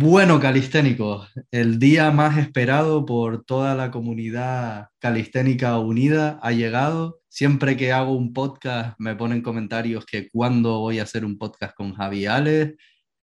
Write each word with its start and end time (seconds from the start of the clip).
Bueno, 0.00 0.38
calisténicos, 0.38 1.28
el 1.50 1.80
día 1.80 2.12
más 2.12 2.38
esperado 2.38 3.04
por 3.04 3.44
toda 3.44 3.74
la 3.74 3.90
comunidad 3.90 4.90
calisténica 5.00 5.76
unida 5.78 6.38
ha 6.40 6.52
llegado. 6.52 7.18
Siempre 7.28 7.76
que 7.76 7.90
hago 7.92 8.12
un 8.12 8.32
podcast 8.32 8.94
me 9.00 9.16
ponen 9.16 9.42
comentarios 9.42 10.06
que 10.06 10.28
cuándo 10.28 10.78
voy 10.78 11.00
a 11.00 11.02
hacer 11.02 11.24
un 11.24 11.36
podcast 11.36 11.74
con 11.74 11.94
Javi 11.94 12.26
Alex. 12.26 12.76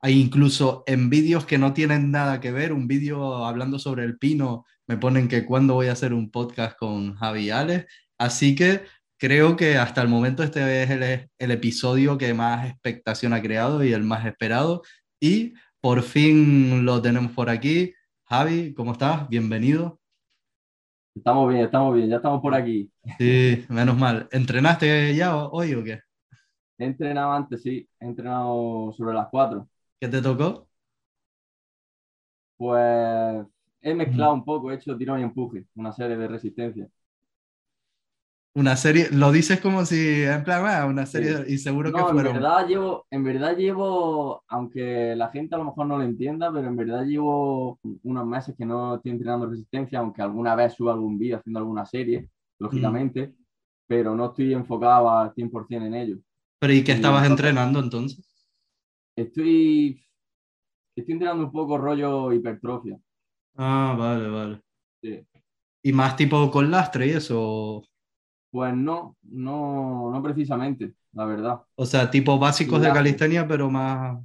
Hay 0.02 0.20
incluso 0.20 0.84
en 0.88 1.12
vídeos 1.12 1.46
que 1.46 1.60
no 1.60 1.74
tienen 1.74 2.10
nada 2.10 2.42
que 2.42 2.52
ver, 2.52 2.74
un 2.74 2.88
vídeo 2.88 3.46
hablando 3.46 3.78
sobre 3.78 4.04
el 4.04 4.18
pino, 4.18 4.66
me 4.88 4.98
ponen 4.98 5.28
que 5.28 5.46
cuándo 5.46 5.76
voy 5.76 5.90
a 5.90 5.92
hacer 5.92 6.12
un 6.12 6.32
podcast 6.32 6.76
con 6.76 7.14
Javi 7.14 7.52
Alex. 7.52 7.86
Así 8.18 8.56
que 8.56 8.82
creo 9.20 9.56
que 9.56 9.78
hasta 9.78 10.02
el 10.02 10.08
momento 10.08 10.42
este 10.42 10.82
es 10.82 10.90
el, 10.90 11.30
el 11.38 11.52
episodio 11.52 12.18
que 12.18 12.34
más 12.34 12.68
expectación 12.68 13.32
ha 13.34 13.44
creado 13.44 13.84
y 13.84 13.94
el 13.94 14.02
más 14.02 14.26
esperado. 14.26 14.82
Y 15.22 15.54
por 15.84 16.02
fin 16.02 16.86
lo 16.86 17.02
tenemos 17.02 17.34
por 17.34 17.50
aquí. 17.50 17.94
Javi, 18.24 18.74
¿cómo 18.74 18.94
estás? 18.94 19.28
Bienvenido. 19.28 20.00
Estamos 21.14 21.50
bien, 21.50 21.66
estamos 21.66 21.94
bien, 21.94 22.08
ya 22.08 22.16
estamos 22.16 22.42
por 22.42 22.56
aquí. 22.56 22.90
Sí, 23.18 23.66
menos 23.68 23.98
mal. 23.98 24.30
¿Entrenaste 24.32 25.14
ya 25.14 25.36
hoy 25.36 25.74
o 25.74 25.84
qué? 25.84 26.00
He 26.78 26.86
entrenado 26.86 27.34
antes, 27.34 27.62
sí. 27.62 27.86
He 28.00 28.06
entrenado 28.06 28.94
sobre 28.94 29.14
las 29.14 29.28
4. 29.30 29.68
¿Qué 30.00 30.08
te 30.08 30.22
tocó? 30.22 30.70
Pues 32.56 33.46
he 33.82 33.94
mezclado 33.94 34.36
un 34.36 34.46
poco, 34.46 34.72
he 34.72 34.76
hecho 34.76 34.98
tirón 34.98 35.20
y 35.20 35.24
empuje, 35.24 35.66
una 35.76 35.92
serie 35.92 36.16
de 36.16 36.30
resistencia. 36.30 36.88
Una 38.56 38.76
serie, 38.76 39.08
lo 39.12 39.32
dices 39.32 39.60
como 39.60 39.84
si, 39.84 40.22
en 40.24 40.44
plan, 40.44 40.64
ah, 40.68 40.86
una 40.86 41.08
serie, 41.08 41.44
y 41.48 41.58
seguro 41.58 41.92
que 41.92 42.00
fueron. 42.00 42.28
En 42.28 42.34
verdad, 42.34 42.68
llevo, 42.68 43.08
en 43.10 43.24
verdad 43.24 43.58
llevo, 43.58 44.44
aunque 44.48 45.16
la 45.16 45.30
gente 45.30 45.56
a 45.56 45.58
lo 45.58 45.66
mejor 45.66 45.88
no 45.88 45.98
lo 45.98 46.04
entienda, 46.04 46.54
pero 46.54 46.68
en 46.68 46.76
verdad 46.76 47.04
llevo 47.04 47.80
unos 48.04 48.28
meses 48.28 48.54
que 48.56 48.64
no 48.64 48.96
estoy 48.96 49.12
entrenando 49.12 49.50
resistencia, 49.50 49.98
aunque 49.98 50.22
alguna 50.22 50.54
vez 50.54 50.74
subo 50.74 50.92
algún 50.92 51.18
vídeo 51.18 51.38
haciendo 51.38 51.60
alguna 51.60 51.84
serie, 51.88 52.30
lógicamente, 52.60 53.30
mm. 53.30 53.36
pero 53.88 54.16
no 54.16 54.28
estoy 54.28 54.54
enfocado 54.54 55.10
al 55.10 55.34
100% 55.34 55.88
en 55.88 55.96
ello. 55.96 56.18
¿Pero 56.60 56.74
y 56.74 56.84
qué 56.84 56.92
estabas 56.92 57.26
entrenando 57.26 57.80
entonces? 57.80 58.24
Estoy, 59.16 60.00
estoy 60.96 61.14
entrenando 61.14 61.46
un 61.46 61.52
poco 61.52 61.80
rollo 61.80 62.32
hipertrofia. 62.32 63.00
Ah, 63.56 63.96
vale, 63.98 64.30
vale. 64.30 64.62
Sí. 65.02 65.26
¿Y 65.82 65.92
más 65.92 66.16
tipo 66.16 66.52
con 66.52 66.70
lastre 66.70 67.08
y 67.08 67.12
eso? 67.12 67.84
Pues 68.54 68.72
no, 68.76 69.18
no, 69.24 70.12
no 70.12 70.22
precisamente, 70.22 70.94
la 71.14 71.26
verdad. 71.26 71.62
O 71.74 71.88
sea, 71.88 72.12
tipo 72.12 72.38
básicos 72.38 72.80
de 72.84 72.94
calistenia, 72.94 73.48
pero 73.48 73.68
más. 73.68 74.24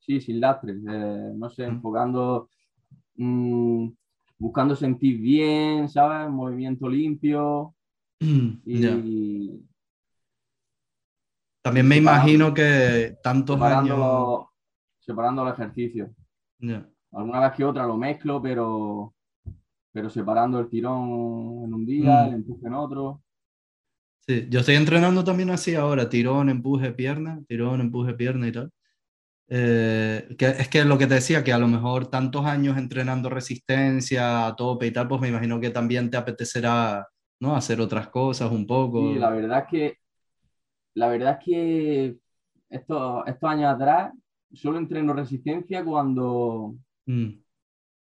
Sí, 0.00 0.20
sin 0.20 0.38
lastre. 0.38 0.74
Eh, 0.74 1.32
no 1.34 1.48
sé, 1.48 1.64
enfocando, 1.64 2.50
mm, 3.14 3.88
buscando 4.36 4.76
sentir 4.76 5.18
bien, 5.18 5.88
¿sabes? 5.88 6.30
Movimiento 6.30 6.90
limpio. 6.90 7.74
y. 8.20 9.64
También 11.62 11.88
me 11.88 11.96
imagino 11.96 12.52
que 12.52 13.16
tantos 13.22 13.56
separando 13.56 13.94
años. 13.94 14.46
Separando 14.98 15.42
los 15.42 15.54
ejercicios. 15.54 16.10
Alguna 17.12 17.40
vez 17.40 17.52
que 17.52 17.64
otra 17.64 17.86
lo 17.86 17.96
mezclo, 17.96 18.42
pero, 18.42 19.14
pero 19.90 20.10
separando 20.10 20.60
el 20.60 20.68
tirón 20.68 21.64
en 21.64 21.72
un 21.72 21.86
día, 21.86 22.24
mm. 22.24 22.26
el 22.26 22.34
empuje 22.34 22.66
en 22.66 22.74
otro. 22.74 23.22
Sí, 24.26 24.46
yo 24.48 24.60
estoy 24.60 24.76
entrenando 24.76 25.24
también 25.24 25.50
así 25.50 25.74
ahora, 25.74 26.08
tirón, 26.08 26.48
empuje, 26.48 26.92
pierna, 26.92 27.40
tirón, 27.48 27.80
empuje, 27.80 28.14
pierna 28.14 28.48
y 28.48 28.52
tal. 28.52 28.70
Eh, 29.52 30.36
que 30.38 30.46
es 30.46 30.68
que 30.68 30.84
lo 30.84 30.96
que 30.96 31.08
te 31.08 31.14
decía, 31.14 31.42
que 31.42 31.52
a 31.52 31.58
lo 31.58 31.66
mejor 31.66 32.06
tantos 32.06 32.46
años 32.46 32.78
entrenando 32.78 33.28
resistencia 33.28 34.46
a 34.46 34.54
tope 34.54 34.86
y 34.86 34.92
tal, 34.92 35.08
pues 35.08 35.20
me 35.20 35.28
imagino 35.28 35.58
que 35.58 35.70
también 35.70 36.08
te 36.08 36.16
apetecerá, 36.16 37.08
¿no? 37.40 37.56
Hacer 37.56 37.80
otras 37.80 38.08
cosas 38.08 38.52
un 38.52 38.66
poco. 38.66 39.12
Sí, 39.12 39.18
la 39.18 39.30
verdad 39.30 39.58
es 39.58 39.64
que, 39.68 39.96
la 40.94 41.08
verdad 41.08 41.38
es 41.38 41.44
que 41.44 42.16
estos, 42.68 43.26
estos 43.26 43.50
años 43.50 43.74
atrás 43.74 44.12
solo 44.52 44.78
entreno 44.78 45.12
resistencia 45.12 45.84
cuando, 45.84 46.76
mm. 47.06 47.30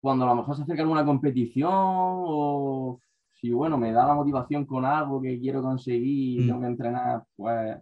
cuando 0.01 0.25
a 0.25 0.29
lo 0.29 0.35
mejor 0.35 0.55
se 0.55 0.63
acerca 0.63 0.81
alguna 0.81 1.05
competición 1.05 1.71
o 1.73 3.01
si 3.43 3.51
bueno, 3.51 3.77
me 3.77 3.91
da 3.91 4.07
la 4.07 4.13
motivación 4.13 4.65
con 4.65 4.85
algo 4.85 5.21
que 5.21 5.37
quiero 5.37 5.61
conseguir 5.61 6.39
y 6.39 6.43
mm. 6.45 6.47
tengo 6.47 6.61
que 6.61 6.67
entrenar, 6.67 7.25
pues 7.35 7.77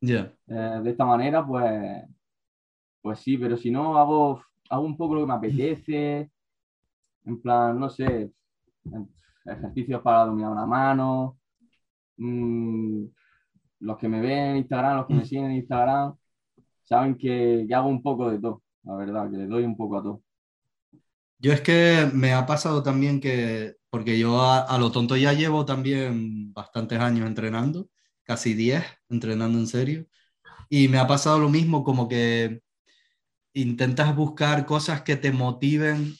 eh, 0.00 0.28
de 0.48 0.90
esta 0.90 1.04
manera, 1.04 1.46
pues, 1.46 2.02
pues 3.00 3.20
sí, 3.20 3.38
pero 3.38 3.56
si 3.56 3.70
no, 3.70 3.96
hago, 3.96 4.42
hago 4.68 4.84
un 4.84 4.96
poco 4.96 5.14
lo 5.14 5.20
que 5.20 5.26
me 5.28 5.34
apetece, 5.34 6.32
en 7.26 7.40
plan, 7.40 7.78
no 7.78 7.88
sé, 7.88 8.32
ejercicios 9.44 10.02
para 10.02 10.26
dominar 10.26 10.50
una 10.50 10.66
mano, 10.66 11.38
mm, 12.16 13.04
los 13.78 13.96
que 13.96 14.08
me 14.08 14.20
ven 14.20 14.38
en 14.50 14.56
Instagram, 14.56 14.96
los 14.96 15.06
que 15.06 15.14
me 15.14 15.20
mm. 15.20 15.26
siguen 15.26 15.44
en 15.44 15.52
Instagram, 15.58 16.16
saben 16.82 17.16
que, 17.16 17.64
que 17.68 17.74
hago 17.76 17.88
un 17.88 18.02
poco 18.02 18.30
de 18.30 18.40
todo, 18.40 18.64
la 18.82 18.96
verdad, 18.96 19.30
que 19.30 19.36
le 19.36 19.46
doy 19.46 19.62
un 19.62 19.76
poco 19.76 19.96
a 19.96 20.02
todo. 20.02 20.22
Yo 21.44 21.52
es 21.52 21.60
que 21.60 22.08
me 22.14 22.32
ha 22.32 22.46
pasado 22.46 22.82
también 22.82 23.20
que, 23.20 23.74
porque 23.90 24.18
yo 24.18 24.40
a, 24.42 24.78
lo 24.78 24.90
tonto 24.90 25.14
ya 25.14 25.34
llevo 25.34 25.66
también 25.66 26.54
bastantes 26.54 26.98
años 27.00 27.26
entrenando, 27.26 27.90
casi 28.22 28.54
10 28.54 28.82
entrenando 29.10 29.58
en 29.58 29.66
serio, 29.66 30.06
y 30.70 30.88
me 30.88 30.98
ha 30.98 31.06
pasado 31.06 31.38
lo 31.38 31.50
mismo, 31.50 31.84
como 31.84 32.08
que 32.08 32.62
intentas 33.54 34.16
buscar 34.16 34.66
cosas 34.66 35.02
que 35.02 35.16
te 35.16 35.32
motiven 35.32 36.16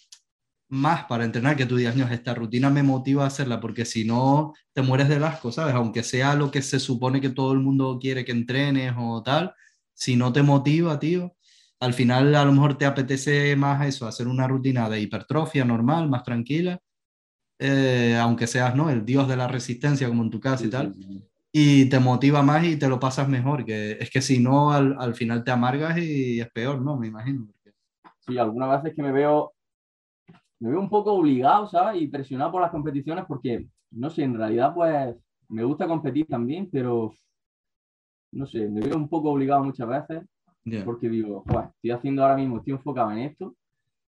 más 0.69 1.05
para 1.07 1.25
entrenar, 1.25 1.57
que 1.57 1.67
tú 1.67 1.77
digas, 1.77 1.97
no, 1.97 2.07
esta 2.09 2.35
rutina 2.35 2.71
me 2.71 2.83
motiva 2.83 3.25
a 3.25 3.29
hacerla, 3.29 3.61
porque 3.61 3.87
si 3.87 4.05
no, 4.05 4.55
te 4.75 4.83
mueres 4.83 5.09
de 5.09 5.17
asco, 5.25 5.53
¿sabes? 5.53 5.75
Aunque 5.75 6.03
sea 6.03 6.35
lo 6.35 6.51
que 6.51 6.63
se 6.63 6.81
supone 6.81 7.21
que 7.23 7.31
todo 7.31 7.53
el 7.53 7.61
mundo 7.61 7.99
quiere 8.01 8.27
que 8.27 8.33
entrenes 8.33 8.95
o 8.99 9.23
tal, 9.23 9.55
si 9.95 10.17
no 10.17 10.33
te 10.35 10.43
motiva, 10.43 10.99
tío, 11.01 11.34
al 11.85 11.93
final 11.93 12.35
a 12.35 12.45
lo 12.45 12.53
mejor 12.53 12.79
te 12.79 12.87
apetece 12.87 13.55
más 13.57 13.87
eso, 13.87 14.07
hacer 14.07 14.27
una 14.27 14.49
rutina 14.49 14.89
de 14.89 15.01
hipertrofia 15.01 15.65
normal, 15.65 16.09
más 16.09 16.23
tranquila, 16.23 16.81
eh, 17.59 18.17
aunque 18.21 18.47
seas 18.47 18.75
¿no? 18.75 18.91
el 18.91 19.05
dios 19.05 19.29
de 19.29 19.37
la 19.37 19.49
resistencia 19.49 20.09
como 20.09 20.23
en 20.23 20.31
tu 20.31 20.41
caso 20.41 20.65
y 20.65 20.71
tal, 20.71 20.95
y 21.53 21.89
te 21.89 22.01
motiva 22.01 22.43
más 22.43 22.65
y 22.65 22.79
te 22.79 22.89
lo 22.89 22.99
pasas 22.99 23.29
mejor, 23.29 23.65
que 23.65 23.93
es 23.93 24.11
que 24.11 24.23
si 24.23 24.41
no 24.41 24.73
al, 24.73 24.97
al 24.99 25.15
final 25.15 25.45
te 25.45 25.51
amargas 25.51 25.99
y 25.99 26.41
es 26.41 26.51
peor, 26.51 26.81
¿no? 26.81 26.97
Me 26.97 27.09
imagino. 27.09 27.47
Sí, 28.27 28.39
algunas 28.39 28.83
veces 28.83 28.97
que 28.97 29.03
me 29.03 29.13
veo, 29.13 29.53
me 30.61 30.71
veo 30.71 30.81
un 30.81 30.89
poco 30.89 31.13
obligado, 31.13 31.69
¿sabes? 31.69 32.01
Y 32.01 32.09
presionado 32.09 32.51
por 32.51 32.63
las 32.63 32.71
competiciones 32.71 33.27
porque, 33.29 33.67
no 33.91 34.09
sé, 34.09 34.23
en 34.23 34.35
realidad 34.35 34.73
pues 34.75 35.15
me 35.49 35.63
gusta 35.65 35.87
competir 35.87 36.27
también, 36.27 36.71
pero 36.73 37.13
no 38.33 38.47
sé, 38.47 38.69
me 38.69 38.81
veo 38.81 38.97
un 38.97 39.09
poco 39.09 39.31
obligado 39.31 39.63
muchas 39.63 39.87
veces 39.87 40.25
porque 40.85 41.09
digo, 41.09 41.45
estoy 41.47 41.91
haciendo 41.91 42.23
ahora 42.23 42.37
mismo, 42.37 42.59
estoy 42.59 42.73
enfocado 42.73 43.13
en 43.13 43.19
esto 43.19 43.55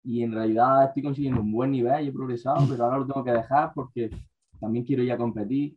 y 0.03 0.21
en 0.21 0.31
realidad 0.31 0.85
estoy 0.85 1.03
consiguiendo 1.03 1.41
un 1.41 1.51
buen 1.51 1.71
nivel 1.71 2.05
y 2.05 2.09
he 2.09 2.11
progresado, 2.11 2.67
pero 2.69 2.83
ahora 2.83 2.99
lo 2.99 3.07
tengo 3.07 3.23
que 3.23 3.31
dejar 3.31 3.71
porque 3.73 4.11
también 4.59 4.85
quiero 4.85 5.03
ir 5.03 5.11
a 5.11 5.17
competir. 5.17 5.75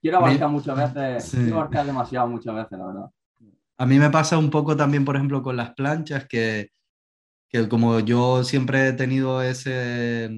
Quiero 0.00 0.18
abarcar 0.18 0.48
muchas 0.48 0.76
veces, 0.94 1.30
quiero 1.30 1.56
abarcar 1.56 1.86
demasiado 1.86 2.28
muchas 2.28 2.54
veces, 2.54 2.78
la 2.78 2.86
verdad. 2.86 3.10
A 3.78 3.86
mí 3.86 3.98
me 3.98 4.10
pasa 4.10 4.38
un 4.38 4.50
poco 4.50 4.76
también, 4.76 5.04
por 5.04 5.16
ejemplo, 5.16 5.42
con 5.42 5.56
las 5.56 5.74
planchas, 5.74 6.26
que, 6.26 6.70
que 7.48 7.68
como 7.68 8.00
yo 8.00 8.44
siempre 8.44 8.88
he 8.88 8.92
tenido 8.94 9.42
ese, 9.42 10.30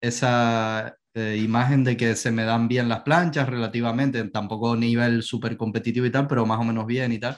esa 0.00 0.96
eh, 1.14 1.36
imagen 1.42 1.84
de 1.84 1.96
que 1.96 2.16
se 2.16 2.30
me 2.30 2.44
dan 2.44 2.66
bien 2.68 2.88
las 2.88 3.02
planchas 3.02 3.48
relativamente, 3.48 4.22
tampoco 4.30 4.76
nivel 4.76 5.22
súper 5.22 5.56
competitivo 5.56 6.06
y 6.06 6.10
tal, 6.10 6.26
pero 6.26 6.46
más 6.46 6.60
o 6.60 6.64
menos 6.64 6.86
bien 6.86 7.12
y 7.12 7.18
tal. 7.18 7.36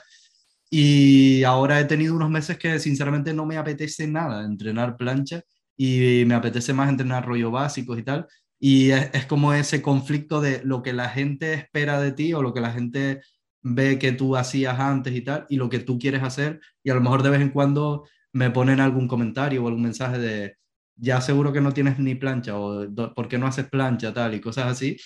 Y 0.73 1.43
ahora 1.43 1.81
he 1.81 1.85
tenido 1.85 2.15
unos 2.15 2.29
meses 2.29 2.57
que 2.57 2.79
sinceramente 2.79 3.33
no 3.33 3.45
me 3.45 3.57
apetece 3.57 4.07
nada 4.07 4.45
entrenar 4.45 4.95
plancha 4.97 5.41
y 5.77 6.23
me 6.25 6.33
apetece 6.35 6.73
más 6.73 6.89
entrenar 6.89 7.25
rollo 7.27 7.51
básicos 7.51 7.99
y 7.99 8.03
tal. 8.03 8.27
Y 8.59 8.91
es, 8.91 9.25
como 9.27 9.53
ese 9.53 9.81
conflicto 9.81 10.39
de 10.41 10.61
lo 10.63 10.81
que 10.83 10.93
la 10.93 11.09
gente 11.09 11.53
espera 11.53 11.99
de 12.01 12.13
ti 12.13 12.33
o 12.33 12.41
lo 12.41 12.53
que 12.53 12.61
la 12.61 12.71
gente 12.71 13.21
ve 13.63 13.99
que 13.99 14.13
tú 14.13 14.37
hacías 14.37 14.79
antes 14.79 15.13
y 15.15 15.21
tal, 15.21 15.45
y 15.49 15.57
lo 15.57 15.69
que 15.69 15.79
tú 15.79 15.99
quieres 15.99 16.23
hacer. 16.23 16.61
Y 16.83 16.89
a 16.91 16.95
lo 16.95 17.01
mejor 17.01 17.23
de 17.23 17.31
vez 17.31 17.41
en 17.41 17.49
cuando 17.51 18.07
me 18.33 18.49
ponen 18.51 18.79
algún 18.79 19.07
comentario 19.07 19.63
o 19.63 19.67
algún 19.67 19.83
mensaje 19.83 20.19
de, 20.19 20.55
ya 20.95 21.21
seguro 21.21 21.51
que 21.53 21.61
no 21.61 21.73
tienes 21.73 21.99
ni 21.99 22.15
plancha 22.15 22.57
o 22.57 22.87
por 23.15 23.27
qué 23.27 23.37
no 23.37 23.47
haces 23.47 23.67
plancha 23.69 24.13
tal 24.13 24.35
y 24.35 24.41
cosas 24.41 24.67
así. 24.67 24.97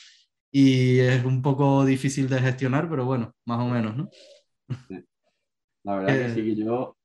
Y 0.51 0.99
es 0.99 1.25
un 1.25 1.41
poco 1.41 1.85
difícil 1.85 2.29
de 2.29 2.39
gestionar, 2.41 2.89
pero 2.89 3.05
bueno, 3.05 3.33
más 3.45 3.59
o 3.59 3.67
menos, 3.69 3.97
¿no? 3.97 4.09
La 5.85 5.97
verdad 5.97 6.17
que 6.17 6.29
sí, 6.33 6.43
que 6.43 6.55
yo, 6.55 6.97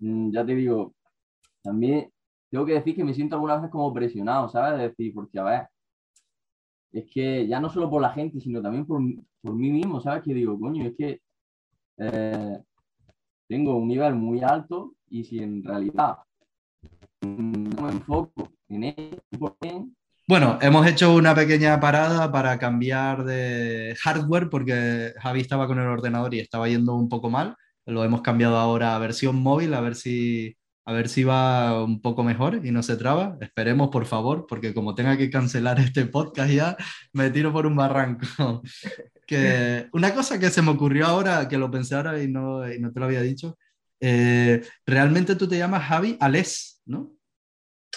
mm, 0.00 0.30
ya 0.32 0.46
te 0.46 0.54
digo, 0.54 0.94
también 1.62 2.10
tengo 2.50 2.64
que 2.64 2.72
decir 2.72 2.96
que 2.96 3.04
me 3.04 3.12
siento 3.12 3.36
algunas 3.36 3.58
veces 3.58 3.70
como 3.70 3.92
presionado, 3.92 4.48
¿sabes? 4.48 4.78
De 4.78 4.88
decir, 4.88 5.12
porque 5.12 5.38
a 5.38 5.44
ver, 5.44 5.66
es 6.92 7.04
que 7.12 7.46
ya 7.46 7.60
no 7.60 7.68
solo 7.68 7.90
por 7.90 8.00
la 8.00 8.10
gente, 8.10 8.40
sino 8.40 8.62
también 8.62 8.86
por, 8.86 9.02
por 9.42 9.54
mí 9.54 9.70
mismo, 9.70 10.00
¿sabes? 10.00 10.22
Que 10.22 10.32
digo, 10.32 10.58
coño, 10.58 10.86
es 10.86 10.94
que 10.96 11.20
eh, 11.98 12.58
tengo 13.46 13.76
un 13.76 13.88
nivel 13.88 14.14
muy 14.14 14.42
alto 14.42 14.94
y 15.10 15.24
si 15.24 15.40
en 15.40 15.62
realidad 15.62 16.16
mm, 17.20 17.82
me 17.82 17.90
enfoco 17.90 18.32
en 18.68 18.84
él. 18.84 19.20
Bueno, 20.26 20.58
hemos 20.62 20.86
hecho 20.86 21.14
una 21.14 21.34
pequeña 21.34 21.78
parada 21.78 22.32
para 22.32 22.58
cambiar 22.58 23.24
de 23.24 23.94
hardware 24.00 24.48
porque 24.48 25.12
Javi 25.18 25.40
estaba 25.42 25.66
con 25.66 25.78
el 25.78 25.86
ordenador 25.86 26.32
y 26.32 26.40
estaba 26.40 26.68
yendo 26.68 26.94
un 26.94 27.10
poco 27.10 27.28
mal. 27.28 27.54
Lo 27.86 28.04
hemos 28.04 28.22
cambiado 28.22 28.56
ahora 28.56 28.94
a 28.94 28.98
versión 28.98 29.36
móvil, 29.36 29.74
a 29.74 29.80
ver 29.80 29.94
si, 29.94 30.56
a 30.86 30.92
ver 30.92 31.08
si 31.08 31.24
va 31.24 31.82
un 31.82 32.00
poco 32.00 32.22
mejor 32.22 32.60
y 32.64 32.70
no 32.70 32.82
se 32.82 32.96
traba. 32.96 33.36
Esperemos, 33.40 33.88
por 33.88 34.06
favor, 34.06 34.46
porque 34.46 34.74
como 34.74 34.94
tenga 34.94 35.16
que 35.16 35.30
cancelar 35.30 35.78
este 35.80 36.06
podcast 36.06 36.50
ya, 36.50 36.76
me 37.12 37.30
tiro 37.30 37.52
por 37.52 37.66
un 37.66 37.76
barranco. 37.76 38.26
que 39.26 39.88
una 39.92 40.14
cosa 40.14 40.38
que 40.38 40.50
se 40.50 40.62
me 40.62 40.70
ocurrió 40.70 41.06
ahora, 41.06 41.48
que 41.48 41.58
lo 41.58 41.70
pensé 41.70 41.94
ahora 41.94 42.22
y 42.22 42.28
no, 42.28 42.70
y 42.70 42.78
no 42.78 42.92
te 42.92 43.00
lo 43.00 43.06
había 43.06 43.22
dicho, 43.22 43.56
eh, 44.00 44.62
realmente 44.86 45.36
tú 45.36 45.48
te 45.48 45.56
llamas 45.56 45.84
Javi 45.84 46.16
Ales, 46.20 46.82
¿no? 46.84 47.12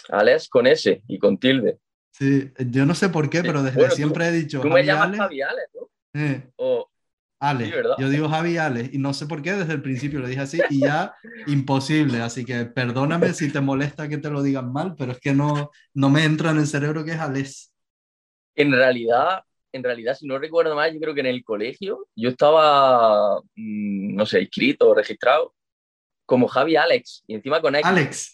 Ales 0.10 0.48
con 0.48 0.68
S 0.68 1.04
y 1.08 1.20
con 1.20 1.38
tilde. 1.38 1.80
Sí, 2.12 2.52
yo 2.72 2.86
no 2.86 2.96
sé 2.96 3.10
por 3.10 3.30
qué, 3.30 3.42
pero 3.42 3.62
desde 3.62 3.92
siempre 3.92 4.28
he 4.28 4.32
dicho. 4.32 4.62
Tú 4.62 4.70
me 4.70 4.84
llamas 4.84 5.18
Javi 5.18 5.42
Ales, 5.42 5.70
¿no? 5.76 6.22
Eh. 6.22 6.50
O... 6.56 6.90
Ale, 7.40 7.72
yo 8.00 8.10
digo 8.10 8.30
Javi 8.30 8.58
Ale 8.58 8.90
y 8.92 8.98
no 8.98 9.14
sé 9.14 9.28
por 9.28 9.44
qué 9.44 9.54
desde 9.54 9.74
el 9.74 9.82
principio 9.84 10.20
lo 10.20 10.28
dije 10.28 10.42
así 10.42 10.60
y 10.72 10.82
ya 10.82 11.14
imposible, 11.48 12.22
así 12.22 12.44
que 12.44 12.66
perdóname 12.66 13.34
si 13.34 13.52
te 13.52 13.62
molesta 13.62 14.10
que 14.10 14.18
te 14.18 14.32
lo 14.32 14.42
digan 14.42 14.74
mal, 14.74 14.96
pero 14.98 15.12
es 15.12 15.20
que 15.20 15.34
no, 15.34 15.70
no 15.94 16.10
me 16.10 16.24
entra 16.24 16.52
en 16.52 16.58
el 16.58 16.68
cerebro 16.68 17.06
que 17.06 17.12
es 17.12 17.20
Ales. 17.20 17.72
En 18.56 18.72
realidad, 18.72 19.44
en 19.72 19.84
realidad, 19.84 20.16
si 20.16 20.26
no 20.26 20.40
recuerdo 20.40 20.76
mal, 20.76 20.92
yo 20.92 21.00
creo 21.00 21.14
que 21.14 21.20
en 21.20 21.28
el 21.28 21.44
colegio 21.44 22.08
yo 22.16 22.30
estaba, 22.30 23.40
mm, 23.56 24.16
no 24.16 24.26
sé, 24.26 24.42
inscrito, 24.42 24.96
registrado 24.96 25.54
como 26.26 26.48
Javi 26.48 26.76
Alex, 26.76 27.24
y 27.28 27.36
encima 27.36 27.62
con 27.62 27.76
X. 27.76 27.86
Alex. 27.88 28.34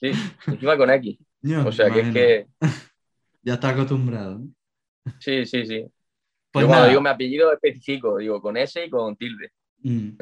Sí, 0.00 0.12
encima 0.46 0.76
con 0.76 0.90
X. 0.90 1.18
o 1.66 1.72
sea, 1.72 1.90
que 1.90 2.00
es 2.00 2.12
que... 2.12 2.46
Ya 3.42 3.54
está 3.54 3.70
acostumbrado. 3.70 4.42
Sí, 5.20 5.46
sí, 5.46 5.64
sí. 5.64 5.86
Pues 6.50 6.64
Yo 6.64 6.68
cuando 6.68 6.88
digo 6.88 7.00
mi 7.00 7.08
apellido 7.08 7.52
específico, 7.52 8.18
digo 8.18 8.40
con 8.40 8.56
S 8.56 8.84
y 8.84 8.90
con 8.90 9.16
tilde. 9.16 9.52
Mm. 9.82 10.18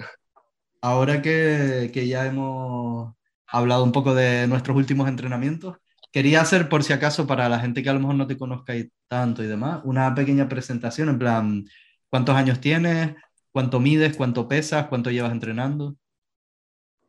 Ahora 0.80 1.22
que, 1.22 1.90
que 1.92 2.06
ya 2.06 2.26
hemos 2.26 3.14
hablado 3.46 3.84
un 3.84 3.92
poco 3.92 4.14
de 4.14 4.46
nuestros 4.46 4.76
últimos 4.76 5.08
entrenamientos, 5.08 5.76
quería 6.12 6.40
hacer, 6.40 6.68
por 6.68 6.82
si 6.82 6.92
acaso, 6.92 7.26
para 7.26 7.48
la 7.48 7.60
gente 7.60 7.82
que 7.82 7.90
a 7.90 7.92
lo 7.92 8.00
mejor 8.00 8.16
no 8.16 8.26
te 8.26 8.36
conozca 8.36 8.74
tanto 9.08 9.42
y 9.42 9.46
demás, 9.46 9.80
una 9.84 10.14
pequeña 10.14 10.48
presentación 10.48 11.08
en 11.08 11.18
plan, 11.18 11.64
¿cuántos 12.08 12.34
años 12.34 12.60
tienes? 12.60 13.14
¿Cuánto 13.52 13.80
mides? 13.80 14.16
¿Cuánto 14.16 14.48
pesas? 14.48 14.88
¿Cuánto 14.88 15.10
llevas 15.10 15.32
entrenando? 15.32 15.96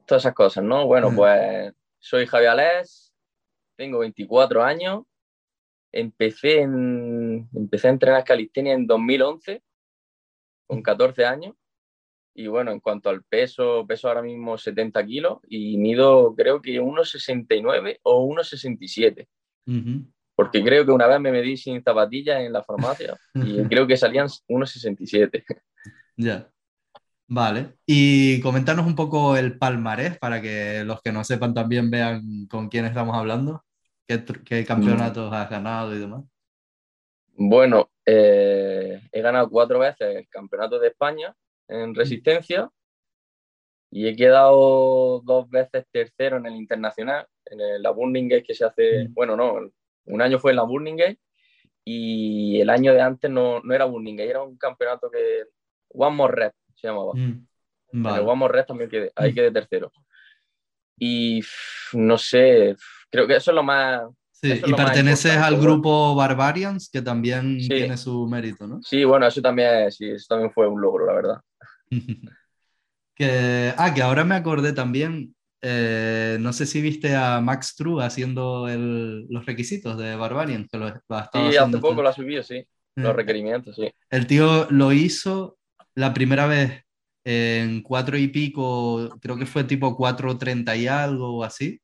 todas 0.08 0.24
esas 0.24 0.34
cosas, 0.34 0.64
¿no? 0.64 0.88
Bueno, 0.88 1.12
pues 1.14 1.74
soy 2.00 2.26
Javier 2.26 2.52
Alés, 2.52 3.14
tengo 3.76 4.00
24 4.00 4.64
años, 4.64 5.04
empecé, 5.92 6.62
en, 6.62 7.27
empecé 7.54 7.88
a 7.88 7.92
entrenar 7.92 8.24
calistenia 8.24 8.74
en 8.74 8.88
2011, 8.88 9.64
con 10.68 10.82
14 10.82 11.26
años, 11.26 11.56
y 12.38 12.46
bueno, 12.46 12.72
en 12.72 12.80
cuanto 12.80 13.10
al 13.10 13.24
peso, 13.24 13.86
peso 13.88 14.08
ahora 14.08 14.22
mismo 14.22 14.60
70 14.60 15.04
kilos 15.08 15.40
y 15.50 15.76
mido 15.78 16.36
creo 16.36 16.62
que 16.62 16.80
1,69 16.80 18.00
o 18.04 18.28
1,67. 18.28 19.28
Porque 20.36 20.64
creo 20.64 20.86
que 20.86 20.92
una 20.92 21.08
vez 21.08 21.20
me 21.20 21.32
medí 21.32 21.58
sin 21.58 21.82
zapatillas 21.84 22.42
en 22.42 22.54
la 22.54 22.64
farmacia 22.64 23.18
y 23.34 23.64
creo 23.70 23.88
que 23.88 23.98
salían 23.98 24.28
1,67. 24.28 25.44
Ya. 26.16 26.48
Vale, 27.30 27.74
y 27.86 28.40
comentarnos 28.40 28.86
un 28.86 28.96
poco 28.96 29.36
el 29.36 29.58
palmarés 29.58 30.18
para 30.18 30.42
que 30.42 30.84
los 30.86 31.02
que 31.02 31.12
no 31.12 31.26
sepan 31.26 31.54
también 31.54 31.90
vean 31.90 32.46
con 32.48 32.70
quién 32.70 32.86
estamos 32.86 33.18
hablando, 33.18 33.66
qué, 34.08 34.64
campeonatos 34.64 35.34
has 35.34 35.50
ganado 35.50 35.94
y 35.94 36.00
demás. 36.00 36.24
Bueno, 37.40 37.92
eh, 38.06 39.00
he 39.12 39.22
ganado 39.22 39.50
cuatro 39.50 39.80
veces 39.80 40.16
el 40.16 40.28
campeonato 40.28 40.80
de 40.80 40.88
España 40.88 41.36
en 41.68 41.94
resistencia 41.94 42.70
y 43.92 44.08
he 44.08 44.16
quedado 44.16 45.22
dos 45.24 45.50
veces 45.50 45.86
tercero 45.92 46.38
en 46.38 46.48
el 46.48 46.56
internacional, 46.56 47.28
en 47.46 47.82
la 47.82 47.92
Burning 47.92 48.28
Gate 48.28 48.44
que 48.44 48.56
se 48.56 48.66
hace, 48.66 49.08
bueno, 49.12 49.36
no, 49.36 49.72
un 50.06 50.22
año 50.22 50.40
fue 50.40 50.52
en 50.52 50.58
la 50.58 50.64
Burning 50.64 50.96
Gate 50.98 51.20
y 51.86 52.60
el 52.60 52.70
año 52.70 52.94
de 52.94 53.02
antes 53.02 53.30
no, 53.30 53.62
no 53.62 53.74
era 53.74 53.86
Burning 53.86 54.16
Gate, 54.16 54.30
era 54.30 54.44
un 54.44 54.58
campeonato 54.58 55.10
que, 55.10 55.46
One 55.90 56.16
More 56.16 56.36
Red, 56.36 56.52
se 56.76 56.88
llamaba. 56.88 57.14
Mm, 57.14 57.48
vale. 58.04 58.24
En 58.24 58.42
el 58.42 58.50
Red 58.50 58.66
también 58.66 58.90
quedé, 58.90 59.12
ahí 59.16 59.34
quedé 59.34 59.52
tercero. 59.52 59.92
Y 61.00 61.42
no 61.94 62.18
sé, 62.18 62.76
creo 63.10 63.28
que 63.28 63.36
eso 63.36 63.52
es 63.52 63.56
lo 63.56 63.64
más. 63.64 64.02
Sí, 64.40 64.62
y 64.64 64.74
perteneces 64.74 65.36
al 65.36 65.60
grupo 65.60 66.14
Barbarians, 66.14 66.92
que 66.92 67.02
también 67.02 67.58
tiene 67.58 67.98
su 67.98 68.28
mérito, 68.28 68.68
¿no? 68.68 68.80
Sí, 68.84 69.04
bueno, 69.04 69.26
eso 69.26 69.42
también, 69.42 69.92
sí, 69.92 70.12
eso 70.12 70.28
también 70.30 70.52
fue 70.52 70.68
un 70.68 70.80
logro, 70.80 71.08
la 71.08 71.14
verdad. 71.14 71.42
que, 73.16 73.74
ah, 73.76 73.92
que 73.96 74.02
ahora 74.04 74.24
me 74.24 74.36
acordé 74.36 74.74
también, 74.74 75.34
eh, 75.64 76.38
no 76.40 76.54
sé 76.54 76.68
si 76.68 76.82
viste 76.82 77.16
a 77.16 77.42
Max 77.42 77.76
True 77.76 78.06
haciendo 78.06 78.68
el, 78.70 79.26
los 79.28 79.44
requisitos 79.48 79.98
de 79.98 80.16
Barbarians. 80.16 80.68
Que 80.70 80.78
lo, 80.78 80.88
sí, 80.88 81.58
hace 81.58 81.78
poco 81.80 82.04
lo 82.04 82.10
ha 82.10 82.14
subido, 82.14 82.44
sí. 82.44 82.64
Los 82.96 83.10
eh, 83.10 83.14
requerimientos, 83.14 83.76
sí. 83.76 83.90
El 84.12 84.28
tío 84.28 84.68
lo 84.70 84.94
hizo 84.94 85.58
la 85.96 86.14
primera 86.14 86.46
vez 86.46 86.84
en 87.26 87.82
cuatro 87.82 88.16
y 88.20 88.28
pico, 88.28 89.18
creo 89.20 89.36
que 89.36 89.48
fue 89.48 89.64
tipo 89.64 89.98
4.30 89.98 90.78
y 90.78 90.88
algo 90.88 91.38
o 91.38 91.44
así. 91.44 91.82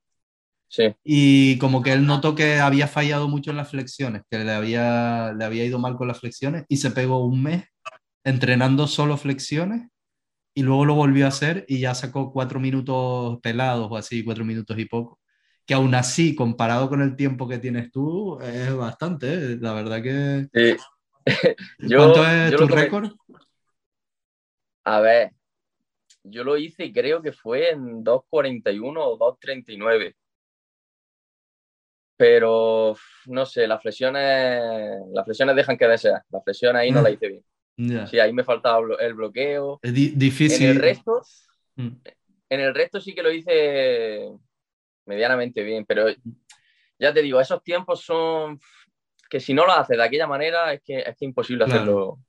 Sí. 0.74 0.96
Y 1.04 1.60
como 1.60 1.84
que 1.84 1.94
él 1.94 2.08
notó 2.08 2.34
que 2.34 2.56
había 2.56 2.88
fallado 2.88 3.28
mucho 3.28 3.52
en 3.52 3.58
las 3.58 3.70
flexiones, 3.70 4.24
que 4.28 4.40
le 4.40 4.52
había, 4.52 5.32
le 5.38 5.46
había 5.46 5.66
ido 5.66 5.78
mal 5.78 5.96
con 5.96 6.08
las 6.08 6.20
flexiones 6.20 6.66
y 6.68 6.78
se 6.78 6.90
pegó 6.90 7.24
un 7.24 7.44
mes 7.44 7.66
entrenando 8.24 8.88
solo 8.88 9.18
flexiones 9.18 9.88
y 10.56 10.64
luego 10.64 10.86
lo 10.86 10.96
volvió 10.96 11.26
a 11.26 11.28
hacer 11.28 11.64
y 11.68 11.80
ya 11.80 11.94
sacó 11.94 12.34
cuatro 12.34 12.60
minutos 12.60 13.38
pelados 13.44 13.88
o 13.92 13.98
así, 13.98 14.24
cuatro 14.24 14.46
minutos 14.46 14.76
y 14.80 14.86
poco. 14.86 15.20
Que 15.68 15.76
aún 15.76 15.94
así, 15.94 16.34
comparado 16.34 16.90
con 16.90 17.04
el 17.04 17.16
tiempo 17.16 17.48
que 17.48 17.60
tienes 17.60 17.92
tú, 17.92 18.40
es 18.42 18.76
bastante, 18.76 19.32
¿eh? 19.32 19.58
la 19.62 19.74
verdad 19.74 20.02
que... 20.02 20.48
Sí. 20.52 20.76
¿Cuánto 21.96 22.28
es 22.28 22.56
tu 22.56 22.68
récord? 22.68 23.12
A 24.86 25.00
ver, 25.02 25.34
yo 26.24 26.44
lo 26.44 26.58
hice 26.58 26.86
y 26.86 26.92
creo 26.92 27.22
que 27.22 27.32
fue 27.32 27.70
en 27.70 28.04
2.41 28.04 28.96
o 28.98 29.20
2.39. 29.20 30.16
Pero 32.16 32.96
no 33.26 33.46
sé, 33.46 33.68
las 33.68 33.82
flexiones, 33.82 34.62
las 35.12 35.26
flexiones 35.26 35.56
dejan 35.56 35.78
que 35.78 35.88
desear. 35.88 36.22
La 36.30 36.42
flexión 36.42 36.76
ahí 36.76 36.92
no 36.92 37.02
la 37.02 37.10
mm. 37.10 37.14
hice 37.14 37.28
bien. 37.28 38.08
Sí, 38.08 38.20
ahí 38.20 38.32
me 38.34 38.44
faltaba 38.44 38.86
el 39.00 39.14
bloqueo. 39.16 39.80
Es 39.82 39.94
difícil. 39.94 40.64
En 40.64 40.70
el 40.72 40.82
resto, 40.82 41.22
mm. 41.76 41.90
en 42.50 42.60
el 42.60 42.76
resto 42.76 43.02
sí 43.02 43.16
que 43.16 43.24
lo 43.24 43.32
hice 43.32 44.30
medianamente 45.06 45.64
bien, 45.64 45.86
pero 45.86 46.06
ya 47.00 47.14
te 47.14 47.22
digo, 47.22 47.42
esos 47.42 47.64
tiempos 47.64 48.02
son 48.02 48.60
que 49.30 49.40
si 49.40 49.54
no 49.54 49.66
lo 49.66 49.74
haces 49.74 49.98
de 49.98 50.04
aquella 50.04 50.28
manera 50.28 50.72
es 50.74 50.82
que 50.84 51.00
es 51.00 51.22
imposible 51.22 51.66
hacerlo 51.66 52.20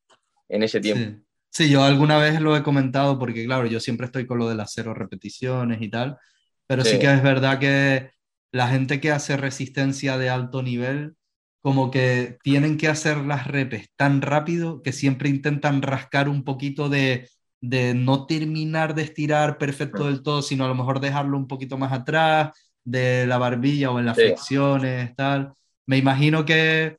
en 0.49 0.63
ese 0.63 0.81
tiempo. 0.81 1.23
Sí, 1.51 1.71
yo 1.71 1.85
alguna 1.85 2.19
vez 2.19 2.41
lo 2.41 2.57
he 2.57 2.63
comentado 2.63 3.19
porque, 3.19 3.45
claro, 3.45 3.67
yo 3.67 3.79
siempre 3.79 4.07
estoy 4.07 4.27
con 4.27 4.39
lo 4.39 4.49
de 4.49 4.55
las 4.55 4.73
cero 4.73 4.95
repeticiones 4.95 5.83
y 5.83 5.89
tal, 5.89 6.19
pero 6.67 6.83
sí. 6.83 6.99
que 6.99 7.13
es 7.13 7.23
verdad 7.23 7.59
que 7.59 8.11
la 8.55 8.69
gente 8.69 9.01
que 9.01 9.11
hace 9.11 9.37
resistencia 9.37 10.17
de 10.17 10.31
alto 10.31 10.63
nivel, 10.63 11.17
como 11.61 11.91
que 11.91 12.39
tienen 12.45 12.77
que 12.77 12.87
hacer 12.87 13.17
las 13.17 13.49
repes 13.49 13.89
tan 13.97 14.23
rápido 14.23 14.81
que 14.81 14.93
siempre 14.93 15.29
intentan 15.29 15.83
rascar 15.83 16.29
un 16.29 16.45
poquito 16.45 16.89
de, 16.89 17.29
de 17.61 17.95
no 17.95 18.27
terminar 18.27 18.95
de 18.95 19.03
estirar 19.03 19.59
perfecto 19.59 20.07
del 20.07 20.23
todo, 20.23 20.41
sino 20.41 20.65
a 20.65 20.69
lo 20.69 20.77
mejor 20.77 21.01
dejarlo 21.01 21.37
un 21.37 21.49
poquito 21.49 21.79
más 21.79 21.93
atrás 21.93 22.53
de 22.85 23.27
la 23.27 23.39
barbilla 23.39 23.91
o 23.91 23.99
en 23.99 24.07
las 24.07 24.17
flexiones, 24.17 25.17
tal. 25.17 25.53
Me 25.87 25.97
imagino 25.97 26.45
que 26.45 26.97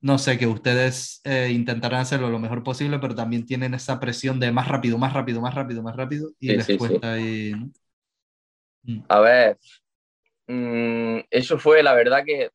no 0.00 0.18
sé, 0.18 0.36
que 0.38 0.48
ustedes 0.48 1.20
eh, 1.22 1.52
intentarán 1.52 2.00
hacerlo 2.00 2.30
lo 2.30 2.40
mejor 2.40 2.64
posible, 2.64 2.98
pero 2.98 3.14
también 3.14 3.46
tienen 3.46 3.74
esa 3.74 4.00
presión 4.00 4.40
de 4.40 4.50
más 4.50 4.66
rápido, 4.66 4.98
más 4.98 5.12
rápido, 5.12 5.40
más 5.40 5.54
rápido, 5.54 5.84
más 5.84 5.94
rápido, 5.94 6.32
y 6.40 6.48
les 6.48 6.76
cuesta 6.76 7.12
ahí. 7.12 7.54
Mm. 8.82 8.98
A 9.08 9.20
ver, 9.20 9.58
mm, 10.46 11.20
eso 11.30 11.58
fue 11.58 11.82
la 11.82 11.94
verdad 11.94 12.24
que 12.24 12.50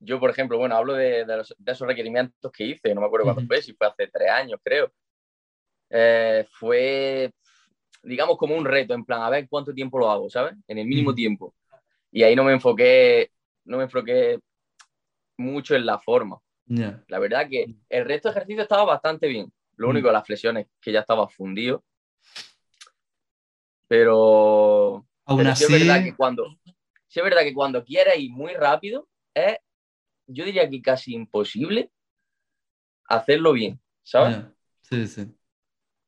yo, 0.00 0.18
por 0.18 0.30
ejemplo, 0.30 0.56
bueno, 0.56 0.76
hablo 0.76 0.94
de, 0.94 1.26
esos 1.66 1.86
requerimientos 1.86 2.50
que 2.50 2.64
hice, 2.64 2.94
no 2.94 3.02
me 3.02 3.06
acuerdo 3.06 3.26
cuándo 3.26 3.46
fue, 3.46 3.60
si 3.60 3.74
fue 3.74 3.86
hace 3.86 4.08
tres 4.08 4.30
años, 4.30 4.58
creo. 4.62 4.90
Eh, 5.90 6.46
fue, 6.52 7.30
digamos, 8.02 8.38
como 8.38 8.56
un 8.56 8.64
reto, 8.64 8.94
en 8.94 9.04
plan, 9.04 9.22
a 9.22 9.28
ver 9.28 9.46
cuánto 9.48 9.74
tiempo 9.74 9.98
lo 9.98 10.10
hago, 10.10 10.30
¿sabes? 10.30 10.54
En 10.66 10.78
el 10.78 10.86
mínimo 10.86 11.14
tiempo. 11.14 11.54
Y 12.10 12.22
ahí 12.22 12.34
no 12.34 12.44
me 12.44 12.52
enfoqué, 12.52 13.30
no 13.66 13.76
me 13.76 13.84
enfoqué 13.84 14.40
mucho 15.36 15.76
en 15.76 15.84
la 15.84 15.98
forma. 15.98 16.40
La 17.08 17.18
verdad 17.18 17.48
que 17.48 17.66
el 17.88 18.04
resto 18.04 18.28
de 18.28 18.36
ejercicio 18.36 18.62
estaba 18.62 18.84
bastante 18.84 19.26
bien. 19.26 19.52
Lo 19.76 19.88
único 19.88 20.10
las 20.12 20.26
flexiones 20.26 20.66
que 20.80 20.92
ya 20.92 21.00
estaba 21.00 21.28
fundido. 21.28 21.84
Pero, 23.86 25.04
Aún 25.30 25.46
así, 25.46 25.62
es 25.62 25.70
verdad 25.70 26.02
que 26.02 26.16
cuando, 26.16 26.44
sí 27.06 27.20
es 27.20 27.24
verdad 27.24 27.42
que 27.42 27.54
cuando 27.54 27.84
quieres 27.84 28.18
ir 28.18 28.32
muy 28.32 28.52
rápido, 28.54 29.08
es, 29.32 29.58
yo 30.26 30.44
diría 30.44 30.68
que 30.68 30.82
casi 30.82 31.14
imposible 31.14 31.92
hacerlo 33.04 33.52
bien, 33.52 33.80
¿sabes? 34.02 34.38
Sí, 34.80 35.06
sí. 35.06 35.32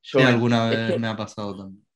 sí, 0.00 0.21
alguna 0.21 0.69
vez 0.69 0.99
me 0.99 1.07
ha 1.07 1.17
pasado 1.17 1.57
también. 1.57 1.87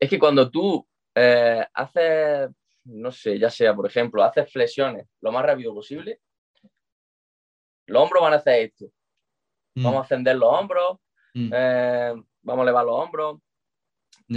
Es 0.00 0.10
que 0.10 0.18
cuando 0.18 0.50
tú 0.50 0.84
eh, 1.14 1.64
haces, 1.72 2.50
no 2.82 3.12
sé, 3.12 3.38
ya 3.38 3.48
sea, 3.48 3.72
por 3.72 3.86
ejemplo, 3.86 4.24
haces 4.24 4.50
flexiones 4.52 5.06
lo 5.20 5.30
más 5.30 5.44
rápido 5.44 5.72
posible, 5.72 6.20
los 7.86 8.02
hombros 8.02 8.24
van 8.24 8.32
a 8.32 8.36
hacer 8.38 8.64
esto. 8.64 8.86
Mm. 9.76 9.84
Vamos 9.84 9.98
a 9.98 10.02
ascender 10.02 10.34
los 10.34 10.52
hombros, 10.52 10.98
mm. 11.32 11.50
eh, 11.54 12.14
vamos 12.42 12.60
a 12.60 12.64
elevar 12.64 12.84
los 12.84 12.96
hombros, 12.96 13.38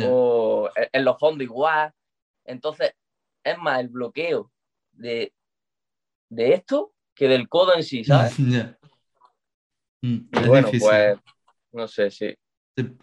o 0.04 0.70
en 0.76 1.06
los 1.06 1.18
fondos 1.18 1.44
igual. 1.44 1.92
Entonces, 2.50 2.94
es 3.44 3.58
más 3.60 3.80
el 3.80 3.90
bloqueo 3.90 4.52
de, 4.92 5.32
de 6.30 6.54
esto 6.54 6.94
que 7.16 7.28
del 7.28 7.48
codo 7.48 7.76
en 7.76 7.84
sí, 7.84 8.04
¿sabes? 8.04 8.36
Mm, 10.02 10.30
bueno, 10.48 10.70
pues, 10.80 11.18
no 11.74 11.86
sé, 11.86 12.10
sí. 12.10 12.34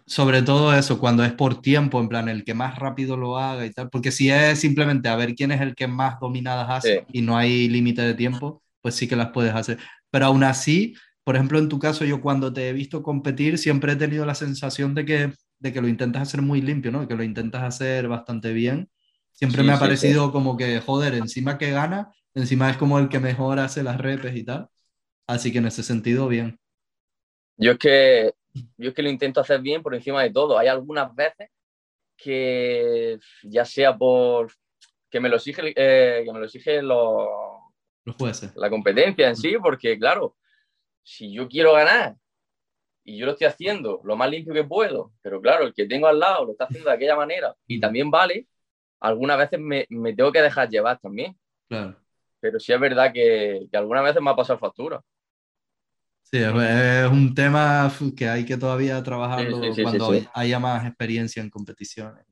Sobre 0.07 0.41
todo 0.41 0.73
eso, 0.75 0.99
cuando 0.99 1.23
es 1.23 1.31
por 1.31 1.61
tiempo, 1.61 1.99
en 1.99 2.09
plan, 2.09 2.27
el 2.27 2.43
que 2.43 2.55
más 2.55 2.79
rápido 2.79 3.15
lo 3.15 3.37
haga 3.37 3.67
y 3.67 3.71
tal, 3.71 3.91
porque 3.91 4.11
si 4.11 4.31
es 4.31 4.59
simplemente 4.59 5.07
a 5.07 5.15
ver 5.15 5.35
quién 5.35 5.51
es 5.51 5.61
el 5.61 5.75
que 5.75 5.85
más 5.87 6.19
dominadas 6.19 6.67
hace 6.71 7.05
y 7.13 7.21
no 7.21 7.37
hay 7.37 7.69
límite 7.69 8.01
de 8.01 8.15
tiempo, 8.15 8.63
pues 8.81 8.95
sí 8.95 9.07
que 9.07 9.15
las 9.15 9.29
puedes 9.29 9.53
hacer. 9.53 9.77
Pero 10.09 10.25
aún 10.25 10.43
así, 10.43 10.95
por 11.23 11.35
ejemplo, 11.35 11.59
en 11.59 11.69
tu 11.69 11.77
caso, 11.77 12.03
yo 12.03 12.19
cuando 12.19 12.51
te 12.51 12.67
he 12.67 12.73
visto 12.73 13.03
competir, 13.03 13.59
siempre 13.59 13.91
he 13.91 13.95
tenido 13.95 14.25
la 14.25 14.33
sensación 14.33 14.95
de 14.95 15.05
que, 15.05 15.33
de 15.59 15.71
que 15.71 15.81
lo 15.81 15.87
intentas 15.87 16.23
hacer 16.23 16.41
muy 16.41 16.61
limpio, 16.61 16.91
¿no? 16.91 17.07
Que 17.07 17.13
lo 17.13 17.21
intentas 17.21 17.61
hacer 17.61 18.07
bastante 18.07 18.53
bien. 18.53 18.89
Siempre 19.37 19.61
me 19.61 19.71
ha 19.71 19.77
parecido 19.77 20.31
como 20.31 20.57
que, 20.57 20.79
joder, 20.79 21.13
encima 21.13 21.59
que 21.59 21.69
gana, 21.69 22.11
encima 22.33 22.71
es 22.71 22.77
como 22.77 22.97
el 22.97 23.07
que 23.07 23.19
mejor 23.19 23.59
hace 23.59 23.83
las 23.83 23.99
repes 23.99 24.35
y 24.35 24.43
tal. 24.43 24.67
Así 25.27 25.51
que 25.51 25.59
en 25.59 25.67
ese 25.67 25.83
sentido, 25.83 26.27
bien. 26.27 26.59
Yo 27.55 27.73
es 27.73 27.77
que, 27.77 28.33
yo 28.77 28.89
es 28.89 28.95
que 28.95 29.03
lo 29.03 29.11
intento 29.11 29.39
hacer 29.39 29.61
bien 29.61 29.83
por 29.83 29.93
encima 29.93 30.23
de 30.23 30.31
todo. 30.31 30.57
Hay 30.57 30.67
algunas 30.67 31.13
veces 31.13 31.49
que, 32.17 33.19
ya 33.43 33.63
sea 33.63 33.95
por 33.95 34.51
que 35.07 35.19
me 35.19 35.29
lo 35.29 35.35
exige, 35.35 35.71
eh, 35.75 36.23
que 36.25 36.33
me 36.33 36.39
lo 36.39 36.45
exige 36.45 36.81
los, 36.81 37.27
los 38.05 38.15
jueces. 38.15 38.55
La 38.55 38.71
competencia 38.71 39.27
en 39.27 39.35
sí, 39.35 39.55
porque 39.61 39.99
claro, 39.99 40.35
si 41.03 41.31
yo 41.31 41.47
quiero 41.47 41.73
ganar 41.73 42.15
y 43.03 43.19
yo 43.19 43.27
lo 43.27 43.33
estoy 43.33 43.45
haciendo 43.45 44.01
lo 44.03 44.15
más 44.15 44.31
limpio 44.31 44.51
que 44.51 44.63
puedo, 44.63 45.13
pero 45.21 45.39
claro, 45.39 45.67
el 45.67 45.75
que 45.75 45.85
tengo 45.85 46.07
al 46.07 46.17
lado 46.17 46.45
lo 46.45 46.53
está 46.53 46.63
haciendo 46.63 46.89
de 46.89 46.95
aquella 46.95 47.15
manera 47.15 47.55
y 47.67 47.79
también 47.79 48.09
vale, 48.09 48.47
algunas 48.99 49.37
veces 49.37 49.59
me, 49.59 49.85
me 49.89 50.13
tengo 50.13 50.31
que 50.31 50.41
dejar 50.41 50.69
llevar 50.69 50.99
también. 50.99 51.37
Claro. 51.67 51.97
Pero 52.39 52.59
sí 52.59 52.73
es 52.73 52.79
verdad 52.79 53.11
que, 53.13 53.67
que 53.71 53.77
algunas 53.77 54.03
veces 54.03 54.21
me 54.21 54.29
ha 54.29 54.35
pasado 54.35 54.59
factura. 54.59 55.01
Sí, 56.21 56.37
es 56.39 57.09
un 57.09 57.33
tema 57.33 57.89
que 58.15 58.27
hay 58.27 58.45
que 58.45 58.57
todavía 58.57 59.01
trabajarlo 59.01 59.61
cuando 59.81 60.11
haya 60.33 60.59
más 60.59 60.85
experiencia 60.85 61.41
en 61.41 61.49
competiciones. 61.49 62.25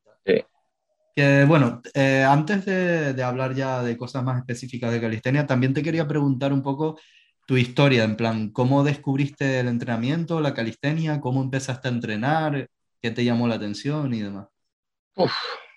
Que 1.15 1.45
bueno, 1.45 1.81
eh, 1.93 2.25
antes 2.27 2.65
de, 2.65 3.13
de, 3.13 3.23
hablar 3.23 3.55
ya 3.55 3.81
de 3.81 3.95
cosas 3.95 4.21
más 4.21 4.37
específicas 4.37 4.91
de 4.91 4.99
calistenia, 4.99 5.47
también 5.47 5.73
te 5.73 5.81
quería 5.81 6.05
preguntar 6.05 6.51
un 6.51 6.61
poco 6.61 6.99
tu 7.45 7.55
historia, 7.55 8.03
en 8.03 8.17
plan, 8.17 8.49
¿cómo 8.49 8.83
descubriste 8.83 9.61
el 9.61 9.69
entrenamiento, 9.69 10.41
la 10.41 10.53
calistenia? 10.53 11.21
¿Cómo 11.21 11.41
empezaste 11.41 11.87
a 11.87 11.91
entrenar? 11.91 12.69
¿Qué 13.01 13.11
te 13.11 13.23
llamó 13.23 13.47
la 13.47 13.55
atención 13.55 14.13
y 14.13 14.21
demás? 14.21 14.47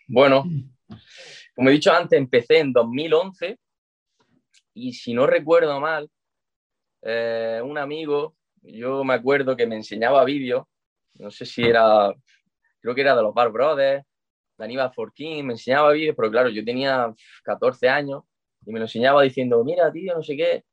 bueno, 0.09 0.45
como 1.55 1.69
he 1.69 1.73
dicho 1.73 1.93
antes, 1.93 2.19
empecé 2.19 2.59
en 2.59 2.73
2011 2.73 3.59
y 4.75 4.93
si 4.93 5.13
no 5.13 5.27
recuerdo 5.27 5.81
mal, 5.81 6.09
eh, 7.03 7.61
un 7.65 7.79
amigo, 7.79 8.37
yo 8.63 9.05
me 9.05 9.15
acuerdo 9.15 9.57
que 9.57 9.67
me 9.67 9.77
enseñaba 9.77 10.25
vídeos, 10.25 10.67
no 11.15 11.31
sé 11.31 11.47
si 11.47 11.63
era, 11.63 12.15
creo 12.81 12.95
que 12.95 13.01
era 13.01 13.17
de 13.17 13.23
los 13.23 13.35
Bar 13.35 13.51
Brothers, 13.51 14.05
de 14.57 14.65
Aníbal 14.65 14.93
Fortín, 14.93 15.47
me 15.47 15.55
enseñaba 15.55 15.93
vídeos, 15.93 16.17
pero 16.17 16.31
claro, 16.31 16.49
yo 16.49 16.65
tenía 16.65 17.13
14 17.45 17.89
años 17.89 18.25
y 18.67 18.73
me 18.73 18.79
lo 18.79 18.85
enseñaba 18.87 19.23
diciendo, 19.23 19.63
mira, 19.65 19.91
tío, 19.93 20.15
no 20.15 20.23
sé 20.23 20.37
qué. 20.37 20.65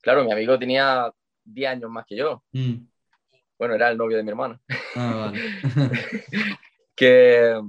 Claro, 0.00 0.24
mi 0.24 0.32
amigo 0.32 0.58
tenía 0.58 1.12
10 1.44 1.70
años 1.70 1.90
más 1.90 2.06
que 2.06 2.16
yo. 2.16 2.42
Mm. 2.52 2.86
Bueno, 3.58 3.74
era 3.74 3.90
el 3.90 3.98
novio 3.98 4.16
de 4.16 4.22
mi 4.22 4.30
hermana. 4.30 4.60
Ah, 4.96 5.32
que... 6.96 7.60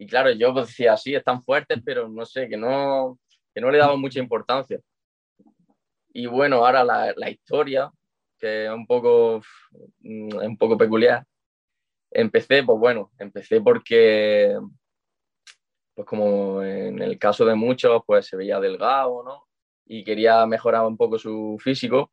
Y 0.00 0.06
claro, 0.06 0.32
yo 0.32 0.54
pues 0.54 0.68
decía, 0.68 0.96
sí, 0.96 1.14
están 1.14 1.44
fuertes, 1.44 1.78
pero 1.84 2.08
no 2.08 2.24
sé, 2.24 2.48
que 2.48 2.56
no, 2.56 3.18
que 3.54 3.60
no 3.60 3.70
le 3.70 3.76
daba 3.76 3.96
mucha 3.96 4.18
importancia. 4.18 4.80
Y 6.14 6.24
bueno, 6.24 6.64
ahora 6.64 6.82
la, 6.82 7.12
la 7.14 7.28
historia, 7.28 7.92
que 8.38 8.64
es 8.64 8.70
un 8.70 8.86
poco, 8.86 9.42
mm, 9.98 10.36
un 10.36 10.56
poco 10.56 10.78
peculiar. 10.78 11.26
Empecé, 12.10 12.62
pues 12.62 12.78
bueno, 12.78 13.12
empecé 13.18 13.60
porque, 13.60 14.58
pues 15.94 16.06
como 16.06 16.62
en 16.62 17.02
el 17.02 17.18
caso 17.18 17.44
de 17.44 17.54
muchos, 17.54 18.00
pues 18.06 18.26
se 18.26 18.38
veía 18.38 18.58
delgado, 18.58 19.22
¿no? 19.22 19.48
Y 19.84 20.02
quería 20.02 20.46
mejorar 20.46 20.86
un 20.86 20.96
poco 20.96 21.18
su 21.18 21.58
físico. 21.62 22.10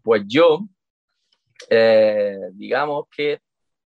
Pues 0.00 0.22
yo, 0.28 0.60
eh, 1.70 2.38
digamos 2.52 3.06
que, 3.10 3.40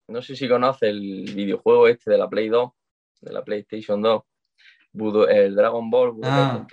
no 0.07 0.21
sé 0.21 0.35
si 0.35 0.47
conoce 0.47 0.89
el 0.89 1.33
videojuego 1.33 1.87
este 1.87 2.11
de 2.11 2.17
la 2.17 2.29
Play 2.29 2.49
2, 2.49 2.71
de 3.21 3.33
la 3.33 3.43
PlayStation 3.43 4.01
2, 4.01 4.23
el 5.29 5.55
Dragon 5.55 5.89
Ball, 5.89 6.13
ah, 6.23 6.65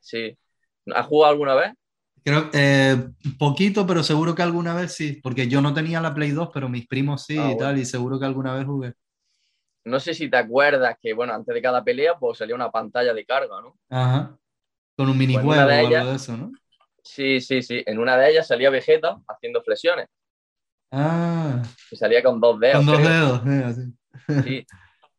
Sí. 0.00 0.38
¿Has 0.94 1.06
jugado 1.06 1.32
alguna 1.32 1.54
vez? 1.54 1.72
Creo 2.24 2.50
eh, 2.52 2.96
poquito, 3.38 3.86
pero 3.86 4.02
seguro 4.02 4.34
que 4.34 4.42
alguna 4.42 4.74
vez 4.74 4.94
sí, 4.94 5.20
porque 5.22 5.48
yo 5.48 5.60
no 5.60 5.74
tenía 5.74 6.00
la 6.00 6.14
Play 6.14 6.30
2, 6.30 6.50
pero 6.52 6.68
mis 6.68 6.86
primos 6.86 7.24
sí 7.24 7.38
ah, 7.38 7.52
y 7.52 7.56
tal, 7.56 7.78
y 7.78 7.84
seguro 7.84 8.18
que 8.18 8.24
alguna 8.24 8.54
vez 8.54 8.64
jugué. 8.64 8.94
No 9.84 10.00
sé 10.00 10.14
si 10.14 10.28
te 10.28 10.36
acuerdas 10.36 10.96
que, 11.00 11.14
bueno, 11.14 11.34
antes 11.34 11.54
de 11.54 11.62
cada 11.62 11.82
pelea, 11.82 12.18
pues 12.18 12.38
salía 12.38 12.54
una 12.54 12.70
pantalla 12.70 13.14
de 13.14 13.24
carga, 13.24 13.60
¿no? 13.60 13.78
Ajá. 13.88 14.36
Con 14.96 15.08
un 15.08 15.16
pues 15.16 15.28
minijuego 15.28 15.50
o 15.50 15.70
algo 15.70 16.10
de 16.10 16.16
eso, 16.16 16.36
¿no? 16.36 16.52
Sí, 17.02 17.40
sí, 17.40 17.62
sí. 17.62 17.82
En 17.86 17.98
una 17.98 18.16
de 18.16 18.30
ellas 18.30 18.46
salía 18.46 18.68
Vegeta 18.68 19.18
haciendo 19.26 19.62
flexiones. 19.62 20.08
Ah. 20.90 21.62
Y 21.90 21.96
salía 21.96 22.22
con 22.22 22.40
dos 22.40 22.58
dedos. 22.58 22.76
Con 22.76 22.86
dos 22.86 23.02
dedos, 23.02 23.42
eh, 23.46 24.42
Sí. 24.44 24.66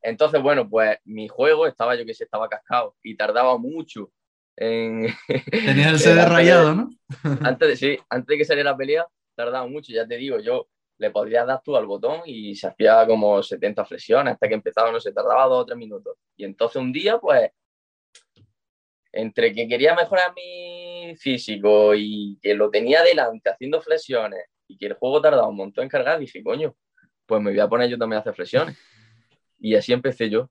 Entonces, 0.02 0.42
bueno, 0.42 0.70
pues 0.70 0.98
mi 1.04 1.28
juego 1.28 1.68
estaba, 1.68 1.96
yo 1.96 2.06
que 2.06 2.14
sé, 2.14 2.24
estaba 2.24 2.48
cascado 2.48 2.96
y 3.04 3.16
tardaba 3.16 3.58
mucho 3.58 4.12
Tenías 4.60 5.94
el 5.94 6.00
CD 6.00 6.26
rayado, 6.26 6.76
¿no? 6.76 6.90
antes, 7.48 7.70
de, 7.70 7.76
sí, 7.78 7.98
antes 8.10 8.28
de 8.28 8.38
que 8.38 8.46
saliera 8.46 8.72
la 8.72 8.78
pelea, 8.78 9.08
tardaba 9.34 9.66
mucho, 9.68 9.94
ya 9.94 10.06
te 10.06 10.18
digo, 10.18 10.40
yo 10.40 10.68
le 10.98 11.12
podría 11.12 11.46
dar 11.46 11.62
tú 11.64 11.78
al 11.78 11.86
botón 11.86 12.24
y 12.26 12.56
se 12.56 12.68
hacía 12.68 13.08
como 13.08 13.42
70 13.42 13.86
flexiones 13.86 14.34
hasta 14.34 14.50
que 14.50 14.56
empezaba, 14.56 14.92
no 14.92 15.00
sé, 15.00 15.14
tardaba 15.14 15.46
dos 15.46 15.62
o 15.62 15.66
tres 15.66 15.78
minutos. 15.78 16.18
Y 16.36 16.44
entonces 16.44 16.76
un 16.76 16.92
día, 16.92 17.18
pues, 17.20 17.50
entre 19.14 19.54
que 19.54 19.66
quería 19.66 19.96
mejorar 19.96 20.34
mi 20.36 21.16
físico 21.16 21.96
y 21.96 22.38
que 22.42 22.54
lo 22.54 22.70
tenía 22.70 23.02
delante 23.02 23.50
haciendo 23.50 23.82
flexiones 23.82 24.44
y 24.70 24.78
que 24.78 24.86
el 24.86 24.94
juego 24.94 25.20
tardaba 25.20 25.48
un 25.48 25.58
montón 25.58 25.84
en 25.84 25.90
cargar, 25.90 26.20
dije, 26.20 26.44
coño, 26.44 26.76
pues 27.26 27.42
me 27.42 27.50
voy 27.50 27.60
a 27.60 27.68
poner 27.68 27.90
yo 27.90 27.98
también 27.98 28.18
a 28.18 28.22
hacer 28.22 28.36
flexiones. 28.36 28.78
Y 29.58 29.76
así 29.76 29.92
empecé 29.92 30.30
yo. 30.30 30.50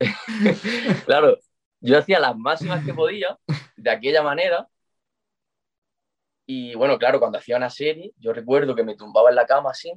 claro, 1.06 1.38
yo 1.80 1.98
hacía 1.98 2.18
las 2.18 2.36
máximas 2.36 2.84
que 2.84 2.94
podía 2.94 3.38
de 3.76 3.90
aquella 3.90 4.22
manera. 4.22 4.66
Y 6.46 6.74
bueno, 6.74 6.98
claro, 6.98 7.20
cuando 7.20 7.38
hacía 7.38 7.56
una 7.56 7.70
serie, 7.70 8.12
yo 8.16 8.32
recuerdo 8.32 8.74
que 8.74 8.82
me 8.82 8.96
tumbaba 8.96 9.28
en 9.28 9.36
la 9.36 9.46
cama 9.46 9.70
así, 9.70 9.92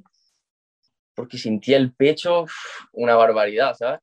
porque 1.15 1.37
sentía 1.37 1.77
el 1.77 1.93
pecho 1.93 2.45
una 2.91 3.15
barbaridad, 3.15 3.73
¿sabes? 3.75 4.01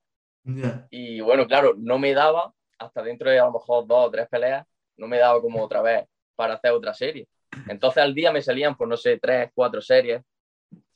Y 0.91 1.21
bueno, 1.21 1.47
claro, 1.47 1.75
no 1.77 1.99
me 1.99 2.15
daba, 2.15 2.53
hasta 2.79 3.03
dentro 3.03 3.31
de 3.31 3.39
a 3.39 3.45
lo 3.45 3.53
mejor 3.53 3.87
dos 3.87 4.09
o 4.09 4.11
tres 4.11 4.27
peleas, 4.29 4.67
no 4.97 5.07
me 5.07 5.19
daba 5.19 5.41
como 5.41 5.63
otra 5.63 5.83
vez 5.83 6.07
para 6.35 6.55
hacer 6.55 6.73
otra 6.73 6.95
serie. 6.95 7.29
Entonces 7.69 8.03
al 8.03 8.15
día 8.15 8.33
me 8.33 8.43
salían, 8.43 8.77
pues 8.77 8.89
no 8.89 8.97
sé, 8.97 9.19
tres, 9.19 9.51
cuatro 9.55 9.81
series, 9.81 10.23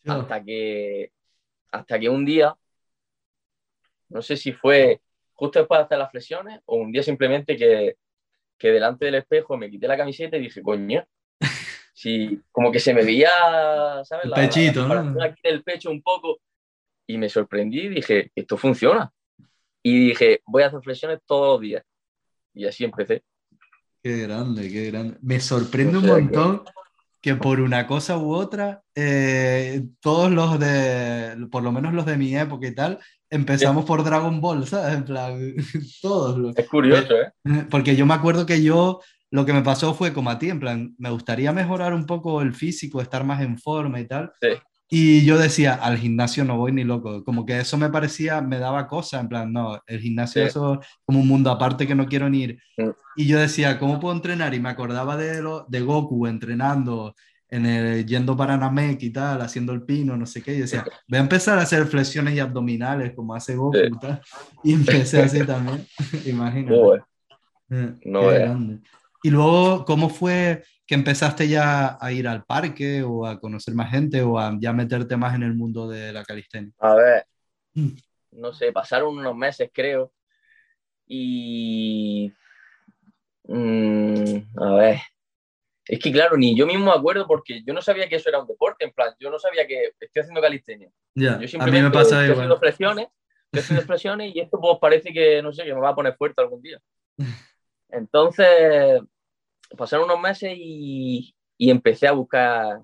hasta 0.07 0.43
que, 0.43 1.11
hasta 1.71 1.99
que 1.99 2.09
un 2.09 2.25
día, 2.25 2.55
no 4.09 4.23
sé 4.23 4.37
si 4.37 4.53
fue 4.53 5.01
justo 5.35 5.59
después 5.59 5.79
de 5.79 5.85
hacer 5.85 5.99
las 5.99 6.11
flexiones 6.11 6.61
o 6.65 6.77
un 6.77 6.93
día 6.93 7.03
simplemente 7.03 7.57
que, 7.57 7.97
que 8.59 8.71
delante 8.71 9.05
del 9.05 9.17
espejo 9.17 9.57
me 9.57 9.71
quité 9.71 9.87
la 9.87 9.97
camiseta 9.97 10.37
y 10.37 10.43
dije, 10.43 10.63
coño, 10.63 11.07
si 11.93 12.41
como 12.51 12.73
que 12.73 12.81
se 12.81 12.95
me 12.95 13.05
veía, 13.05 13.31
¿sabes? 14.05 14.27
El 14.27 14.33
pechito, 14.33 14.87
¿no? 14.87 15.23
Aquí 15.23 15.41
del 15.43 15.63
pecho 15.63 15.91
un 15.91 16.03
poco 16.03 16.41
y 17.07 17.19
me 17.19 17.29
sorprendí 17.29 17.83
y 17.83 17.89
dije, 17.89 18.33
esto 18.35 18.57
funciona. 18.57 19.13
Y 19.83 20.09
dije, 20.09 20.43
voy 20.47 20.63
a 20.63 20.67
hacer 20.67 20.81
flexiones 20.83 21.21
todos 21.27 21.55
los 21.55 21.61
días. 21.61 21.85
Y 22.55 22.67
así 22.67 22.85
empecé. 22.85 23.23
Qué 24.07 24.19
grande, 24.19 24.71
qué 24.71 24.85
grande. 24.93 25.19
Me 25.21 25.41
sorprende 25.41 25.99
un 25.99 26.07
montón 26.07 26.63
que 27.21 27.35
por 27.35 27.59
una 27.59 27.89
cosa 27.89 28.17
u 28.17 28.33
otra, 28.35 28.85
eh, 28.95 29.83
todos 29.99 30.31
los 30.31 30.61
de, 30.61 31.49
por 31.51 31.65
lo 31.65 31.73
menos 31.73 31.93
los 31.93 32.07
de 32.07 32.17
mi 32.17 32.37
época 32.37 32.69
y 32.69 32.73
tal, 32.73 33.01
empezamos 33.29 33.85
por 33.85 34.05
Dragon 34.05 34.41
Ball, 34.41 34.65
¿sabes? 34.65 34.95
En 34.95 35.05
plan, 35.05 35.55
todos. 36.03 36.57
Es 36.57 36.69
curioso, 36.69 37.15
¿eh? 37.15 37.67
Porque 37.69 37.97
yo 37.97 38.07
me 38.07 38.15
acuerdo 38.15 38.47
que 38.47 38.63
yo, 38.63 39.01
lo 39.33 39.45
que 39.45 39.53
me 39.53 39.63
pasó 39.63 39.93
fue 39.93 40.13
como 40.13 40.31
a 40.31 40.39
ti, 40.39 40.51
en 40.51 40.61
plan, 40.61 40.95
me 40.99 41.11
gustaría 41.11 41.53
mejorar 41.53 41.93
un 41.93 42.07
poco 42.07 42.43
el 42.43 42.55
físico, 42.55 43.01
estar 43.01 43.25
más 43.25 43.43
en 43.43 43.59
forma 43.59 43.99
y 43.99 44.07
tal. 44.07 44.31
Sí. 44.41 44.51
Y 44.89 45.25
yo 45.25 45.37
decía, 45.37 45.75
al 45.75 45.99
gimnasio 45.99 46.45
no 46.45 46.57
voy 46.57 46.71
ni 46.71 46.85
loco. 46.85 47.25
Como 47.25 47.45
que 47.45 47.59
eso 47.59 47.77
me 47.77 47.91
parecía, 47.91 48.41
me 48.41 48.59
daba 48.59 48.87
cosa, 48.87 49.19
en 49.19 49.29
plan, 49.29 49.53
no, 49.53 49.81
el 49.87 50.01
gimnasio 50.01 50.45
eso 50.45 50.81
es 50.81 50.89
como 51.05 51.21
un 51.21 51.29
mundo 51.29 51.51
aparte 51.51 51.87
que 51.87 51.95
no 51.95 52.07
quiero 52.07 52.31
ni 52.31 52.45
ir. 52.45 52.63
Mm. 52.77 52.91
Y 53.17 53.27
yo 53.27 53.39
decía, 53.39 53.79
¿cómo 53.79 53.99
puedo 53.99 54.15
entrenar? 54.15 54.55
Y 54.55 54.61
me 54.61 54.69
acordaba 54.69 55.17
de, 55.17 55.43
lo, 55.43 55.67
de 55.69 55.81
Goku 55.81 56.27
entrenando, 56.29 57.15
en 57.49 57.67
el, 57.67 58.07
yendo 58.07 58.37
para 58.37 58.57
Namek 58.57 59.03
y 59.03 59.11
tal, 59.11 59.41
haciendo 59.41 59.73
el 59.73 59.83
pino, 59.83 60.17
no 60.17 60.27
sé 60.27 60.41
qué. 60.41 60.55
Y 60.55 60.61
decía, 60.61 60.85
voy 61.09 61.19
a 61.19 61.23
empezar 61.23 61.59
a 61.59 61.63
hacer 61.63 61.85
flexiones 61.87 62.35
y 62.35 62.41
abdominales 62.41 63.13
como 63.15 63.35
hace 63.35 63.57
Goku 63.57 63.79
y 63.79 63.99
tal. 63.99 64.21
Y 64.63 64.75
empecé 64.75 65.23
así 65.23 65.45
también, 65.45 65.85
imagínate. 66.27 67.03
Eh, 67.71 67.93
no, 68.05 68.27
grande. 68.29 68.79
Y 69.23 69.31
luego, 69.31 69.85
¿cómo 69.85 70.09
fue? 70.09 70.63
Que 70.87 70.95
empezaste 70.95 71.49
ya 71.49 71.99
a 72.01 72.13
ir 72.13 72.29
al 72.29 72.45
parque 72.45 73.03
o 73.03 73.27
a 73.27 73.41
conocer 73.41 73.75
más 73.75 73.91
gente 73.91 74.23
o 74.23 74.39
a 74.39 74.57
ya 74.61 74.73
meterte 74.73 75.17
más 75.17 75.35
en 75.35 75.43
el 75.43 75.55
mundo 75.55 75.89
de 75.89 76.13
la 76.13 76.25
calistenia? 76.25 76.73
A 76.79 76.95
ver, 76.95 77.27
mm. 77.75 77.89
no 78.33 78.53
sé, 78.53 78.73
pasaron 78.73 79.17
unos 79.17 79.37
meses 79.37 79.71
creo 79.73 80.13
y... 81.07 82.33
Mm, 83.49 84.39
a 84.57 84.75
ver, 84.75 85.01
es 85.87 86.01
que 86.01 86.13
claro, 86.13 86.37
ni 86.37 86.57
yo 86.57 86.67
mismo 86.67 86.87
me 86.87 86.99
acuerdo 86.99 87.27
porque 87.27 87.63
yo 87.65 87.73
no 87.73 87.81
sabía 87.81 88.09
que 88.09 88.17
eso 88.17 88.29
era 88.29 88.41
un 88.41 88.47
deporte, 88.47 88.85
en 88.85 88.93
plan, 88.93 89.15
yo 89.21 89.31
no 89.31 89.39
sabía 89.39 89.67
que 89.67 89.93
estoy 90.01 90.21
haciendo 90.21 90.41
calistenia. 90.41 90.91
Ya, 91.15 91.39
yo 91.39 91.61
a 91.61 91.67
mí 91.67 91.81
me 91.81 91.91
pasa 91.91 92.21
estoy 92.23 92.33
haciendo 92.33 92.59
flexiones, 92.59 93.09
estoy 93.47 93.61
haciendo 93.61 93.87
flexiones 93.87 94.35
y 94.35 94.41
esto 94.41 94.61
pues 94.61 94.79
parece 94.81 95.13
que, 95.13 95.41
no 95.43 95.53
sé, 95.53 95.65
que 95.65 95.75
me 95.75 95.81
va 95.81 95.91
a 95.91 95.95
poner 95.95 96.17
fuerte 96.17 96.43
algún 96.43 96.61
día. 96.61 96.81
Entonces, 97.89 99.01
pasaron 99.77 100.07
unos 100.07 100.21
meses 100.21 100.53
y, 100.57 101.35
empecé 101.59 102.07
a 102.07 102.13
buscar 102.13 102.81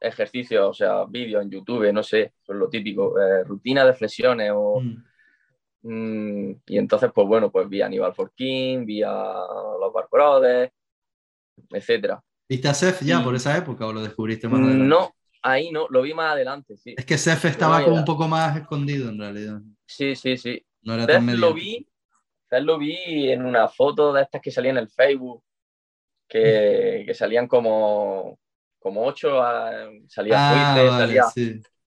ejercicios, 0.00 0.70
o 0.70 0.74
sea, 0.74 1.04
vídeos 1.04 1.42
en 1.42 1.50
YouTube, 1.50 1.92
no 1.92 2.02
sé, 2.02 2.32
lo 2.48 2.68
típico, 2.68 3.18
eh, 3.20 3.44
rutina 3.44 3.84
de 3.84 3.94
flexiones 3.94 4.52
o... 4.54 4.80
Mm. 4.80 5.04
Mm, 5.86 6.62
y 6.66 6.78
entonces, 6.78 7.10
pues 7.14 7.28
bueno, 7.28 7.52
pues 7.52 7.68
vi 7.68 7.82
a 7.82 7.86
Aníbal 7.86 8.14
Forkin, 8.14 8.86
vi 8.86 9.02
a 9.02 9.34
los 9.78 9.92
Bar 9.92 10.08
Brothers, 10.10 10.72
etc. 11.70 12.18
¿Viste 12.48 12.68
a 12.68 12.74
Seth 12.74 13.02
ya 13.02 13.22
por 13.22 13.34
esa 13.34 13.56
época 13.56 13.86
o 13.86 13.92
lo 13.92 14.02
descubriste 14.02 14.48
más 14.48 14.60
adelante? 14.60 14.84
No, 14.84 15.14
ahí 15.42 15.70
no, 15.70 15.86
lo 15.90 16.00
vi 16.00 16.14
más 16.14 16.32
adelante, 16.32 16.78
sí. 16.78 16.94
Es 16.96 17.04
que 17.04 17.18
Seth 17.18 17.44
estaba 17.44 17.84
como 17.84 17.96
un 17.96 18.04
poco 18.04 18.26
más 18.26 18.56
escondido 18.56 19.10
en 19.10 19.18
realidad. 19.18 19.60
Sí, 19.86 20.16
sí, 20.16 20.38
sí. 20.38 20.64
No 20.82 20.94
era 20.94 21.06
tan 21.06 21.38
lo 21.38 21.52
vi, 21.52 21.86
lo 22.50 22.78
vi 22.78 23.30
en 23.30 23.44
una 23.44 23.68
foto 23.68 24.12
de 24.12 24.22
estas 24.22 24.40
que 24.40 24.50
salían 24.50 24.76
en 24.76 24.84
el 24.84 24.90
Facebook, 24.90 25.42
que, 26.28 27.10
salían 27.14 27.46
como, 27.46 28.38
como 28.78 29.04
ocho, 29.04 29.40
salía 30.08 30.34
ah, 30.36 30.74
Juice, 30.74 30.90
salía, 30.90 31.24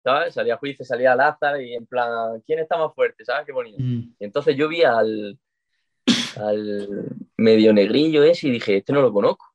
¿sabes? 0.04 0.34
Salía 0.34 0.58
Juice, 0.58 0.86
salía 0.86 1.16
Lázaro 1.16 1.60
y 1.60 1.74
en 1.74 1.86
plan, 1.86 2.42
¿quién 2.46 2.60
está 2.60 2.78
más 2.78 2.94
fuerte? 2.94 3.26
¿Sabes 3.26 3.46
qué 3.46 3.52
bonito? 3.52 3.78
Mm. 3.80 4.16
Y 4.20 4.26
entonces 4.26 4.56
yo 4.56 4.68
vi 4.68 4.84
al, 4.84 5.38
al 6.38 7.18
medio 7.38 7.74
negrillo 7.74 8.24
ese 8.24 8.48
y 8.48 8.52
dije, 8.52 8.78
este 8.78 8.94
no 8.94 9.02
lo 9.02 9.12
conozco. 9.12 9.46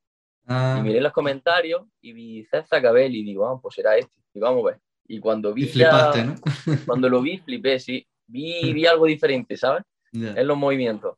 Ah. 0.46 0.76
Y 0.78 0.82
miré 0.82 1.00
los 1.00 1.12
comentarios 1.12 1.82
y 2.00 2.12
vi 2.12 2.44
César 2.44 2.82
Cabel 2.82 3.14
y 3.14 3.22
digo, 3.22 3.46
ah, 3.46 3.60
pues 3.60 3.74
será 3.74 3.96
este. 3.96 4.16
Y 4.34 4.40
vamos 4.40 4.64
a 4.64 4.70
ver. 4.70 4.80
Y 5.06 5.20
cuando 5.20 5.52
vi 5.52 5.70
cuando 6.86 7.08
lo 7.08 7.20
vi, 7.20 7.38
flipé, 7.38 7.78
sí. 7.78 8.06
Vi, 8.26 8.72
vi 8.72 8.86
algo 8.86 9.06
diferente, 9.06 9.56
¿sabes? 9.56 9.84
En 10.12 10.46
los 10.46 10.58
movimientos. 10.58 11.16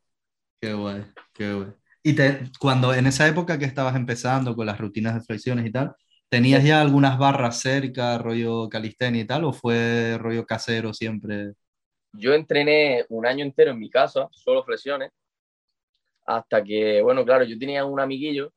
Qué 0.61 0.73
guay, 0.73 1.05
qué 1.33 1.53
guay. 1.53 1.73
Y 2.07 2.13
te, 2.15 2.51
cuando 2.61 2.93
en 2.93 3.07
esa 3.07 3.27
época 3.27 3.59
que 3.59 3.65
estabas 3.65 3.97
empezando 3.97 4.55
con 4.55 4.67
las 4.67 4.79
rutinas 4.79 5.15
de 5.15 5.23
flexiones 5.23 5.65
y 5.65 5.73
tal, 5.73 5.97
¿tenías 6.29 6.63
ya 6.63 6.83
algunas 6.83 7.19
barras 7.19 7.61
cerca, 7.61 8.19
rollo 8.19 8.69
calistenia 8.69 9.23
y 9.23 9.27
tal, 9.27 9.45
o 9.45 9.55
fue 9.55 10.19
rollo 10.19 10.45
casero 10.45 10.93
siempre? 10.93 11.55
Yo 12.13 12.35
entrené 12.35 13.07
un 13.09 13.25
año 13.25 13.43
entero 13.43 13.71
en 13.71 13.79
mi 13.79 13.89
casa, 13.89 14.29
solo 14.33 14.63
flexiones, 14.63 15.13
hasta 16.27 16.63
que, 16.63 17.01
bueno, 17.01 17.25
claro, 17.25 17.45
yo 17.45 17.59
tenía 17.59 17.87
un 17.87 17.99
amiguillo 17.99 18.53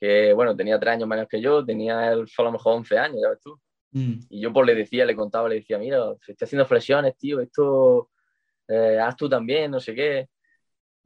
que, 0.00 0.32
bueno, 0.32 0.56
tenía 0.56 0.78
tres 0.80 0.94
años 0.94 1.08
menos 1.08 1.28
que 1.28 1.40
yo, 1.40 1.64
tenía 1.64 2.12
él 2.12 2.26
a 2.36 2.42
lo 2.42 2.52
mejor 2.52 2.74
11 2.74 2.98
años, 2.98 3.18
ya 3.22 3.30
ves 3.30 3.40
tú. 3.40 3.60
Mm. 3.92 4.26
Y 4.28 4.40
yo 4.40 4.52
pues 4.52 4.66
le 4.66 4.74
decía, 4.74 5.04
le 5.04 5.14
contaba, 5.14 5.48
le 5.48 5.56
decía, 5.56 5.78
mira, 5.78 5.98
estoy 6.26 6.44
haciendo 6.44 6.66
flexiones, 6.66 7.16
tío, 7.16 7.40
esto, 7.40 8.10
eh, 8.66 8.98
haz 9.00 9.14
tú 9.14 9.28
también, 9.28 9.70
no 9.70 9.78
sé 9.78 9.94
qué. 9.94 10.28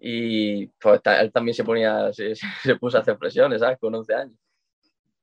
Y 0.01 0.67
pues 0.67 1.01
él 1.05 1.31
también 1.31 1.55
se 1.55 1.63
ponía, 1.63 2.13
se, 2.13 2.35
se, 2.63 2.77
puso 2.77 2.97
a 2.97 3.01
hacer 3.01 3.19
flexiones, 3.19 3.61
¿sabes? 3.61 3.79
Con 3.79 3.95
11 3.95 4.15
años. 4.15 4.37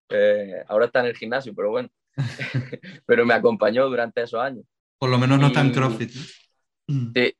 Eh, 0.09 0.63
ahora 0.67 0.85
está 0.85 0.99
en 0.99 1.07
el 1.07 1.17
gimnasio, 1.17 1.53
pero 1.55 1.71
bueno. 1.71 1.89
pero 3.05 3.25
me 3.25 3.33
acompañó 3.33 3.89
durante 3.89 4.21
esos 4.21 4.39
años. 4.39 4.63
Por 4.99 5.09
lo 5.09 5.17
menos 5.17 5.39
no 5.39 5.47
está 5.47 5.61
en 5.61 5.71
CrossFit. 5.71 6.11
Sí. 6.11 7.35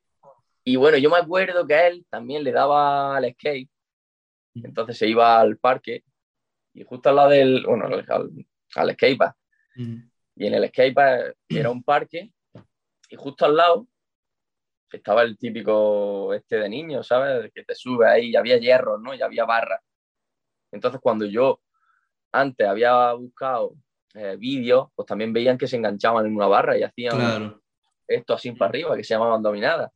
Y 0.64 0.76
bueno, 0.76 0.98
yo 0.98 1.10
me 1.10 1.16
acuerdo 1.16 1.66
que 1.66 1.74
a 1.74 1.88
él 1.88 2.04
también 2.10 2.44
le 2.44 2.52
daba 2.52 3.16
al 3.16 3.32
skate. 3.32 3.70
Entonces 4.54 4.98
se 4.98 5.08
iba 5.08 5.40
al 5.40 5.56
parque 5.56 6.04
y 6.74 6.84
justo 6.84 7.08
al 7.08 7.16
lado 7.16 7.30
del, 7.30 7.64
bueno, 7.64 7.86
al, 7.86 8.06
al 8.74 8.92
skatepark. 8.92 9.36
Y 9.76 10.46
en 10.46 10.54
el 10.54 10.68
skatepark 10.68 11.36
era 11.48 11.70
un 11.70 11.82
parque 11.82 12.32
y 13.08 13.16
justo 13.16 13.46
al 13.46 13.56
lado 13.56 13.86
estaba 14.96 15.22
el 15.22 15.36
típico 15.36 16.32
este 16.32 16.58
de 16.58 16.68
niño, 16.68 17.02
¿sabes? 17.02 17.52
Que 17.52 17.64
te 17.64 17.74
sube 17.74 18.08
ahí 18.08 18.30
y 18.30 18.36
había 18.36 18.56
hierro, 18.58 18.98
¿no? 18.98 19.14
Y 19.14 19.22
había 19.22 19.44
barras. 19.44 19.80
Entonces, 20.72 21.00
cuando 21.00 21.26
yo 21.26 21.60
antes 22.32 22.66
había 22.66 23.12
buscado 23.12 23.74
eh, 24.14 24.36
vídeos, 24.36 24.88
pues 24.94 25.06
también 25.06 25.32
veían 25.32 25.58
que 25.58 25.66
se 25.66 25.76
enganchaban 25.76 26.26
en 26.26 26.34
una 26.34 26.46
barra 26.46 26.76
y 26.76 26.82
hacían 26.82 27.60
esto 28.06 28.34
así 28.34 28.52
para 28.52 28.70
arriba, 28.70 28.96
que 28.96 29.04
se 29.04 29.14
llamaban 29.14 29.42
dominadas. 29.42 29.90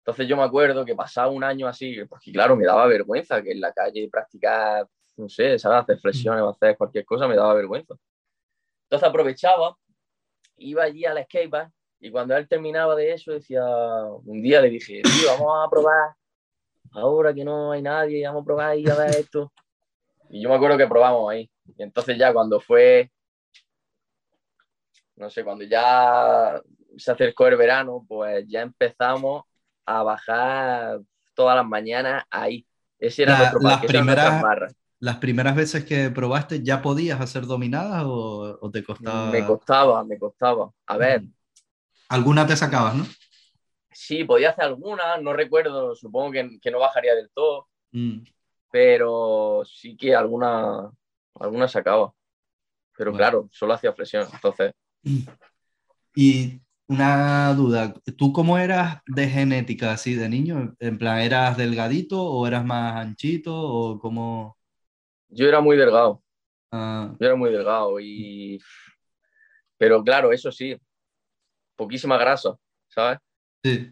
Entonces 0.00 0.26
yo 0.28 0.36
me 0.36 0.42
acuerdo 0.42 0.84
que 0.84 0.94
pasaba 0.94 1.30
un 1.30 1.44
año 1.44 1.66
así, 1.66 2.04
porque 2.08 2.32
claro, 2.32 2.56
me 2.56 2.64
daba 2.64 2.86
vergüenza 2.86 3.42
que 3.42 3.52
en 3.52 3.60
la 3.60 3.72
calle 3.72 4.08
practicar, 4.10 4.86
no 5.16 5.28
sé, 5.28 5.58
¿sabes? 5.58 5.82
Hacer 5.82 5.98
flexiones 5.98 6.42
o 6.42 6.50
hacer 6.50 6.76
cualquier 6.76 7.04
cosa, 7.04 7.28
me 7.28 7.36
daba 7.36 7.54
vergüenza. 7.54 7.94
Entonces 8.84 9.08
aprovechaba, 9.08 9.76
iba 10.56 10.82
allí 10.82 11.04
a 11.04 11.14
la 11.14 11.24
skatepark 11.24 11.72
y 12.00 12.10
cuando 12.10 12.34
él 12.34 12.48
terminaba 12.48 12.96
de 12.96 13.12
eso, 13.12 13.32
decía, 13.32 13.62
un 13.62 14.42
día 14.42 14.62
le 14.62 14.70
dije, 14.70 15.02
tío, 15.02 15.32
vamos 15.32 15.66
a 15.66 15.70
probar, 15.70 16.14
ahora 16.92 17.34
que 17.34 17.44
no 17.44 17.72
hay 17.72 17.82
nadie, 17.82 18.26
vamos 18.26 18.42
a 18.42 18.44
probar 18.46 18.78
y 18.78 18.88
a 18.88 18.94
ver 18.94 19.10
esto. 19.10 19.52
Y 20.30 20.42
yo 20.42 20.48
me 20.48 20.54
acuerdo 20.54 20.78
que 20.78 20.86
probamos 20.86 21.30
ahí. 21.30 21.50
Y 21.76 21.82
entonces 21.82 22.16
ya 22.16 22.32
cuando 22.32 22.58
fue, 22.58 23.10
no 25.16 25.28
sé, 25.28 25.44
cuando 25.44 25.64
ya 25.64 26.62
se 26.96 27.12
acercó 27.12 27.46
el 27.48 27.56
verano, 27.56 28.06
pues 28.08 28.46
ya 28.48 28.62
empezamos 28.62 29.42
a 29.84 30.02
bajar 30.02 31.00
todas 31.34 31.54
las 31.54 31.66
mañanas 31.66 32.24
ahí. 32.30 32.66
Ese 32.98 33.24
era 33.24 33.38
nuestro 33.38 33.60
las 33.60 33.84
primeras, 33.84 34.74
las 35.00 35.16
primeras 35.16 35.54
veces 35.54 35.84
que 35.84 36.10
probaste, 36.10 36.62
¿ya 36.62 36.80
podías 36.80 37.20
hacer 37.20 37.44
dominadas 37.44 38.04
o, 38.06 38.58
o, 38.58 38.70
te 38.70 38.82
costaba? 38.82 39.30
Me 39.30 39.44
costaba, 39.44 40.04
me 40.04 40.18
costaba. 40.18 40.70
A 40.86 40.96
ver, 40.96 41.22
Alguna 42.10 42.44
te 42.44 42.56
sacabas, 42.56 42.96
¿no? 42.96 43.06
Sí, 43.92 44.24
podía 44.24 44.50
hacer 44.50 44.64
alguna, 44.64 45.18
no 45.18 45.32
recuerdo, 45.32 45.94
supongo 45.94 46.32
que, 46.32 46.58
que 46.60 46.70
no 46.72 46.80
bajaría 46.80 47.14
del 47.14 47.30
todo, 47.32 47.68
mm. 47.92 48.24
pero 48.70 49.62
sí 49.64 49.96
que 49.96 50.16
alguna, 50.16 50.90
alguna 51.34 51.68
sacaba. 51.68 52.12
Pero 52.96 53.12
claro, 53.12 53.48
solo 53.52 53.74
hacía 53.74 53.92
flexión, 53.92 54.26
entonces. 54.32 54.72
Y 56.16 56.60
una 56.88 57.54
duda, 57.54 57.94
¿tú 58.18 58.32
cómo 58.32 58.58
eras 58.58 58.98
de 59.06 59.28
genética 59.28 59.92
así 59.92 60.14
de 60.14 60.28
niño? 60.28 60.74
En 60.80 60.98
plan, 60.98 61.20
¿eras 61.20 61.56
delgadito 61.56 62.20
o 62.20 62.44
eras 62.44 62.64
más 62.64 62.96
anchito 62.96 63.54
o 63.56 64.00
cómo? 64.00 64.58
Yo 65.28 65.46
era 65.46 65.60
muy 65.60 65.76
delgado. 65.76 66.22
Ah. 66.72 67.14
Yo 67.20 67.26
era 67.26 67.36
muy 67.36 67.50
delgado 67.50 68.00
y... 68.00 68.60
Pero 69.78 70.02
claro, 70.02 70.32
eso 70.32 70.50
sí, 70.50 70.76
poquísima 71.80 72.18
grasa, 72.18 72.58
¿sabes? 72.88 73.18
Sí. 73.64 73.90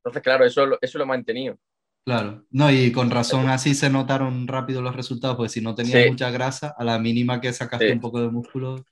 Entonces, 0.00 0.22
claro, 0.22 0.44
eso, 0.44 0.78
eso 0.82 0.98
lo 0.98 1.04
he 1.04 1.06
mantenido. 1.06 1.56
Claro, 2.04 2.44
no, 2.50 2.70
y 2.70 2.92
con 2.92 3.10
razón 3.10 3.48
así 3.48 3.74
se 3.74 3.88
notaron 3.88 4.46
rápido 4.46 4.82
los 4.82 4.94
resultados, 4.94 5.36
porque 5.36 5.48
si 5.48 5.62
no 5.62 5.74
tenías 5.74 6.10
mucha 6.10 6.30
grasa, 6.30 6.74
a 6.76 6.84
la 6.84 6.98
mínima 6.98 7.40
que 7.40 7.52
sacaste 7.54 7.90
un 7.90 8.00
poco 8.00 8.20
de 8.20 8.28
músculo. 8.28 8.84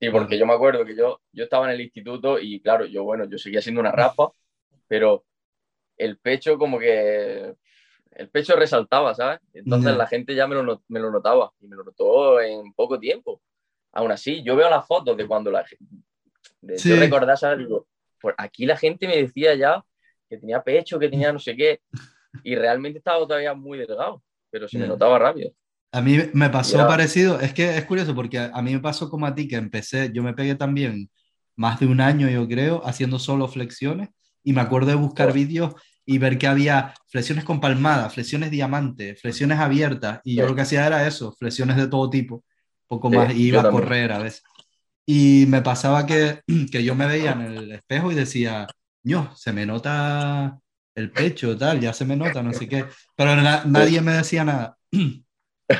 Sí, 0.00 0.10
porque 0.10 0.36
yo 0.36 0.44
me 0.44 0.54
acuerdo 0.54 0.84
que 0.84 0.96
yo, 0.96 1.20
yo 1.32 1.44
estaba 1.44 1.66
en 1.66 1.74
el 1.74 1.82
instituto 1.82 2.40
y 2.40 2.60
claro, 2.60 2.86
yo 2.86 3.04
bueno, 3.04 3.26
yo 3.26 3.38
seguía 3.38 3.62
siendo 3.62 3.80
una 3.80 3.92
raspa, 3.92 4.32
pero 4.88 5.24
el 5.96 6.18
pecho 6.18 6.58
como 6.58 6.80
que 6.80 7.54
el 8.12 8.28
pecho 8.30 8.56
resaltaba, 8.56 9.14
¿sabes? 9.14 9.38
Entonces 9.52 9.96
la 9.96 10.08
gente 10.08 10.34
ya 10.34 10.48
me 10.48 10.56
lo, 10.56 10.82
me 10.88 10.98
lo, 10.98 11.12
notaba 11.12 11.52
y 11.60 11.68
me 11.68 11.76
lo 11.76 11.84
notó 11.84 12.40
en 12.40 12.72
poco 12.72 12.98
tiempo. 12.98 13.40
Aún 13.92 14.10
así, 14.10 14.42
yo 14.42 14.56
veo 14.56 14.68
las 14.68 14.86
fotos 14.86 15.16
de 15.16 15.26
cuando 15.26 15.52
la 15.52 15.64
de 16.60 16.78
sí. 16.78 16.94
recordar, 16.94 17.36
¿sabes? 17.38 17.58
Digo, 17.58 17.86
pues 18.20 18.34
aquí 18.38 18.66
la 18.66 18.76
gente 18.76 19.06
me 19.06 19.16
decía 19.16 19.54
ya 19.54 19.84
que 20.28 20.36
tenía 20.36 20.62
pecho, 20.62 20.98
que 20.98 21.08
tenía 21.08 21.32
no 21.32 21.38
sé 21.38 21.56
qué, 21.56 21.80
y 22.44 22.54
realmente 22.54 22.98
estaba 22.98 23.18
todavía 23.26 23.54
muy 23.54 23.78
delgado, 23.78 24.22
pero 24.50 24.68
se 24.68 24.78
me 24.78 24.86
notaba 24.86 25.18
rápido. 25.18 25.52
A 25.90 26.02
mí 26.02 26.18
me 26.34 26.50
pasó 26.50 26.76
parecido, 26.86 27.40
es 27.40 27.54
que 27.54 27.76
es 27.76 27.84
curioso 27.86 28.14
porque 28.14 28.38
a 28.38 28.62
mí 28.62 28.74
me 28.74 28.80
pasó 28.80 29.08
como 29.08 29.26
a 29.26 29.34
ti 29.34 29.48
que 29.48 29.56
empecé, 29.56 30.10
yo 30.12 30.22
me 30.22 30.34
pegué 30.34 30.54
también 30.54 31.10
más 31.56 31.80
de 31.80 31.86
un 31.86 32.00
año, 32.00 32.28
yo 32.28 32.46
creo, 32.46 32.82
haciendo 32.84 33.18
solo 33.18 33.48
flexiones 33.48 34.10
y 34.44 34.52
me 34.52 34.60
acuerdo 34.60 34.88
de 34.88 34.96
buscar 34.96 35.32
vídeos 35.32 35.74
y 36.04 36.18
ver 36.18 36.38
que 36.38 36.46
había 36.46 36.94
flexiones 37.08 37.44
con 37.44 37.60
palmada, 37.60 38.10
flexiones 38.10 38.50
diamante, 38.50 39.14
flexiones 39.16 39.58
abiertas 39.58 40.20
y 40.24 40.36
yo 40.36 40.46
lo 40.46 40.54
que 40.54 40.62
hacía 40.62 40.86
era 40.86 41.06
eso, 41.06 41.32
flexiones 41.32 41.76
de 41.76 41.88
todo 41.88 42.08
tipo, 42.08 42.44
poco 42.86 43.10
más, 43.10 43.34
iba 43.34 43.62
a 43.62 43.70
correr 43.70 44.12
a 44.12 44.18
veces. 44.18 44.42
Y 45.10 45.46
me 45.46 45.62
pasaba 45.62 46.04
que, 46.04 46.42
que 46.70 46.84
yo 46.84 46.94
me 46.94 47.06
veía 47.06 47.32
en 47.32 47.40
el 47.40 47.72
espejo 47.72 48.12
y 48.12 48.14
decía, 48.14 48.66
no, 49.04 49.34
se 49.34 49.54
me 49.54 49.64
nota 49.64 50.60
el 50.94 51.10
pecho, 51.10 51.56
tal, 51.56 51.80
ya 51.80 51.94
se 51.94 52.04
me 52.04 52.14
nota, 52.14 52.42
no 52.42 52.52
sé 52.52 52.68
qué, 52.68 52.84
pero 53.16 53.34
nadie 53.36 54.02
me 54.02 54.12
decía 54.12 54.44
nada. 54.44 54.76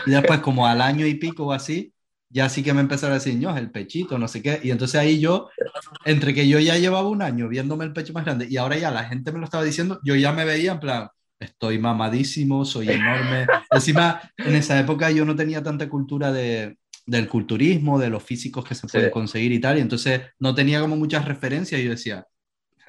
Y 0.04 0.10
después, 0.10 0.40
como 0.40 0.66
al 0.66 0.82
año 0.82 1.06
y 1.06 1.14
pico 1.14 1.46
o 1.46 1.52
así, 1.52 1.94
ya 2.28 2.50
sí 2.50 2.62
que 2.62 2.74
me 2.74 2.82
empezaron 2.82 3.12
a 3.12 3.18
decir, 3.18 3.34
no, 3.40 3.56
el 3.56 3.70
pechito, 3.70 4.18
no 4.18 4.28
sé 4.28 4.42
qué. 4.42 4.60
Y 4.62 4.70
entonces 4.70 5.00
ahí 5.00 5.18
yo, 5.18 5.48
entre 6.04 6.34
que 6.34 6.46
yo 6.46 6.58
ya 6.58 6.76
llevaba 6.76 7.08
un 7.08 7.22
año 7.22 7.48
viéndome 7.48 7.86
el 7.86 7.94
pecho 7.94 8.12
más 8.12 8.26
grande 8.26 8.46
y 8.50 8.58
ahora 8.58 8.76
ya 8.76 8.90
la 8.90 9.04
gente 9.04 9.32
me 9.32 9.38
lo 9.38 9.46
estaba 9.46 9.64
diciendo, 9.64 9.98
yo 10.04 10.14
ya 10.14 10.32
me 10.32 10.44
veía 10.44 10.72
en 10.72 10.80
plan, 10.80 11.08
estoy 11.40 11.78
mamadísimo, 11.78 12.66
soy 12.66 12.90
enorme. 12.90 13.46
Encima, 13.70 14.20
en 14.36 14.56
esa 14.56 14.78
época 14.78 15.10
yo 15.10 15.24
no 15.24 15.34
tenía 15.34 15.62
tanta 15.62 15.88
cultura 15.88 16.32
de, 16.32 16.76
del 17.08 17.26
culturismo, 17.26 17.98
de 17.98 18.10
los 18.10 18.22
físicos 18.22 18.64
que 18.64 18.74
se 18.74 18.86
pueden 18.86 19.10
conseguir 19.10 19.52
y 19.52 19.60
tal, 19.60 19.78
y 19.78 19.80
entonces 19.80 20.20
no 20.38 20.54
tenía 20.54 20.80
como 20.80 20.96
muchas 20.96 21.24
referencias 21.24 21.80
y 21.80 21.84
yo 21.84 21.90
decía, 21.90 22.26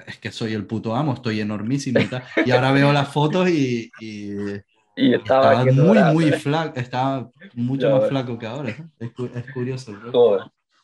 es 0.06 0.18
que 0.18 0.30
soy 0.30 0.52
el 0.52 0.66
puto 0.66 0.94
amo, 0.94 1.14
estoy 1.14 1.40
enormísimo 1.40 2.00
y 2.00 2.06
tal. 2.06 2.22
Y 2.46 2.50
ahora 2.50 2.72
veo 2.72 2.92
las 2.92 3.08
fotos 3.12 3.48
y, 3.48 3.90
y 4.00 4.32
y 4.96 5.14
estaba, 5.14 5.64
muy, 5.64 5.98
muy 6.12 6.32
flaco, 6.32 6.78
estaba 6.78 7.30
mucho 7.54 7.90
más 7.90 8.08
flaco 8.08 8.38
que 8.38 8.46
ahora. 8.46 8.70
Es, 8.98 9.10
es 9.34 9.52
curioso. 9.52 9.94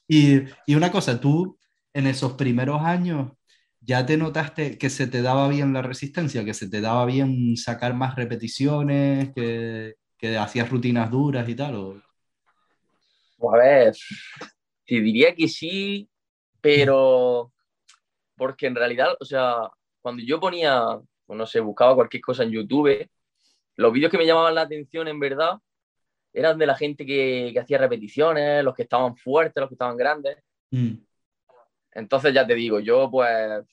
Y, 0.09 0.43
y, 0.67 0.75
una 0.75 0.91
cosa, 0.91 1.21
tú 1.21 1.59
en 1.93 2.07
esos 2.07 2.33
primeros 2.33 2.81
años 2.83 3.33
ya 3.81 4.07
te 4.07 4.17
notaste 4.17 4.79
que 4.79 4.89
se 4.89 5.07
te 5.07 5.21
daba 5.21 5.49
bien 5.49 5.73
la 5.73 5.83
resistencia, 5.83 6.45
que 6.45 6.55
se 6.55 6.69
te 6.69 6.81
daba 6.81 7.05
bien 7.05 7.57
sacar 7.57 7.95
más 7.95 8.15
repeticiones, 8.15 9.35
que, 9.35 9.97
que 10.17 10.39
hacías 10.39 10.71
rutinas 10.71 11.11
duras 11.11 11.47
y 11.49 11.55
tal. 11.55 11.75
¿o? 11.75 12.03
Pues 13.37 13.55
a 13.55 13.65
ver, 13.65 13.97
te 14.87 15.01
diría 15.01 15.35
que 15.35 15.49
sí, 15.49 16.09
pero 16.61 17.53
porque 18.37 18.67
en 18.67 18.75
realidad, 18.75 19.17
o 19.19 19.25
sea, 19.25 19.57
cuando 20.01 20.23
yo 20.23 20.39
ponía, 20.41 21.01
no 21.29 21.47
sé, 21.47 21.61
buscaba 21.61 21.95
cualquier 21.95 22.23
cosa 22.23 22.45
en 22.45 22.51
YouTube, 22.51 23.09
los 23.77 23.93
vídeos 23.93 24.11
que 24.11 24.19
me 24.19 24.27
llamaban 24.27 24.55
la 24.55 24.63
atención, 24.63 25.09
en 25.09 25.21
verdad, 25.21 25.59
eran 26.33 26.59
de 26.59 26.67
la 26.67 26.75
gente 26.75 27.05
que, 27.07 27.51
que 27.53 27.61
hacía 27.61 27.79
repeticiones, 27.79 28.63
los 28.63 28.75
que 28.75 28.83
estaban 28.83 29.17
fuertes, 29.17 29.61
los 29.61 29.69
que 29.69 29.75
estaban 29.75 29.97
grandes. 29.97 30.37
Mm. 30.71 30.95
Entonces, 31.93 32.35
ya 32.35 32.47
te 32.47 32.55
digo, 32.55 32.79
yo, 32.79 33.11
pues, 33.11 33.65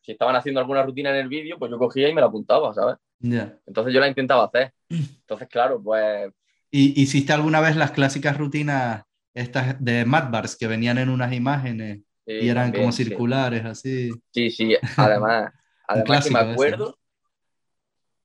si 0.00 0.12
estaban 0.12 0.36
haciendo 0.36 0.60
alguna 0.60 0.82
rutina 0.82 1.10
en 1.10 1.16
el 1.16 1.28
vídeo, 1.28 1.58
pues 1.58 1.70
yo 1.70 1.78
cogía 1.78 2.08
y 2.08 2.14
me 2.14 2.20
la 2.20 2.28
apuntaba, 2.28 2.72
¿sabes? 2.72 2.96
Entonces 3.20 3.92
yo 3.92 4.00
la 4.00 4.08
intentaba 4.08 4.44
hacer. 4.44 4.72
Entonces, 4.88 5.48
claro, 5.48 5.82
pues... 5.82 6.32
¿Y 6.70 7.00
hiciste 7.00 7.32
alguna 7.32 7.60
vez 7.60 7.76
las 7.76 7.92
clásicas 7.92 8.36
rutinas 8.36 9.04
estas 9.34 9.82
de 9.82 10.04
Bars 10.04 10.56
que 10.56 10.66
venían 10.66 10.98
en 10.98 11.08
unas 11.08 11.32
imágenes 11.32 12.00
y 12.26 12.48
eran 12.48 12.72
como 12.72 12.92
circulares, 12.92 13.64
así? 13.64 14.10
Sí, 14.32 14.50
sí, 14.50 14.76
además, 14.96 15.52
además 15.88 16.24
que 16.26 16.30
me 16.32 16.40
acuerdo, 16.40 16.98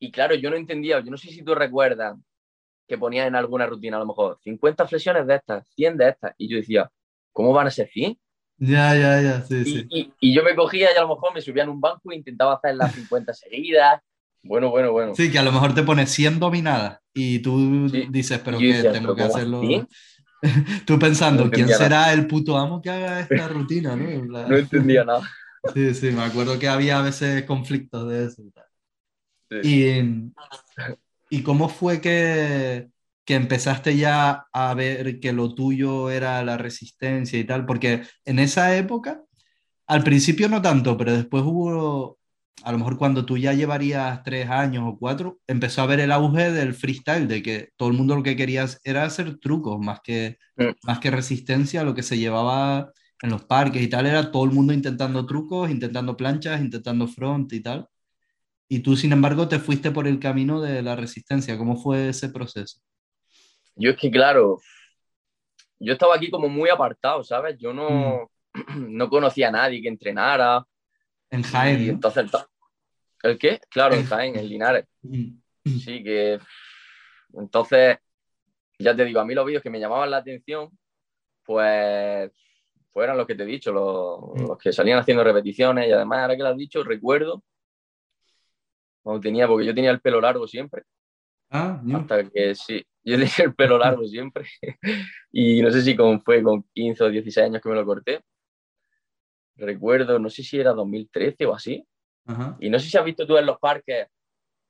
y 0.03 0.12
claro, 0.12 0.36
yo 0.36 0.49
no 0.49 0.58
entendía, 0.58 0.99
yo 0.99 1.10
no 1.10 1.17
sé 1.17 1.29
si 1.29 1.43
tú 1.43 1.56
recuerdas 1.56 2.17
que 2.86 2.97
ponía 2.97 3.25
en 3.25 3.36
alguna 3.36 3.65
rutina 3.65 3.95
a 3.95 4.01
lo 4.01 4.06
mejor 4.06 4.38
50 4.43 4.86
flexiones 4.86 5.25
de 5.25 5.36
estas, 5.36 5.65
100 5.75 5.97
de 5.97 6.10
estas, 6.10 6.34
y 6.38 6.49
yo 6.49 6.58
decía, 6.58 6.91
¿cómo 7.32 7.53
van 7.53 7.67
a 7.67 7.71
ser 7.71 7.88
100? 7.88 8.19
Ya, 8.58 8.95
ya, 8.95 9.21
ya, 9.21 9.41
sí, 9.43 9.56
y, 9.56 9.65
sí. 9.65 10.13
Y, 10.19 10.36
yo 10.36 10.43
me 10.43 10.56
cogía 10.56 10.89
y 10.93 10.97
a 10.97 11.01
lo 11.01 11.08
mejor 11.08 11.34
me 11.34 11.39
subía 11.39 11.63
en 11.63 11.69
un 11.69 11.79
banco 11.79 12.12
e 12.12 12.15
intentaba 12.15 12.56
hacer 12.56 12.75
las 12.75 12.93
50 12.93 13.34
seguidas. 13.34 14.01
Bueno, 14.43 14.69
bueno, 14.69 14.91
bueno. 14.91 15.15
Sí, 15.15 15.32
que 15.32 15.39
a 15.39 15.43
lo 15.43 15.51
mejor 15.51 15.73
te 15.73 15.84
pones 15.84 16.12
100 16.12 16.39
dominadas 16.39 16.99
y 17.13 17.39
tú 17.39 17.89
dices, 18.10 18.39
pero 18.43 18.60
que 18.60 18.84
tengo 18.91 19.15
que 19.15 19.23
hacerlo. 19.23 19.62
tú 20.86 20.99
pensando, 20.99 21.49
¿quién 21.49 21.69
será 21.69 22.12
el 22.12 22.27
puto 22.27 22.58
amo 22.58 22.82
que 22.82 22.89
haga 22.89 23.21
esta 23.21 23.47
rutina? 23.47 23.95
¿no? 23.95 24.47
no 24.47 24.58
entendía 24.58 25.03
nada. 25.03 25.21
Sí, 25.73 25.93
sí, 25.93 26.12
me 26.12 26.23
acuerdo 26.23 26.60
que 26.60 26.67
había 26.67 26.99
a 26.99 27.01
veces 27.01 27.43
conflictos 27.45 28.10
de 28.10 28.25
eso. 28.25 28.43
Tal. 28.53 29.65
Y, 29.65 30.29
¿Y 31.29 31.41
cómo 31.41 31.69
fue 31.69 32.01
que, 32.01 32.89
que 33.23 33.36
empezaste 33.36 33.95
ya 33.95 34.45
a 34.51 34.73
ver 34.73 35.21
que 35.21 35.32
lo 35.32 35.56
tuyo 35.56 36.10
era 36.10 36.43
la 36.43 36.58
resistencia 36.58 37.39
y 37.39 37.45
tal? 37.45 37.65
Porque 37.65 38.03
en 38.25 38.39
esa 38.39 38.75
época, 38.75 39.23
al 39.88 40.03
principio 40.03 40.49
no 40.49 40.62
tanto, 40.62 40.97
pero 40.97 41.13
después 41.13 41.43
hubo, 41.45 42.19
a 42.62 42.72
lo 42.72 42.78
mejor 42.78 42.98
cuando 42.98 43.26
tú 43.26 43.38
ya 43.38 43.54
llevarías 43.54 44.24
tres 44.24 44.50
años 44.50 44.84
o 44.88 44.98
cuatro, 44.98 45.39
empezó 45.48 45.82
a 45.82 45.86
ver 45.86 46.00
el 46.00 46.12
auge 46.12 46.52
del 46.52 46.74
freestyle, 46.74 47.28
de 47.28 47.42
que 47.42 47.70
todo 47.76 47.89
el 47.89 47.96
mundo 47.98 48.16
lo 48.16 48.24
que 48.24 48.36
quería 48.36 48.66
era 48.84 49.04
hacer 49.04 49.39
trucos, 49.39 49.80
más 49.80 50.00
que, 50.02 50.38
mm. 50.58 50.70
más 50.84 51.00
que 51.00 51.12
resistencia, 51.12 51.84
lo 51.84 51.94
que 51.94 52.04
se 52.04 52.18
llevaba 52.18 52.92
en 53.22 53.30
los 53.30 53.44
parques 53.46 53.82
y 53.82 53.88
tal, 53.88 54.06
era 54.06 54.32
todo 54.32 54.46
el 54.46 54.52
mundo 54.52 54.74
intentando 54.74 55.26
trucos, 55.26 55.70
intentando 55.70 56.16
planchas, 56.16 56.62
intentando 56.62 57.08
front 57.08 57.52
y 57.54 57.62
tal. 57.62 57.88
Y 58.70 58.80
tú, 58.80 58.96
sin 58.96 59.12
embargo, 59.12 59.48
te 59.48 59.60
fuiste 59.60 59.92
por 59.92 60.08
el 60.08 60.20
camino 60.20 60.62
de 60.62 60.82
la 60.82 60.96
resistencia. 60.96 61.58
¿Cómo 61.58 61.78
fue 61.78 62.10
ese 62.10 62.30
proceso? 62.30 62.80
Yo 63.76 63.92
es 63.92 63.98
que, 63.98 64.10
claro, 64.10 64.60
yo 65.80 65.94
estaba 65.94 66.16
aquí 66.16 66.30
como 66.30 66.48
muy 66.48 66.70
apartado, 66.70 67.24
¿sabes? 67.24 67.58
Yo 67.60 67.74
no, 67.74 68.30
mm. 68.54 68.96
no 68.98 69.10
conocía 69.10 69.50
a 69.50 69.52
nadie 69.52 69.82
que 69.82 69.89
entrenara. 69.89 70.66
En 71.34 71.41
Jaén. 71.41 71.89
entonces, 71.89 72.32
¿el 73.24 73.39
qué? 73.39 73.60
Claro, 73.67 73.96
en 73.96 74.06
Jaén, 74.06 74.36
en 74.38 74.48
Linares. 74.48 74.86
Mm. 75.02 75.32
Sí, 75.80 76.04
que. 76.04 76.39
Entonces, 77.34 77.98
ya 78.78 78.96
te 78.96 79.04
digo, 79.04 79.19
a 79.19 79.26
mí 79.26 79.34
los 79.34 79.46
vídeos 79.46 79.63
que 79.63 79.72
me 79.72 79.80
llamaban 79.80 80.12
la 80.12 80.17
atención, 80.17 80.69
pues 81.43 82.32
fueron 82.91 83.17
los 83.17 83.26
que 83.26 83.34
te 83.34 83.41
he 83.41 83.48
dicho, 83.48 83.72
los, 83.72 84.19
mm. 84.36 84.48
los 84.48 84.58
que 84.60 84.72
salían 84.72 85.00
haciendo 85.00 85.24
repeticiones 85.24 85.89
y 85.89 85.91
además, 85.91 86.19
ahora 86.19 86.36
que 86.36 86.43
lo 86.43 86.50
has 86.50 86.58
dicho, 86.58 86.84
recuerdo 86.84 87.43
cuando 89.02 89.19
tenía, 89.19 89.48
porque 89.48 89.65
yo 89.65 89.74
tenía 89.74 89.89
el 89.89 90.02
pelo 90.02 90.22
largo 90.22 90.48
siempre. 90.48 90.84
Ah, 91.50 91.82
Hasta 91.96 92.30
que 92.30 92.54
sí, 92.54 92.86
yo 93.04 93.17
tenía 93.17 93.46
el 93.46 93.56
pelo 93.56 93.80
largo 93.80 94.06
siempre. 94.06 94.46
y 95.32 95.63
no 95.63 95.72
sé 95.72 95.82
si 95.82 95.96
con, 95.96 96.22
fue 96.22 96.43
con 96.43 96.63
15 96.74 97.04
o 97.04 97.10
16 97.10 97.48
años 97.48 97.62
que 97.62 97.69
me 97.69 97.76
lo 97.76 97.86
corté. 97.86 98.22
Recuerdo, 99.56 100.20
no 100.20 100.30
sé 100.30 100.44
si 100.44 100.60
era 100.60 100.74
2013 100.74 101.46
o 101.46 101.56
así. 101.56 101.86
Y 102.60 102.70
no 102.70 102.80
sé 102.80 102.89
si 102.89 102.98
has 102.98 103.04
visto 103.04 103.28
tú 103.28 103.38
en 103.38 103.46
los 103.46 103.60
parques 103.60 104.08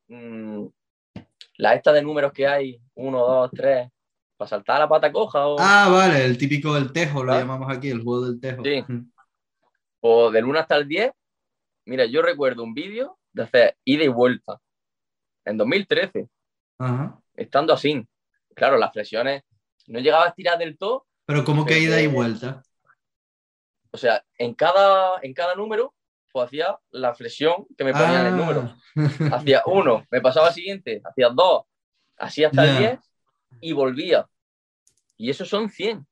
mmm, 0.07 0.65
la 1.57 1.75
esta 1.75 1.91
de 1.91 2.01
números 2.01 2.31
que 2.33 2.47
hay, 2.47 2.81
1, 2.95 3.17
2, 3.17 3.51
3, 3.51 3.89
para 4.37 4.49
saltar 4.49 4.77
a 4.77 4.79
la 4.79 4.89
pata 4.89 5.11
coja. 5.11 5.47
O... 5.47 5.57
Ah, 5.59 5.89
vale, 5.89 6.25
el 6.25 6.37
típico 6.37 6.73
del 6.73 6.91
tejo, 6.91 7.23
lo 7.23 7.33
¿Ah? 7.33 7.39
llamamos 7.39 7.71
aquí, 7.75 7.89
el 7.89 8.01
juego 8.01 8.25
del 8.25 8.39
tejo. 8.39 8.63
Sí. 8.63 8.83
O 10.01 10.31
del 10.31 10.45
1 10.45 10.59
hasta 10.59 10.77
el 10.77 10.87
10. 10.87 11.11
Mira, 11.85 12.05
yo 12.05 12.21
recuerdo 12.21 12.63
un 12.63 12.73
vídeo 12.73 13.19
de 13.33 13.43
hacer 13.43 13.77
ida 13.83 14.03
y 14.03 14.07
vuelta 14.07 14.59
en 15.45 15.57
2013, 15.57 16.27
estando 17.35 17.73
así. 17.73 18.07
Claro, 18.55 18.77
las 18.77 18.93
flexiones 18.93 19.43
no 19.87 19.99
llegaba 19.99 20.25
a 20.25 20.29
estirar 20.29 20.57
del 20.57 20.77
todo. 20.77 21.05
Pero 21.25 21.43
como 21.43 21.65
que 21.65 21.79
ida 21.79 22.01
y 22.01 22.07
vuelta. 22.07 22.63
O 23.93 23.97
sea, 23.97 24.25
en 24.39 24.55
cada, 24.55 25.19
en 25.21 25.33
cada 25.33 25.55
número 25.55 25.93
pues 26.33 26.47
hacía 26.47 26.75
la 26.89 27.13
flexión 27.13 27.67
que 27.77 27.83
me 27.83 27.93
ponía 27.93 28.21
en 28.21 28.25
el 28.25 28.37
número. 28.37 28.75
Ah. 28.95 29.35
Hacía 29.37 29.61
uno, 29.67 30.05
me 30.09 30.19
pasaba 30.19 30.47
al 30.47 30.53
siguiente, 30.53 30.99
hacía 31.05 31.29
dos, 31.29 31.65
así 32.17 32.43
hasta 32.43 32.63
el 32.63 32.77
10 32.79 32.99
y 33.61 33.71
volvía. 33.71 34.27
Y 35.15 35.29
eso 35.29 35.45
son 35.45 35.69
100. 35.69 36.05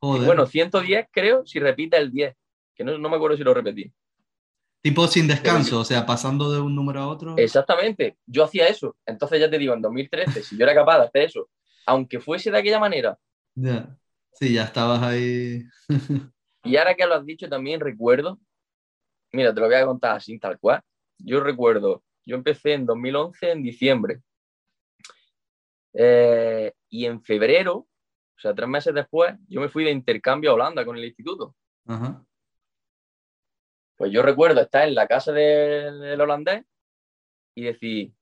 bueno, 0.00 0.46
110 0.46 1.06
creo 1.10 1.46
si 1.46 1.58
repite 1.58 1.96
el 1.96 2.12
10, 2.12 2.36
que 2.74 2.84
no, 2.84 2.98
no 2.98 3.08
me 3.08 3.16
acuerdo 3.16 3.38
si 3.38 3.44
lo 3.44 3.54
repetí. 3.54 3.90
Tipo 4.82 5.08
sin 5.08 5.26
descanso, 5.26 5.80
o 5.80 5.84
sea, 5.84 6.04
pasando 6.04 6.52
de 6.52 6.60
un 6.60 6.76
número 6.76 7.00
a 7.00 7.08
otro. 7.08 7.34
Exactamente, 7.38 8.18
yo 8.26 8.44
hacía 8.44 8.68
eso. 8.68 8.94
Entonces 9.06 9.40
ya 9.40 9.50
te 9.50 9.58
digo, 9.58 9.72
en 9.72 9.80
2013, 9.80 10.42
si 10.42 10.58
yo 10.58 10.64
era 10.64 10.74
capaz 10.74 10.98
de 10.98 11.04
hacer 11.06 11.22
eso, 11.22 11.48
aunque 11.86 12.20
fuese 12.20 12.50
de 12.50 12.58
aquella 12.58 12.78
manera. 12.78 13.18
Ya, 13.54 13.96
sí, 14.34 14.52
ya 14.52 14.64
estabas 14.64 15.02
ahí. 15.02 15.64
Y 16.66 16.76
ahora 16.76 16.94
que 16.94 17.06
lo 17.06 17.14
has 17.14 17.24
dicho 17.24 17.48
también 17.48 17.80
recuerdo, 17.80 18.38
mira, 19.32 19.54
te 19.54 19.60
lo 19.60 19.66
voy 19.66 19.76
a 19.76 19.86
contar 19.86 20.16
así 20.16 20.38
tal 20.38 20.58
cual. 20.58 20.82
Yo 21.18 21.40
recuerdo, 21.40 22.02
yo 22.24 22.36
empecé 22.36 22.74
en 22.74 22.86
2011, 22.86 23.50
en 23.50 23.62
diciembre. 23.62 24.20
Eh, 25.94 26.72
y 26.90 27.06
en 27.06 27.22
febrero, 27.22 27.76
o 27.76 28.38
sea, 28.38 28.54
tres 28.54 28.68
meses 28.68 28.92
después, 28.92 29.34
yo 29.48 29.60
me 29.60 29.68
fui 29.68 29.84
de 29.84 29.90
intercambio 29.90 30.50
a 30.50 30.54
Holanda 30.54 30.84
con 30.84 30.96
el 30.96 31.04
instituto. 31.04 31.54
Pues 33.96 34.12
yo 34.12 34.22
recuerdo 34.22 34.60
estar 34.60 34.86
en 34.86 34.94
la 34.94 35.06
casa 35.06 35.32
del, 35.32 36.20
holandés 36.20 36.64
y 37.54 37.64
decir, 37.64 38.12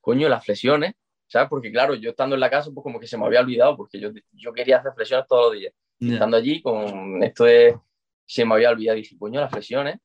coño, 0.00 0.28
las 0.28 0.44
flexiones, 0.44 0.94
¿sabes? 1.26 1.48
Porque 1.48 1.72
claro, 1.72 1.94
yo 1.94 2.10
estando 2.10 2.36
en 2.36 2.40
la 2.40 2.50
casa, 2.50 2.70
pues 2.72 2.84
como 2.84 3.00
que 3.00 3.08
se 3.08 3.18
me 3.18 3.26
había 3.26 3.40
olvidado, 3.40 3.76
porque 3.76 3.98
yo, 3.98 4.10
yo 4.32 4.52
quería 4.52 4.78
hacer 4.78 4.92
flexiones 4.94 5.26
todos 5.26 5.46
los 5.46 5.60
días. 5.60 5.74
Estando 6.00 6.38
allí, 6.38 6.62
con 6.62 7.22
esto 7.22 7.44
de, 7.44 7.78
se 8.24 8.44
me 8.44 8.54
había 8.54 8.70
olvidado, 8.70 8.96
dije, 8.96 9.18
coño, 9.18 9.40
las 9.40 9.50
flexiones, 9.50 9.98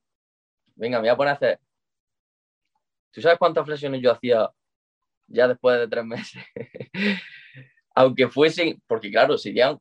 venga, 0.75 0.97
me 0.97 1.03
voy 1.03 1.09
a 1.09 1.15
poner 1.17 1.31
a 1.31 1.35
hacer. 1.35 1.59
¿Tú 3.11 3.21
sabes 3.21 3.37
cuántas 3.37 3.65
flexiones 3.65 4.01
yo 4.01 4.11
hacía 4.11 4.49
ya 5.27 5.47
después 5.47 5.79
de 5.79 5.87
tres 5.87 6.05
meses? 6.05 6.43
Aunque 7.95 8.27
fuesen, 8.27 8.81
porque 8.87 9.09
claro, 9.09 9.37
serían, 9.37 9.77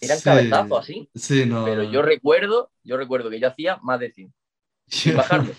eran 0.00 0.20
cabezazos 0.20 0.80
así. 0.80 1.08
Sí, 1.14 1.46
no. 1.46 1.64
Pero 1.64 1.84
yo 1.84 2.02
recuerdo, 2.02 2.72
yo 2.82 2.96
recuerdo 2.96 3.30
que 3.30 3.38
yo 3.38 3.46
hacía 3.46 3.78
más 3.82 4.00
de 4.00 4.10
100. 4.10 4.34
Sin 4.88 5.16
bajarme. 5.16 5.52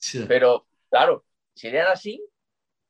Pero, 0.28 0.66
claro, 0.90 1.24
si 1.54 1.68
eran 1.68 1.92
así. 1.92 2.22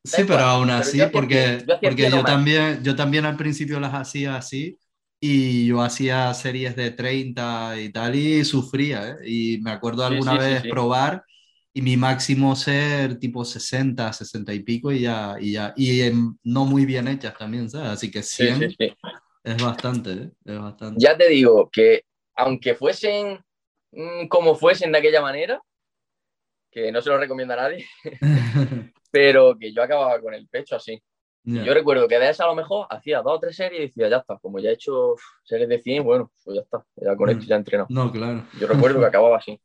Sí, 0.02 0.24
pero 0.24 0.40
aún 0.40 0.68
así, 0.68 1.00
porque, 1.10 1.64
yo, 1.66 1.80
porque 1.80 2.10
yo 2.10 2.22
también, 2.24 2.82
yo 2.82 2.94
también 2.94 3.24
al 3.24 3.38
principio 3.38 3.80
las 3.80 3.94
hacía 3.94 4.36
así 4.36 4.78
y 5.26 5.66
yo 5.68 5.80
hacía 5.80 6.34
series 6.34 6.76
de 6.76 6.90
30 6.90 7.80
y 7.80 7.90
tal 7.90 8.14
y 8.14 8.44
sufría, 8.44 9.08
¿eh? 9.08 9.16
Y 9.24 9.58
me 9.62 9.70
acuerdo 9.70 10.04
alguna 10.04 10.36
vez 10.36 10.64
probar 10.64 11.24
y 11.72 11.80
mi 11.80 11.96
máximo 11.96 12.54
ser 12.54 13.18
tipo 13.18 13.42
60, 13.42 14.12
60 14.12 14.52
y 14.52 14.60
pico 14.60 14.92
y 14.92 15.00
ya, 15.00 15.36
y 15.40 15.52
ya, 15.52 15.72
y 15.78 16.10
no 16.42 16.66
muy 16.66 16.84
bien 16.84 17.08
hechas 17.08 17.38
también, 17.38 17.70
¿sabes? 17.70 17.92
Así 17.92 18.10
que 18.10 18.22
100 18.22 18.76
es 19.44 19.62
bastante, 19.62 20.12
¿eh? 20.12 20.30
es 20.44 20.58
bastante. 20.58 21.02
Ya 21.02 21.16
te 21.16 21.26
digo 21.30 21.70
que 21.72 22.04
aunque 22.36 22.74
fuesen 22.74 23.42
mm, 23.92 24.28
como 24.28 24.54
fuesen 24.54 24.92
de 24.92 24.98
aquella 24.98 25.22
manera, 25.22 25.58
que 26.70 26.92
no 26.92 27.00
se 27.00 27.08
lo 27.08 27.16
recomienda 27.16 27.54
a 27.54 27.68
nadie, 27.68 27.86
pero 29.10 29.56
que 29.58 29.72
yo 29.72 29.82
acababa 29.82 30.20
con 30.20 30.34
el 30.34 30.46
pecho 30.48 30.76
así. 30.76 31.02
Yo 31.44 31.74
recuerdo 31.74 32.08
que 32.08 32.18
de 32.18 32.30
esa 32.30 32.44
a 32.44 32.46
lo 32.46 32.54
mejor 32.54 32.86
hacía 32.88 33.20
dos 33.20 33.36
o 33.36 33.40
tres 33.40 33.54
series 33.54 33.78
y 33.78 33.86
decía, 33.86 34.08
ya 34.08 34.16
está, 34.16 34.38
como 34.38 34.58
ya 34.60 34.70
he 34.70 34.72
hecho 34.72 35.14
series 35.42 35.68
de 35.68 35.78
100, 35.78 36.02
bueno, 36.02 36.32
pues 36.42 36.56
ya 36.56 36.62
está, 36.62 36.84
ya 36.96 37.14
con 37.14 37.28
esto 37.28 37.44
ya 37.44 37.56
he 37.56 37.58
entrenado. 37.58 37.86
No, 37.90 38.10
claro. 38.10 38.46
Yo 38.58 38.66
recuerdo 38.66 39.00
que 39.00 39.06
acababa 39.06 39.36
así. 39.36 39.60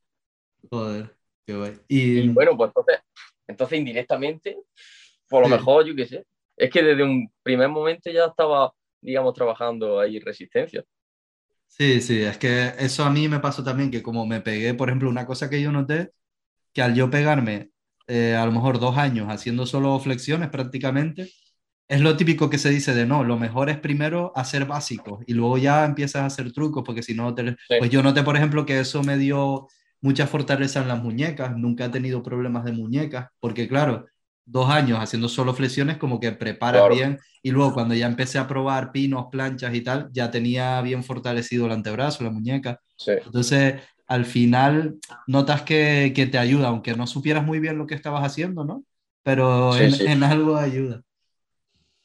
Joder. 0.70 1.20
Y, 1.88 2.30
bueno, 2.30 2.56
pues 2.56 2.70
entonces, 2.70 3.00
entonces 3.48 3.80
indirectamente, 3.80 4.58
por 5.28 5.42
lo 5.44 5.50
mejor, 5.50 5.86
yo 5.86 5.96
qué 5.96 6.06
sé, 6.06 6.26
es 6.56 6.70
que 6.70 6.84
desde 6.84 7.04
un 7.04 7.32
primer 7.42 7.70
momento 7.70 8.12
ya 8.12 8.26
estaba, 8.26 8.72
digamos, 9.02 9.34
trabajando 9.34 10.00
ahí 10.00 10.20
resistencia. 10.20 10.84
Sí, 11.68 12.02
sí, 12.02 12.22
es 12.22 12.38
que 12.38 12.74
eso 12.80 13.04
a 13.04 13.10
mí 13.10 13.28
me 13.28 13.39
pasó 13.39 13.63
también, 13.63 13.92
que 13.92 14.04
como 14.04 14.26
me 14.26 14.42
pegué, 14.42 14.74
por 14.74 14.89
ejemplo, 14.89 15.10
una 15.10 15.26
cosa 15.26 15.50
que 15.50 15.62
yo 15.62 15.72
noté, 15.72 16.12
que 16.74 16.82
al 16.82 16.96
yo 16.96 17.10
pegarme 17.10 17.72
eh, 18.08 18.36
a 18.36 18.46
lo 18.46 18.52
mejor 18.52 18.80
dos 18.80 18.98
años 18.98 19.28
haciendo 19.30 19.65
solo 19.65 20.00
flexiones 20.00 20.50
prácticamente, 20.50 21.32
es 21.89 22.02
lo 22.02 22.15
típico 22.15 22.49
que 22.49 22.60
se 22.60 22.69
dice 22.69 22.93
de 22.93 23.06
no, 23.06 23.23
lo 23.23 23.38
mejor 23.38 23.69
es 23.69 23.80
primero 23.80 24.32
hacer 24.36 24.65
básicos 24.65 25.23
y 25.25 25.34
luego 25.34 25.58
ya 25.58 25.84
empiezas 25.84 26.21
a 26.21 26.25
hacer 26.28 26.54
trucos, 26.54 26.84
porque 26.86 27.02
si 27.02 27.15
no, 27.15 27.34
te... 27.34 27.58
pues 27.67 27.89
yo 27.89 28.04
noté, 28.04 28.21
por 28.23 28.38
ejemplo, 28.38 28.65
que 28.65 28.80
eso 28.80 29.04
me 29.04 29.17
dio 29.17 29.67
mucha 29.99 30.28
fortaleza 30.28 30.82
en 30.82 30.88
las 30.88 31.02
muñecas, 31.02 31.58
nunca 31.58 31.86
he 31.86 31.89
tenido 31.89 32.21
problemas 32.21 32.63
de 32.63 32.73
muñecas, 32.73 33.30
porque 33.39 33.67
claro, 33.67 34.06
dos 34.45 34.69
años 34.69 34.99
haciendo 34.99 35.28
solo 35.28 35.54
flexiones 35.54 35.97
como 35.97 36.19
que 36.19 36.32
preparas 36.32 36.89
bien 36.89 37.19
y 37.41 37.52
luego 37.52 37.73
cuando 37.73 37.95
ya 37.95 38.06
empecé 38.06 38.38
a 38.38 38.47
probar 38.47 38.91
pinos, 38.91 39.25
planchas 39.32 39.73
y 39.73 39.82
tal, 39.82 40.10
ya 40.12 40.30
tenía 40.30 40.80
bien 40.82 41.04
fortalecido 41.04 41.65
el 41.65 41.71
antebrazo, 41.71 42.23
la 42.23 42.32
muñeca. 42.32 42.80
Entonces, 43.06 43.82
al 44.08 44.25
final 44.25 44.97
notas 45.25 45.63
que, 45.63 46.12
que, 46.15 46.28
te 46.28 46.38
ayuda, 46.38 46.67
aunque 46.67 46.95
no 46.95 47.08
supieras 47.08 47.43
muy 47.43 47.60
bien 47.60 47.78
lo 47.78 47.88
que 47.88 47.95
estabas 47.95 48.23
haciendo, 48.23 48.63
¿no? 48.63 48.84
Pero 49.23 49.75
en, 49.78 50.23
algo 50.23 50.58
ayuda. 50.58 51.02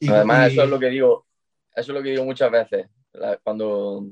Y, 0.04 0.10
Además, 0.10 0.52
eso 0.52 0.64
es 0.64 0.68
lo 0.68 0.78
que 0.78 0.88
digo, 0.88 1.26
eso 1.74 1.92
es 1.92 1.96
lo 1.96 2.02
que 2.02 2.10
digo 2.10 2.24
muchas 2.24 2.50
veces, 2.50 2.88
cuando 3.42 4.06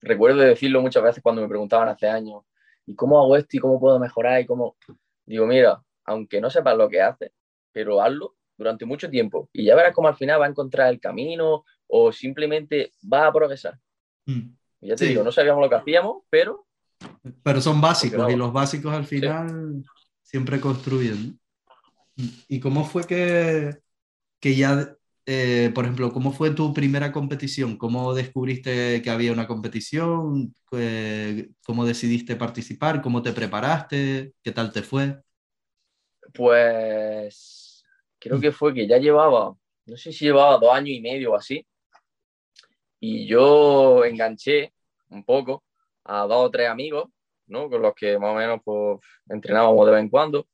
recuerdo 0.00 0.40
decirlo 0.40 0.80
muchas 0.80 1.02
veces 1.02 1.22
cuando 1.22 1.42
me 1.42 1.48
preguntaban 1.48 1.88
hace 1.88 2.08
años, 2.08 2.42
¿y 2.86 2.94
cómo 2.94 3.20
hago 3.20 3.36
esto 3.36 3.56
y 3.56 3.60
cómo 3.60 3.78
puedo 3.78 3.98
mejorar? 3.98 4.40
Y 4.40 4.46
cómo... 4.46 4.76
Digo, 5.24 5.46
mira, 5.46 5.82
aunque 6.04 6.40
no 6.40 6.50
sepas 6.50 6.76
lo 6.76 6.88
que 6.88 7.02
haces, 7.02 7.30
pero 7.70 8.00
hazlo 8.00 8.34
durante 8.56 8.84
mucho 8.86 9.08
tiempo 9.08 9.48
y 9.52 9.66
ya 9.66 9.76
verás 9.76 9.94
cómo 9.94 10.08
al 10.08 10.16
final 10.16 10.40
va 10.40 10.46
a 10.46 10.48
encontrar 10.48 10.92
el 10.92 10.98
camino 10.98 11.64
o 11.86 12.12
simplemente 12.12 12.92
va 13.10 13.26
a 13.26 13.32
progresar. 13.32 13.78
Mm. 14.26 14.50
ya 14.80 14.96
te 14.96 15.06
digo, 15.06 15.22
no 15.22 15.32
sabíamos 15.32 15.62
lo 15.62 15.68
que 15.68 15.76
hacíamos, 15.76 16.24
pero... 16.28 16.66
Pero 17.42 17.60
son 17.60 17.80
básicos 17.80 18.32
y 18.32 18.36
los 18.36 18.52
básicos 18.52 18.92
al 18.92 19.04
final 19.04 19.84
siempre 20.22 20.60
construyen. 20.60 21.38
¿Y 22.48 22.58
cómo 22.58 22.84
fue 22.84 23.06
que, 23.06 23.78
que 24.40 24.54
ya 24.56 24.98
eh, 25.30 25.70
por 25.74 25.84
ejemplo, 25.84 26.10
¿cómo 26.10 26.32
fue 26.32 26.52
tu 26.52 26.72
primera 26.72 27.12
competición? 27.12 27.76
¿Cómo 27.76 28.14
descubriste 28.14 29.02
que 29.02 29.10
había 29.10 29.30
una 29.30 29.46
competición? 29.46 30.54
Eh, 30.72 31.50
¿Cómo 31.66 31.84
decidiste 31.84 32.34
participar? 32.34 33.02
¿Cómo 33.02 33.20
te 33.22 33.32
preparaste? 33.32 34.32
¿Qué 34.42 34.52
tal 34.52 34.72
te 34.72 34.82
fue? 34.82 35.20
Pues 36.32 37.84
creo 38.18 38.40
que 38.40 38.52
fue 38.52 38.72
que 38.72 38.88
ya 38.88 38.96
llevaba, 38.96 39.54
no 39.84 39.96
sé 39.98 40.12
si 40.12 40.24
llevaba 40.24 40.56
dos 40.56 40.72
años 40.72 40.96
y 40.96 41.00
medio 41.02 41.32
o 41.32 41.36
así, 41.36 41.66
y 42.98 43.26
yo 43.26 44.06
enganché 44.06 44.72
un 45.10 45.24
poco 45.24 45.62
a 46.04 46.22
dos 46.22 46.46
o 46.46 46.50
tres 46.50 46.70
amigos, 46.70 47.10
¿no? 47.48 47.68
Con 47.68 47.82
los 47.82 47.94
que 47.94 48.18
más 48.18 48.30
o 48.30 48.34
menos 48.34 48.60
pues, 48.64 48.98
entrenábamos 49.28 49.84
de 49.84 49.92
vez 49.92 50.00
en 50.00 50.08
cuando. 50.08 50.48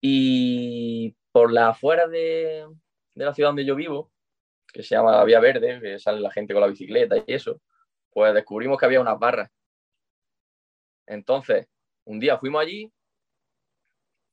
Y 0.00 1.14
por 1.32 1.52
la 1.52 1.70
afuera 1.70 2.06
de, 2.06 2.66
de 3.14 3.24
la 3.24 3.34
ciudad 3.34 3.50
donde 3.50 3.64
yo 3.64 3.74
vivo, 3.74 4.10
que 4.72 4.82
se 4.82 4.94
llama 4.94 5.22
Vía 5.24 5.40
Verde, 5.40 5.80
que 5.80 5.98
sale 5.98 6.20
la 6.20 6.30
gente 6.30 6.54
con 6.54 6.60
la 6.60 6.68
bicicleta 6.68 7.16
y 7.16 7.24
eso, 7.26 7.60
pues 8.10 8.34
descubrimos 8.34 8.78
que 8.78 8.86
había 8.86 9.00
unas 9.00 9.18
barras. 9.18 9.50
Entonces, 11.06 11.66
un 12.04 12.20
día 12.20 12.38
fuimos 12.38 12.62
allí 12.62 12.92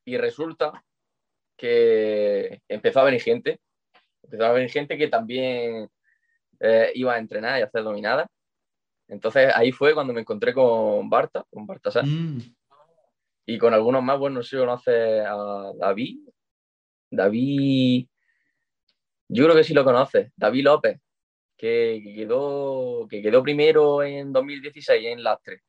y 0.06 0.18
resulta 0.18 0.84
que 1.58 2.62
empezó 2.68 3.02
a 3.02 3.06
venir 3.06 3.22
gente, 3.22 3.60
empezó 4.24 4.46
a 4.46 4.54
venir 4.54 4.70
gente 4.70 4.98
que 4.98 5.08
también 5.08 5.90
eh, 6.60 6.92
iba 6.96 7.14
a 7.14 7.18
entrenar 7.18 7.60
y 7.60 7.62
a 7.64 7.66
hacer 7.66 7.84
dominadas. 7.84 8.28
Entonces 9.08 9.52
ahí 9.56 9.72
fue 9.72 9.94
cuando 9.94 10.14
me 10.14 10.22
encontré 10.22 10.54
con 10.54 11.10
Barta, 11.10 11.46
con 11.50 11.66
Barta 11.66 11.90
mm. 12.04 12.40
Y 13.46 13.58
con 13.58 13.74
algunos 13.74 14.04
más, 14.04 14.20
bueno, 14.20 14.38
no 14.38 14.44
sé 14.44 14.50
si 14.50 14.58
conoce 14.58 15.22
a 15.22 15.72
David. 15.78 16.20
David 17.10 18.08
yo 19.30 19.44
creo 19.44 19.56
que 19.56 19.64
sí 19.64 19.74
lo 19.74 19.84
conoces, 19.84 20.32
David 20.36 20.64
López, 20.64 21.00
que, 21.58 22.02
quedó, 22.16 23.08
que 23.10 23.22
quedó 23.22 23.44
primero 23.44 24.04
en 24.04 24.32
2016 24.32 25.06
en 25.06 25.24
Lastre. 25.24 25.62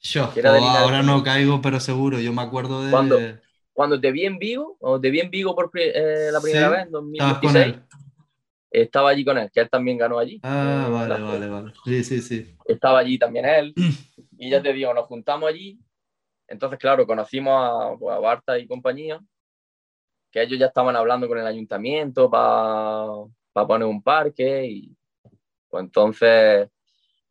Yo, 0.00 0.32
ahora 0.44 1.02
no 1.02 1.22
caigo, 1.22 1.62
pero 1.62 1.78
seguro, 1.78 2.18
yo 2.18 2.32
me 2.32 2.42
acuerdo 2.42 2.82
de... 2.82 2.90
Cuando, 2.90 3.18
cuando 3.72 4.00
te 4.00 4.10
vi 4.10 4.26
en 4.26 4.38
Vigo, 4.38 4.76
o 4.80 5.00
te 5.00 5.10
vi 5.10 5.20
en 5.20 5.30
Vigo 5.30 5.54
por 5.54 5.70
eh, 5.74 6.30
la 6.32 6.40
primera 6.40 6.68
vez, 6.68 6.86
en 6.86 6.90
2016, 6.90 7.76
estaba 8.72 9.10
allí 9.10 9.24
con 9.24 9.38
él, 9.38 9.48
que 9.52 9.60
él 9.60 9.70
también 9.70 9.98
ganó 9.98 10.18
allí. 10.18 10.40
Ah, 10.42 10.88
vale, 10.90 11.22
vale, 11.22 11.48
vale. 11.48 11.72
Sí, 11.84 12.02
sí, 12.02 12.20
sí. 12.20 12.56
Estaba 12.64 12.98
allí 12.98 13.18
también 13.18 13.44
él, 13.44 13.74
y 14.36 14.50
ya 14.50 14.60
te 14.60 14.72
digo, 14.72 14.92
nos 14.92 15.06
juntamos 15.06 15.48
allí, 15.48 15.78
entonces, 16.48 16.80
claro, 16.80 17.06
conocimos 17.06 17.54
a, 17.54 17.96
pues, 17.96 18.16
a 18.16 18.18
Barta 18.18 18.58
y 18.58 18.66
compañía, 18.66 19.20
que 20.32 20.42
ellos 20.42 20.58
ya 20.58 20.66
estaban 20.66 20.96
hablando 20.96 21.28
con 21.28 21.38
el 21.38 21.46
ayuntamiento 21.46 22.30
para 22.30 23.66
poner 23.66 23.86
un 23.86 24.02
parque 24.02 24.66
y 24.66 24.96
pues 25.68 25.84
entonces 25.84 26.68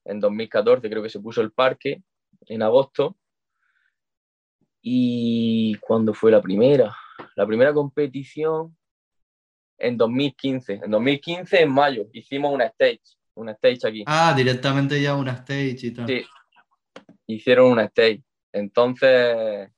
en 0.06 0.20
2014 0.20 0.90
creo 0.90 1.04
que 1.04 1.10
se 1.10 1.20
puso 1.20 1.42
el 1.42 1.52
parque 1.52 2.02
en 2.46 2.62
agosto 2.62 3.18
y 4.82 5.76
cuando 5.82 6.14
fue 6.14 6.32
la 6.32 6.42
primera 6.42 6.96
la 7.36 7.46
primera 7.46 7.74
competición 7.74 8.78
en 9.78 9.98
2015 9.98 10.82
en 10.84 10.92
2015 10.92 11.62
en 11.62 11.72
mayo 11.72 12.08
hicimos 12.14 12.54
una 12.54 12.66
stage 12.66 13.02
una 13.36 13.54
stage 13.54 13.88
aquí. 13.88 14.04
Ah 14.06 14.34
directamente 14.36 15.02
ya 15.02 15.16
una 15.16 15.34
stage 15.34 15.80
y 15.82 15.92
tal. 15.92 16.08
Sí. 16.08 16.26
Hicieron 17.28 17.72
una 17.72 17.86
stage. 17.86 18.24
Entonces 18.52 19.70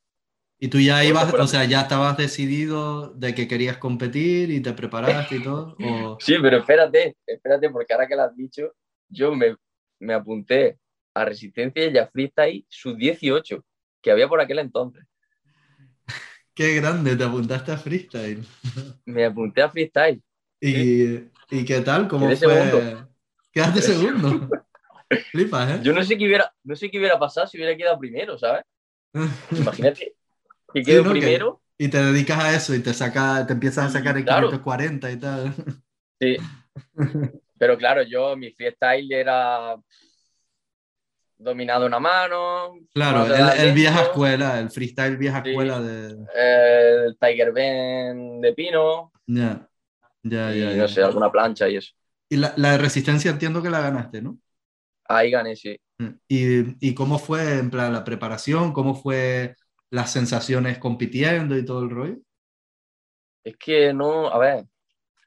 y 0.60 0.70
tú 0.70 0.80
ya 0.80 1.04
ibas, 1.04 1.34
o 1.34 1.46
sea, 1.46 1.66
ya 1.66 1.82
estabas 1.82 2.16
decidido 2.16 3.10
de 3.16 3.36
que 3.36 3.50
querías 3.50 3.78
competir 3.78 4.50
y 4.50 4.62
te 4.62 4.72
preparaste 4.72 5.36
y 5.36 5.44
todo. 5.44 5.76
Sí, 6.22 6.36
pero 6.42 6.58
espérate, 6.58 7.18
espérate, 7.28 7.70
porque 7.70 7.94
ahora 7.94 8.08
que 8.08 8.16
lo 8.16 8.24
has 8.24 8.36
dicho, 8.36 8.74
yo 9.10 9.36
me, 9.36 9.58
me 10.00 10.13
apunté 10.13 10.78
a 11.13 11.26
Resistencia 11.26 11.88
y 11.88 11.98
a 11.98 12.08
Freestyle 12.08 12.66
sus 12.70 12.98
18, 12.98 13.62
que 14.02 14.12
había 14.12 14.30
por 14.30 14.39
aquel 14.39 14.60
entonces. 14.60 15.04
Qué 16.56 16.76
grande, 16.76 17.16
te 17.16 17.24
apuntaste 17.24 17.72
a 17.72 17.78
freestyle. 17.78 18.46
Me 19.06 19.26
apunté 19.26 19.62
a 19.63 19.70
freestyle. 19.70 20.22
¿Y, 20.62 21.16
¿y 21.50 21.66
qué 21.66 21.82
tal? 21.82 22.08
¿Cómo 22.08 22.28
fue? 22.28 22.36
Segundo. 22.38 23.10
Quedaste 23.52 23.82
segundo. 23.82 24.50
Flipas, 25.32 25.72
¿eh? 25.72 25.80
Yo 25.84 25.92
no 25.92 26.04
sé 26.04 26.18
qué 26.18 26.26
hubiera, 26.26 26.54
no 26.63 26.76
sé 26.76 26.89
qué 26.89 27.00
hubiera 27.00 27.20
pasado 27.20 27.48
si 27.48 27.58
hubiera 27.58 27.76
quedado 27.76 28.00
primero, 28.00 28.38
¿sabes? 28.38 28.63
Imagínate 29.52 30.16
que 30.74 30.84
quedo 30.84 31.10
primero. 31.10 31.62
y 31.78 31.88
te 31.88 32.04
dedicas 32.04 32.44
a 32.44 32.56
eso 32.56 32.74
y 32.74 32.80
te 32.80 32.94
saca, 32.94 33.46
te 33.46 33.54
empiezas 33.54 33.86
a 33.86 33.90
sacar 33.90 34.18
el 34.18 34.26
claro. 34.26 34.50
540 34.50 35.12
y 35.12 35.18
tal. 35.18 35.54
Sí. 36.20 36.38
Pero 37.58 37.78
claro, 37.78 38.04
yo, 38.04 38.36
mi 38.36 38.52
freestyle 38.52 39.12
era 39.12 39.76
dominado 41.38 41.86
una 41.86 42.00
mano. 42.00 42.74
Claro, 42.94 43.26
el, 43.26 43.74
vieja 43.74 44.02
escuela, 44.02 44.60
el 44.60 44.70
freestyle 44.70 45.18
vieja 45.18 45.40
escuela 45.46 45.80
de. 45.80 46.18
El 46.36 47.18
Tiger 47.18 47.52
Ben 47.52 48.42
de 48.42 48.54
Pino. 48.54 49.12
Ya, 49.28 49.68
ya, 50.24 50.52
ya. 50.52 50.74
No 50.76 50.88
sé, 50.88 51.04
alguna 51.04 51.32
plancha 51.32 51.70
y 51.70 51.78
eso. 51.78 51.94
Y 52.30 52.38
la, 52.38 52.54
la, 52.58 52.72
de 52.74 52.78
resistencia 52.80 53.32
entiendo 53.32 53.62
que 53.62 53.70
la 53.70 53.82
ganaste, 53.82 54.22
¿no? 54.22 54.38
Ahí 55.06 55.32
gané, 55.32 55.56
sí. 55.56 55.80
Mm. 56.00 56.10
¿Y, 56.28 56.90
¿Y, 56.90 56.94
cómo 56.94 57.20
fue 57.20 57.60
en 57.60 57.70
plan 57.70 57.94
la 57.94 58.04
preparación? 58.04 58.74
¿Cómo 58.74 58.96
fue 58.96 59.56
las 59.94 60.12
sensaciones 60.12 60.78
compitiendo 60.78 61.58
y 61.58 61.66
todo 61.66 61.84
el 61.84 61.90
rollo? 61.90 62.18
Es 63.44 63.58
que 63.58 63.94
no, 63.94 64.28
a 64.28 64.38
ver, 64.38 64.66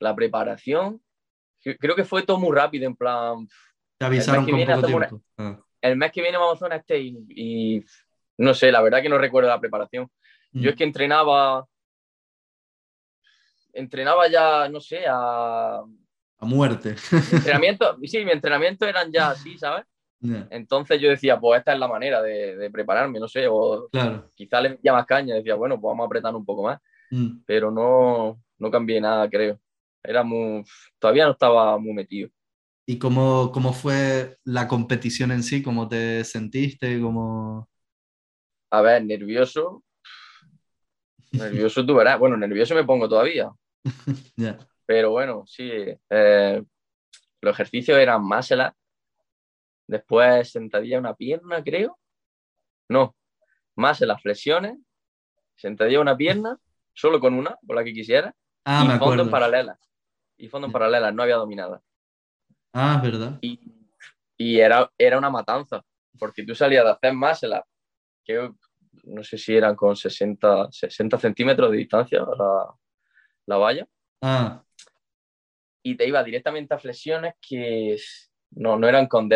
la 0.01 0.15
preparación, 0.15 1.03
creo 1.63 1.95
que 1.95 2.05
fue 2.05 2.23
todo 2.23 2.39
muy 2.39 2.55
rápido, 2.55 2.87
en 2.87 2.97
plan. 2.97 3.49
Te 3.99 4.07
avisaron 4.07 4.45
con 4.45 4.65
poco 4.65 4.87
tiempo. 4.87 5.23
Ah 5.37 5.61
el 5.87 5.97
mes 5.97 6.13
que 6.13 6.23
viene 6.23 6.39
vamos 6.39 6.57
a 6.57 6.59
zona 6.59 6.77
este 6.77 6.99
y, 6.99 7.85
no 8.39 8.55
sé, 8.55 8.71
la 8.71 8.83
verdad 8.83 9.03
que 9.03 9.09
no 9.09 9.19
recuerdo 9.19 9.49
la 9.49 9.61
preparación. 9.61 10.11
Yo 10.53 10.71
mm. 10.71 10.73
es 10.73 10.77
que 10.77 10.85
entrenaba, 10.85 11.67
entrenaba 13.73 14.29
ya, 14.29 14.69
no 14.69 14.81
sé, 14.81 15.05
a... 15.09 15.81
A 16.39 16.45
muerte. 16.45 16.97
entrenamiento, 17.33 17.97
sí, 18.05 18.25
mi 18.25 18.33
entrenamiento 18.33 18.87
eran 18.87 19.11
ya 19.11 19.31
así, 19.31 19.57
¿sabes? 19.59 19.85
Entonces 20.21 21.01
yo 21.01 21.11
decía, 21.11 21.39
pues 21.39 21.59
esta 21.59 21.73
es 21.73 21.79
la 21.79 21.89
manera 21.89 22.23
de, 22.23 22.69
prepararme, 22.73 23.21
no 23.21 23.29
sé, 23.29 23.47
o 23.49 23.89
claro. 23.91 24.29
quizá 24.35 24.61
le 24.61 24.71
metía 24.71 24.93
más 24.93 25.07
caña, 25.07 25.35
decía, 25.35 25.55
bueno, 25.55 25.81
pues 25.81 25.91
vamos 25.91 26.05
a 26.05 26.07
apretar 26.07 26.35
un 26.35 26.45
poco 26.45 26.65
más, 26.65 26.81
mm. 27.11 27.43
pero 27.47 27.71
no, 27.71 28.41
no 28.59 28.71
cambié 28.71 29.01
nada, 29.01 29.29
creo. 29.29 29.61
Era 30.03 30.23
muy, 30.23 30.65
todavía 30.99 31.27
no 31.27 31.33
estaba 31.33 31.79
muy 31.79 31.93
metido. 31.93 32.31
¿Y 32.89 32.99
cómo, 32.99 33.51
cómo 33.53 33.73
fue 33.73 34.39
la 34.45 34.69
competición 34.69 35.33
en 35.33 35.43
sí? 35.43 35.61
¿Cómo 35.63 35.89
te 35.89 36.23
sentiste? 36.23 37.01
¿Cómo... 37.01 37.69
A 38.71 38.81
ver, 38.81 39.05
nervioso. 39.05 39.83
Nervioso 41.33 41.85
tú 41.85 41.97
verás. 41.97 42.19
Bueno, 42.19 42.37
nervioso 42.37 42.77
me 42.77 42.85
pongo 42.85 43.09
todavía. 43.09 43.51
Pero 44.87 45.11
bueno, 45.11 45.43
sí. 45.47 45.69
Eh, 46.11 46.63
los 47.41 47.55
ejercicios 47.55 47.99
eran 47.99 48.25
más 48.25 48.47
Después 49.87 50.51
sentadilla 50.51 50.99
una 50.99 51.15
pierna, 51.15 51.63
creo. 51.63 51.99
No, 52.89 53.15
más 53.77 54.01
en 54.03 54.09
las 54.09 54.23
flexiones. 54.23 54.79
Sentadilla 55.55 56.01
una 56.01 56.17
pierna, 56.17 56.59
solo 56.93 57.21
con 57.21 57.35
una, 57.35 57.57
por 57.67 57.77
la 57.77 57.85
que 57.85 57.93
quisiera. 57.93 58.35
Ah, 58.65 58.83
y 58.85 58.89
me 58.89 58.99
fondo 58.99 59.23
en 59.23 59.31
paralelas. 59.31 59.79
Y 60.37 60.49
fondo 60.49 60.67
en 60.67 60.73
paralelas, 60.73 61.15
no 61.15 61.23
había 61.23 61.37
dominada. 61.37 61.81
Ah, 62.73 63.01
verdad. 63.03 63.39
Y, 63.41 63.61
y 64.37 64.59
era, 64.59 64.91
era 64.99 65.19
una 65.19 65.31
matanza, 65.31 65.83
porque 66.19 66.45
tú 66.45 66.55
salías 66.55 66.85
de 66.85 66.91
hacer 66.91 67.15
más 67.15 67.43
la 67.43 67.65
que 68.25 68.51
no 69.05 69.23
sé 69.23 69.39
si 69.39 69.57
eran 69.57 69.77
con 69.77 69.95
60, 69.95 70.69
60 70.71 71.19
centímetros 71.19 71.71
de 71.71 71.77
distancia 71.77 72.21
la, 72.37 72.75
la 73.47 73.57
valla. 73.57 73.87
Ah. 74.21 74.63
Y 75.83 75.97
te 75.97 76.07
iba 76.07 76.23
directamente 76.25 76.75
a 76.75 76.79
flexiones 76.79 77.35
que 77.41 77.97
no, 78.51 78.77
no 78.77 78.89
eran 78.89 79.07
con, 79.07 79.29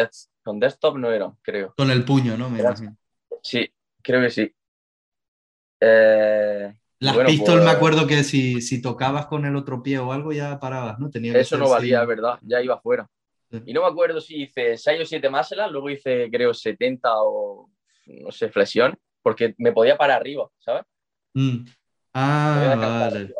con 0.42 0.60
desktop, 0.60 0.96
no 0.96 1.12
eran, 1.12 1.36
creo. 1.42 1.74
Con 1.76 1.90
el 1.90 2.04
puño, 2.04 2.36
¿no? 2.36 2.50
sí, 3.42 3.70
creo 4.02 4.20
que 4.20 4.30
sí. 4.30 4.54
Eh, 5.80 6.72
las 6.98 7.14
bueno, 7.14 7.30
me 7.30 7.38
pues 7.38 7.66
acuerdo 7.66 8.06
que 8.06 8.22
si, 8.22 8.60
si, 8.60 8.82
tocabas 8.82 9.26
con 9.26 9.46
el 9.46 9.56
otro 9.56 9.82
pie 9.82 9.98
o 9.98 10.12
algo 10.12 10.32
ya 10.32 10.60
parabas, 10.60 10.98
¿no? 10.98 11.08
Tenía 11.08 11.38
eso 11.38 11.56
no 11.56 11.70
valía, 11.70 12.04
¿verdad? 12.04 12.38
Ya 12.42 12.60
iba 12.60 12.78
fuera. 12.80 13.08
Y 13.64 13.72
no 13.72 13.80
me 13.80 13.88
acuerdo 13.88 14.20
si 14.20 14.42
hice 14.42 14.76
6 14.76 15.00
o 15.02 15.04
7 15.04 15.28
máselas, 15.28 15.72
luego 15.72 15.90
hice 15.90 16.28
creo 16.30 16.54
70 16.54 17.10
o 17.14 17.70
no 18.06 18.30
sé, 18.30 18.50
flexión, 18.50 18.96
porque 19.22 19.54
me 19.58 19.72
podía 19.72 19.96
parar 19.96 20.20
arriba, 20.20 20.48
¿sabes? 20.58 20.82
Mm. 21.34 21.64
Ah, 22.12 23.08
vale. 23.10 23.34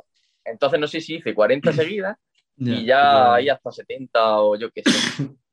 Entonces 0.44 0.80
no 0.80 0.86
sé 0.86 1.00
si 1.00 1.16
hice 1.16 1.34
40 1.34 1.72
seguidas 1.72 2.16
y 2.56 2.84
ya 2.86 3.34
ahí 3.34 3.48
hasta 3.48 3.70
70 3.70 4.40
o 4.40 4.56
yo 4.56 4.70
qué 4.70 4.82
sé. 4.84 5.28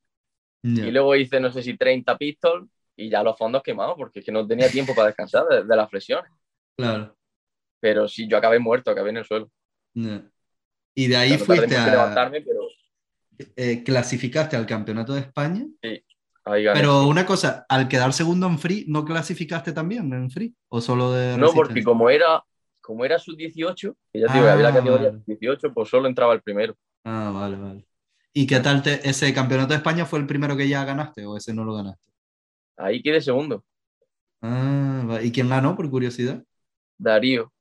Y 0.76 0.92
luego 0.92 1.16
hice 1.16 1.40
no 1.40 1.52
sé 1.52 1.64
si 1.64 1.78
30 1.78 2.18
pistols 2.18 2.68
y 2.96 3.10
ya 3.10 3.24
los 3.24 3.38
fondos 3.38 3.64
quemados 3.64 3.96
porque 3.98 4.20
es 4.20 4.26
que 4.26 4.32
no 4.32 4.46
tenía 4.46 4.70
tiempo 4.70 4.94
para 4.94 5.08
descansar 5.08 5.46
de, 5.48 5.64
de 5.64 5.76
las 5.76 5.90
flexiones. 5.90 6.32
Claro. 6.76 7.16
Pero 7.80 8.08
sí, 8.08 8.28
yo 8.28 8.38
acabé 8.38 8.60
muerto, 8.60 8.92
acabé 8.92 9.12
en 9.12 9.18
el 9.18 9.26
suelo. 9.26 9.50
Y 10.96 11.08
de 11.08 11.16
ahí 11.16 11.38
fuiste 11.38 11.78
a... 11.78 11.90
levantarme, 11.90 12.42
pero 12.42 12.62
eh, 13.56 13.84
clasificaste 13.84 14.56
al 14.56 14.66
Campeonato 14.66 15.14
de 15.14 15.22
España. 15.22 15.66
Sí, 15.82 16.04
Pero 16.44 17.08
una 17.08 17.26
cosa, 17.26 17.66
al 17.70 17.88
quedar 17.88 18.14
segundo 18.14 18.48
en 18.48 18.58
Free, 18.58 18.86
¿no 18.88 19.06
clasificaste 19.06 19.74
también 19.74 20.12
en 20.14 20.30
Free? 20.30 20.56
¿O 20.70 20.82
solo 20.82 21.12
de 21.12 21.38
No, 21.38 21.52
porque 21.52 21.84
como 21.84 22.10
era, 22.10 22.44
como 22.82 23.06
era 23.06 23.20
sub-18, 23.20 23.96
que 24.12 24.20
ya 24.20 24.28
te 24.28 24.34
digo, 24.34 24.48
había 24.48 24.64
la 24.64 24.70
ah, 24.70 24.74
categoría 24.74 25.12
sub-18, 25.12 25.74
pues 25.74 25.90
solo 25.90 26.08
entraba 26.08 26.34
el 26.34 26.42
primero. 26.42 26.76
Ah, 27.04 27.32
vale, 27.34 27.58
vale. 27.58 27.87
¿Y 28.40 28.46
qué 28.46 28.60
tal 28.60 28.84
ese 28.86 29.34
Campeonato 29.34 29.70
de 29.70 29.78
España 29.78 30.06
fue 30.06 30.20
el 30.20 30.28
primero 30.28 30.56
que 30.56 30.70
ya 30.70 30.86
ganaste 30.86 31.26
o 31.26 31.36
ese 31.36 31.56
no 31.56 31.64
lo 31.64 31.74
ganaste? 31.74 32.12
Ahí 32.78 33.02
quedé 33.02 33.20
segundo. 33.20 33.66
Ah, 34.44 35.18
¿y 35.24 35.32
quién 35.32 35.50
ganó, 35.50 35.76
por 35.76 35.90
curiosidad? 35.90 36.44
Darío. 37.00 37.52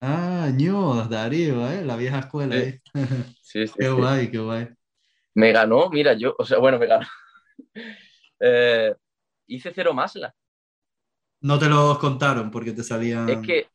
Ah, 0.00 0.52
ño, 0.54 1.08
Darío, 1.08 1.68
¿eh? 1.68 1.84
la 1.84 1.96
vieja 1.96 2.20
escuela. 2.20 2.54
Sí, 2.54 2.80
sí, 3.66 3.72
qué 3.76 3.88
guay, 3.88 4.30
qué 4.30 4.38
guay. 4.38 4.68
Me 5.34 5.50
ganó, 5.50 5.90
mira, 5.90 6.12
yo, 6.12 6.36
o 6.38 6.44
sea, 6.44 6.58
bueno, 6.58 6.78
me 6.78 6.86
ganó. 6.86 7.06
Eh, 8.46 8.94
hice 9.46 9.72
cero 9.74 9.94
más 9.94 10.16
la. 10.16 10.34
No 11.40 11.58
te 11.58 11.68
lo 11.68 11.98
contaron 11.98 12.50
porque 12.50 12.72
te 12.72 12.82
salían. 12.82 13.28
Es 13.28 13.38
que, 13.38 13.68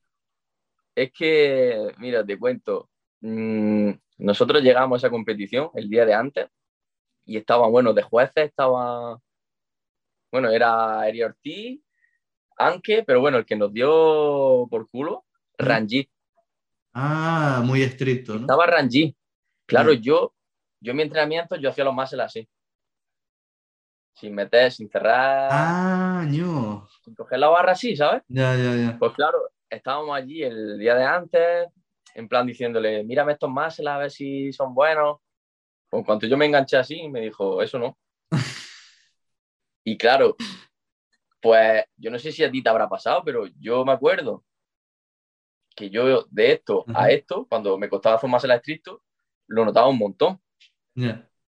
es 0.96 1.12
que, 1.12 1.94
mira, 1.98 2.26
te 2.26 2.38
cuento. 2.38 2.90
Mm, 3.22 3.92
nosotros 4.20 4.62
llegamos 4.62 4.96
a 4.96 5.08
esa 5.08 5.12
competición 5.12 5.72
el 5.74 5.90
día 5.90 6.06
de 6.06 6.14
antes 6.14 6.50
y 7.26 7.38
estaba, 7.38 7.68
bueno, 7.68 7.94
de 7.94 8.02
jueces 8.02 8.46
estaba, 8.46 9.20
bueno, 10.32 10.50
era 10.50 11.08
Eri 11.08 11.24
Ortiz, 11.24 11.82
Anke, 12.58 13.04
pero 13.04 13.22
bueno, 13.22 13.38
el 13.38 13.46
que 13.46 13.56
nos 13.56 13.74
dio 13.74 14.68
por 14.70 14.90
culo, 14.90 15.26
Ranji. 15.58 16.10
Ah, 16.94 17.62
muy 17.64 17.82
estricto, 17.82 18.36
¿no? 18.36 18.42
Estaba 18.42 18.66
Ranji. 18.66 19.16
Claro, 19.66 19.94
yo 19.94 20.34
yo 20.82 20.92
en 20.92 20.98
mi 20.98 21.04
entrenamiento 21.04 21.56
yo 21.58 21.70
hacía 21.70 21.84
los 21.84 21.94
muscle 21.94 22.24
así. 22.24 22.48
Sin 24.14 24.34
meter, 24.36 24.72
sin 24.72 24.90
cerrar. 24.90 25.50
Ah, 25.52 26.26
no. 26.28 26.88
Sin 27.04 27.16
coger 27.16 27.40
la 27.40 27.50
barra 27.50 27.74
así, 27.74 27.96
¿sabes? 27.96 28.24
Ya, 28.28 28.56
ya, 28.56 28.76
ya. 28.76 28.98
Pues 28.98 29.14
claro, 29.14 29.50
estábamos 29.70 30.16
allí 30.16 30.44
el 30.44 30.78
día 30.78 30.96
de 30.96 31.04
antes, 31.04 31.68
en 32.16 32.28
plan 32.28 32.46
diciéndole, 32.46 33.04
mírame 33.04 33.34
estos 33.34 33.50
muscle 33.50 33.90
a 33.90 33.98
ver 33.98 34.12
si 34.12 34.52
son 34.54 34.74
buenos. 34.74 35.18
Pues 35.90 36.06
cuanto 36.06 36.28
yo 36.28 36.38
me 36.38 36.46
enganché 36.46 36.78
así, 36.78 37.08
me 37.10 37.22
dijo, 37.22 37.62
eso 37.62 37.80
no. 37.80 37.98
y 39.84 39.98
claro, 39.98 40.36
pues 41.42 41.86
yo 41.98 42.12
no 42.12 42.20
sé 42.20 42.32
si 42.32 42.44
a 42.44 42.52
ti 42.52 42.62
te 42.62 42.70
habrá 42.70 42.88
pasado, 42.88 43.24
pero 43.24 43.48
yo 43.60 43.86
me 43.86 43.94
acuerdo 43.94 44.44
que 45.76 45.90
yo 45.90 46.26
de 46.30 46.52
esto 46.52 46.84
a 46.94 47.10
esto, 47.10 47.48
cuando 47.48 47.78
me 47.78 47.90
costaba 47.90 48.18
hacer 48.18 48.30
más 48.30 48.44
el 48.44 48.52
estricto, 48.52 49.02
lo 49.48 49.64
notaba 49.66 49.88
un 49.88 49.98
montón. 49.98 50.42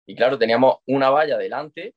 Y 0.06 0.16
claro, 0.16 0.38
teníamos 0.38 0.76
una 0.86 1.10
valla 1.10 1.36
delante 1.36 1.94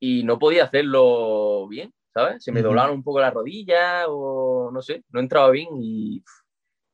y 0.00 0.24
no 0.24 0.38
podía 0.38 0.64
hacerlo 0.64 1.68
bien, 1.68 1.94
¿sabes? 2.12 2.42
Se 2.42 2.50
me 2.50 2.62
doblaron 2.62 2.96
un 2.96 3.04
poco 3.04 3.20
las 3.20 3.32
rodillas 3.32 4.06
o 4.08 4.70
no 4.72 4.82
sé, 4.82 5.04
no 5.10 5.20
entraba 5.20 5.50
bien 5.50 5.68
y 5.80 6.22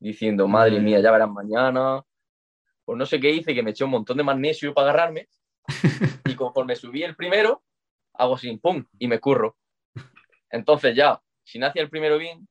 diciendo, 0.05 0.47
madre 0.47 0.81
mía, 0.81 1.01
ya 1.01 1.11
verás 1.11 1.31
mañana. 1.31 2.03
Pues 2.85 2.99
no 2.99 3.07
sé 3.07 3.19
qué 3.19 3.31
hice, 3.31 3.55
que 3.55 3.63
me 3.63 3.71
eché 3.71 3.85
un 3.85 3.91
montón 3.91 4.19
de 4.19 4.23
magnesio 4.23 4.75
para 4.75 4.91
agarrarme 4.91 5.29
y 6.27 6.35
conforme 6.35 6.77
subí 6.77 7.03
el 7.03 7.17
primero, 7.17 7.63
hago 8.13 8.37
sin 8.37 8.59
pum 8.59 8.85
y 8.99 9.09
me 9.09 9.19
curro. 9.19 9.57
Entonces 10.51 10.95
ya, 10.95 11.21
si 11.43 11.59
no 11.59 11.67
hacía 11.67 11.83
el 11.83 11.89
primero 11.89 12.19
bien, 12.19 12.47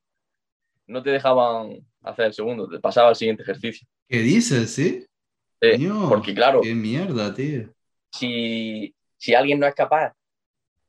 no 0.87 1.03
te 1.03 1.11
dejaban 1.11 1.85
hacer 2.01 2.25
el 2.25 2.33
segundo, 2.33 2.67
te 2.67 2.79
pasaba 2.79 3.09
al 3.09 3.15
siguiente 3.15 3.43
ejercicio. 3.43 3.87
¿Qué 4.07 4.19
dices, 4.19 4.73
sí? 4.73 5.05
porque 6.09 6.33
claro. 6.33 6.59
Qué 6.61 6.75
mierda, 6.75 7.33
tío. 7.33 7.69
Si, 8.11 8.93
si, 9.15 9.33
alguien 9.33 9.59
no 9.59 9.65
es 9.65 9.73
capaz 9.73 10.13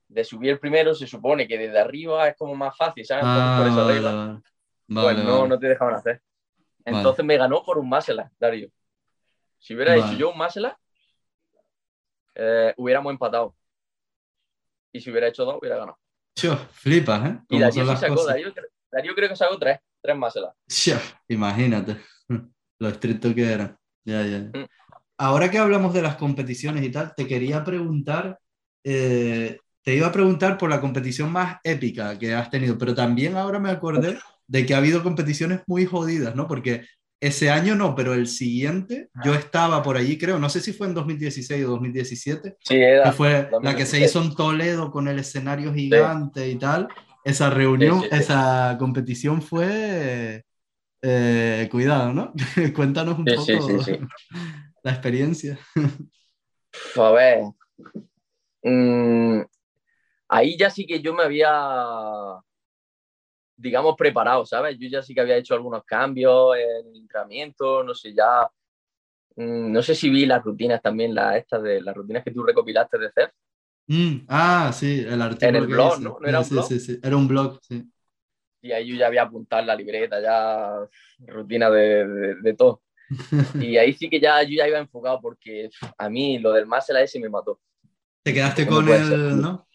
de 0.09 0.25
subir 0.25 0.51
el 0.51 0.59
primero, 0.59 0.95
se 0.95 1.07
supone 1.07 1.47
que 1.47 1.57
desde 1.57 1.79
arriba 1.79 2.29
es 2.29 2.37
como 2.37 2.57
más 2.57 2.77
fácil, 2.77 3.05
¿sabes? 3.05 3.25
por 3.25 3.67
eso 3.69 4.09
ah, 4.09 4.43
pues 4.89 5.25
no, 5.25 5.47
no 5.47 5.59
te 5.59 5.69
dejaban 5.69 5.95
hacer. 5.95 6.21
Entonces 6.85 7.25
me 7.25 7.37
ganó 7.37 7.63
por 7.63 7.79
un 7.79 7.89
Masela, 7.89 8.31
Darío. 8.39 8.69
Si 9.59 9.75
hubiera 9.75 9.97
hecho 9.97 10.13
yo 10.13 10.31
un 10.31 10.39
Masela, 10.39 10.79
eh, 12.35 12.75
hubiéramos 12.77 13.11
empatado. 13.11 13.55
Y 14.93 15.01
si 15.01 15.11
hubiera 15.11 15.29
hecho 15.29 15.45
dos, 15.45 15.57
hubiera 15.61 15.79
ganado. 15.79 15.99
Yo, 16.37 16.57
flipas, 16.57 17.31
¿eh? 17.31 17.39
Y 17.49 17.59
Darío 17.59 17.87
sí 17.87 17.97
sacó, 17.97 18.27
Darío, 18.27 19.15
creo 19.15 19.29
que 19.29 19.37
sacó 19.37 19.59
tres, 19.59 19.79
tres 20.01 20.17
Masela. 20.17 20.55
imagínate 21.29 21.97
lo 22.79 22.89
estricto 22.89 23.35
que 23.35 23.53
era. 23.53 23.79
Ya, 24.05 24.23
ya. 24.23 24.39
Mm. 24.39 24.67
Ahora 25.17 25.51
que 25.51 25.59
hablamos 25.59 25.95
de 25.95 26.03
las 26.03 26.17
competiciones 26.17 26.85
y 26.85 26.91
tal, 26.91 27.15
te 27.15 27.27
quería 27.27 27.65
preguntar, 27.65 28.39
eh, 28.83 29.59
te 29.83 29.95
iba 29.95 30.09
a 30.09 30.13
preguntar 30.13 30.59
por 30.59 30.69
la 30.69 30.81
competición 30.81 31.31
más 31.31 31.59
épica 31.63 32.19
que 32.19 32.35
has 32.35 32.51
tenido, 32.51 32.77
pero 32.77 32.95
también 32.95 33.37
ahora 33.37 33.59
me 33.59 33.71
acordé 33.71 34.19
de 34.47 34.67
que 34.67 34.75
ha 34.75 34.79
habido 34.79 35.03
competiciones 35.03 35.61
muy 35.67 35.87
jodidas, 35.87 36.35
¿no? 36.35 36.47
Porque 36.47 36.85
ese 37.21 37.51
año 37.51 37.75
no, 37.75 37.95
pero 37.95 38.13
el 38.13 38.27
siguiente 38.27 39.09
yo 39.25 39.35
estaba 39.35 39.83
por 39.83 39.97
allí, 39.97 40.19
creo, 40.19 40.39
no 40.39 40.51
sé 40.51 40.61
si 40.61 40.73
fue 40.73 40.89
en 40.89 40.95
2016 40.95 41.65
o 41.65 41.71
2017, 41.71 42.57
sí, 42.61 42.75
era, 42.77 43.05
que 43.05 43.13
fue 43.13 43.49
la 43.63 43.75
que 43.75 43.87
se 43.87 44.01
hizo 44.05 44.23
en 44.23 44.35
Toledo 44.35 44.91
con 44.91 45.09
el 45.09 45.19
escenario 45.19 45.73
gigante 45.73 46.49
y 46.49 46.57
tal. 46.57 46.89
Esa 47.25 47.49
reunión, 47.49 48.03
esa 48.11 48.77
competición 48.79 49.41
fue, 49.41 50.45
eh, 51.01 51.69
cuidado, 51.71 52.13
¿no? 52.13 52.33
Cuéntanos 52.75 53.19
un 53.19 53.25
poco 53.25 53.47
la 54.83 54.91
experiencia. 54.91 55.59
A 56.97 57.11
ver, 57.11 57.45
mm, 58.63 59.41
ahí 60.29 60.59
ya 60.59 60.69
sí 60.69 60.87
que 60.87 61.01
yo 61.01 61.15
me 61.15 61.23
había 61.23 61.51
digamos, 63.57 63.95
preparado, 63.97 64.45
¿sabes? 64.45 64.77
Yo 64.79 64.89
ya 64.89 65.03
sí 65.03 65.15
que 65.15 65.21
había 65.21 65.37
hecho 65.37 65.55
algunos 65.55 65.85
cambios 65.85 66.57
en 66.57 66.89
el 66.89 66.97
entrenamiento, 67.03 67.83
no 67.83 67.95
sé, 67.95 68.15
ya. 68.15 68.49
Mm, 69.37 69.73
no 69.73 69.83
sé 69.83 69.95
si 69.95 70.11
vi 70.11 70.27
las 70.27 70.43
rutinas 70.43 70.81
también, 70.83 71.15
las 71.15 71.37
estas 71.37 71.63
de 71.63 71.81
las 71.81 71.95
rutinas 71.95 72.25
que 72.25 72.31
tú 72.31 72.43
recopilaste 72.43 72.99
de 72.99 73.11
CEF. 73.13 73.31
Mm, 73.87 74.27
ah, 74.29 74.73
sí, 74.73 75.05
el 75.07 75.21
artículo. 75.21 75.49
En 75.49 75.57
el 75.57 75.67
blog, 75.67 76.01
¿no? 76.01 76.19
¿No 76.21 76.27
era 76.27 76.41
un 76.41 76.49
blog? 76.49 76.67
Sí, 76.67 76.81
sí, 76.81 76.99
era 77.03 77.17
un 77.17 77.29
blog, 77.29 77.59
sí. 77.63 77.91
Y 78.63 78.73
ahí 78.73 78.89
yo 78.89 78.97
ya 78.97 79.09
había 79.09 79.23
apuntado 79.23 79.65
la 79.65 79.77
libreta, 79.77 80.21
ya 80.23 80.89
rutina 81.27 81.69
de, 81.69 82.35
de, 82.41 82.55
todo. 82.55 82.83
y 83.61 83.77
ahí 83.77 83.93
sí 83.93 84.09
que 84.09 84.19
ya 84.19 84.43
yo 84.43 84.57
ya 84.57 84.67
iba 84.67 84.79
enfocado 84.79 85.21
porque 85.21 85.69
a 85.99 86.09
mí 86.09 86.39
lo 86.39 86.53
del 86.53 86.67
más 86.67 86.89
era 86.89 87.03
ese 87.03 87.21
me 87.21 87.29
mató. 87.29 87.61
Te 88.23 88.33
quedaste 88.33 88.67
con 88.67 88.89
el, 88.89 89.39
¿no? 89.39 89.69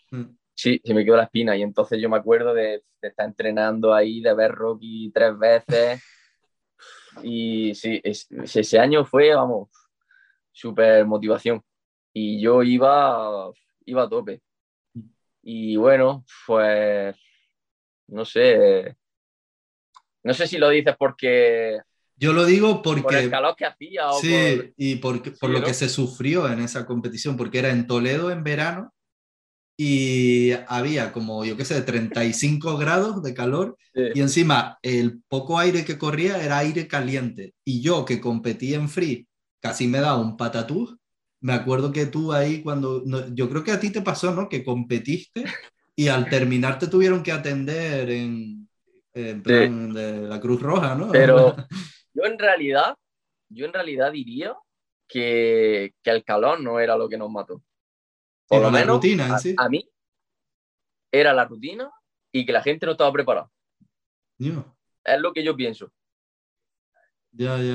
Sí, 0.60 0.82
se 0.84 0.94
me 0.94 1.06
quedó 1.06 1.16
la 1.16 1.24
espina 1.24 1.56
y 1.56 1.62
entonces 1.62 2.02
yo 2.02 2.10
me 2.10 2.18
acuerdo 2.18 2.54
de, 2.54 2.84
estar 3.02 3.26
entrenando 3.26 3.94
ahí, 3.94 4.20
de 4.20 4.34
ver 4.34 4.52
Rocky 4.52 5.10
tres 5.14 5.40
veces. 5.40 6.04
Y 7.24 7.74
sí, 7.76 8.02
ese 8.04 8.78
año 8.78 9.06
fue, 9.06 9.34
vamos, 9.34 9.70
súper 10.52 11.06
motivación. 11.06 11.64
Y 12.12 12.42
yo 12.42 12.62
iba, 12.62 13.50
iba 13.86 14.04
a 14.04 14.10
tope. 14.10 14.42
Y 15.44 15.78
bueno, 15.78 16.26
pues, 16.46 17.16
no 18.08 18.26
sé, 18.26 18.98
no 20.24 20.34
sé 20.34 20.46
si 20.46 20.58
lo 20.58 20.68
dices 20.68 20.94
porque... 21.00 21.80
Yo 22.18 22.34
lo 22.34 22.44
digo 22.44 22.82
porque... 22.82 23.04
Por 23.04 23.16
el 23.16 23.30
calor 23.30 23.56
que 23.56 23.66
hacía. 23.66 24.10
O 24.10 24.20
sí, 24.20 24.74
y 24.76 24.98
por, 24.98 25.22
por 25.40 25.52
lo 25.52 25.64
que 25.64 25.74
se 25.74 25.88
sufrió 25.88 26.52
en 26.52 26.60
esa 26.60 26.86
competición, 26.86 27.38
porque 27.38 27.60
era 27.60 27.70
en 27.70 27.88
Toledo 27.88 28.30
en 28.30 28.44
verano 28.44 28.94
y 29.82 30.52
había 30.68 31.14
como, 31.14 31.46
yo 31.46 31.56
qué 31.56 31.64
sé, 31.64 31.82
35 31.82 32.78
grados 32.78 33.24
de 33.24 33.34
calor 33.34 33.78
y 33.94 34.20
encima 34.20 34.78
el 34.82 35.22
poco 35.30 35.58
aire 35.58 35.86
que 35.86 35.98
corría 35.98 36.44
era 36.44 36.58
aire 36.58 36.86
caliente. 36.86 37.54
Y 37.64 37.82
yo 37.82 38.04
que 38.04 38.20
competí 38.20 38.74
en 38.74 38.90
free, 38.90 39.26
casi 39.62 39.88
me 39.88 40.02
da 40.02 40.18
un 40.18 40.36
patatús. 40.36 40.98
Me 41.40 41.54
acuerdo 41.54 41.94
que 41.94 42.08
tú 42.08 42.34
ahí 42.34 42.62
cuando, 42.62 43.06
yo 43.34 43.50
creo 43.50 43.64
que 43.64 43.72
a 43.72 43.80
ti 43.80 43.90
te 43.90 44.02
pasó, 44.02 44.36
¿no? 44.36 44.50
Que 44.50 44.66
competiste 44.66 45.46
y 45.96 46.10
al 46.10 46.30
terminar 46.30 46.78
te 46.78 46.88
tuvieron 46.88 47.24
que 47.24 47.32
atender 47.32 48.10
en, 48.10 48.68
en 49.14 49.42
plan 49.42 49.94
de 49.94 50.24
la 50.24 50.42
Cruz 50.42 50.62
Roja, 50.62 50.94
¿no? 50.94 51.10
Pero 51.10 51.56
yo 52.14 52.26
en 52.26 52.38
realidad, 52.38 52.96
yo 53.48 53.66
en 53.66 53.72
realidad 53.72 54.12
diría 54.12 54.58
que, 55.08 55.94
que 56.04 56.12
el 56.12 56.26
calor 56.26 56.60
no 56.60 56.82
era 56.82 56.98
lo 56.98 57.08
que 57.08 57.18
nos 57.18 57.32
mató. 57.32 57.64
Por 58.50 58.64
lo 58.64 58.72
menos 58.72 58.96
rutina, 58.96 59.38
a, 59.58 59.70
mí 59.70 59.88
era 61.12 61.34
la 61.34 61.46
rutina 61.46 61.92
y 62.32 62.46
que 62.46 62.52
la 62.52 62.64
gente 62.64 62.86
no 62.86 62.94
estaba 62.94 63.14
preparada. 63.14 63.50
Es 64.40 65.20
lo 65.20 65.32
que 65.32 65.44
yo 65.44 65.56
pienso. 65.56 65.92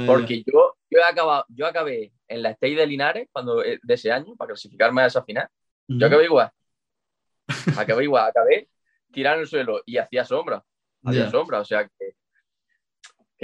Porque 0.06 0.42
Yo, 0.44 0.76
yo, 0.90 0.98
he 0.98 1.04
acabado, 1.04 1.46
yo 1.48 1.66
acabé 1.66 2.12
en 2.26 2.42
la 2.42 2.50
State 2.50 2.74
de 2.74 2.86
Linares 2.88 3.28
cuando, 3.30 3.62
eh, 3.62 3.78
de 3.80 3.94
ese 3.94 4.10
año 4.10 4.34
para 4.36 4.48
clasificarme 4.48 5.02
a 5.02 5.06
esa 5.06 5.22
final. 5.22 5.48
Yo 5.86 6.06
acabé 6.08 6.24
igual. 6.24 6.50
acabé 7.76 8.04
igual, 8.04 8.28
acabé 8.28 8.68
tirando 9.12 9.42
el 9.42 9.46
suelo 9.46 9.80
y 9.86 9.96
hacía 9.98 10.24
sombra. 10.24 10.64
Hacía 11.04 11.30
sombra, 11.30 11.60
o 11.60 11.64
sea 11.64 11.86
que 11.86 12.16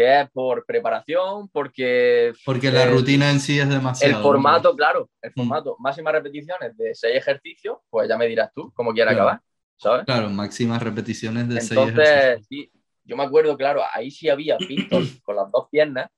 que 0.01 0.20
es 0.20 0.30
por 0.30 0.64
preparación, 0.64 1.48
porque... 1.48 2.32
Porque 2.44 2.70
la 2.70 2.86
rutina 2.86 3.30
en 3.30 3.38
sí 3.38 3.59
es 3.59 3.68
demasiado. 3.68 4.16
El 4.16 4.22
formato, 4.22 4.74
claro, 4.74 5.11
el 5.20 5.30
mm. 5.30 5.34
formato, 5.34 5.76
máximas 5.78 6.14
repeticiones 6.14 6.74
de 6.76 6.94
seis 6.94 7.16
ejercicios, 7.16 7.78
pues 7.90 8.09
ya 8.09 8.16
me 8.16 8.26
dirás 8.26 8.51
tú 8.55 8.72
cómo 8.74 8.94
quieras 8.94 9.14
acabar, 9.14 9.40
¿sabes? 9.76 10.07
Claro, 10.07 10.30
máximas 10.30 10.82
repeticiones 10.82 11.48
de 11.48 11.61
seis 11.61 11.72
ejercicios. 11.72 12.09
Entonces, 12.09 12.46
sí, 12.48 12.72
yo 13.05 13.16
me 13.16 13.24
acuerdo, 13.24 13.57
claro, 13.59 13.82
ahí 13.92 14.11
sí 14.11 14.30
había 14.30 14.57
pistols 14.57 15.20
con 15.22 15.36
las 15.36 15.51
dos 15.51 15.68
piernas. 15.70 16.09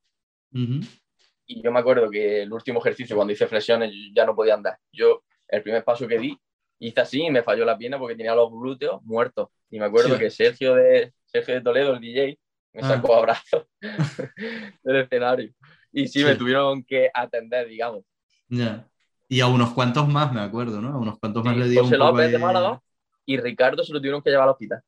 Y 0.52 1.60
yo 1.60 1.72
me 1.72 1.80
acuerdo 1.80 2.08
que 2.08 2.42
el 2.42 2.52
último 2.52 2.78
ejercicio, 2.78 3.16
cuando 3.16 3.32
hice 3.32 3.48
flexiones, 3.48 3.92
ya 4.14 4.24
no 4.24 4.36
podía 4.36 4.54
andar. 4.54 4.78
Yo, 4.92 5.24
el 5.48 5.62
primer 5.62 5.82
paso 5.82 6.06
que 6.06 6.18
di, 6.18 6.38
hice 6.78 7.00
así 7.00 7.24
y 7.24 7.30
me 7.30 7.42
falló 7.42 7.64
la 7.64 7.76
pierna 7.76 7.98
porque 7.98 8.14
tenía 8.14 8.34
los 8.34 8.50
glúteos 8.52 9.02
muertos. 9.02 9.48
Y 9.70 9.80
me 9.80 9.86
acuerdo 9.86 10.16
que 10.18 10.30
Sergio 10.30 10.74
de, 10.74 11.12
Sergio 11.24 11.54
de 11.54 11.62
Toledo, 11.62 11.94
el 11.94 12.00
DJ, 12.00 12.38
me 12.72 12.82
ah. 12.82 12.88
sacó 12.88 13.16
abrazo 13.16 13.68
del 14.82 14.96
escenario. 14.96 15.52
Y 15.92 16.08
sí, 16.08 16.24
me 16.24 16.36
tuvieron 16.36 16.82
que 16.84 17.10
atender, 17.12 17.68
digamos. 17.68 18.04
Ya. 18.48 18.88
Y 19.28 19.40
a 19.40 19.46
unos 19.46 19.72
cuantos 19.72 20.08
más, 20.08 20.32
me 20.32 20.40
acuerdo, 20.40 20.80
¿no? 20.80 20.88
A 20.88 20.98
unos 20.98 21.18
cuantos 21.18 21.44
más 21.44 21.56
le 21.56 21.68
dio 21.68 21.82
José 21.84 21.96
López 21.96 22.32
de 22.32 22.38
Málaga 22.38 22.82
y 23.26 23.38
Ricardo 23.38 23.84
se 23.84 23.92
lo 23.92 23.98
tuvieron 23.98 24.22
que 24.22 24.30
llevar 24.30 24.44
al 24.44 24.52
hospital. 24.52 24.82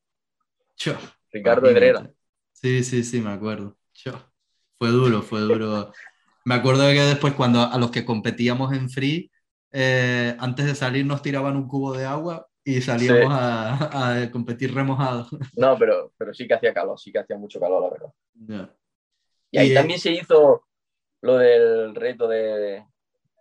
Ricardo 1.30 1.68
Hedrera. 1.68 2.10
Sí, 2.52 2.84
sí, 2.84 3.04
sí, 3.04 3.20
me 3.20 3.30
acuerdo. 3.30 3.76
Fue 4.78 4.88
duro, 4.88 5.22
fue 5.22 5.40
duro. 5.40 5.92
me 6.44 6.54
acuerdo 6.54 6.82
que 6.88 7.00
después 7.00 7.34
cuando 7.34 7.62
a 7.62 7.78
los 7.78 7.90
que 7.90 8.04
competíamos 8.04 8.72
en 8.72 8.90
free, 8.90 9.30
eh, 9.72 10.36
antes 10.38 10.66
de 10.66 10.74
salir 10.74 11.04
nos 11.04 11.22
tiraban 11.22 11.56
un 11.56 11.68
cubo 11.68 11.92
de 11.92 12.04
agua 12.04 12.46
y 12.64 12.80
salíamos 12.80 13.26
a, 13.30 14.28
competir 14.32 14.74
remojados. 14.74 15.28
No, 15.56 15.78
pero, 15.78 16.12
pero 16.16 16.32
sí 16.32 16.46
que 16.46 16.54
hacía 16.54 16.72
calor, 16.72 16.98
sí 16.98 17.12
que 17.12 17.18
hacía 17.18 17.36
mucho 17.36 17.60
calor, 17.60 17.82
la 17.82 17.90
verdad. 17.90 18.70
Y 19.50 19.58
ahí 19.58 19.74
también 19.74 20.00
se 20.00 20.12
hizo 20.12 20.64
lo 21.20 21.38
del 21.38 21.94
reto 21.94 22.26
de, 22.26 22.84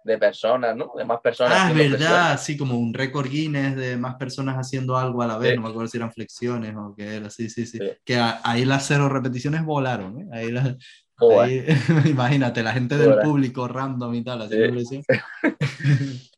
de 0.03 0.17
personas, 0.17 0.75
¿no? 0.75 0.91
De 0.95 1.05
más 1.05 1.21
personas. 1.21 1.53
Ah, 1.55 1.71
es 1.71 1.91
verdad, 1.91 2.39
sí, 2.39 2.57
como 2.57 2.77
un 2.77 2.93
récord 2.93 3.27
Guinness 3.29 3.75
de 3.75 3.97
más 3.97 4.15
personas 4.15 4.57
haciendo 4.57 4.97
algo 4.97 5.21
a 5.21 5.27
la 5.27 5.37
vez, 5.37 5.55
no 5.55 5.61
me 5.63 5.69
acuerdo 5.69 5.87
si 5.87 5.97
eran 5.97 6.11
flexiones 6.11 6.75
o 6.75 6.93
qué 6.95 7.15
era, 7.15 7.29
sí, 7.29 7.49
sí, 7.49 7.65
sí. 7.65 7.79
Que 8.03 8.19
ahí 8.43 8.65
las 8.65 8.85
cero 8.85 9.09
repeticiones 9.09 9.63
volaron, 9.63 10.21
¿eh? 10.21 10.27
Ahí 10.31 10.51
las... 10.51 10.75
imagínate, 12.05 12.63
la 12.63 12.73
gente 12.73 12.97
del 12.97 13.19
público 13.19 13.67
random 13.67 14.13
y 14.15 14.23
tal, 14.23 14.41
así 14.41 14.57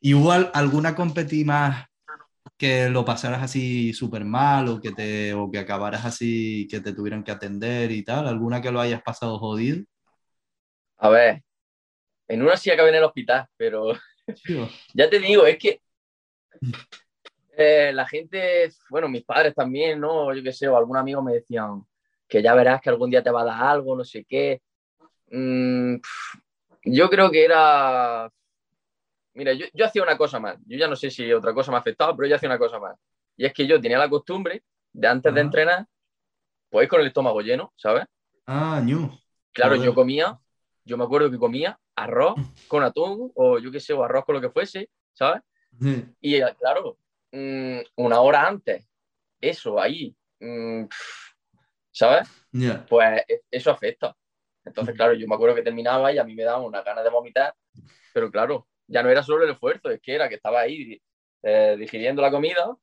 ¿Y 0.00 0.14
hubo 0.14 0.32
alguna 0.32 0.94
competi 0.94 1.44
más 1.44 1.86
que 2.56 2.88
lo 2.88 3.04
pasaras 3.04 3.42
así 3.42 3.92
súper 3.92 4.24
mal 4.24 4.68
o 4.68 4.80
que, 4.80 4.90
te, 4.92 5.32
o 5.34 5.50
que 5.50 5.58
acabaras 5.58 6.04
así, 6.04 6.66
que 6.70 6.80
te 6.80 6.92
tuvieran 6.92 7.22
que 7.22 7.30
atender 7.30 7.90
y 7.90 8.02
tal? 8.02 8.26
¿Alguna 8.26 8.60
que 8.60 8.72
lo 8.72 8.80
hayas 8.80 9.02
pasado 9.02 9.38
jodido? 9.38 9.84
A 10.98 11.08
ver, 11.08 11.42
en 12.26 12.42
una 12.42 12.56
sí 12.56 12.70
acabé 12.70 12.90
en 12.90 12.96
el 12.96 13.04
hospital, 13.04 13.46
pero 13.56 13.92
ya 14.94 15.08
te 15.08 15.18
digo, 15.20 15.46
es 15.46 15.58
que 15.58 15.80
eh, 17.56 17.92
la 17.92 18.06
gente, 18.06 18.70
bueno, 18.90 19.08
mis 19.08 19.24
padres 19.24 19.54
también, 19.54 20.00
¿no? 20.00 20.32
Yo 20.34 20.42
qué 20.42 20.52
sé, 20.52 20.68
o 20.68 20.76
algún 20.76 20.96
amigo 20.96 21.22
me 21.22 21.34
decían 21.34 21.82
que 22.28 22.42
ya 22.42 22.54
verás 22.54 22.80
que 22.80 22.90
algún 22.90 23.10
día 23.10 23.22
te 23.22 23.30
va 23.30 23.42
a 23.42 23.46
dar 23.46 23.62
algo, 23.64 23.96
no 23.96 24.04
sé 24.04 24.24
qué. 24.24 24.60
Mm, 25.30 25.96
yo 26.84 27.10
creo 27.10 27.30
que 27.30 27.44
era 27.44 28.30
Mira, 29.38 29.52
yo, 29.52 29.66
hacía 29.84 30.02
una 30.02 30.18
cosa 30.18 30.40
más. 30.40 30.58
Yo 30.66 30.76
ya 30.76 30.88
no 30.88 30.96
sé 30.96 31.12
si 31.12 31.32
otra 31.32 31.54
cosa 31.54 31.70
me 31.70 31.76
ha 31.76 31.80
afectado, 31.80 32.16
pero 32.16 32.28
yo 32.28 32.34
hacía 32.34 32.48
una 32.48 32.58
cosa 32.58 32.80
más. 32.80 32.98
Y 33.36 33.46
es 33.46 33.52
que 33.52 33.68
yo 33.68 33.80
tenía 33.80 33.96
la 33.96 34.10
costumbre 34.10 34.64
de 34.92 35.06
antes 35.06 35.32
de 35.32 35.40
entrenar, 35.40 35.86
pues 36.68 36.88
con 36.88 37.00
el 37.00 37.06
estómago 37.06 37.40
lleno, 37.40 37.72
¿sabes? 37.76 38.04
Ah, 38.46 38.82
ñu. 38.84 39.16
Claro, 39.52 39.76
yo 39.76 39.94
comía, 39.94 40.36
yo 40.84 40.98
me 40.98 41.04
acuerdo 41.04 41.30
que 41.30 41.38
comía 41.38 41.78
arroz 41.94 42.34
con 42.66 42.82
atún 42.82 43.30
o 43.36 43.60
yo 43.60 43.70
qué 43.70 43.78
sé, 43.78 43.92
o 43.92 44.02
arroz 44.02 44.24
con 44.24 44.34
lo 44.34 44.40
que 44.40 44.50
fuese, 44.50 44.90
¿sabes? 45.12 45.40
Y 46.20 46.34
eh, 46.34 46.56
claro, 46.58 46.98
mm, 47.30 47.78
una 47.94 48.20
hora 48.20 48.44
antes, 48.44 48.88
eso 49.40 49.80
ahí, 49.80 50.16
mm, 50.40 50.82
¿sabes? 51.92 52.28
Pues 52.88 53.22
e, 53.28 53.42
eso 53.52 53.70
afecta. 53.70 54.16
Entonces, 54.64 54.96
claro, 54.96 55.14
yo 55.14 55.28
me 55.28 55.36
acuerdo 55.36 55.54
que 55.54 55.62
terminaba 55.62 56.12
y 56.12 56.18
a 56.18 56.24
mí 56.24 56.34
me 56.34 56.42
daba 56.42 56.60
una 56.60 56.82
ganas 56.82 57.04
de 57.04 57.10
vomitar, 57.10 57.54
pero 58.12 58.32
claro, 58.32 58.66
ya 58.88 59.02
no 59.02 59.10
era 59.10 59.22
solo 59.22 59.44
el 59.44 59.50
esfuerzo, 59.50 59.90
es 59.90 60.00
que 60.00 60.14
era 60.14 60.28
que 60.28 60.36
estaba 60.36 60.60
ahí 60.60 61.00
eh, 61.42 61.76
digiriendo 61.78 62.22
la 62.22 62.30
comida. 62.30 62.76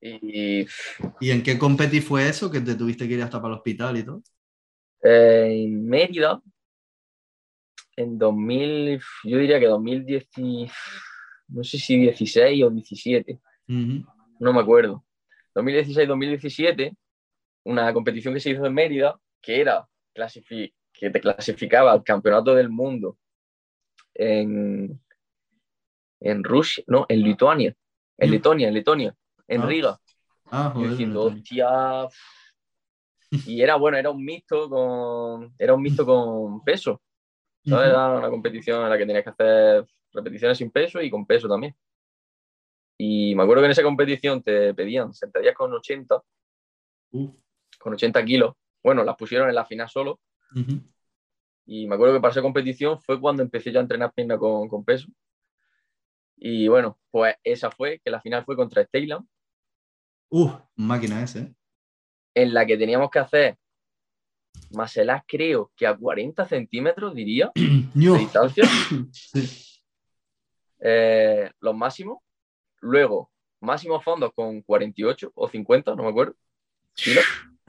Y, 0.00 0.66
y, 1.20 1.30
en 1.30 1.42
qué 1.42 1.58
competi 1.58 2.00
fue 2.00 2.28
eso? 2.28 2.50
Que 2.50 2.60
te 2.60 2.74
tuviste 2.74 3.08
que 3.08 3.14
ir 3.14 3.22
hasta 3.22 3.40
para 3.40 3.54
el 3.54 3.58
hospital 3.58 3.96
y 3.96 4.04
todo. 4.04 4.22
Eh, 5.02 5.64
en 5.64 5.86
Mérida, 5.86 6.40
en 7.96 8.18
2000, 8.18 9.00
yo 9.24 9.38
diría 9.38 9.58
que 9.58 9.66
2010, 9.66 10.28
no 11.48 11.64
sé 11.64 11.78
si 11.78 11.98
16 11.98 12.64
o 12.64 12.70
17, 12.70 13.40
no 13.68 14.52
me 14.52 14.60
acuerdo. 14.60 15.04
2016-2017, 15.54 16.94
una 17.64 17.92
competición 17.94 18.34
que 18.34 18.40
se 18.40 18.50
hizo 18.50 18.66
en 18.66 18.74
Mérida, 18.74 19.18
que 19.40 19.60
era 19.60 19.88
que 20.92 21.10
te 21.10 21.20
clasificaba 21.20 21.92
al 21.92 22.02
campeonato 22.02 22.54
del 22.54 22.68
mundo 22.68 23.18
en, 24.18 25.00
en 26.20 26.44
Rusia, 26.44 26.84
no, 26.86 27.06
en 27.08 27.22
Lituania, 27.22 27.74
en 28.18 28.30
Letonia, 28.30 28.68
en 28.68 28.74
Letonia, 28.74 29.14
en 29.48 29.62
ah. 29.62 29.66
Riga. 29.66 29.98
Ah, 30.50 30.74
diciendo, 30.76 31.24
hostia. 31.24 31.68
Y 33.44 33.60
era 33.60 33.74
bueno, 33.74 33.96
era 33.96 34.08
un 34.10 34.24
mixto 34.24 34.70
con, 34.70 35.52
era 35.58 35.74
un 35.74 35.82
mixto 35.82 36.06
con 36.06 36.62
peso. 36.62 37.02
Era 37.64 38.18
una 38.18 38.30
competición 38.30 38.84
en 38.84 38.90
la 38.90 38.96
que 38.96 39.04
tenías 39.04 39.24
que 39.24 39.30
hacer 39.30 39.86
repeticiones 40.12 40.58
sin 40.58 40.70
peso 40.70 41.02
y 41.02 41.10
con 41.10 41.26
peso 41.26 41.48
también. 41.48 41.74
Y 42.96 43.34
me 43.34 43.42
acuerdo 43.42 43.62
que 43.62 43.66
en 43.66 43.72
esa 43.72 43.82
competición 43.82 44.42
te 44.42 44.72
pedían 44.74 45.12
sentadillas 45.12 45.54
con 45.54 45.72
80, 45.72 46.22
con 47.80 47.92
80 47.92 48.24
kilos. 48.24 48.54
Bueno, 48.82 49.02
las 49.02 49.16
pusieron 49.16 49.48
en 49.48 49.56
la 49.56 49.66
final 49.66 49.88
solo. 49.88 50.20
Y 51.66 51.86
me 51.86 51.96
acuerdo 51.96 52.14
que 52.14 52.20
para 52.20 52.30
esa 52.30 52.42
competición 52.42 53.00
fue 53.00 53.20
cuando 53.20 53.42
empecé 53.42 53.72
yo 53.72 53.80
a 53.80 53.82
entrenar 53.82 54.12
pierna 54.14 54.38
con, 54.38 54.68
con 54.68 54.84
peso. 54.84 55.08
Y 56.36 56.68
bueno, 56.68 56.98
pues 57.10 57.34
esa 57.42 57.70
fue, 57.70 58.00
que 58.04 58.10
la 58.10 58.20
final 58.20 58.44
fue 58.44 58.56
contra 58.56 58.84
Steyland. 58.84 59.26
Uh, 60.28 60.50
máquina 60.76 61.22
ese. 61.22 61.40
¿eh? 61.40 61.54
En 62.34 62.54
la 62.54 62.64
que 62.64 62.76
teníamos 62.76 63.10
que 63.10 63.18
hacer 63.18 63.58
maselas, 64.70 65.22
creo 65.26 65.72
que 65.76 65.86
a 65.86 65.96
40 65.96 66.46
centímetros, 66.46 67.14
diría, 67.14 67.50
de 67.54 68.18
distancia. 68.18 68.64
Eh, 70.78 71.50
los 71.60 71.74
máximos. 71.74 72.18
Luego, 72.82 73.32
máximos 73.60 74.04
fondos 74.04 74.30
con 74.34 74.60
48 74.60 75.32
o 75.34 75.48
50, 75.48 75.94
no 75.94 76.02
me 76.02 76.10
acuerdo. 76.10 76.36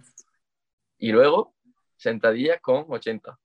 Y 0.99 1.11
luego, 1.13 1.55
sentadillas 1.95 2.59
con 2.59 2.85
80. 2.89 3.39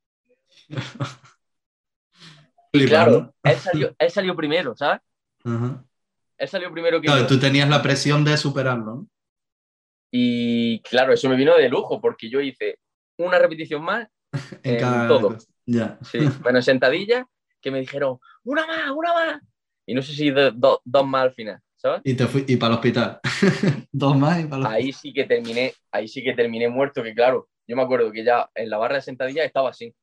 y 2.73 2.87
claro, 2.87 3.35
él 3.43 3.57
salió, 3.57 3.95
él 3.99 4.11
salió 4.11 4.37
primero, 4.37 4.77
¿sabes? 4.77 5.01
Él 5.45 6.49
salió 6.49 6.73
primero 6.73 7.01
que 7.01 7.07
claro, 7.07 7.27
tú 7.27 7.39
tenías 7.39 7.69
la 7.69 7.83
presión 7.83 8.25
de 8.25 8.37
superarlo. 8.37 9.07
Y 10.11 10.81
claro, 10.83 11.13
eso 11.13 11.29
me 11.29 11.37
vino 11.37 11.57
de 11.57 11.69
lujo 11.69 12.01
porque 12.01 12.29
yo 12.29 12.41
hice 12.41 12.79
una 13.19 13.39
repetición 13.39 13.83
más 13.83 14.09
en, 14.63 15.09
todo. 15.09 15.37
Ya. 15.67 15.99
Sí. 16.03 16.19
Bueno, 16.43 16.61
sentadilla, 16.61 17.27
que 17.61 17.71
me 17.71 17.81
dijeron, 17.81 18.19
una 18.45 18.67
más, 18.67 18.91
una 18.91 19.13
más. 19.13 19.41
Y 19.87 19.95
no 19.95 20.03
sé 20.03 20.13
si 20.13 20.31
dos 20.31 21.07
más 21.07 21.23
al 21.23 21.33
final, 21.33 21.61
¿sabes? 21.77 22.03
Y, 22.05 22.15
te 22.15 22.27
fui, 22.27 22.45
y 22.47 22.57
para 22.57 22.75
el 22.75 22.79
hospital. 22.79 23.21
dos 23.93 24.17
más 24.17 24.41
y 24.41 24.45
para 24.45 24.57
el 24.57 24.63
hospital. 24.63 24.75
Ahí 24.75 24.93
sí 24.93 25.13
que 25.13 25.25
terminé, 25.25 25.73
ahí 25.91 26.09
sí 26.09 26.23
que 26.23 26.35
terminé 26.35 26.69
muerto, 26.69 27.03
que 27.03 27.15
claro, 27.15 27.49
yo 27.67 27.77
me 27.77 27.83
acuerdo 27.83 28.13
que 28.13 28.25
ya 28.25 28.51
en 28.55 28.69
la 28.69 28.79
barra 28.79 28.97
de 28.97 29.03
sentadilla 29.03 29.45
estaba 29.45 29.71
así. 29.71 29.95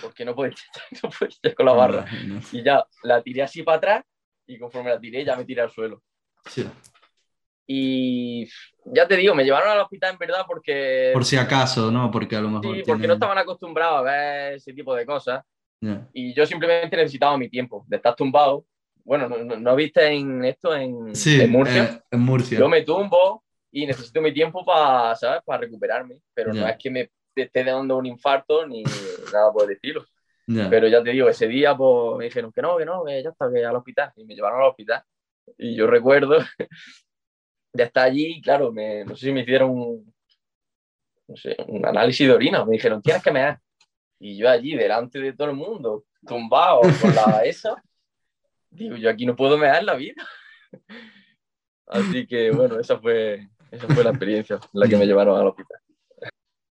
Porque 0.00 0.24
no 0.24 0.34
podía, 0.34 0.54
no 1.02 1.26
estar 1.26 1.54
con 1.54 1.66
la 1.66 1.72
barra. 1.72 2.06
Y 2.52 2.62
ya 2.62 2.84
la 3.02 3.22
tiré 3.22 3.42
así 3.42 3.62
para 3.62 3.78
atrás 3.78 4.04
y 4.46 4.58
conforme 4.58 4.90
la 4.90 5.00
tiré 5.00 5.24
ya 5.24 5.36
me 5.36 5.44
tiré 5.44 5.62
al 5.62 5.70
suelo. 5.70 6.02
Y 7.66 8.46
ya 8.84 9.06
te 9.06 9.16
digo, 9.16 9.34
me 9.34 9.44
llevaron 9.44 9.70
al 9.70 9.80
hospital 9.80 10.12
en 10.12 10.18
verdad 10.18 10.44
porque... 10.46 11.10
Por 11.12 11.24
si 11.24 11.36
acaso, 11.36 11.90
¿no? 11.90 12.10
Porque 12.10 12.36
a 12.36 12.40
lo 12.40 12.50
mejor... 12.50 12.76
Sí, 12.76 12.82
porque 12.84 13.06
no 13.06 13.14
estaban 13.14 13.38
acostumbrados 13.38 14.00
a 14.00 14.02
ver 14.02 14.54
ese 14.54 14.72
tipo 14.72 14.94
de 14.94 15.06
cosas. 15.06 15.42
Y 16.12 16.32
yo 16.34 16.46
simplemente 16.46 16.96
necesitaba 16.96 17.36
mi 17.36 17.48
tiempo 17.48 17.84
de 17.88 17.96
estar 17.96 18.14
tumbado. 18.14 18.66
Bueno, 19.04 19.28
¿no, 19.28 19.74
viste 19.74 20.06
en 20.06 20.44
esto 20.44 20.76
en, 20.76 21.12
en 21.12 21.50
Murcia? 21.50 22.04
en 22.08 22.20
Murcia. 22.20 22.58
Yo 22.58 22.68
me 22.68 22.82
tumbo 22.82 23.42
y 23.72 23.84
necesito 23.86 24.20
mi 24.20 24.32
tiempo 24.32 24.64
para, 24.64 25.16
¿sabes? 25.16 25.42
Para 25.44 25.62
recuperarme. 25.62 26.18
Pero 26.34 26.52
no 26.52 26.68
es 26.68 26.76
que 26.78 26.90
me 26.90 27.10
esté 27.34 27.64
dando 27.64 27.96
un 27.96 28.06
infarto 28.06 28.66
ni 28.66 28.82
nada 29.32 29.52
por 29.52 29.64
el 29.64 29.76
estilo. 29.76 30.04
Pero 30.46 30.86
ya 30.88 31.02
te 31.02 31.10
digo, 31.10 31.28
ese 31.28 31.46
día 31.46 31.74
pues, 31.76 32.18
me 32.18 32.24
dijeron 32.26 32.52
que 32.52 32.60
no, 32.60 32.76
que 32.76 32.84
no, 32.84 33.04
que 33.04 33.22
ya 33.22 33.30
está, 33.30 33.50
que 33.50 33.64
al 33.64 33.76
hospital. 33.76 34.12
Y 34.16 34.24
me 34.24 34.34
llevaron 34.34 34.60
al 34.60 34.68
hospital. 34.68 35.02
Y 35.56 35.74
yo 35.74 35.86
recuerdo 35.86 36.38
de 37.72 37.82
estar 37.82 38.04
allí, 38.04 38.40
claro, 38.42 38.70
me, 38.70 39.04
no 39.04 39.16
sé 39.16 39.26
si 39.26 39.32
me 39.32 39.42
hicieron 39.42 39.70
un, 39.70 40.14
no 41.28 41.36
sé, 41.36 41.56
un 41.68 41.86
análisis 41.86 42.26
de 42.26 42.34
orina. 42.34 42.64
Me 42.64 42.72
dijeron, 42.72 43.00
tienes 43.00 43.22
que 43.22 43.32
mear. 43.32 43.60
Y 44.18 44.36
yo 44.36 44.48
allí, 44.48 44.76
delante 44.76 45.20
de 45.20 45.32
todo 45.32 45.48
el 45.48 45.56
mundo, 45.56 46.04
tumbado 46.26 46.80
con 47.00 47.14
la 47.14 47.40
esa, 47.44 47.82
digo, 48.70 48.96
yo 48.96 49.10
aquí 49.10 49.26
no 49.26 49.36
puedo 49.36 49.58
mear 49.58 49.82
la 49.82 49.94
vida. 49.94 50.26
Así 51.86 52.26
que, 52.26 52.50
bueno, 52.50 52.78
esa 52.78 52.98
fue, 52.98 53.48
esa 53.70 53.86
fue 53.88 54.04
la 54.04 54.10
experiencia 54.10 54.58
la 54.72 54.88
que 54.88 54.96
me 54.96 55.06
llevaron 55.06 55.38
al 55.38 55.48
hospital. 55.48 55.81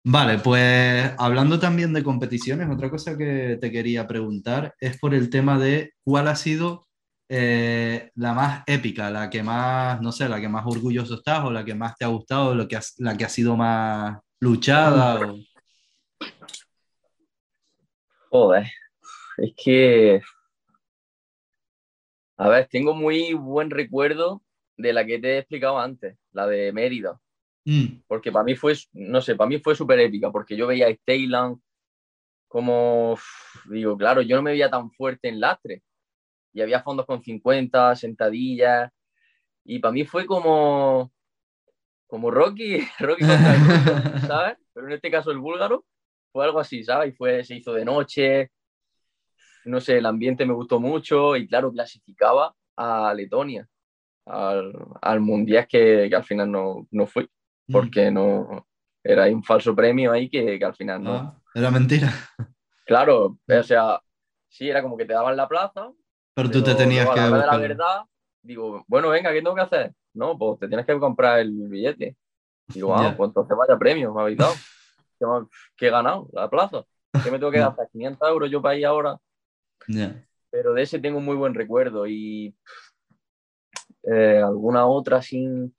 Vale, 0.04 0.40
pues 0.40 1.14
hablando 1.20 1.60
también 1.60 1.94
de 1.94 2.04
competiciones, 2.04 2.68
otra 2.70 2.90
cosa 2.90 3.16
que 3.16 3.58
te 3.62 3.72
quería 3.72 4.08
preguntar 4.08 4.74
es 4.80 4.98
por 5.00 5.14
el 5.14 5.30
tema 5.30 5.60
de 5.60 5.94
cuál 6.04 6.28
ha 6.28 6.36
sido 6.36 6.88
eh, 7.30 8.10
la 8.16 8.34
más 8.34 8.64
épica, 8.66 9.12
la 9.12 9.30
que 9.30 9.44
más, 9.44 10.02
no 10.02 10.12
sé, 10.12 10.28
la 10.28 10.42
que 10.42 10.50
más 10.50 10.66
orgulloso 10.66 11.16
estás 11.16 11.46
o 11.46 11.52
la 11.52 11.64
que 11.64 11.76
más 11.76 11.96
te 11.96 12.04
ha 12.04 12.08
gustado, 12.08 12.56
lo 12.56 12.68
que 12.68 12.80
la 12.98 13.16
que 13.16 13.26
ha 13.26 13.30
sido 13.30 13.56
más 13.56 14.18
luchada. 14.40 15.20
Joder, 18.32 18.66
es 19.38 19.54
que, 19.56 20.22
a 22.38 22.50
ver, 22.50 22.68
tengo 22.72 22.96
muy 22.96 23.34
buen 23.34 23.70
recuerdo 23.70 24.42
de 24.78 24.94
la 24.94 25.06
que 25.06 25.20
te 25.20 25.36
he 25.36 25.38
explicado 25.38 25.80
antes, 25.80 26.18
la 26.32 26.48
de 26.48 26.74
Mérida. 26.74 27.20
Mm. 27.66 28.02
Porque 28.08 28.32
para 28.32 28.44
mí 28.44 28.56
fue, 28.56 28.74
no 28.94 29.22
sé, 29.22 29.36
para 29.36 29.48
mí 29.48 29.60
fue 29.60 29.76
súper 29.76 30.00
épica, 30.00 30.32
porque 30.32 30.56
yo 30.56 30.68
veía 30.68 30.88
a 30.88 31.56
como, 32.48 33.18
digo, 33.70 33.96
claro, 33.98 34.22
yo 34.22 34.36
no 34.36 34.42
me 34.42 34.52
veía 34.52 34.70
tan 34.70 34.92
fuerte 34.92 35.30
en 35.30 35.40
lastre. 35.40 35.84
Y 36.54 36.62
había 36.62 36.84
fondos 36.84 37.06
con 37.06 37.24
50, 37.24 37.96
sentadillas. 37.96 38.92
Y 39.64 39.80
para 39.80 39.94
mí 39.94 40.04
fue 40.04 40.26
como, 40.26 41.14
como 42.08 42.30
Rocky, 42.30 42.80
Rocky 43.00 43.24
¿sabes? 44.28 44.58
Pero 44.74 44.88
en 44.88 44.94
este 44.94 45.10
caso 45.10 45.32
el 45.32 45.38
búlgaro 45.38 45.86
fue 46.34 46.44
algo 46.44 46.60
así, 46.60 46.84
¿sabes? 46.84 47.14
Y 47.14 47.16
fue, 47.16 47.44
se 47.46 47.56
hizo 47.56 47.74
de 47.74 47.86
noche, 47.86 48.52
no 49.66 49.80
sé, 49.80 50.00
el 50.00 50.06
ambiente 50.06 50.46
me 50.46 50.54
gustó 50.54 50.80
mucho 50.80 51.38
y 51.38 51.48
claro, 51.48 51.72
clasificaba 51.72 52.54
a 52.76 53.14
Letonia, 53.14 53.68
al, 54.26 54.74
al 55.02 55.20
mundial 55.22 55.68
que, 55.70 56.08
que, 56.10 56.16
al 56.16 56.24
final 56.24 56.52
no, 56.52 56.88
no 56.92 57.08
fui 57.08 57.30
porque 57.72 58.12
no 58.12 58.68
era 59.04 59.26
un 59.26 59.44
falso 59.44 59.76
premio 59.76 60.12
ahí 60.12 60.30
que, 60.30 60.60
que 60.60 60.66
al 60.66 60.76
final 60.76 61.04
no. 61.04 61.14
Ah, 61.14 61.42
era 61.54 61.72
mentira. 61.72 62.14
Claro, 62.86 63.38
o 63.48 63.64
sea, 63.64 64.02
sí, 64.48 64.70
era 64.70 64.82
como 64.82 64.98
que 64.98 65.06
te 65.06 65.14
daban 65.14 65.36
la 65.36 65.48
plaza. 65.48 65.92
Pero, 66.34 66.50
tú 66.50 66.64
te 66.64 66.76
tenías 66.76 67.10
que. 67.10 67.20
La, 67.20 67.46
la 67.46 67.58
verdad, 67.58 68.02
digo, 68.42 68.84
bueno, 68.88 69.10
venga, 69.10 69.32
¿qué 69.32 69.42
tengo 69.42 69.56
que 69.56 69.62
hacer? 69.62 69.94
No, 70.14 70.38
pues 70.38 70.60
te 70.60 70.68
tienes 70.68 70.86
que 70.86 71.00
comprar 71.00 71.40
el 71.40 71.52
billete. 71.52 72.16
Digo, 72.68 72.90
wow, 72.90 73.02
yeah. 73.02 73.18
pues 73.18 73.30
entonces 73.30 73.58
vaya 73.58 73.78
premio, 73.78 74.14
me 74.14 74.22
habéis 74.22 74.38
dado. 74.38 74.54
¿Qué, 75.78 75.88
he 75.88 75.90
ganado? 75.90 76.30
La 76.34 76.50
plaza. 76.50 76.84
¿Qué 77.24 77.30
me 77.30 77.38
tengo 77.38 77.52
que 77.52 77.60
dar? 77.60 77.76
500 77.92 78.30
euros 78.30 78.50
yo 78.50 78.62
para 78.62 78.76
ir 78.76 78.86
ahora. 78.86 79.18
Pero 80.50 80.74
de 80.74 80.82
ese 80.82 81.00
tengo 81.00 81.18
un 81.18 81.26
muy 81.26 81.36
buen 81.36 81.54
recuerdo 81.54 82.08
y 82.08 82.56
eh, 84.04 84.42
alguna 84.44 84.86
otra 84.88 85.22
sin 85.22 85.76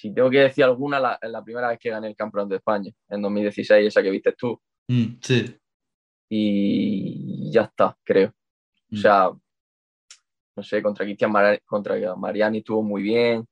si 0.00 0.14
tengo 0.14 0.30
que 0.30 0.38
decir 0.38 0.62
alguna, 0.62 1.00
la, 1.00 1.18
la 1.22 1.42
primera 1.42 1.68
vez 1.68 1.78
que 1.80 1.90
gané 1.90 2.06
el 2.06 2.14
campeón 2.14 2.48
de 2.48 2.56
España, 2.56 2.92
en 3.08 3.20
2016, 3.20 3.88
esa 3.88 4.00
que 4.00 4.10
viste 4.10 4.32
tú. 4.32 4.60
Mm, 4.86 5.18
sí. 5.20 5.56
Y 6.28 7.50
ya 7.50 7.62
está, 7.62 7.98
creo. 8.04 8.28
O 8.28 8.94
mm. 8.94 8.96
sea, 8.96 9.30
no 10.56 10.62
sé, 10.62 10.82
contra 10.82 11.04
Cristian 11.04 11.32
contra 11.66 12.14
Mariani 12.14 12.58
estuvo 12.58 12.80
muy 12.80 13.02
bien. 13.02 13.44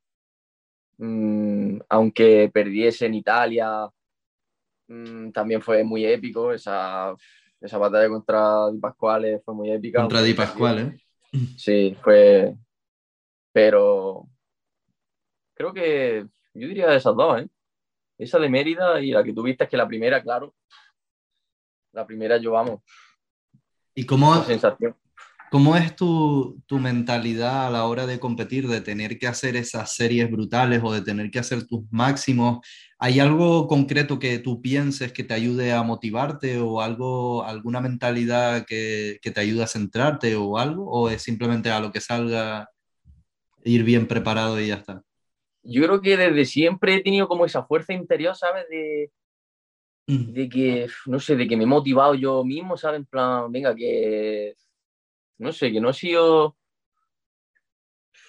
Mm, 0.98 1.78
aunque 1.88 2.48
perdiese 2.54 3.06
en 3.06 3.14
Italia, 3.14 3.88
también 5.32 5.60
fue 5.60 5.82
muy 5.82 6.06
épico. 6.06 6.52
Esa, 6.52 7.12
esa 7.60 7.76
batalla 7.76 8.08
contra 8.08 8.70
Di 8.70 8.78
Pasquale 8.78 9.40
fue 9.40 9.52
muy 9.52 9.72
épica. 9.72 10.00
Contra 10.00 10.22
Di 10.22 10.34
Pasquale. 10.34 10.96
Sí, 11.56 11.96
fue. 12.00 12.54
Pero 13.52 14.28
creo 15.54 15.72
que 15.72 16.26
Yo 16.56 16.68
diría 16.68 16.94
esas 16.94 17.14
dos, 17.14 17.42
¿eh? 17.42 17.48
Esa 18.18 18.38
de 18.38 18.48
Mérida 18.48 19.00
y 19.00 19.10
la 19.10 19.22
que 19.22 19.34
tuviste 19.34 19.64
es 19.64 19.70
que 19.70 19.76
la 19.76 19.86
primera, 19.86 20.22
claro. 20.22 20.54
La 21.92 22.06
primera 22.06 22.38
yo 22.38 22.52
vamos. 22.52 22.80
¿Y 23.94 24.04
cómo, 24.06 24.42
sensación. 24.44 24.96
cómo 25.50 25.76
es 25.76 25.94
tu, 25.94 26.62
tu, 26.66 26.78
mentalidad 26.78 27.66
a 27.66 27.70
la 27.70 27.84
hora 27.84 28.06
de 28.06 28.18
competir, 28.18 28.68
de 28.68 28.80
tener 28.80 29.18
que 29.18 29.26
hacer 29.26 29.56
esas 29.56 29.94
series 29.94 30.30
brutales 30.30 30.80
o 30.82 30.92
de 30.92 31.02
tener 31.02 31.30
que 31.30 31.38
hacer 31.38 31.66
tus 31.66 31.84
máximos? 31.90 32.66
¿Hay 32.98 33.20
algo 33.20 33.66
concreto 33.66 34.18
que 34.18 34.38
tú 34.38 34.62
pienses 34.62 35.12
que 35.12 35.24
te 35.24 35.34
ayude 35.34 35.74
a 35.74 35.82
motivarte 35.82 36.58
o 36.58 36.80
algo, 36.80 37.44
alguna 37.44 37.80
mentalidad 37.80 38.64
que, 38.66 39.18
que 39.20 39.30
te 39.30 39.40
ayude 39.40 39.62
a 39.62 39.66
centrarte 39.68 40.36
o 40.36 40.56
algo? 40.56 40.90
¿O 40.90 41.10
es 41.10 41.22
simplemente 41.22 41.70
a 41.70 41.80
lo 41.80 41.92
que 41.92 42.00
salga 42.00 42.70
ir 43.64 43.84
bien 43.84 44.06
preparado 44.06 44.58
y 44.58 44.68
ya 44.68 44.76
está? 44.76 45.05
Yo 45.66 45.82
creo 45.82 46.00
que 46.00 46.16
desde 46.16 46.44
siempre 46.44 46.94
he 46.94 47.02
tenido 47.02 47.28
como 47.28 47.44
esa 47.44 47.64
fuerza 47.64 47.92
interior, 47.92 48.34
¿sabes? 48.36 48.68
De, 48.68 49.10
mm. 50.06 50.32
de 50.32 50.48
que, 50.48 50.86
no 51.06 51.20
sé, 51.20 51.36
de 51.36 51.46
que 51.46 51.56
me 51.56 51.64
he 51.64 51.66
motivado 51.66 52.14
yo 52.14 52.44
mismo, 52.44 52.76
¿sabes? 52.76 53.00
En 53.00 53.06
plan, 53.06 53.50
venga, 53.50 53.74
que, 53.74 54.54
no 55.38 55.52
sé, 55.52 55.72
que 55.72 55.80
no 55.80 55.90
he 55.90 55.94
sido, 55.94 56.56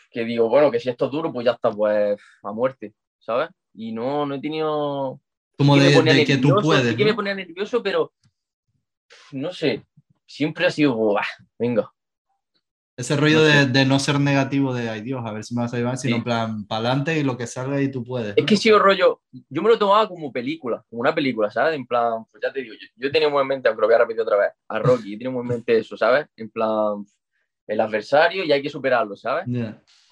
que 0.10 0.26
digo, 0.26 0.50
bueno, 0.50 0.72
que 0.72 0.80
si 0.80 0.90
esto 0.90 1.06
es 1.06 1.12
duro, 1.12 1.32
pues 1.32 1.46
ya 1.46 1.52
está, 1.52 1.72
pues 1.72 2.20
a 2.44 2.52
muerte, 2.52 2.94
¿sabes? 3.20 3.50
Y 3.74 3.92
no, 3.92 4.26
no 4.26 4.36
he 4.36 4.42
tenido... 4.42 5.22
Como 5.58 5.76
de, 5.76 6.26
que 6.26 6.38
tú 6.38 6.56
puedes. 6.62 6.90
Sí 6.90 6.96
que 6.96 7.06
me 7.06 7.16
ponía 7.16 7.34
nervioso, 7.34 7.82
pero, 7.82 8.14
no 9.32 9.52
sé, 9.52 9.84
siempre 10.28 10.68
ha 10.68 10.70
sido, 10.70 11.16
venga, 11.58 11.92
ese 12.98 13.16
rollo 13.16 13.44
de, 13.44 13.86
no 13.86 14.00
ser 14.00 14.20
negativo 14.20 14.74
de, 14.74 14.90
ay 14.90 15.02
Dios, 15.02 15.24
a 15.24 15.32
ver 15.32 15.44
si 15.44 15.54
me 15.54 15.62
vas 15.62 15.72
a 15.72 15.78
llevar, 15.78 15.98
sino 16.00 16.16
en 16.16 16.24
plan, 16.24 16.66
para 16.66 16.80
adelante 16.80 17.20
y 17.20 17.24
lo 17.24 17.38
que 17.38 17.46
salga 17.46 17.80
y 17.80 17.92
tú 17.92 18.04
puedes. 18.04 18.34
Es 18.36 18.44
que 18.44 18.58
sí, 18.58 18.72
rollo, 18.72 19.22
yo 19.32 19.62
me 19.62 19.70
lo 19.70 19.78
tomaba 19.78 20.08
como 20.08 20.32
película, 20.32 20.84
como 20.90 21.02
una 21.02 21.14
película, 21.14 21.52
¿sabes? 21.52 21.76
En 21.76 21.86
plan, 21.86 22.26
pues 22.32 22.42
ya 22.42 22.52
te 22.52 22.64
digo, 22.64 22.74
yo, 22.74 22.88
yo 22.96 23.12
tenía 23.12 23.30
muy 23.30 23.44
en 23.44 23.48
mente, 23.50 23.68
aunque 23.68 23.82
lo 23.82 23.88
voy 23.88 23.94
a 23.94 24.00
repetir 24.00 24.22
otra 24.22 24.38
vez, 24.38 24.50
a 24.68 24.80
Rocky, 24.80 25.12
yo 25.12 25.18
tenía 25.20 25.30
muy 25.30 25.42
en 25.42 25.48
mente 25.48 25.78
eso, 25.78 25.96
¿sabes? 25.96 26.26
En 26.36 26.50
plan, 26.50 27.06
el 27.68 27.82
adversario 27.82 28.44
y 28.44 28.52
hay 28.52 28.64
que 28.64 28.70
superarlo, 28.70 29.16
¿sabes? 29.16 29.46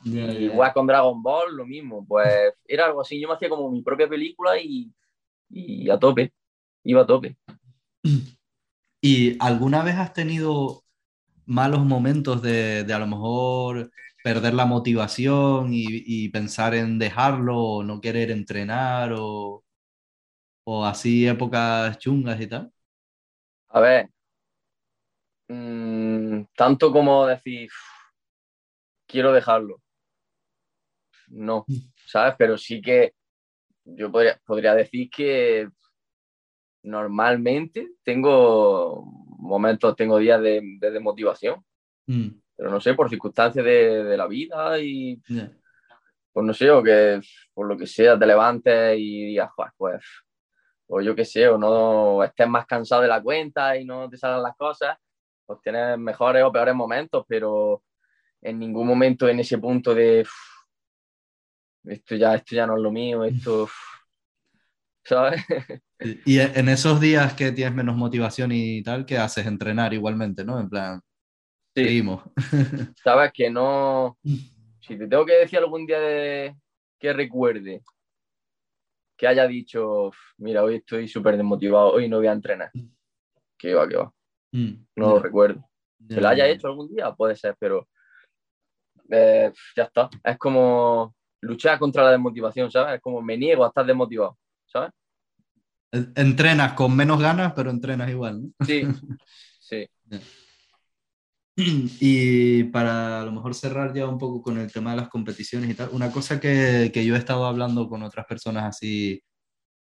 y 0.03 0.17
igual 0.19 0.71
con 0.71 0.85
Dragon 0.85 1.23
Ball, 1.23 1.55
lo 1.55 1.65
mismo, 1.65 2.05
pues 2.07 2.53
era 2.67 2.85
algo 2.85 3.01
así, 3.01 3.19
yo 3.19 3.27
me 3.27 3.33
hacía 3.33 3.49
como 3.49 3.71
mi 3.71 3.81
propia 3.81 4.07
película 4.07 4.59
y, 4.61 4.93
y 5.49 5.89
a 5.89 5.97
tope, 5.97 6.31
iba 6.83 7.01
a 7.01 7.07
tope. 7.07 7.35
¿Y 9.01 9.37
alguna 9.39 9.83
vez 9.83 9.95
has 9.95 10.13
tenido 10.13 10.84
malos 11.45 11.85
momentos 11.85 12.41
de, 12.41 12.83
de 12.83 12.93
a 12.93 12.99
lo 12.99 13.07
mejor 13.07 13.91
perder 14.23 14.53
la 14.55 14.65
motivación 14.65 15.73
y, 15.73 15.85
y, 15.87 16.29
pensar 16.29 16.73
en 16.73 16.97
dejarlo 16.97 17.57
o 17.59 17.83
no 17.83 18.01
querer 18.01 18.31
entrenar 18.31 19.13
o, 19.15 19.63
o 20.63 20.85
así 20.85 21.27
épocas 21.27 21.97
chungas 21.99 22.41
y 22.41 22.47
tal? 22.47 22.71
A 23.69 23.79
ver, 23.79 24.09
mmm, 25.47 26.43
tanto 26.55 26.91
como 26.91 27.25
decir, 27.27 27.69
quiero 29.07 29.31
dejarlo. 29.31 29.81
No, 31.27 31.65
¿sabes? 32.07 32.35
Pero 32.37 32.57
sí 32.57 32.81
que 32.81 33.13
yo 33.83 34.11
podría, 34.11 34.39
podría 34.45 34.73
decir 34.73 35.09
que 35.09 35.69
normalmente 36.83 37.91
tengo 38.03 39.24
momentos, 39.45 39.95
tengo 39.95 40.17
días 40.17 40.41
de, 40.41 40.61
de 40.79 40.91
desmotivación. 40.91 41.63
Mm. 42.07 42.29
Pero 42.55 42.69
no 42.69 42.79
sé, 42.79 42.93
por 42.93 43.09
circunstancias 43.09 43.65
de, 43.65 44.03
de 44.03 44.17
la 44.17 44.27
vida 44.27 44.79
y. 44.79 45.21
Pues 46.31 46.45
no 46.45 46.53
sé, 46.53 46.69
o 46.69 46.83
que 46.83 47.21
por 47.53 47.65
lo 47.65 47.77
que 47.77 47.87
sea 47.87 48.19
te 48.19 48.25
levantes 48.25 48.97
y 48.97 49.27
digas, 49.27 49.51
pues, 49.77 50.03
o 50.87 50.99
yo 50.99 51.15
qué 51.15 51.23
sé, 51.23 51.47
o 51.47 51.57
no 51.57 52.23
estés 52.23 52.47
más 52.47 52.65
cansado 52.65 53.03
de 53.03 53.07
la 53.07 53.21
cuenta 53.23 53.77
y 53.77 53.85
no 53.85 54.09
te 54.09 54.17
salgan 54.17 54.43
las 54.43 54.55
cosas, 54.57 54.97
pues 55.45 55.59
tienes 55.61 55.97
mejores 55.97 56.43
o 56.43 56.51
peores 56.51 56.75
momentos, 56.75 57.23
pero 57.27 57.83
en 58.41 58.59
ningún 58.59 58.85
momento 58.85 59.29
en 59.29 59.39
ese 59.39 59.57
punto 59.57 59.95
de 59.95 60.25
esto 61.85 62.15
ya, 62.15 62.35
esto 62.35 62.55
ya 62.55 62.67
no 62.67 62.75
es 62.75 62.81
lo 62.81 62.91
mío, 62.91 63.23
esto, 63.23 63.69
¿sabes? 65.03 65.41
Y 65.99 66.39
en 66.39 66.69
esos 66.69 66.99
días 66.99 67.33
que 67.33 67.51
tienes 67.51 67.73
menos 67.73 67.95
motivación 67.95 68.51
y 68.51 68.83
tal, 68.83 69.05
¿qué 69.05 69.17
haces? 69.17 69.45
Entrenar 69.45 69.93
igualmente, 69.93 70.43
¿no? 70.43 70.59
En 70.59 70.69
plan, 70.69 71.01
seguimos. 71.73 72.23
Sabes 73.03 73.31
que 73.33 73.49
no. 73.49 74.17
Si 74.81 74.95
te 74.95 75.07
tengo 75.07 75.25
que 75.25 75.33
decir 75.33 75.57
algún 75.57 75.87
día 75.87 75.99
de... 75.99 76.55
que 76.99 77.11
recuerde 77.11 77.81
que 79.17 79.27
haya 79.27 79.47
dicho, 79.47 80.11
mira, 80.37 80.63
hoy 80.63 80.75
estoy 80.75 81.07
súper 81.07 81.37
desmotivado, 81.37 81.93
hoy 81.93 82.07
no 82.07 82.17
voy 82.17 82.27
a 82.27 82.33
entrenar. 82.33 82.69
Que 83.57 83.73
va, 83.73 83.87
que 83.87 83.95
va. 83.95 84.13
Mm, 84.51 84.85
no 84.95 85.09
lo 85.09 85.19
recuerdo. 85.19 85.67
¿Se 86.07 86.21
lo 86.21 86.27
haya 86.27 86.47
hecho 86.47 86.67
algún 86.67 86.93
día? 86.93 87.11
Puede 87.13 87.35
ser, 87.35 87.55
pero 87.57 87.87
eh, 89.09 89.51
ya 89.75 89.83
está. 89.83 90.09
Es 90.23 90.37
como 90.37 91.15
luchar 91.41 91.79
contra 91.79 92.03
la 92.03 92.11
desmotivación, 92.11 92.69
¿sabes? 92.69 92.95
Es 92.95 93.01
como 93.01 93.21
me 93.21 93.37
niego 93.37 93.63
a 93.63 93.69
estar 93.69 93.85
desmotivado, 93.85 94.37
¿sabes? 94.65 94.91
Entrenas 96.15 96.73
con 96.73 96.95
menos 96.95 97.21
ganas, 97.21 97.53
pero 97.55 97.69
entrenas 97.71 98.09
igual. 98.09 98.41
¿no? 98.41 98.65
Sí, 98.65 98.83
sí. 99.59 99.87
Y 101.57 102.63
para 102.65 103.21
a 103.21 103.25
lo 103.25 103.31
mejor 103.31 103.55
cerrar 103.55 103.93
ya 103.93 104.07
un 104.07 104.17
poco 104.17 104.41
con 104.41 104.57
el 104.57 104.71
tema 104.71 104.91
de 104.91 104.97
las 104.97 105.09
competiciones 105.09 105.69
y 105.69 105.73
tal, 105.73 105.89
una 105.93 106.11
cosa 106.11 106.39
que, 106.39 106.91
que, 106.93 107.05
yo 107.05 107.15
he 107.15 107.17
estado 107.17 107.45
hablando 107.45 107.87
con 107.87 108.03
otras 108.03 108.25
personas 108.25 108.65
así 108.65 109.23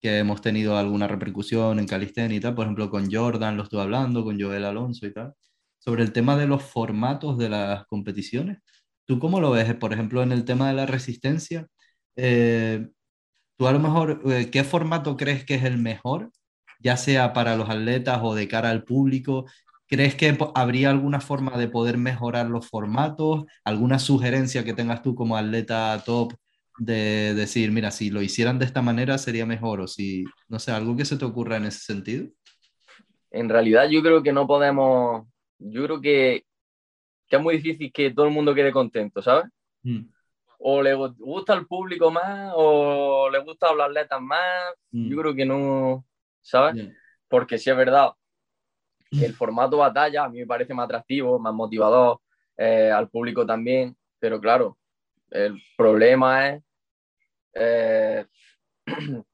que 0.01 0.19
hemos 0.19 0.41
tenido 0.41 0.77
alguna 0.77 1.07
repercusión 1.07 1.79
en 1.79 1.87
calistenia 1.87 2.37
y 2.37 2.39
tal, 2.39 2.55
por 2.55 2.65
ejemplo 2.65 2.89
con 2.89 3.11
Jordan 3.11 3.57
lo 3.57 3.63
estuve 3.63 3.81
hablando, 3.81 4.23
con 4.23 4.39
Joel 4.41 4.65
Alonso 4.65 5.05
y 5.05 5.13
tal, 5.13 5.33
sobre 5.79 6.03
el 6.03 6.13
tema 6.13 6.37
de 6.37 6.47
los 6.47 6.63
formatos 6.63 7.37
de 7.37 7.49
las 7.49 7.85
competiciones. 7.87 8.59
¿Tú 9.05 9.19
cómo 9.19 9.39
lo 9.41 9.51
ves? 9.51 9.73
Por 9.75 9.93
ejemplo, 9.93 10.23
en 10.23 10.31
el 10.31 10.45
tema 10.45 10.69
de 10.69 10.75
la 10.75 10.85
resistencia, 10.85 11.67
eh, 12.15 12.87
tú 13.59 13.67
a 13.67 13.73
lo 13.73 13.79
mejor, 13.79 14.21
eh, 14.31 14.49
¿qué 14.49 14.63
formato 14.63 15.17
crees 15.17 15.43
que 15.43 15.55
es 15.55 15.65
el 15.65 15.77
mejor? 15.77 16.31
Ya 16.79 16.95
sea 16.95 17.33
para 17.33 17.57
los 17.57 17.69
atletas 17.69 18.21
o 18.23 18.33
de 18.33 18.47
cara 18.47 18.69
al 18.69 18.85
público. 18.85 19.47
¿Crees 19.85 20.15
que 20.15 20.37
habría 20.55 20.89
alguna 20.91 21.19
forma 21.19 21.57
de 21.57 21.67
poder 21.67 21.97
mejorar 21.97 22.49
los 22.49 22.69
formatos? 22.69 23.43
¿Alguna 23.65 23.99
sugerencia 23.99 24.63
que 24.63 24.73
tengas 24.73 25.01
tú 25.01 25.13
como 25.13 25.35
atleta 25.35 26.01
top 26.05 26.33
de 26.77 27.33
decir, 27.33 27.73
mira, 27.73 27.91
si 27.91 28.09
lo 28.09 28.21
hicieran 28.21 28.59
de 28.59 28.65
esta 28.65 28.81
manera 28.81 29.17
sería 29.17 29.45
mejor? 29.45 29.81
O 29.81 29.87
si, 29.87 30.23
no 30.47 30.57
sé, 30.57 30.71
algo 30.71 30.95
que 30.95 31.03
se 31.03 31.17
te 31.17 31.25
ocurra 31.25 31.57
en 31.57 31.65
ese 31.65 31.79
sentido. 31.79 32.29
En 33.29 33.49
realidad 33.49 33.89
yo 33.89 34.01
creo 34.01 34.23
que 34.23 34.31
no 34.31 34.47
podemos, 34.47 35.27
yo 35.57 35.83
creo 35.83 35.99
que, 35.99 36.45
que 37.27 37.35
es 37.35 37.41
muy 37.41 37.57
difícil 37.57 37.91
que 37.91 38.11
todo 38.11 38.25
el 38.25 38.31
mundo 38.31 38.55
quede 38.55 38.71
contento, 38.71 39.21
¿sabes? 39.21 39.47
Mm 39.83 40.18
o 40.59 40.81
le 40.81 40.93
gusta 40.93 41.53
al 41.53 41.65
público 41.65 42.11
más 42.11 42.51
o 42.55 43.29
le 43.31 43.39
gusta 43.39 43.69
hablar 43.69 43.91
letras 43.91 44.21
más. 44.21 44.73
Yo 44.91 45.17
mm. 45.17 45.19
creo 45.19 45.35
que 45.35 45.45
no, 45.45 46.05
¿sabes? 46.41 46.89
Porque 47.27 47.57
si 47.57 47.69
es 47.69 47.77
verdad 47.77 48.11
el 49.11 49.33
formato 49.33 49.77
batalla 49.77 50.25
a 50.25 50.29
mí 50.29 50.39
me 50.39 50.47
parece 50.47 50.73
más 50.73 50.85
atractivo, 50.85 51.39
más 51.39 51.53
motivador, 51.53 52.19
eh, 52.57 52.91
al 52.91 53.09
público 53.09 53.45
también, 53.45 53.95
pero 54.19 54.39
claro, 54.39 54.77
el 55.31 55.59
problema 55.77 56.49
es 56.49 56.63
eh, 57.53 58.25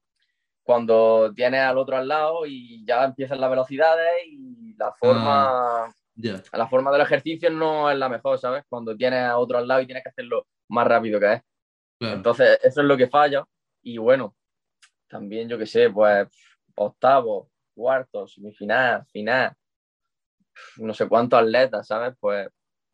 cuando 0.62 1.32
tienes 1.34 1.60
al 1.60 1.78
otro 1.78 1.96
al 1.96 2.08
lado 2.08 2.46
y 2.46 2.84
ya 2.84 3.04
empiezan 3.04 3.40
las 3.40 3.50
velocidades 3.50 4.26
y 4.26 4.74
la 4.76 4.92
forma, 4.92 5.84
ah, 5.84 5.94
la 6.16 6.68
forma 6.68 6.90
del 6.92 7.02
ejercicio 7.02 7.50
no 7.50 7.90
es 7.90 7.98
la 7.98 8.08
mejor, 8.08 8.38
¿sabes? 8.38 8.64
Cuando 8.68 8.96
tienes 8.96 9.20
a 9.20 9.38
otro 9.38 9.58
al 9.58 9.68
lado 9.68 9.82
y 9.82 9.86
tienes 9.86 10.02
que 10.02 10.10
hacerlo 10.10 10.46
más 10.68 10.86
rápido 10.86 11.20
que 11.20 11.34
es. 11.34 11.42
Entonces, 12.00 12.58
eso 12.62 12.80
es 12.80 12.86
lo 12.86 12.96
que 12.96 13.08
falla. 13.08 13.44
Y 13.82 13.98
bueno, 13.98 14.34
también 15.08 15.48
yo 15.48 15.58
que 15.58 15.66
sé, 15.66 15.90
pues 15.90 16.28
octavo, 16.74 17.50
cuarto, 17.74 18.26
semifinal, 18.26 19.04
final, 19.06 19.54
no 20.78 20.94
sé 20.94 21.08
cuántos 21.08 21.40
atletas, 21.40 21.86
¿sabes? 21.86 22.14
Pues. 22.18 22.48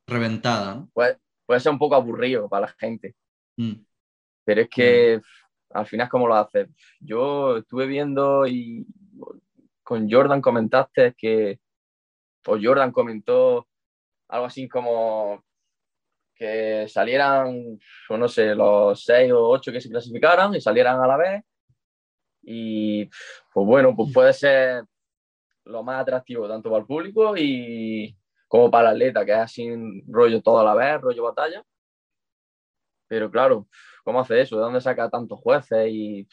Reventada. 0.06 0.86
Pues, 0.92 1.16
puede 1.46 1.60
ser 1.60 1.72
un 1.72 1.78
poco 1.78 1.94
aburrido 1.94 2.48
para 2.48 2.66
la 2.66 2.74
gente. 2.78 3.14
Mm. 3.56 3.84
Pero 4.44 4.60
es 4.62 4.68
que 4.68 5.20
al 5.70 5.86
final, 5.86 6.08
¿cómo 6.08 6.26
lo 6.26 6.34
haces? 6.34 6.68
Yo 7.00 7.58
estuve 7.58 7.86
viendo 7.86 8.46
y 8.46 8.86
con 9.82 10.10
Jordan 10.10 10.40
comentaste 10.40 11.14
que. 11.16 11.58
O 12.46 12.58
Jordan 12.60 12.92
comentó 12.92 13.68
algo 14.28 14.46
así 14.46 14.68
como 14.68 15.44
que 16.34 16.88
salieran, 16.88 17.78
no 18.10 18.28
sé, 18.28 18.54
los 18.54 19.04
seis 19.04 19.30
o 19.32 19.48
ocho 19.48 19.70
que 19.70 19.80
se 19.80 19.88
clasificaran 19.88 20.54
y 20.54 20.60
salieran 20.60 21.00
a 21.00 21.06
la 21.06 21.16
vez. 21.16 21.44
Y 22.42 23.04
pues 23.52 23.66
bueno, 23.66 23.94
pues 23.94 24.12
puede 24.12 24.32
ser 24.32 24.84
lo 25.64 25.82
más 25.82 26.00
atractivo 26.00 26.48
tanto 26.48 26.70
para 26.70 26.80
el 26.80 26.86
público 26.86 27.34
y 27.36 28.16
como 28.48 28.70
para 28.70 28.90
el 28.90 28.96
atleta, 28.96 29.24
que 29.24 29.32
es 29.32 29.38
así 29.38 29.68
rollo 30.08 30.42
todo 30.42 30.58
a 30.60 30.64
la 30.64 30.74
vez, 30.74 31.00
rollo 31.00 31.22
batalla. 31.22 31.64
Pero 33.06 33.30
claro, 33.30 33.68
¿cómo 34.04 34.20
hace 34.20 34.40
eso? 34.40 34.56
¿De 34.56 34.62
dónde 34.62 34.80
saca 34.80 35.08
tantos 35.08 35.38
jueces? 35.40 35.88
Y... 35.88 36.26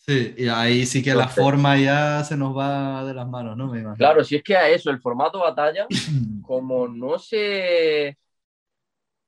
Sí, 0.00 0.34
y 0.38 0.48
ahí 0.48 0.86
sí 0.86 1.02
que 1.02 1.14
la 1.14 1.28
forma 1.28 1.78
ya 1.78 2.24
se 2.24 2.34
nos 2.34 2.56
va 2.56 3.04
de 3.04 3.12
las 3.12 3.28
manos, 3.28 3.54
¿no? 3.56 3.94
claro, 3.96 4.24
si 4.24 4.36
es 4.36 4.42
que 4.42 4.56
a 4.56 4.68
eso, 4.68 4.90
el 4.90 4.98
formato 4.98 5.40
batalla, 5.40 5.86
como 6.42 6.88
no 6.88 7.18
sé... 7.18 8.16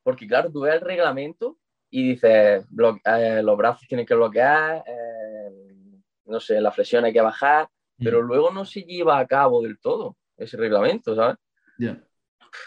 Porque 0.03 0.27
claro, 0.27 0.51
tú 0.51 0.63
ves 0.63 0.75
el 0.75 0.81
reglamento 0.81 1.59
y 1.91 2.09
dices, 2.11 2.65
eh, 3.05 3.43
los 3.43 3.57
brazos 3.57 3.87
tienen 3.87 4.07
que 4.07 4.15
bloquear, 4.15 4.83
eh, 4.87 5.73
no 6.25 6.41
sé, 6.41 6.61
la 6.61 6.73
flexión 6.73 7.05
hay 7.05 7.13
que 7.13 7.21
bajar, 7.21 7.69
pero 7.99 8.23
luego 8.23 8.51
no 8.51 8.65
se 8.65 8.81
lleva 8.81 9.19
a 9.19 9.27
cabo 9.27 9.63
del 9.63 9.79
todo 9.79 10.17
ese 10.37 10.57
reglamento, 10.57 11.15
¿sabes? 11.15 11.37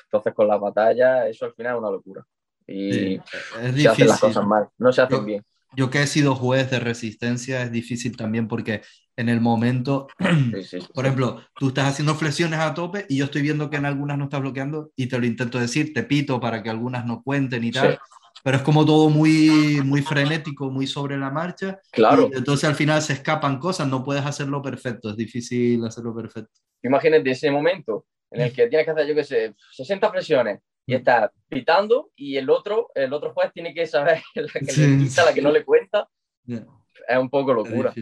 Entonces 0.06 0.34
con 0.34 0.48
la 0.48 0.58
batalla 0.58 1.28
eso 1.28 1.46
al 1.46 1.54
final 1.54 1.74
es 1.74 1.80
una 1.80 1.90
locura. 1.90 2.26
Y 2.68 3.20
se 3.20 3.88
hacen 3.88 4.08
las 4.08 4.20
cosas 4.20 4.46
mal, 4.46 4.70
no 4.78 4.94
se 4.94 5.02
hacen 5.02 5.26
bien. 5.26 5.46
Yo 5.76 5.90
que 5.90 6.02
he 6.02 6.08
sido 6.08 6.36
juez 6.36 6.70
de 6.72 6.80
resistencia 6.80 7.64
es 7.64 7.72
difícil 7.72 8.16
también 8.16 8.48
porque 8.48 8.82
en 9.18 9.30
el 9.30 9.42
momento, 9.42 10.08
por 10.94 11.06
ejemplo, 11.06 11.42
tú 11.56 11.70
estás 11.70 11.88
haciendo 11.88 12.16
flexiones 12.16 12.60
a 12.60 12.74
tope 12.74 13.06
y 13.10 13.18
yo 13.18 13.26
estoy 13.26 13.42
viendo 13.42 13.70
que 13.70 13.78
en 13.78 13.86
algunas 13.86 14.18
no 14.18 14.26
estás 14.26 14.42
bloqueando 14.42 14.92
y 14.96 15.08
te 15.08 15.20
lo 15.20 15.26
intento 15.26 15.60
decir, 15.60 15.94
te 15.94 16.04
pito 16.04 16.40
para 16.40 16.62
que 16.62 16.70
algunas 16.70 17.06
no 17.06 17.24
cuenten 17.24 17.64
y 17.64 17.72
tal 17.72 18.00
pero 18.46 18.58
es 18.58 18.64
como 18.64 18.86
todo 18.86 19.10
muy, 19.10 19.82
muy 19.84 20.04
frenético, 20.04 20.70
muy 20.70 20.86
sobre 20.86 21.18
la 21.18 21.32
marcha. 21.32 21.80
Claro. 21.92 22.30
entonces 22.32 22.70
al 22.70 22.76
final 22.76 23.02
se 23.02 23.14
escapan 23.14 23.58
cosas, 23.58 23.88
no 23.88 24.04
puedes 24.04 24.24
hacerlo 24.24 24.62
perfecto, 24.62 25.10
es 25.10 25.18
difícil 25.18 25.84
hacerlo 25.84 26.16
perfecto. 26.16 26.52
Imagínate 26.84 27.32
ese 27.32 27.50
momento 27.50 28.06
en 28.30 28.42
el 28.42 28.54
que 28.54 28.68
tienes 28.68 28.86
que 28.86 28.92
hacer, 28.92 29.08
yo 29.08 29.16
qué 29.16 29.24
sé, 29.24 29.56
60 29.72 30.12
flexiones 30.12 30.60
y 30.86 30.94
estás 30.94 31.32
pitando 31.48 32.12
y 32.16 32.38
el 32.38 32.50
otro, 32.50 32.92
el 32.94 33.12
otro 33.14 33.34
juez 33.34 33.52
tiene 33.54 33.74
que 33.74 33.88
saber 33.88 34.22
la 34.36 34.48
que 34.52 34.72
le 34.78 34.98
quita, 35.04 35.26
la 35.26 35.34
que 35.34 35.42
no 35.42 35.52
le 35.52 35.64
cuenta. 35.64 36.08
Es 36.48 37.18
un 37.18 37.30
poco 37.30 37.54
locura. 37.54 37.94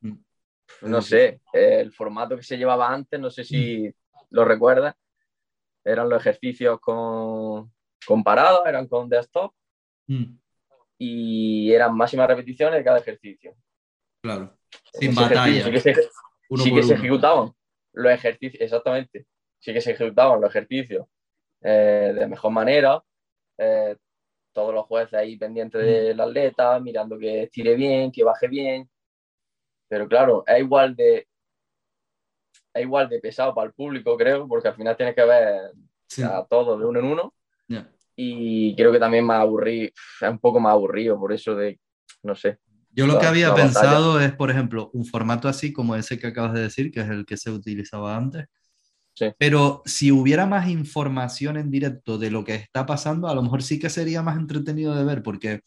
Mm. 0.00 0.14
No 0.82 1.02
sé, 1.02 1.40
el 1.52 1.92
formato 1.92 2.36
que 2.36 2.42
se 2.42 2.56
llevaba 2.56 2.92
antes, 2.92 3.18
no 3.18 3.30
sé 3.30 3.44
si 3.44 3.88
mm. 3.88 3.92
lo 4.30 4.44
recuerdas, 4.44 4.94
eran 5.84 6.08
los 6.08 6.20
ejercicios 6.20 6.78
con, 6.80 7.72
con 8.06 8.22
paradas, 8.22 8.62
eran 8.66 8.86
con 8.86 9.08
desktop 9.08 9.52
Mm. 10.08 10.38
Y 10.98 11.72
eran 11.72 11.94
máximas 11.94 12.26
repeticiones 12.26 12.78
de 12.78 12.84
cada 12.84 12.98
ejercicio. 12.98 13.54
Claro. 14.20 14.58
Sin 14.92 15.14
batalla. 15.14 15.64
Sí 15.64 15.70
que, 15.70 15.80
se, 16.82 16.94
ejecutaban 16.94 17.52
los 17.92 18.12
ejercicios, 18.12 18.60
exactamente. 18.60 19.26
Sí 19.60 19.72
que 19.72 19.80
se 19.80 19.92
ejecutaban 19.92 20.40
los 20.40 20.50
ejercicios 20.50 21.06
eh, 21.62 22.12
de 22.14 22.26
mejor 22.26 22.52
manera. 22.52 23.02
Eh, 23.56 23.96
todos 24.52 24.74
los 24.74 24.86
jueces 24.86 25.14
ahí 25.14 25.36
pendientes 25.36 25.80
del 25.82 26.20
atleta, 26.20 26.80
mirando 26.80 27.18
que 27.18 27.44
estire 27.44 27.74
bien, 27.74 28.10
que 28.10 28.24
baje 28.24 28.48
bien. 28.48 28.88
Pero 29.88 30.08
claro, 30.08 30.44
es 30.46 30.60
igual 30.60 30.96
de 30.96 31.26
es 32.74 32.82
igual 32.82 33.08
de 33.08 33.20
pesado 33.20 33.54
para 33.54 33.68
el 33.68 33.72
público, 33.72 34.16
creo, 34.16 34.46
porque 34.46 34.68
al 34.68 34.74
final 34.74 34.96
tienes 34.96 35.14
que 35.14 35.24
ver 35.24 35.72
a 36.24 36.46
todos 36.46 36.78
de 36.78 36.86
uno 36.86 37.00
en 37.00 37.06
uno 37.06 37.34
y 38.20 38.74
creo 38.74 38.90
que 38.90 38.98
también 38.98 39.24
más 39.24 39.40
aburrido, 39.40 39.92
es 40.20 40.28
un 40.28 40.40
poco 40.40 40.58
más 40.58 40.72
aburrido, 40.72 41.16
por 41.20 41.32
eso 41.32 41.54
de, 41.54 41.78
no 42.24 42.34
sé. 42.34 42.58
Yo 42.90 43.06
lo 43.06 43.16
que 43.20 43.26
había 43.26 43.54
pensado 43.54 44.18
es, 44.20 44.32
por 44.32 44.50
ejemplo, 44.50 44.90
un 44.92 45.04
formato 45.04 45.46
así 45.46 45.72
como 45.72 45.94
ese 45.94 46.18
que 46.18 46.26
acabas 46.26 46.54
de 46.54 46.62
decir, 46.62 46.90
que 46.90 46.98
es 46.98 47.08
el 47.08 47.24
que 47.24 47.36
se 47.36 47.52
utilizaba 47.52 48.16
antes. 48.16 48.46
Sí. 49.18 49.32
Pero 49.36 49.82
si 49.84 50.12
hubiera 50.12 50.46
más 50.46 50.68
información 50.68 51.56
en 51.56 51.72
directo 51.72 52.18
de 52.18 52.30
lo 52.30 52.44
que 52.44 52.54
está 52.54 52.86
pasando, 52.86 53.26
a 53.26 53.34
lo 53.34 53.42
mejor 53.42 53.64
sí 53.64 53.80
que 53.80 53.90
sería 53.90 54.22
más 54.22 54.36
entretenido 54.36 54.94
de 54.94 55.02
ver, 55.02 55.24
porque 55.24 55.62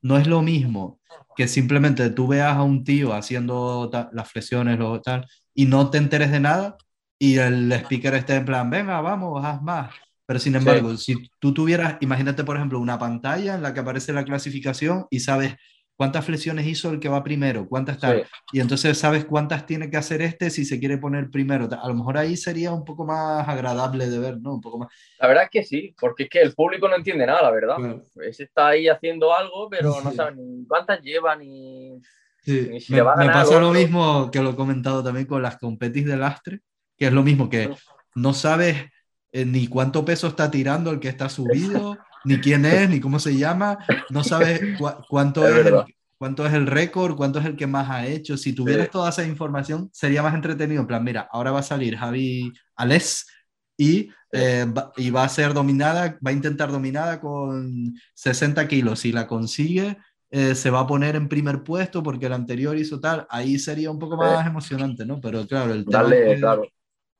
no 0.00 0.16
es 0.16 0.26
lo 0.26 0.40
mismo 0.40 1.00
que 1.36 1.46
simplemente 1.46 2.08
tú 2.08 2.28
veas 2.28 2.56
a 2.56 2.62
un 2.62 2.82
tío 2.82 3.12
haciendo 3.12 3.90
las 4.12 4.30
flexiones 4.30 4.80
o 4.80 5.02
tal 5.02 5.26
y 5.54 5.66
no 5.66 5.90
te 5.90 5.98
enteres 5.98 6.30
de 6.30 6.40
nada 6.40 6.78
y 7.18 7.36
el 7.36 7.70
speaker 7.72 8.14
esté 8.14 8.36
en 8.36 8.46
plan, 8.46 8.70
venga, 8.70 9.00
vamos, 9.02 9.44
haz 9.44 9.60
más. 9.62 9.94
Pero 10.26 10.40
sin 10.40 10.54
embargo, 10.54 10.96
si 10.96 11.28
tú 11.38 11.52
tuvieras, 11.52 11.98
imagínate 12.00 12.42
por 12.42 12.56
ejemplo 12.56 12.80
una 12.80 12.98
pantalla 12.98 13.54
en 13.54 13.62
la 13.62 13.74
que 13.74 13.80
aparece 13.80 14.14
la 14.14 14.24
clasificación 14.24 15.06
y 15.10 15.20
sabes 15.20 15.56
cuántas 15.96 16.24
flexiones 16.24 16.66
hizo 16.66 16.90
el 16.90 17.00
que 17.00 17.08
va 17.08 17.22
primero, 17.22 17.68
cuántas 17.68 17.98
tal, 17.98 18.26
y 18.52 18.60
entonces 18.60 18.98
sabes 18.98 19.24
cuántas 19.24 19.66
tiene 19.66 19.90
que 19.90 19.96
hacer 19.96 20.22
este 20.22 20.50
si 20.50 20.64
se 20.64 20.78
quiere 20.78 20.98
poner 20.98 21.30
primero. 21.30 21.68
A 21.80 21.88
lo 21.88 21.94
mejor 21.94 22.18
ahí 22.18 22.36
sería 22.36 22.72
un 22.72 22.84
poco 22.84 23.04
más 23.04 23.48
agradable 23.48 24.08
de 24.08 24.18
ver, 24.18 24.40
¿no? 24.40 24.54
Un 24.54 24.60
poco 24.60 24.78
más. 24.78 24.88
La 25.18 25.28
verdad 25.28 25.44
es 25.44 25.50
que 25.50 25.64
sí, 25.64 25.94
porque 26.00 26.24
es 26.24 26.30
que 26.30 26.40
el 26.40 26.54
público 26.54 26.88
no 26.88 26.96
entiende 26.96 27.26
nada, 27.26 27.42
la 27.42 27.50
verdad. 27.50 27.76
Ese 28.22 28.44
está 28.44 28.68
ahí 28.68 28.88
haciendo 28.88 29.34
algo, 29.34 29.68
pero 29.70 30.00
no 30.02 30.10
sabe 30.12 30.36
ni 30.36 30.66
cuántas 30.66 31.00
lleva 31.00 31.36
ni, 31.36 32.00
ni 32.46 32.80
si 32.80 32.92
me, 32.92 32.96
le 32.96 33.02
va 33.02 33.12
a 33.12 33.16
ganar 33.16 33.34
Me 33.34 33.40
pasa 33.42 33.60
lo 33.60 33.70
mismo 33.72 34.30
que 34.30 34.40
lo 34.40 34.50
he 34.50 34.56
comentado 34.56 35.02
también 35.02 35.26
con 35.26 35.42
las 35.42 35.58
competis 35.58 36.04
de 36.06 36.16
lastre, 36.16 36.60
que 36.96 37.06
es 37.06 37.12
lo 37.12 37.22
mismo 37.22 37.48
que 37.48 37.70
no 38.14 38.32
sabes 38.34 38.90
eh, 39.32 39.44
ni 39.44 39.66
cuánto 39.66 40.04
peso 40.04 40.28
está 40.28 40.50
tirando 40.50 40.90
el 40.90 41.00
que 41.00 41.08
está 41.08 41.28
subido, 41.28 41.98
ni 42.24 42.38
quién 42.38 42.64
es, 42.64 42.88
ni 42.88 43.00
cómo 43.00 43.18
se 43.18 43.36
llama, 43.36 43.78
no 44.10 44.24
sabes 44.24 44.60
cuánto, 45.08 45.46
es, 45.46 45.66
el, 45.66 45.74
cuánto 46.18 46.46
es 46.46 46.52
el 46.54 46.66
récord, 46.66 47.16
cuánto 47.16 47.38
es 47.38 47.46
el 47.46 47.56
que 47.56 47.66
más 47.66 47.90
ha 47.90 48.06
hecho. 48.06 48.36
Si 48.36 48.52
tuvieras 48.52 48.90
toda 48.90 49.10
esa 49.10 49.24
información, 49.24 49.90
sería 49.92 50.22
más 50.22 50.34
entretenido. 50.34 50.80
En 50.80 50.86
plan, 50.86 51.04
mira, 51.04 51.28
ahora 51.30 51.52
va 51.52 51.60
a 51.60 51.64
salir 51.64 51.96
Javi 51.96 52.52
Ales 52.76 53.26
y, 53.76 54.10
eh, 54.32 54.66
va, 54.66 54.92
y 54.96 55.10
va 55.10 55.24
a 55.24 55.28
ser 55.28 55.52
dominada, 55.52 56.18
va 56.26 56.30
a 56.30 56.34
intentar 56.34 56.72
dominada 56.72 57.20
con 57.20 57.94
60 58.14 58.66
kilos. 58.68 59.00
Si 59.00 59.12
la 59.12 59.26
consigue, 59.26 59.98
eh, 60.30 60.54
se 60.54 60.70
va 60.70 60.80
a 60.80 60.86
poner 60.86 61.16
en 61.16 61.28
primer 61.28 61.62
puesto 61.62 62.02
porque 62.02 62.26
el 62.26 62.32
anterior 62.32 62.76
hizo 62.76 63.00
tal. 63.00 63.26
Ahí 63.28 63.58
sería 63.58 63.90
un 63.90 63.98
poco 63.98 64.16
más 64.16 64.46
emocionante, 64.46 65.04
¿no? 65.04 65.20
Pero 65.20 65.46
claro, 65.46 65.72
el 65.72 65.84
tema 65.84 66.02
Dale, 66.04 66.38
claro 66.38 66.64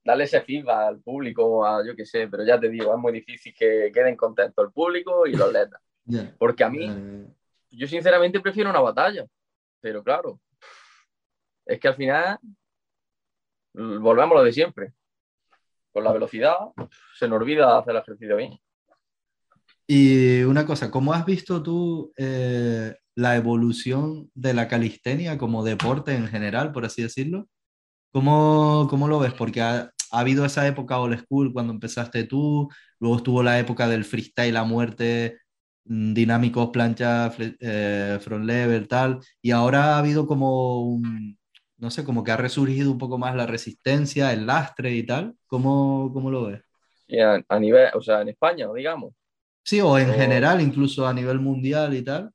darle 0.04 0.24
ese 0.24 0.42
feedback 0.42 0.88
al 0.88 1.00
público, 1.00 1.66
a 1.66 1.84
yo 1.84 1.96
qué 1.96 2.04
sé, 2.04 2.28
pero 2.28 2.44
ya 2.44 2.60
te 2.60 2.68
digo, 2.68 2.92
es 2.94 3.00
muy 3.00 3.12
difícil 3.12 3.54
que 3.58 3.90
queden 3.92 4.16
contentos 4.16 4.64
el 4.66 4.72
público 4.72 5.26
y 5.26 5.32
los 5.32 5.48
atletas. 5.48 5.80
Porque 6.38 6.64
a 6.64 6.68
mí, 6.68 6.88
yo 7.70 7.86
sinceramente 7.86 8.40
prefiero 8.40 8.70
una 8.70 8.80
batalla, 8.80 9.26
pero 9.80 10.04
claro, 10.04 10.40
es 11.66 11.80
que 11.80 11.88
al 11.88 11.94
final 11.94 12.38
volvemos 13.72 14.32
a 14.32 14.38
lo 14.38 14.44
de 14.44 14.52
siempre. 14.52 14.92
Con 15.92 16.04
la 16.04 16.12
velocidad 16.12 16.56
se 17.16 17.28
nos 17.28 17.40
olvida 17.40 17.78
hacer 17.78 17.94
el 17.94 18.02
ejercicio 18.02 18.36
bien. 18.36 18.58
Y 19.86 20.42
una 20.42 20.66
cosa, 20.66 20.90
¿cómo 20.90 21.12
has 21.12 21.24
visto 21.24 21.62
tú 21.62 22.12
eh, 22.16 22.96
la 23.14 23.36
evolución 23.36 24.30
de 24.34 24.54
la 24.54 24.66
calistenia 24.66 25.38
como 25.38 25.62
deporte 25.62 26.14
en 26.14 26.26
general, 26.26 26.72
por 26.72 26.84
así 26.84 27.02
decirlo? 27.02 27.48
¿Cómo, 28.10 28.86
cómo 28.88 29.08
lo 29.08 29.18
ves? 29.18 29.34
Porque 29.34 29.60
ha, 29.60 29.92
ha 30.14 30.20
habido 30.20 30.44
esa 30.44 30.66
época 30.66 30.98
old 30.98 31.18
school 31.20 31.52
cuando 31.52 31.72
empezaste 31.72 32.24
tú, 32.24 32.68
luego 33.00 33.16
estuvo 33.16 33.42
la 33.42 33.58
época 33.58 33.88
del 33.88 34.04
freestyle 34.04 34.56
a 34.56 34.64
muerte, 34.64 35.38
mm, 35.84 36.14
dinámicos, 36.14 36.70
plancha, 36.70 37.32
eh, 37.38 38.18
front 38.20 38.44
level, 38.44 38.88
tal, 38.88 39.20
y 39.42 39.50
ahora 39.50 39.94
ha 39.94 39.98
habido 39.98 40.26
como 40.26 40.82
un, 40.82 41.38
no 41.78 41.90
sé, 41.90 42.04
como 42.04 42.24
que 42.24 42.32
ha 42.32 42.36
resurgido 42.36 42.90
un 42.90 42.98
poco 42.98 43.18
más 43.18 43.34
la 43.34 43.46
resistencia, 43.46 44.32
el 44.32 44.46
lastre 44.46 44.92
y 44.92 45.04
tal. 45.04 45.34
¿Cómo, 45.46 46.10
cómo 46.12 46.30
lo 46.30 46.46
ves? 46.46 46.62
a, 47.48 47.58
nivel, 47.58 47.90
o 47.94 48.00
sea, 48.00 48.22
en 48.22 48.30
España, 48.30 48.66
digamos. 48.74 49.12
Sí, 49.62 49.80
o 49.80 49.98
en 49.98 50.12
general, 50.12 50.60
incluso 50.60 51.06
a 51.06 51.12
nivel 51.12 51.40
mundial 51.40 51.94
y 51.94 52.02
tal. 52.02 52.30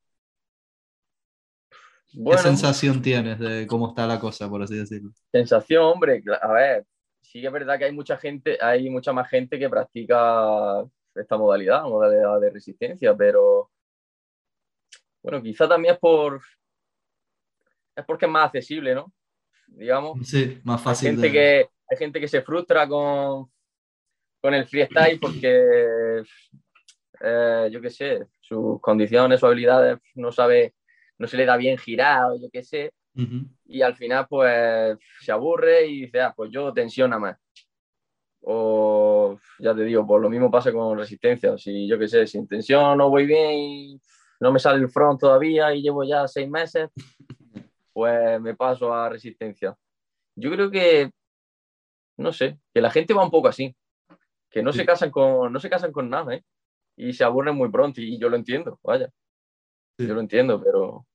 ¿Qué 2.12 2.38
sensación 2.38 3.00
tienes 3.02 3.38
de 3.38 3.66
cómo 3.66 3.88
está 3.88 4.06
la 4.06 4.18
cosa, 4.18 4.48
por 4.48 4.62
así 4.62 4.76
decirlo? 4.76 5.10
Sensación, 5.30 5.84
hombre, 5.84 6.22
a 6.42 6.52
ver, 6.52 6.86
sí 7.30 7.40
que 7.40 7.46
es 7.46 7.52
verdad 7.52 7.78
que 7.78 7.84
hay 7.84 7.92
mucha 7.92 8.16
gente, 8.16 8.58
hay 8.60 8.90
mucha 8.90 9.12
más 9.12 9.28
gente 9.28 9.56
que 9.56 9.70
practica 9.70 10.84
esta 11.14 11.36
modalidad, 11.36 11.84
modalidad 11.84 12.40
de 12.40 12.50
resistencia, 12.50 13.14
pero 13.14 13.70
bueno, 15.22 15.40
quizá 15.40 15.68
también 15.68 15.94
es 15.94 16.00
por 16.00 16.42
es 17.94 18.04
porque 18.04 18.24
es 18.24 18.30
más 18.30 18.46
accesible, 18.46 18.94
¿no? 18.96 19.12
Digamos. 19.68 20.26
Sí, 20.26 20.60
más 20.64 20.82
fácil. 20.82 21.08
Hay 21.08 21.14
gente, 21.14 21.30
que, 21.30 21.68
hay 21.88 21.96
gente 21.96 22.20
que 22.20 22.26
se 22.26 22.42
frustra 22.42 22.88
con, 22.88 23.48
con 24.40 24.54
el 24.54 24.66
freestyle 24.66 25.20
porque, 25.20 26.22
eh, 27.20 27.68
yo 27.70 27.80
qué 27.80 27.90
sé, 27.90 28.26
sus 28.40 28.80
condiciones, 28.80 29.38
sus 29.38 29.46
habilidades, 29.46 29.98
no 30.16 30.32
sabe, 30.32 30.74
no 31.18 31.28
se 31.28 31.36
le 31.36 31.44
da 31.44 31.56
bien 31.56 31.78
girado, 31.78 32.40
yo 32.40 32.48
qué 32.50 32.64
sé. 32.64 32.92
Y 33.66 33.82
al 33.82 33.96
final, 33.96 34.26
pues 34.28 34.98
se 35.20 35.32
aburre 35.32 35.86
y 35.86 36.02
dice, 36.02 36.20
ah, 36.20 36.32
pues 36.34 36.50
yo 36.50 36.72
tensiona 36.72 37.18
más. 37.18 37.36
O 38.42 39.38
ya 39.58 39.74
te 39.74 39.84
digo, 39.84 40.06
pues 40.06 40.22
lo 40.22 40.30
mismo 40.30 40.50
pasa 40.50 40.72
con 40.72 40.98
resistencia. 40.98 41.58
Si 41.58 41.86
yo 41.86 41.98
qué 41.98 42.08
sé, 42.08 42.26
sin 42.26 42.46
tensión 42.46 42.96
no 42.96 43.10
voy 43.10 43.26
bien 43.26 43.52
y 43.52 44.00
no 44.40 44.52
me 44.52 44.58
sale 44.58 44.80
el 44.80 44.88
front 44.88 45.20
todavía 45.20 45.74
y 45.74 45.82
llevo 45.82 46.04
ya 46.04 46.26
seis 46.26 46.48
meses, 46.48 46.90
pues 47.92 48.40
me 48.40 48.56
paso 48.56 48.92
a 48.94 49.08
resistencia. 49.08 49.76
Yo 50.34 50.50
creo 50.50 50.70
que, 50.70 51.10
no 52.16 52.32
sé, 52.32 52.58
que 52.72 52.80
la 52.80 52.90
gente 52.90 53.12
va 53.12 53.24
un 53.24 53.30
poco 53.30 53.48
así, 53.48 53.76
que 54.50 54.62
no, 54.62 54.72
se, 54.72 54.86
casan 54.86 55.10
con, 55.10 55.52
no 55.52 55.60
se 55.60 55.68
casan 55.68 55.92
con 55.92 56.08
nada, 56.08 56.34
¿eh? 56.34 56.44
Y 56.96 57.12
se 57.12 57.24
aburren 57.24 57.56
muy 57.56 57.70
pronto 57.70 58.00
y 58.00 58.18
yo 58.18 58.28
lo 58.28 58.36
entiendo, 58.36 58.78
vaya. 58.82 59.10
Yo 59.98 60.14
lo 60.14 60.20
entiendo, 60.20 60.62
pero... 60.62 61.06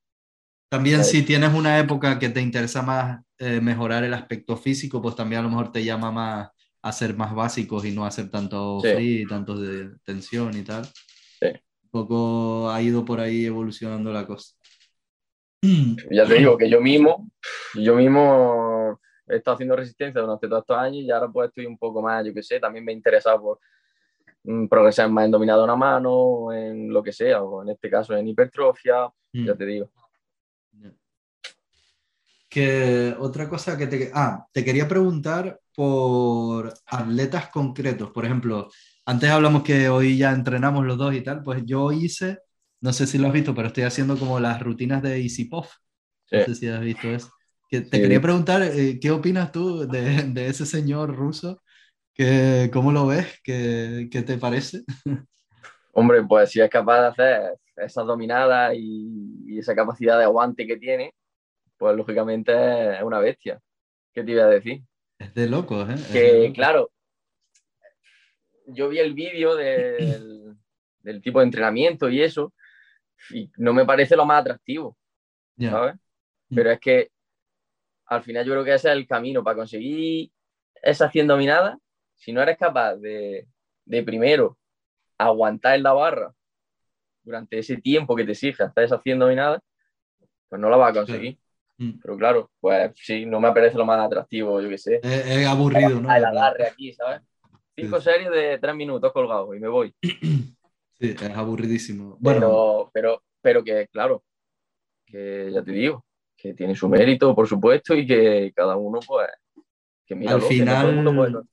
También 0.69 1.03
si 1.03 1.23
tienes 1.23 1.53
una 1.53 1.79
época 1.79 2.19
que 2.19 2.29
te 2.29 2.41
interesa 2.41 2.81
más 2.81 3.21
eh, 3.37 3.61
mejorar 3.61 4.03
el 4.03 4.13
aspecto 4.13 4.57
físico, 4.57 5.01
pues 5.01 5.15
también 5.15 5.39
a 5.39 5.43
lo 5.43 5.49
mejor 5.49 5.71
te 5.71 5.83
llama 5.83 6.11
más 6.11 6.49
a 6.81 6.91
ser 6.91 7.15
más 7.15 7.33
básicos 7.33 7.83
y 7.85 7.91
no 7.91 8.05
hacer 8.05 8.29
tanto 8.29 8.79
free, 8.79 9.25
tanto 9.25 9.57
de 9.59 9.89
tensión 10.03 10.55
y 10.55 10.63
tal. 10.63 10.85
Sí. 10.85 11.47
Un 11.83 11.89
poco 11.89 12.69
ha 12.69 12.81
ido 12.81 13.03
por 13.03 13.19
ahí 13.19 13.45
evolucionando 13.45 14.11
la 14.11 14.25
cosa. 14.25 14.53
Ya 16.11 16.25
te 16.25 16.35
digo 16.35 16.57
que 16.57 16.69
yo 16.69 16.79
mismo, 16.81 17.29
yo 17.73 17.95
mismo 17.95 18.99
he 19.27 19.37
estado 19.37 19.55
haciendo 19.55 19.75
resistencia 19.75 20.21
durante 20.21 20.47
todos 20.47 20.61
estos 20.61 20.77
años 20.77 21.03
y 21.03 21.11
ahora 21.11 21.27
pues 21.31 21.49
estoy 21.49 21.65
un 21.65 21.77
poco 21.77 22.01
más, 22.01 22.25
yo 22.25 22.33
qué 22.33 22.43
sé, 22.43 22.59
también 22.59 22.85
me 22.85 22.91
he 22.91 22.95
interesado 22.95 23.41
por 23.41 23.59
mm, 24.43 24.67
progresar 24.67 25.09
más 25.09 25.25
en 25.25 25.31
dominado 25.31 25.63
una 25.63 25.75
mano, 25.75 26.53
en 26.53 26.93
lo 26.93 27.01
que 27.01 27.11
sea, 27.11 27.41
o 27.41 27.63
en 27.63 27.69
este 27.69 27.89
caso 27.89 28.15
en 28.15 28.27
hipertrofia, 28.27 29.09
ya 29.33 29.53
mm. 29.53 29.57
te 29.57 29.65
digo. 29.65 29.89
Que 32.55 33.13
otra 33.19 33.49
cosa 33.49 33.77
que 33.77 33.85
te... 33.85 34.11
Ah, 34.13 34.47
te 34.53 34.63
quería 34.63 34.87
preguntar 34.87 35.59
por 35.75 36.73
atletas 36.85 37.49
concretos. 37.49 38.11
Por 38.11 38.23
ejemplo, 38.23 38.69
antes 39.05 39.29
hablamos 39.29 39.61
que 39.61 39.89
hoy 39.89 40.17
ya 40.17 40.31
entrenamos 40.31 40.85
los 40.85 40.97
dos 40.97 41.13
y 41.13 41.19
tal, 41.19 41.43
pues 41.43 41.63
yo 41.65 41.91
hice, 41.91 42.39
no 42.79 42.93
sé 42.93 43.07
si 43.07 43.17
lo 43.17 43.27
has 43.27 43.33
visto, 43.33 43.53
pero 43.53 43.67
estoy 43.67 43.83
haciendo 43.83 44.17
como 44.17 44.39
las 44.39 44.61
rutinas 44.61 45.03
de 45.03 45.17
EasyPof. 45.17 45.69
No 46.31 46.45
sé 46.45 46.55
si 46.55 46.69
has 46.69 46.79
visto 46.79 47.09
eso. 47.09 47.29
Que 47.69 47.81
te 47.81 47.99
quería 48.01 48.21
preguntar, 48.21 48.63
eh, 48.63 48.99
¿qué 49.01 49.11
opinas 49.11 49.51
tú 49.51 49.85
de, 49.85 50.23
de, 50.23 50.47
ese 50.47 50.65
señor 50.65 51.13
ruso? 51.13 51.61
Que, 52.13 52.69
¿Cómo 52.71 52.93
lo 52.93 53.05
ves? 53.07 53.37
¿Qué, 53.43 54.07
¿Qué, 54.09 54.21
te 54.21 54.37
parece? 54.37 54.85
Hombre, 55.91 56.23
pues 56.23 56.51
si 56.51 56.61
es 56.61 56.69
capaz 56.69 57.01
de 57.01 57.07
hacer 57.07 57.41
esa 57.75 58.03
dominada 58.03 58.73
y, 58.73 59.41
y, 59.45 59.59
esa 59.59 59.75
capacidad 59.75 60.17
de 60.17 60.23
aguante 60.23 60.65
que 60.65 60.77
tiene, 60.77 61.13
pues 61.77 61.95
lógicamente 61.95 62.95
es 62.95 63.03
una 63.03 63.19
bestia. 63.19 63.59
¿Qué 64.13 64.23
te 64.23 64.31
iba 64.31 64.43
a 64.43 64.47
decir? 64.47 64.81
Es 65.17 65.33
de 65.33 65.47
locos, 65.47 65.89
¿eh? 65.89 65.95
Que, 66.11 66.53
claro, 66.53 66.91
yo 68.67 68.89
vi 68.89 68.99
el 68.99 69.13
vídeo 69.13 69.55
del, 69.55 70.55
del, 70.99 71.21
tipo 71.21 71.39
de 71.39 71.45
entrenamiento 71.45 72.09
y 72.09 72.21
eso, 72.21 72.53
y 73.29 73.49
no 73.57 73.73
me 73.73 73.85
parece 73.85 74.15
lo 74.15 74.25
más 74.25 74.41
atractivo, 74.41 74.97
¿sabes? 75.59 75.95
Pero 76.53 76.71
es 76.71 76.79
que 76.79 77.11
al 78.05 78.23
final 78.23 78.45
yo 78.45 78.53
creo 78.53 78.63
que 78.63 78.73
ese 78.73 78.89
es 78.89 78.95
el 78.95 79.07
camino 79.07 79.43
para 79.43 79.57
conseguir 79.57 80.31
esa 80.81 81.09
100 81.09 81.27
dominada. 81.27 81.77
Si 82.15 82.31
no 82.31 82.41
eres 82.41 82.57
capaz 82.57 82.95
de, 82.97 83.47
de 83.85 84.03
primero 84.03 84.57
aguantar 85.17 85.75
en 85.75 85.83
la 85.83 85.93
barra 85.93 86.33
durante 87.23 87.57
ese 87.57 87.77
tiempo 87.77 88.15
que 88.15 88.23
te 88.23 88.31
exige 88.31 88.63
hasta 88.63 88.83
esa 88.83 89.01
100 89.01 89.19
dominada, 89.19 89.61
pues 90.47 90.61
no 90.61 90.69
la 90.69 90.77
vas 90.77 90.91
a 90.91 90.99
conseguir. 90.99 91.37
Mm. 91.77 91.99
Pero 92.01 92.17
claro, 92.17 92.51
pues 92.59 92.91
sí, 92.95 93.25
no 93.25 93.39
me 93.39 93.51
parece 93.51 93.77
lo 93.77 93.85
más 93.85 93.99
atractivo, 93.99 94.61
yo 94.61 94.69
qué 94.69 94.77
sé. 94.77 94.99
Es, 95.03 95.45
aburrido, 95.47 96.01
¿no? 96.01 96.13
El 96.13 96.25
agarre 96.25 96.67
aquí, 96.67 96.93
¿sabes? 96.93 97.21
Cinco 97.75 97.99
series 97.99 98.31
de 98.31 98.57
tres 98.59 98.75
minutos 98.75 99.11
colgados 99.11 99.55
y 99.55 99.59
me 99.59 99.67
voy. 99.67 99.93
Sí, 100.97 101.09
es 101.09 101.35
aburridísimo. 101.35 102.15
Bueno, 102.21 102.89
pero, 102.93 103.21
pero, 103.41 103.61
que, 103.65 103.89
claro, 103.91 104.23
que 105.05 105.51
ya 105.53 105.61
te 105.61 105.73
digo, 105.73 106.05
que 106.37 106.53
tiene 106.53 106.73
su 106.73 106.87
mérito, 106.87 107.35
por 107.35 107.49
supuesto, 107.49 107.93
y 107.93 108.07
que 108.07 108.53
cada 108.55 108.77
uno, 108.77 109.01
pues, 109.05 109.27
que 110.05 110.15
mira, 110.15 110.35
al 110.35 110.41
final, 110.41 111.45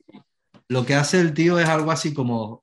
lo 0.68 0.86
que 0.86 0.94
hace 0.94 1.20
el 1.20 1.34
tío 1.34 1.58
es 1.58 1.68
algo 1.68 1.90
así 1.90 2.14
como 2.14 2.62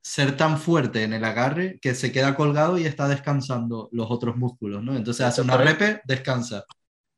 ser 0.00 0.36
tan 0.36 0.58
fuerte 0.58 1.04
en 1.04 1.12
el 1.12 1.24
agarre 1.24 1.78
que 1.80 1.94
se 1.94 2.10
queda 2.10 2.34
colgado 2.34 2.76
y 2.76 2.86
está 2.86 3.06
descansando 3.06 3.88
los 3.92 4.10
otros 4.10 4.36
músculos, 4.36 4.82
¿no? 4.82 4.96
Entonces 4.96 5.24
hace 5.24 5.42
una 5.42 5.56
repe, 5.56 6.00
descansa 6.06 6.64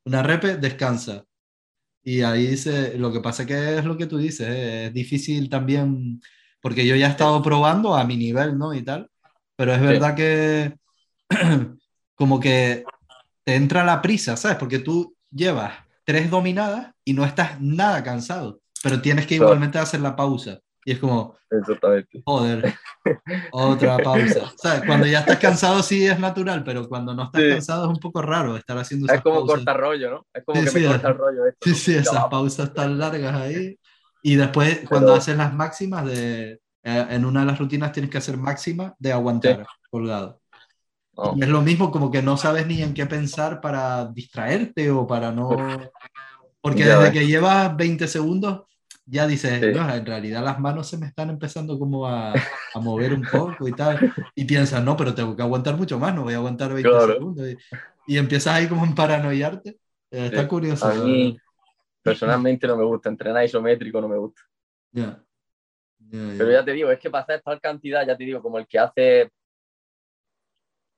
una 0.09 0.23
repe, 0.23 0.57
descansa. 0.57 1.23
Y 2.03 2.21
ahí 2.21 2.47
dice, 2.47 2.97
lo 2.97 3.11
que 3.11 3.21
pasa 3.21 3.45
que 3.45 3.77
es 3.77 3.85
lo 3.85 3.95
que 3.95 4.07
tú 4.07 4.17
dices, 4.17 4.47
eh, 4.49 4.85
es 4.87 4.93
difícil 4.93 5.49
también, 5.49 6.19
porque 6.61 6.85
yo 6.85 6.95
ya 6.95 7.07
he 7.07 7.09
estado 7.11 7.41
probando 7.43 7.95
a 7.95 8.03
mi 8.03 8.17
nivel, 8.17 8.57
¿no? 8.57 8.73
Y 8.73 8.81
tal, 8.81 9.09
pero 9.55 9.73
es 9.73 9.81
verdad 9.81 10.15
que 10.15 10.73
como 12.15 12.39
que 12.39 12.83
te 13.43 13.55
entra 13.55 13.83
la 13.83 14.01
prisa, 14.01 14.35
¿sabes? 14.35 14.57
Porque 14.57 14.79
tú 14.79 15.15
llevas 15.29 15.73
tres 16.03 16.31
dominadas 16.31 16.91
y 17.05 17.13
no 17.13 17.23
estás 17.23 17.61
nada 17.61 18.03
cansado, 18.03 18.61
pero 18.81 19.01
tienes 19.01 19.27
que 19.27 19.35
igualmente 19.35 19.77
hacer 19.77 19.99
la 19.99 20.15
pausa. 20.15 20.59
Y 20.85 20.93
es 20.93 20.99
como, 20.99 21.37
Exactamente. 21.51 22.23
joder, 22.25 22.73
otra 23.51 23.97
pausa. 24.03 24.51
¿Sabes? 24.57 24.83
Cuando 24.85 25.07
ya 25.07 25.19
estás 25.19 25.39
cansado 25.39 25.81
sí 25.83 26.05
es 26.05 26.19
natural, 26.19 26.63
pero 26.63 26.87
cuando 26.87 27.13
no 27.13 27.23
estás 27.23 27.41
cansado 27.41 27.85
es 27.85 27.89
un 27.89 27.99
poco 27.99 28.21
raro 28.21 28.57
estar 28.57 28.77
haciendo 28.77 29.05
esas 29.05 29.17
Es 29.17 29.23
como 29.23 29.45
cortar 29.45 29.79
rollo, 29.79 30.09
¿no? 30.11 30.27
Es 30.33 30.43
como 30.43 30.63
que 30.63 30.71
me 30.71 30.87
corta 30.87 31.07
el 31.09 31.17
rollo 31.17 31.45
esto. 31.45 31.59
Sí, 31.69 31.75
sí, 31.75 31.95
esas 31.95 32.25
pausas 32.25 32.73
tan 32.73 32.97
largas 32.97 33.35
ahí. 33.35 33.77
Y 34.21 34.35
después, 34.35 34.81
cuando 34.87 35.13
haces 35.13 35.37
las 35.37 35.53
máximas, 35.53 36.05
de, 36.05 36.59
eh, 36.83 37.05
en 37.09 37.25
una 37.25 37.41
de 37.41 37.45
las 37.45 37.59
rutinas 37.59 37.91
tienes 37.91 38.11
que 38.11 38.17
hacer 38.17 38.37
máxima 38.37 38.95
de 38.99 39.11
aguantar 39.11 39.65
colgado. 39.89 40.39
Oh. 41.21 41.35
es 41.37 41.49
lo 41.49 41.61
mismo 41.61 41.91
como 41.91 42.09
que 42.09 42.21
no 42.21 42.37
sabes 42.37 42.65
ni 42.65 42.81
en 42.81 42.93
qué 42.93 43.05
pensar 43.05 43.59
para 43.59 44.05
distraerte 44.05 44.89
o 44.89 45.05
para 45.05 45.33
no... 45.33 45.49
Porque 46.61 46.85
desde 46.85 47.11
que 47.11 47.27
llevas 47.27 47.75
20 47.75 48.07
segundos 48.07 48.63
ya 49.09 49.25
dices, 49.27 49.75
no, 49.75 49.93
en 49.93 50.05
realidad 50.05 50.43
las 50.43 50.59
manos 50.59 50.87
se 50.87 50.97
me 50.97 51.07
están 51.07 51.29
empezando 51.29 51.79
como 51.79 52.07
a, 52.07 52.31
a, 52.33 52.79
mover 52.79 53.13
un 53.13 53.23
poco 53.23 53.67
y 53.67 53.71
tal, 53.71 54.13
y 54.35 54.45
piensas, 54.45 54.83
no, 54.83 54.95
pero 54.95 55.15
tengo 55.15 55.35
que 55.35 55.41
aguantar 55.41 55.75
mucho 55.75 55.97
más, 55.97 56.13
no 56.13 56.23
voy 56.23 56.33
a 56.33 56.37
aguantar 56.37 56.73
20 56.73 56.89
segundos, 57.07 57.47
y, 58.07 58.17
empiezas 58.17 58.55
ahí 58.55 58.67
como 58.67 58.85
en 58.85 58.93
paranoiarte, 58.93 59.69
eh, 60.11 60.25
está 60.25 60.47
curioso. 60.47 60.85
A 60.87 60.93
mí 60.93 61.37
personalmente 62.01 62.67
no 62.67 62.77
me 62.77 62.83
gusta, 62.83 63.09
entrenar 63.09 63.45
isométrico 63.45 63.99
no 63.99 64.07
me 64.07 64.17
gusta. 64.17 64.41
Pero 66.11 66.51
ya 66.51 66.63
te 66.63 66.71
digo, 66.71 66.91
es 66.91 66.99
que 66.99 67.09
para 67.09 67.23
hacer 67.23 67.41
tal 67.41 67.59
cantidad, 67.59 68.05
ya 68.05 68.17
te 68.17 68.23
digo, 68.23 68.41
como 68.41 68.57
el 68.57 68.67
que 68.67 68.79
hace 68.79 69.31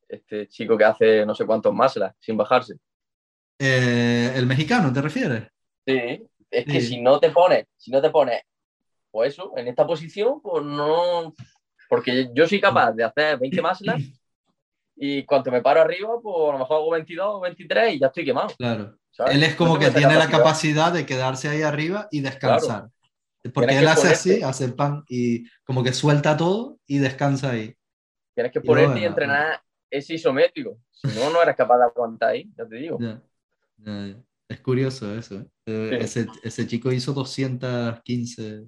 este 0.08 0.48
chico 0.48 0.78
que 0.78 0.84
hace 0.84 1.26
no 1.26 1.34
sé 1.34 1.46
cuántos 1.46 1.74
más 1.74 1.98
sin 2.20 2.36
bajarse. 2.36 2.76
Eh, 3.58 4.34
¿El 4.36 4.46
mexicano 4.46 4.92
te 4.92 5.02
refieres? 5.02 5.48
Sí, 5.86 6.28
es 6.52 6.66
que 6.66 6.82
si 6.82 7.02
no 7.02 7.20
te 7.20 7.32
pones, 7.32 7.66
si 7.78 7.92
no 7.92 8.02
te 8.02 8.10
pones, 8.10 8.42
pues 9.10 9.34
eso, 9.34 9.54
en 9.58 9.68
esta 9.68 9.88
posición, 9.88 10.42
pues 10.42 10.64
no. 10.64 11.34
Porque 11.90 12.30
yo 12.34 12.48
soy 12.48 12.62
capaz 12.62 12.92
de 12.92 13.04
hacer 13.04 13.40
20 13.40 13.62
más 13.62 13.82
y 14.96 15.24
cuando 15.26 15.52
me 15.52 15.62
paro 15.62 15.82
arriba, 15.82 16.10
pues 16.22 16.36
a 16.50 16.54
lo 16.54 16.60
mejor 16.60 16.78
hago 16.78 16.92
22 16.92 17.28
o 17.28 17.40
23 17.40 17.96
y 17.96 18.00
ya 18.00 18.08
estoy 18.08 18.24
quemado. 18.24 18.50
Claro. 18.58 18.98
Él 19.28 19.44
es 19.44 19.56
como 19.56 19.80
que 19.80 19.90
tiene 19.90 20.16
la 20.16 20.30
capacidad 20.30 20.92
de 20.92 21.06
quedarse 21.06 21.50
ahí 21.50 21.64
arriba 21.64 22.08
y 22.12 22.22
descansar. 22.22 22.90
Porque 23.54 23.80
él 23.80 23.88
hace 23.88 24.10
así, 24.10 24.44
hace 24.44 24.66
el 24.66 24.76
pan 24.76 25.04
y 25.10 25.46
como 25.64 25.84
que 25.84 25.94
suelta 25.94 26.38
todo 26.38 26.78
y 26.86 27.00
descansa 27.00 27.52
ahí. 27.52 27.76
Tienes 28.36 28.52
que 28.52 28.62
ponerte 28.62 29.00
y, 29.00 29.06
entrenar 29.06 29.62
ese 29.90 30.14
isométrico. 30.14 30.78
Si 30.92 31.08
no, 31.08 31.32
no 31.32 31.42
eres 31.42 31.56
capaz 31.56 31.80
de 31.80 31.86
aguantar 31.86 32.30
ahí, 32.30 32.50
ya 32.56 32.66
te 32.68 32.76
digo. 32.76 33.00
Es 34.52 34.60
curioso 34.60 35.16
eso. 35.16 35.40
¿eh? 35.40 35.48
Eh, 35.66 35.98
ese, 36.02 36.28
ese, 36.44 36.68
chico 36.68 36.92
hizo 36.92 37.14
215, 37.14 38.66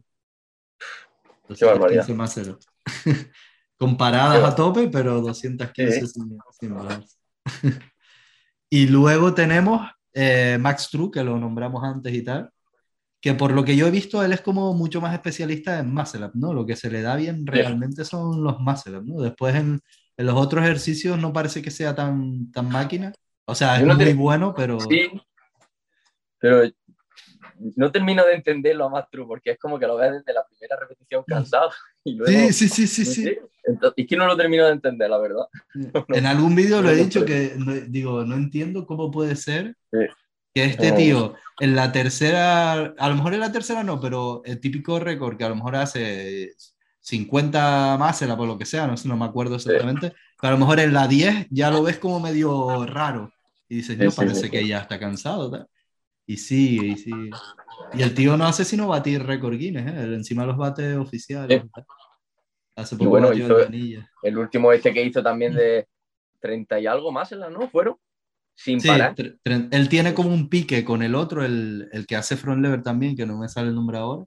215 1.49 2.13
más 2.13 2.33
cero. 2.33 2.57
Comparadas 3.77 4.41
a 4.45 4.55
tope, 4.55 4.87
pero 4.87 5.19
215 5.19 6.07
sin, 6.07 6.39
y 8.69 8.87
luego 8.87 9.33
tenemos 9.33 9.85
eh, 10.13 10.57
Max 10.57 10.87
True, 10.89 11.11
que 11.11 11.21
lo 11.21 11.37
nombramos 11.37 11.83
antes 11.83 12.13
y 12.13 12.23
tal, 12.23 12.49
que 13.19 13.33
por 13.33 13.51
lo 13.51 13.65
que 13.65 13.75
yo 13.75 13.85
he 13.85 13.91
visto, 13.91 14.23
él 14.23 14.31
es 14.31 14.39
como 14.39 14.73
mucho 14.73 15.01
más 15.01 15.13
especialista 15.13 15.79
en 15.79 15.93
muscle 15.93 16.27
up, 16.27 16.31
¿no? 16.35 16.53
Lo 16.53 16.65
que 16.65 16.77
se 16.77 16.89
le 16.89 17.01
da 17.01 17.17
bien 17.17 17.45
realmente 17.45 18.05
son 18.05 18.41
los 18.41 18.57
muscle 18.61 18.99
up, 18.99 19.05
¿no? 19.05 19.21
Después 19.21 19.53
en, 19.55 19.81
en, 20.15 20.25
los 20.25 20.35
otros 20.35 20.63
ejercicios 20.63 21.19
no 21.19 21.33
parece 21.33 21.61
que 21.61 21.71
sea 21.71 21.93
tan, 21.93 22.49
tan 22.53 22.69
máquina. 22.69 23.11
O 23.43 23.53
sea, 23.53 23.81
es 23.81 23.85
muy 23.85 24.13
bueno, 24.13 24.53
pero... 24.55 24.79
Sí, 24.79 25.09
pero 26.43 26.61
no 27.77 27.89
termino 27.89 28.25
de 28.25 28.33
entenderlo 28.33 28.83
a 28.83 28.89
más 28.89 29.09
true, 29.09 29.25
porque 29.25 29.51
es 29.51 29.57
como 29.57 29.79
que 29.79 29.87
lo 29.87 29.95
ves 29.95 30.11
desde 30.11 30.33
la 30.33 30.45
primera 30.45 30.77
repetición 30.77 31.21
mm. 31.25 31.31
cansado. 31.31 31.71
Y 32.03 32.19
sí, 32.25 32.51
sí, 32.51 32.67
sí, 32.67 32.87
sí, 32.87 33.05
sí. 33.05 33.37
es 33.95 34.07
que 34.07 34.17
no 34.17 34.27
lo 34.27 34.35
termino 34.35 34.65
de 34.65 34.73
entender, 34.73 35.09
la 35.09 35.19
verdad. 35.19 35.45
en 36.09 36.25
algún 36.25 36.53
vídeo 36.53 36.81
lo 36.81 36.89
he 36.89 36.95
dicho 36.97 37.23
que, 37.23 37.55
digo, 37.87 38.25
no 38.25 38.35
entiendo 38.35 38.85
cómo 38.85 39.09
puede 39.09 39.37
ser 39.37 39.77
que 39.89 40.65
este 40.65 40.91
tío 40.91 41.35
en 41.61 41.77
la 41.77 41.93
tercera, 41.93 42.93
a 42.97 43.09
lo 43.09 43.15
mejor 43.15 43.35
en 43.35 43.39
la 43.39 43.53
tercera 43.53 43.85
no, 43.85 44.01
pero 44.01 44.41
el 44.43 44.59
típico 44.59 44.99
récord 44.99 45.37
que 45.37 45.45
a 45.45 45.49
lo 45.49 45.55
mejor 45.55 45.77
hace 45.77 46.51
50 46.99 47.95
más, 47.97 48.21
era 48.21 48.35
por 48.35 48.49
lo 48.49 48.57
que 48.57 48.65
sea, 48.65 48.85
no 48.85 48.97
sé, 48.97 49.07
no 49.07 49.15
me 49.15 49.23
acuerdo 49.23 49.55
exactamente, 49.55 50.13
pero 50.41 50.49
a 50.49 50.57
lo 50.57 50.59
mejor 50.59 50.81
en 50.81 50.93
la 50.93 51.07
10 51.07 51.47
ya 51.51 51.71
lo 51.71 51.83
ves 51.83 51.99
como 51.99 52.19
medio 52.19 52.85
raro. 52.85 53.31
Y 53.69 53.77
dices, 53.77 53.97
no, 53.97 54.11
parece 54.11 54.51
que 54.51 54.67
ya 54.67 54.79
está 54.79 54.99
cansado. 54.99 55.49
¿tal? 55.49 55.67
Y 56.25 56.37
sigue, 56.37 56.87
y 56.87 56.95
sigue. 56.97 57.29
Y 57.93 58.01
el 58.01 58.13
tío 58.13 58.37
no 58.37 58.45
hace 58.45 58.63
sino 58.65 58.87
batir 58.87 59.23
récord 59.23 59.57
Guinness, 59.57 59.87
¿eh? 59.87 60.13
encima 60.13 60.45
los 60.45 60.57
bates 60.57 60.95
oficiales. 60.97 61.63
Hace 62.75 62.95
poco 62.95 63.11
bueno, 63.11 63.33
hizo 63.33 63.57
el 64.23 64.37
último 64.37 64.71
este 64.71 64.93
que 64.93 65.03
hizo 65.03 65.21
también 65.21 65.53
de 65.53 65.87
30 66.39 66.79
y 66.79 66.87
algo 66.87 67.11
más 67.11 67.31
en 67.31 67.41
la 67.41 67.49
no 67.49 67.69
fueron 67.69 67.95
sin 68.55 68.81
parar. 68.81 69.15
Él 69.71 69.89
tiene 69.89 70.13
como 70.13 70.29
un 70.29 70.49
pique 70.49 70.83
con 70.83 71.03
el 71.03 71.15
otro, 71.15 71.43
el, 71.43 71.89
el, 71.91 72.05
que 72.05 72.15
hace 72.15 72.37
front 72.37 72.61
lever 72.61 72.83
también, 72.83 73.15
que 73.15 73.25
no 73.25 73.37
me 73.37 73.49
sale 73.49 73.69
el 73.69 73.75
nombre 73.75 73.97
ahora. 73.97 74.25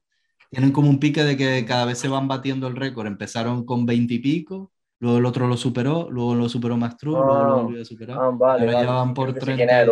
Tienen 0.51 0.72
como 0.72 0.88
un 0.88 1.01
pique 1.01 1.24
de 1.24 1.36
que 1.36 1.64
cada 1.66 1.84
vez 1.84 1.99
se 1.99 2.09
van 2.09 2.28
batiendo 2.28 2.68
el 2.68 2.76
récord. 2.76 3.07
Empezaron 3.07 3.64
con 3.64 3.84
20 3.84 4.14
y 4.14 4.18
pico, 4.20 4.72
luego 5.01 5.18
el 5.18 5.26
otro 5.26 5.49
lo 5.49 5.57
superó, 5.57 6.09
luego 6.11 6.34
lo 6.34 6.49
superó 6.49 6.76
más 6.76 6.97
luego 7.03 7.24
lo 7.24 7.34
ah, 7.34 7.62
volvió 7.62 7.82
a 7.82 7.84
superar. 7.84 8.18
Ah, 8.20 8.30
vale, 8.32 8.70
ya 8.70 8.90
van 8.90 9.14
por 9.14 9.34
30. 9.34 9.86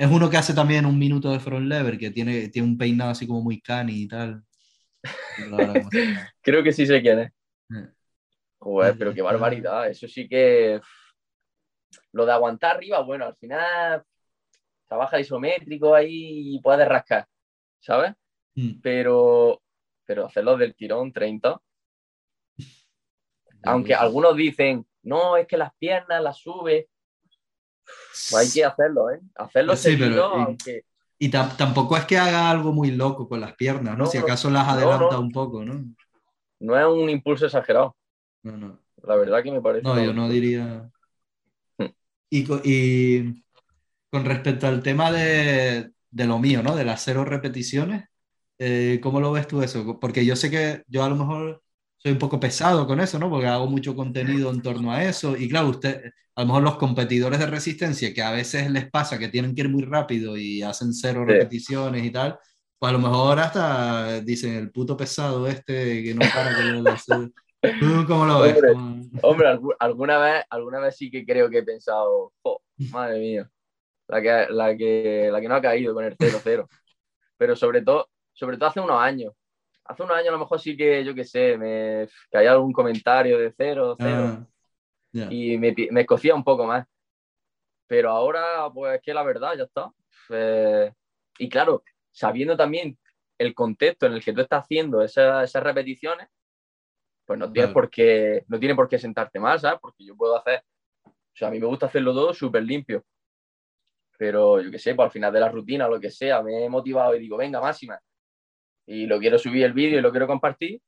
Es, 0.00 0.10
uno 0.10 0.30
que 0.30 0.38
hace 0.38 0.54
también 0.54 0.86
un 0.86 0.98
minuto 0.98 1.30
de 1.30 1.38
front 1.38 1.66
lever, 1.66 1.98
que 1.98 2.10
tiene, 2.10 2.48
tiene 2.48 2.68
un 2.68 2.78
peinado 2.78 3.10
así 3.10 3.26
como 3.26 3.42
muy 3.42 3.60
cani 3.60 3.92
y 3.92 4.08
tal. 4.08 4.42
Creo 6.40 6.62
que 6.62 6.72
sí 6.72 6.86
sé 6.86 7.02
quién 7.02 7.18
es. 7.18 7.32
Eh. 7.76 7.88
Joder, 8.60 8.96
pero 8.96 9.12
qué 9.12 9.20
barbaridad. 9.20 9.90
Eso 9.90 10.08
sí 10.08 10.26
que 10.26 10.80
lo 12.12 12.24
de 12.24 12.32
aguantar 12.32 12.76
arriba, 12.76 13.02
bueno, 13.02 13.26
al 13.26 13.36
final 13.36 14.02
trabaja 14.88 15.20
isométrico 15.20 15.94
ahí 15.94 16.54
y 16.54 16.60
puedes 16.60 16.88
rascar, 16.88 17.26
¿sabes? 17.78 18.14
Mm. 18.54 18.80
Pero, 18.80 19.62
pero 20.06 20.24
hacerlo 20.24 20.56
del 20.56 20.74
tirón 20.74 21.12
30. 21.12 21.60
Aunque 23.64 23.94
algunos 23.94 24.34
dicen, 24.34 24.86
no, 25.02 25.36
es 25.36 25.46
que 25.46 25.58
las 25.58 25.74
piernas 25.76 26.22
las 26.22 26.38
sube. 26.38 26.88
Pues 28.30 28.34
hay 28.34 28.50
que 28.50 28.64
hacerlo, 28.64 29.10
¿eh? 29.10 29.20
Hacerlo 29.34 29.76
sí, 29.76 29.98
Y 31.18 31.28
tampoco 31.28 31.96
es 31.96 32.04
que 32.04 32.18
haga 32.18 32.50
algo 32.50 32.72
muy 32.72 32.90
loco 32.90 33.28
con 33.28 33.40
las 33.40 33.54
piernas, 33.54 33.96
¿no? 33.96 34.06
si 34.06 34.18
acaso 34.18 34.50
las 34.50 34.68
adelanta 34.68 35.18
un 35.18 35.30
poco, 35.30 35.64
¿no? 35.64 35.84
No 36.60 36.78
es 36.78 36.86
un 36.86 37.08
impulso 37.08 37.46
exagerado. 37.46 37.96
No, 38.42 38.56
no. 38.56 38.78
La 39.02 39.16
verdad 39.16 39.42
que 39.42 39.50
me 39.50 39.60
parece. 39.60 39.82
No, 39.82 40.02
yo 40.02 40.12
no 40.12 40.28
diría. 40.28 40.90
Y, 42.28 42.44
con 44.10 44.24
respecto 44.24 44.66
al 44.66 44.82
tema 44.82 45.10
de, 45.10 45.90
lo 46.12 46.38
mío, 46.38 46.62
¿no? 46.62 46.76
De 46.76 46.84
las 46.84 47.02
cero 47.02 47.24
repeticiones, 47.24 48.04
eh, 48.58 49.00
¿cómo 49.02 49.20
lo 49.20 49.32
ves 49.32 49.48
tú 49.48 49.62
eso? 49.62 49.98
Porque 49.98 50.24
yo 50.24 50.36
sé 50.36 50.50
que 50.50 50.84
yo 50.86 51.02
a 51.02 51.08
lo 51.08 51.16
mejor 51.16 51.62
soy 52.02 52.12
un 52.12 52.18
poco 52.18 52.40
pesado 52.40 52.86
con 52.86 52.98
eso, 52.98 53.18
¿no? 53.18 53.28
Porque 53.28 53.46
hago 53.46 53.66
mucho 53.66 53.94
contenido 53.94 54.50
en 54.50 54.62
torno 54.62 54.90
a 54.90 55.04
eso. 55.04 55.36
Y 55.36 55.50
claro, 55.50 55.68
usted, 55.68 56.02
a 56.34 56.40
lo 56.40 56.46
mejor 56.46 56.62
los 56.62 56.76
competidores 56.76 57.38
de 57.38 57.46
resistencia, 57.46 58.14
que 58.14 58.22
a 58.22 58.30
veces 58.30 58.70
les 58.70 58.90
pasa 58.90 59.18
que 59.18 59.28
tienen 59.28 59.54
que 59.54 59.60
ir 59.60 59.68
muy 59.68 59.82
rápido 59.82 60.34
y 60.34 60.62
hacen 60.62 60.94
cero 60.94 61.26
repeticiones 61.26 62.02
y 62.02 62.10
tal, 62.10 62.38
pues 62.78 62.88
a 62.88 62.92
lo 62.94 63.00
mejor 63.00 63.38
hasta 63.38 64.22
dicen 64.22 64.54
el 64.54 64.70
puto 64.70 64.96
pesado 64.96 65.46
este 65.46 66.02
que 66.02 66.14
no 66.14 66.20
para 66.34 66.54
con 66.54 66.88
hacer. 66.88 67.30
cómo 68.06 68.24
lo 68.24 68.40
ves? 68.40 68.56
Hombre, 69.20 69.48
alguna, 69.78 70.18
vez, 70.18 70.44
alguna 70.48 70.80
vez 70.80 70.96
sí 70.96 71.10
que 71.10 71.26
creo 71.26 71.50
que 71.50 71.58
he 71.58 71.62
pensado, 71.62 72.32
madre 72.90 73.18
mía, 73.18 73.50
la 74.08 74.22
que, 74.22 74.46
la, 74.48 74.74
que, 74.74 75.28
la 75.30 75.38
que 75.38 75.48
no 75.48 75.54
ha 75.54 75.60
caído 75.60 75.92
con 75.92 76.06
el 76.06 76.16
0-0. 76.16 76.66
Pero 77.36 77.54
sobre 77.54 77.82
todo, 77.82 78.08
sobre 78.32 78.56
todo 78.56 78.70
hace 78.70 78.80
unos 78.80 78.98
años. 78.98 79.34
Hace 79.90 80.04
unos 80.04 80.16
años 80.16 80.28
a 80.28 80.32
lo 80.32 80.38
mejor 80.38 80.60
sí 80.60 80.76
que, 80.76 81.04
yo 81.04 81.16
qué 81.16 81.24
sé, 81.24 81.58
me 81.58 82.06
caía 82.30 82.52
algún 82.52 82.72
comentario 82.72 83.36
de 83.36 83.52
0, 83.56 83.96
0. 83.98 84.46
Ah, 85.12 85.26
y 85.30 85.58
me, 85.58 85.74
me 85.90 86.02
escocía 86.02 86.32
un 86.32 86.44
poco 86.44 86.64
más. 86.64 86.86
Pero 87.88 88.10
ahora, 88.10 88.70
pues 88.72 88.94
es 88.94 89.02
que 89.02 89.12
la 89.12 89.24
verdad, 89.24 89.56
ya 89.56 89.64
está. 89.64 89.90
Eh, 90.28 90.92
y 91.38 91.48
claro, 91.48 91.82
sabiendo 92.12 92.56
también 92.56 92.96
el 93.36 93.52
contexto 93.52 94.06
en 94.06 94.12
el 94.12 94.22
que 94.22 94.32
tú 94.32 94.42
estás 94.42 94.62
haciendo 94.62 95.02
esas 95.02 95.52
repeticiones, 95.54 96.28
pues 97.24 97.36
no 97.40 97.50
tiene, 97.50 97.72
por 97.72 97.90
qué, 97.90 98.44
no 98.46 98.60
tiene 98.60 98.76
por 98.76 98.88
qué 98.88 98.96
sentarte 98.96 99.40
mal, 99.40 99.58
¿sabes? 99.58 99.80
Porque 99.82 100.04
yo 100.04 100.16
puedo 100.16 100.36
hacer, 100.36 100.62
o 101.04 101.12
sea, 101.34 101.48
a 101.48 101.50
mí 101.50 101.58
me 101.58 101.66
gusta 101.66 101.86
hacerlo 101.86 102.14
todo 102.14 102.32
súper 102.32 102.62
limpio. 102.62 103.04
Pero 104.16 104.60
yo 104.60 104.70
qué 104.70 104.78
sé, 104.78 104.94
pues 104.94 105.06
al 105.06 105.10
final 105.10 105.32
de 105.32 105.40
la 105.40 105.48
rutina 105.48 105.86
o 105.86 105.90
lo 105.90 105.98
que 105.98 106.12
sea, 106.12 106.42
me 106.42 106.64
he 106.64 106.68
motivado 106.68 107.16
y 107.16 107.18
digo, 107.18 107.36
venga, 107.36 107.60
máxima. 107.60 108.00
Y 108.90 109.06
lo 109.06 109.20
quiero 109.20 109.38
subir 109.38 109.64
el 109.64 109.72
vídeo 109.72 110.00
y 110.00 110.02
lo 110.02 110.10
quiero 110.10 110.26
compartir. 110.26 110.82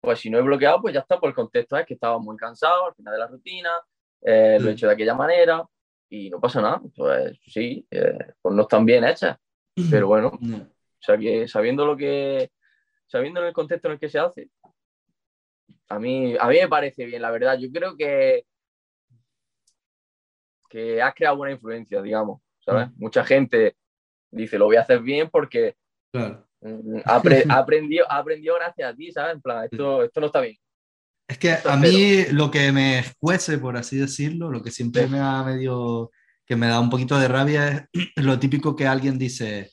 Pues 0.00 0.20
si 0.20 0.30
no 0.30 0.38
he 0.38 0.42
bloqueado, 0.42 0.80
pues 0.80 0.94
ya 0.94 1.00
está. 1.00 1.20
Por 1.20 1.28
el 1.28 1.34
contexto 1.34 1.76
es 1.76 1.84
que 1.84 1.92
estaba 1.92 2.18
muy 2.18 2.34
cansado 2.34 2.86
al 2.86 2.94
final 2.94 3.12
de 3.12 3.18
la 3.18 3.26
rutina, 3.26 3.70
eh, 4.22 4.56
lo 4.58 4.70
he 4.70 4.72
hecho 4.72 4.86
de 4.86 4.94
aquella 4.94 5.14
manera 5.14 5.62
y 6.08 6.30
no 6.30 6.40
pasa 6.40 6.62
nada. 6.62 6.80
Pues 6.96 7.38
sí, 7.46 7.86
eh, 7.90 8.32
pues 8.40 8.54
no 8.54 8.62
están 8.62 8.86
bien 8.86 9.04
hechas. 9.04 9.36
Pero 9.90 10.06
bueno, 10.06 10.28
o 10.28 10.68
sea 10.98 11.18
que 11.18 11.46
sabiendo 11.46 11.84
lo 11.84 11.94
que, 11.94 12.50
sabiendo 13.06 13.40
en 13.40 13.48
el 13.48 13.52
contexto 13.52 13.88
en 13.88 13.92
el 13.92 14.00
que 14.00 14.08
se 14.08 14.18
hace, 14.18 14.48
a 15.90 15.98
mí, 15.98 16.34
a 16.40 16.48
mí 16.48 16.58
me 16.58 16.68
parece 16.68 17.04
bien, 17.04 17.20
la 17.20 17.30
verdad. 17.30 17.58
Yo 17.58 17.70
creo 17.70 17.98
que, 17.98 18.46
que 20.70 21.02
has 21.02 21.14
creado 21.14 21.36
buena 21.36 21.52
influencia, 21.52 22.00
digamos, 22.00 22.40
¿sabes? 22.60 22.88
Mm. 22.88 22.94
Mucha 22.96 23.24
gente 23.26 23.76
dice, 24.30 24.56
lo 24.56 24.64
voy 24.64 24.76
a 24.76 24.80
hacer 24.80 25.00
bien 25.00 25.28
porque 25.28 25.76
mm, 26.60 27.00
aprendió, 27.50 28.10
aprendió 28.10 28.54
gracias 28.54 28.92
a 28.92 28.96
ti, 28.96 29.12
¿sabes? 29.12 29.34
En 29.34 29.40
plan, 29.40 29.68
esto, 29.70 30.02
esto 30.04 30.20
no 30.20 30.26
está 30.26 30.40
bien. 30.40 30.56
Es 31.28 31.38
que 31.38 31.56
a 31.64 31.76
mí 31.76 32.24
lo 32.30 32.50
que 32.50 32.70
me 32.70 33.00
escuece, 33.00 33.58
por 33.58 33.76
así 33.76 33.96
decirlo, 33.96 34.50
lo 34.50 34.62
que 34.62 34.70
siempre 34.70 35.08
me 35.08 35.18
ha 35.18 35.42
medio, 35.42 36.12
que 36.46 36.54
me 36.54 36.68
da 36.68 36.78
un 36.78 36.88
poquito 36.88 37.18
de 37.18 37.26
rabia 37.26 37.88
es 37.92 38.02
lo 38.24 38.38
típico 38.38 38.76
que 38.76 38.86
alguien 38.86 39.18
dice, 39.18 39.70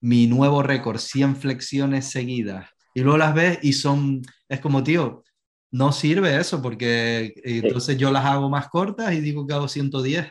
mi 0.00 0.28
nuevo 0.28 0.62
récord, 0.62 0.98
100 0.98 1.36
flexiones 1.36 2.10
seguidas, 2.10 2.70
y 2.94 3.00
luego 3.00 3.18
las 3.18 3.34
ves 3.34 3.58
y 3.62 3.72
son, 3.72 4.22
es 4.48 4.60
como, 4.60 4.84
tío, 4.84 5.24
no 5.72 5.90
sirve 5.90 6.36
eso 6.36 6.62
porque 6.62 7.34
entonces 7.42 7.96
yo 7.98 8.12
las 8.12 8.24
hago 8.24 8.48
más 8.48 8.68
cortas 8.68 9.12
y 9.12 9.20
digo 9.20 9.44
que 9.44 9.54
hago 9.54 9.66
110. 9.66 10.30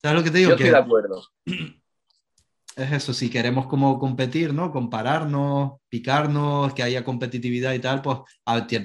¿Sabes 0.00 0.18
lo 0.18 0.24
que 0.24 0.30
te 0.30 0.38
digo? 0.38 0.50
Yo 0.50 0.54
estoy 0.54 0.70
de 0.70 0.76
acuerdo. 0.76 1.22
Es 2.76 2.92
eso, 2.92 3.12
si 3.12 3.28
queremos 3.28 3.66
como 3.66 3.98
competir, 3.98 4.54
¿no? 4.54 4.70
Compararnos, 4.70 5.72
picarnos, 5.88 6.72
que 6.72 6.82
haya 6.82 7.04
competitividad 7.04 7.72
y 7.74 7.80
tal, 7.80 8.00
pues 8.00 8.18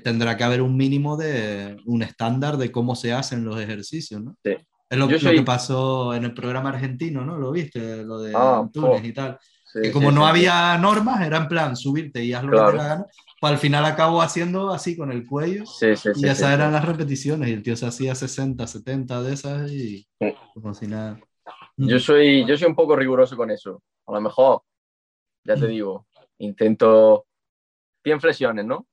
tendrá 0.04 0.36
que 0.36 0.44
haber 0.44 0.62
un 0.62 0.76
mínimo 0.76 1.18
de 1.18 1.78
un 1.86 2.02
estándar 2.02 2.58
de 2.58 2.72
cómo 2.72 2.96
se 2.96 3.14
hacen 3.14 3.46
los 3.46 3.60
ejercicios, 3.60 4.24
¿no? 4.24 4.36
Sí. 4.44 4.56
Es 4.88 4.98
lo, 5.00 5.08
que 5.08 5.42
pasó 5.42 6.14
en 6.14 6.26
el 6.26 6.34
programa 6.34 6.70
argentino, 6.70 7.26
¿no? 7.26 7.38
¿Lo 7.38 7.52
viste? 7.52 8.04
Lo 8.04 8.20
de 8.20 8.34
ah, 8.36 8.68
Túnez 8.72 9.04
y 9.04 9.14
tal. 9.14 9.40
que 9.82 9.92
como 9.92 10.12
no 10.12 10.28
había 10.28 10.78
normas, 10.78 11.22
era 11.22 11.38
en 11.38 11.48
plan 11.48 11.76
subirte 11.76 12.24
y 12.24 12.34
haz 12.34 12.44
lo 12.44 12.52
que 12.52 12.72
te 12.72 12.78
la 12.78 12.88
gana 12.88 13.06
al 13.48 13.58
final 13.58 13.86
acabó 13.86 14.22
haciendo 14.22 14.72
así 14.72 14.96
con 14.96 15.12
el 15.12 15.26
cuello. 15.26 15.66
Sí, 15.66 15.96
sí, 15.96 16.10
y 16.16 16.28
esas 16.28 16.54
eran 16.54 16.74
las 16.74 16.86
repeticiones. 16.86 17.50
Y 17.50 17.54
el 17.54 17.64
tío 17.64 17.76
se 17.76 17.86
hacía 17.86 18.16
60, 18.16 18.66
70 18.66 19.24
de 19.24 19.34
esas 19.34 19.72
y 19.72 20.08
como 20.54 20.74
si 20.74 20.88
nada. 20.88 21.20
Yo 21.78 22.00
soy, 22.00 22.46
yo 22.46 22.58
soy 22.58 22.68
un 22.68 22.76
poco 22.76 22.96
riguroso 22.96 23.36
con 23.36 23.52
eso. 23.52 23.82
A 24.08 24.14
lo 24.14 24.22
mejor, 24.22 24.62
ya 25.44 25.56
te 25.56 25.68
digo, 25.68 26.08
intento 26.38 27.26
100 28.04 28.22
flexiones, 28.22 28.66
¿no? 28.66 28.88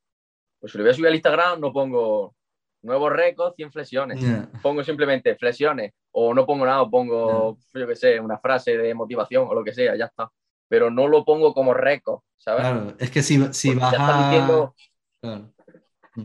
Pues 0.59 0.73
si 0.73 0.79
lo 0.79 0.85
voy 0.85 0.91
a 0.91 0.95
subir 0.95 1.09
al 1.09 1.15
Instagram, 1.15 1.61
no 1.61 1.73
pongo 1.73 2.35
nuevos 2.83 3.13
récords, 3.13 3.55
100 3.57 3.73
flexiones. 3.73 4.25
Pongo 4.63 4.83
simplemente 4.83 5.37
flexiones 5.37 5.93
o 6.11 6.35
no 6.35 6.45
pongo 6.45 6.67
nada, 6.67 6.89
pongo, 6.89 7.57
yo 7.73 7.87
qué 7.87 7.97
sé, 7.97 8.21
una 8.21 8.39
frase 8.39 8.77
de 8.77 8.95
motivación 8.95 9.47
o 9.49 9.55
lo 9.55 9.65
que 9.65 9.73
sea, 9.73 9.97
ya 9.97 10.07
está. 10.07 10.31
Pero 10.69 10.91
no 10.91 11.07
lo 11.07 11.25
pongo 11.25 11.53
como 11.55 11.75
récord, 11.75 12.21
Claro, 12.45 12.95
es 12.99 13.11
que 13.11 13.23
si, 13.23 13.41
si 13.53 13.75
vas 13.75 13.95
a... 13.97 14.73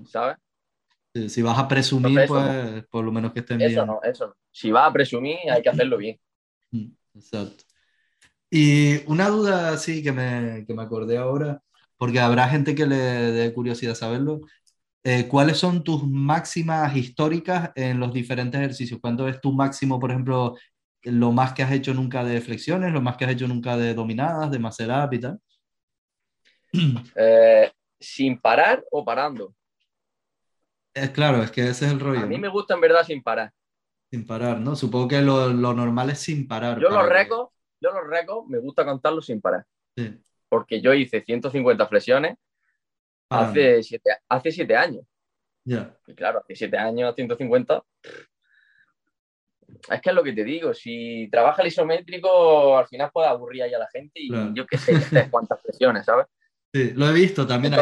¿Sabes? 0.06 0.38
Si 1.28 1.42
vas 1.42 1.58
a 1.58 1.68
presumir, 1.68 2.28
pues 2.28 2.86
por 2.88 3.04
lo 3.04 3.12
menos 3.12 3.34
que 3.34 3.40
estén 3.40 3.58
bien. 3.58 3.72
Eso 3.72 3.86
no, 3.86 4.00
eso 4.04 4.28
no. 4.28 4.36
Si 4.52 4.72
vas 4.72 4.90
a 4.90 4.94
presumir, 4.94 5.38
hay 5.52 5.62
que 5.62 5.70
hacerlo 5.70 5.98
bien. 5.98 6.20
Exacto. 7.18 7.64
Y 8.50 9.06
una 9.12 9.28
duda, 9.30 9.78
sí, 9.78 10.02
que 10.04 10.12
me, 10.12 10.66
que 10.66 10.74
me 10.74 10.84
acordé 10.84 11.18
ahora, 11.18 11.62
porque 11.98 12.20
habrá 12.20 12.48
gente 12.48 12.76
que 12.76 12.86
le 12.86 12.96
dé 12.96 13.54
curiosidad 13.54 13.96
saberlo. 13.96 14.42
Eh, 15.04 15.28
¿Cuáles 15.28 15.58
son 15.58 15.84
tus 15.84 16.08
máximas 16.08 16.96
históricas 16.96 17.72
en 17.76 18.00
los 18.00 18.14
diferentes 18.14 18.60
ejercicios? 18.60 19.00
¿Cuánto 19.02 19.28
es 19.28 19.42
tu 19.42 19.52
máximo, 19.52 20.00
por 20.00 20.12
ejemplo, 20.12 20.56
lo 21.04 21.32
más 21.32 21.54
que 21.54 21.64
has 21.64 21.72
hecho 21.72 21.94
nunca 21.94 22.24
de 22.24 22.42
flexiones, 22.42 22.94
lo 22.94 23.02
más 23.02 23.18
que 23.18 23.26
has 23.26 23.32
hecho 23.32 23.48
nunca 23.48 23.78
de 23.78 23.94
dominadas, 23.94 24.52
de 24.52 24.60
macerap 24.60 25.14
y 25.14 25.20
tal? 25.20 25.40
Eh, 27.16 27.72
¿Sin 28.00 28.40
parar 28.40 28.84
o 28.92 29.04
parando? 29.04 29.56
Es 30.94 31.10
claro, 31.12 31.42
es 31.42 31.52
que 31.52 31.62
ese 31.62 31.86
es 31.86 31.92
el 31.92 32.00
rollo. 32.00 32.22
A 32.22 32.26
mí 32.26 32.38
me 32.38 32.48
gusta 32.48 32.76
en 32.76 32.82
verdad 32.82 33.04
sin 33.04 33.24
parar. 33.24 33.52
Sin 34.10 34.26
parar, 34.26 34.60
¿no? 34.60 34.76
Supongo 34.76 35.10
que 35.10 35.22
lo, 35.22 35.52
normal 35.52 36.10
es 36.10 36.20
sin 36.20 36.48
parar. 36.48 36.80
Yo 36.80 36.90
los 36.90 37.10
récords, 37.10 37.52
yo 37.82 37.92
los 37.92 38.08
récords 38.08 38.48
me 38.48 38.60
gusta 38.60 38.86
contarlos 38.86 39.26
sin 39.26 39.42
parar. 39.42 39.66
Porque 40.48 40.80
yo 40.80 40.94
hice 40.94 41.22
150 41.22 41.88
flexiones 41.88 42.38
hace, 43.30 43.84
siete, 43.84 44.12
hace 44.30 44.52
siete 44.52 44.76
años. 44.76 45.04
Ya. 45.66 45.94
Y 46.08 46.14
claro, 46.14 46.40
hace 46.40 46.56
siete 46.56 46.78
años, 46.78 47.14
150. 47.16 47.84
Es 49.92 50.02
que 50.02 50.10
es 50.10 50.16
lo 50.16 50.24
que 50.24 50.32
te 50.32 50.46
digo, 50.46 50.74
si 50.74 51.28
trabaja 51.30 51.62
el 51.62 51.68
isométrico, 51.68 52.78
al 52.78 52.88
final 52.88 53.12
puede 53.12 53.28
aburrir 53.28 53.64
ahí 53.64 53.74
a 53.74 53.80
la 53.80 53.90
gente 53.90 54.14
y 54.16 54.30
yo 54.54 54.66
qué 54.66 54.78
sé, 54.78 54.94
cuántas 55.30 55.62
flexiones, 55.62 56.06
¿sabes? 56.06 56.26
Sí, 56.74 56.92
lo 56.94 57.08
he 57.08 57.14
visto 57.14 57.48
también. 57.48 57.74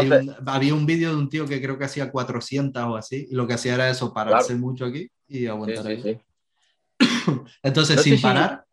había 0.46 0.74
un 0.74 0.86
vídeo 0.86 1.10
de 1.10 1.16
un 1.16 1.28
tío 1.28 1.48
que 1.48 1.60
creo 1.60 1.76
que 1.78 1.86
hacía 1.86 2.12
400 2.12 2.84
o 2.84 2.96
así, 2.96 3.28
y 3.32 3.36
lo 3.36 3.48
que 3.48 3.56
hacía 3.56 3.74
era 3.74 3.90
eso, 3.90 4.14
pararse 4.14 4.54
mucho 4.56 4.86
aquí 4.86 5.10
y 5.28 5.48
aguantar 5.48 5.88
ahí. 5.88 6.22
Entonces, 7.64 8.02
sin 8.02 8.22
parar. 8.22 8.66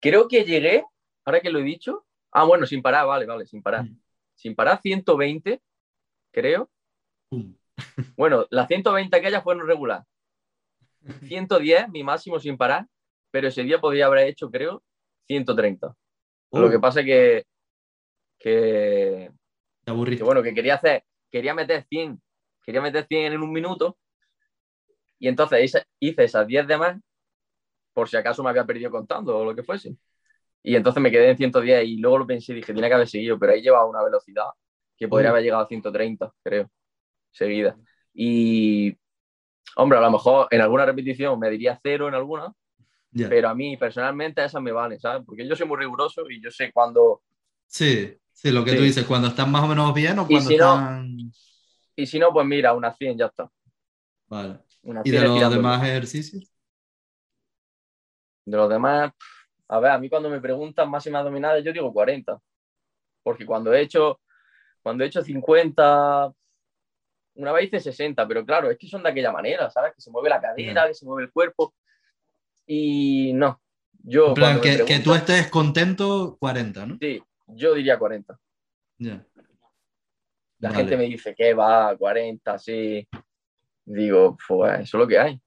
Creo 0.00 0.28
que 0.28 0.44
llegué, 0.44 0.84
ahora 1.24 1.40
que 1.40 1.50
lo 1.50 1.58
he 1.60 1.62
dicho. 1.64 2.04
Ah, 2.30 2.44
bueno, 2.44 2.66
sin 2.66 2.82
parar, 2.82 3.06
vale, 3.06 3.26
vale, 3.26 3.46
sin 3.46 3.62
parar. 3.62 3.84
Mm. 3.84 3.98
Sin 4.34 4.54
parar 4.54 4.80
120, 4.80 5.60
creo. 6.32 6.70
Bueno, 8.16 8.46
las 8.50 8.68
120 8.68 9.20
que 9.20 9.30
fue 9.30 9.42
fueron 9.42 9.66
regular. 9.66 10.04
110, 11.28 11.88
mi 11.88 12.04
máximo 12.04 12.38
sin 12.38 12.56
parar, 12.56 12.86
pero 13.32 13.48
ese 13.48 13.64
día 13.64 13.80
podría 13.80 14.06
haber 14.06 14.28
hecho, 14.28 14.50
creo, 14.50 14.82
130. 15.26 15.94
Lo 16.52 16.70
que 16.70 16.78
pasa 16.78 17.00
es 17.00 17.06
que, 17.06 17.46
que, 18.38 19.30
que, 19.84 20.22
bueno, 20.22 20.40
que 20.40 20.54
quería 20.54 20.76
hacer, 20.76 21.04
quería 21.30 21.52
meter 21.52 21.84
100, 21.88 22.22
quería 22.62 22.80
meter 22.80 23.06
100 23.08 23.32
en 23.32 23.42
un 23.42 23.52
minuto 23.52 23.98
y 25.18 25.28
entonces 25.28 25.84
hice, 26.00 26.24
esas 26.24 26.46
10 26.46 26.66
de 26.66 26.76
más 26.76 27.00
por 27.92 28.08
si 28.08 28.16
acaso 28.16 28.42
me 28.42 28.50
había 28.50 28.66
perdido 28.66 28.90
contando 28.90 29.38
o 29.38 29.44
lo 29.44 29.54
que 29.54 29.62
fuese. 29.62 29.96
Y 30.62 30.74
entonces 30.74 31.02
me 31.02 31.10
quedé 31.10 31.30
en 31.30 31.36
110 31.36 31.84
y 31.86 31.96
luego 31.98 32.18
lo 32.18 32.26
pensé 32.26 32.52
y 32.52 32.56
dije, 32.56 32.72
tiene 32.72 32.88
que 32.88 32.94
haber 32.94 33.08
seguido, 33.08 33.38
pero 33.38 33.52
ahí 33.52 33.62
llevaba 33.62 33.86
una 33.86 34.02
velocidad 34.02 34.46
que 34.96 35.08
podría 35.08 35.30
haber 35.30 35.42
llegado 35.42 35.62
a 35.62 35.68
130, 35.68 36.32
creo, 36.42 36.70
seguida. 37.30 37.76
Y, 38.12 38.96
hombre, 39.76 39.98
a 39.98 40.02
lo 40.02 40.10
mejor 40.10 40.48
en 40.50 40.60
alguna 40.60 40.86
repetición 40.86 41.38
me 41.38 41.50
diría 41.50 41.78
cero 41.82 42.08
en 42.08 42.14
alguna, 42.14 42.52
pero 43.12 43.48
a 43.48 43.54
mí 43.54 43.76
personalmente 43.76 44.44
esas 44.44 44.60
me 44.60 44.72
valen, 44.72 44.98
¿sabes? 44.98 45.22
Porque 45.24 45.46
yo 45.46 45.54
soy 45.54 45.68
muy 45.68 45.78
riguroso 45.78 46.28
y 46.28 46.42
yo 46.42 46.50
sé 46.50 46.72
cuando... 46.72 47.22
Sí, 47.66 48.16
sí, 48.32 48.50
lo 48.50 48.64
que 48.64 48.74
tú 48.74 48.82
dices, 48.82 49.04
cuando 49.04 49.28
están 49.28 49.52
más 49.52 49.62
o 49.62 49.68
menos 49.68 49.94
bien 49.94 50.18
o 50.18 50.26
cuando 50.26 50.50
están... 50.50 51.32
y 51.94 52.06
si 52.06 52.18
no, 52.18 52.32
pues 52.32 52.46
mira, 52.46 52.72
unas 52.72 52.96
100 52.96 53.18
ya 53.18 53.26
está. 53.26 53.48
Vale. 54.26 54.63
¿Y 55.04 55.10
de 55.10 55.22
los 55.22 55.54
demás 55.54 55.82
ejercicios? 55.82 56.52
De 58.44 58.56
los 58.56 58.68
demás, 58.68 59.12
a 59.68 59.80
ver, 59.80 59.90
a 59.92 59.98
mí 59.98 60.10
cuando 60.10 60.28
me 60.28 60.40
preguntan 60.40 60.90
máximas 60.90 61.24
dominadas, 61.24 61.64
yo 61.64 61.72
digo 61.72 61.92
40. 61.92 62.38
Porque 63.22 63.46
cuando 63.46 63.72
he 63.72 63.80
hecho, 63.80 64.20
cuando 64.82 65.02
he 65.02 65.06
hecho 65.06 65.22
50, 65.22 66.30
una 67.36 67.52
vez 67.52 67.66
hice 67.66 67.80
60, 67.80 68.28
pero 68.28 68.44
claro, 68.44 68.70
es 68.70 68.76
que 68.76 68.86
son 68.86 69.02
de 69.02 69.08
aquella 69.08 69.32
manera, 69.32 69.70
¿sabes? 69.70 69.94
Que 69.94 70.02
se 70.02 70.10
mueve 70.10 70.28
la 70.28 70.40
cadera, 70.40 70.86
que 70.86 70.94
se 70.94 71.06
mueve 71.06 71.24
el 71.24 71.32
cuerpo. 71.32 71.74
Y 72.66 73.32
no, 73.32 73.60
yo... 74.02 74.34
que, 74.34 74.84
que, 74.84 74.98
tú 74.98 75.14
estés 75.14 75.48
contento, 75.48 76.36
40, 76.38 76.86
¿no? 76.86 76.98
Sí, 77.00 77.22
yo 77.46 77.74
diría 77.74 77.98
40. 77.98 78.38
Ya. 78.98 79.24
La 80.58 80.70
gente 80.70 80.96
me 80.96 81.04
dice 81.04 81.34
que 81.34 81.54
va, 81.54 81.96
40, 81.96 82.58
sí 82.58 83.08
digo, 83.84 84.36
pues 84.46 84.80
eso 84.80 84.96
es 84.96 85.00
lo 85.00 85.08
que 85.08 85.18
hay. 85.18 85.40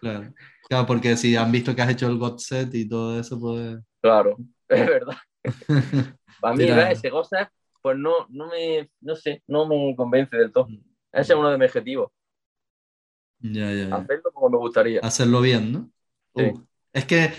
Claro. 0.00 0.32
claro, 0.68 0.86
porque 0.86 1.16
si 1.16 1.34
han 1.36 1.50
visto 1.50 1.74
que 1.74 1.82
has 1.82 1.90
hecho 1.90 2.06
el 2.06 2.18
God 2.18 2.38
Set 2.38 2.74
y 2.74 2.88
todo 2.88 3.18
eso, 3.18 3.38
pues... 3.40 3.78
Claro, 4.00 4.36
es 4.68 4.86
verdad. 4.86 5.16
Para 6.40 6.54
mí, 6.54 6.64
ese 6.64 7.10
God 7.10 7.24
Set, 7.24 7.48
pues 7.82 7.96
no, 7.96 8.26
no 8.30 8.48
me, 8.48 8.90
no 9.00 9.16
sé, 9.16 9.42
no 9.46 9.66
me 9.66 9.94
convence 9.96 10.36
del 10.36 10.52
todo. 10.52 10.68
Ese 11.12 11.32
es 11.32 11.38
uno 11.38 11.50
de 11.50 11.58
mis 11.58 11.68
objetivos. 11.68 12.10
Ya, 13.40 13.70
ya, 13.72 13.94
Hacerlo 13.94 14.32
como 14.32 14.48
me 14.50 14.58
gustaría. 14.58 15.00
Hacerlo 15.00 15.40
bien, 15.40 15.72
¿no? 15.72 15.90
Sí. 16.34 16.44
Uh, 16.44 16.66
es 16.92 17.04
que 17.04 17.32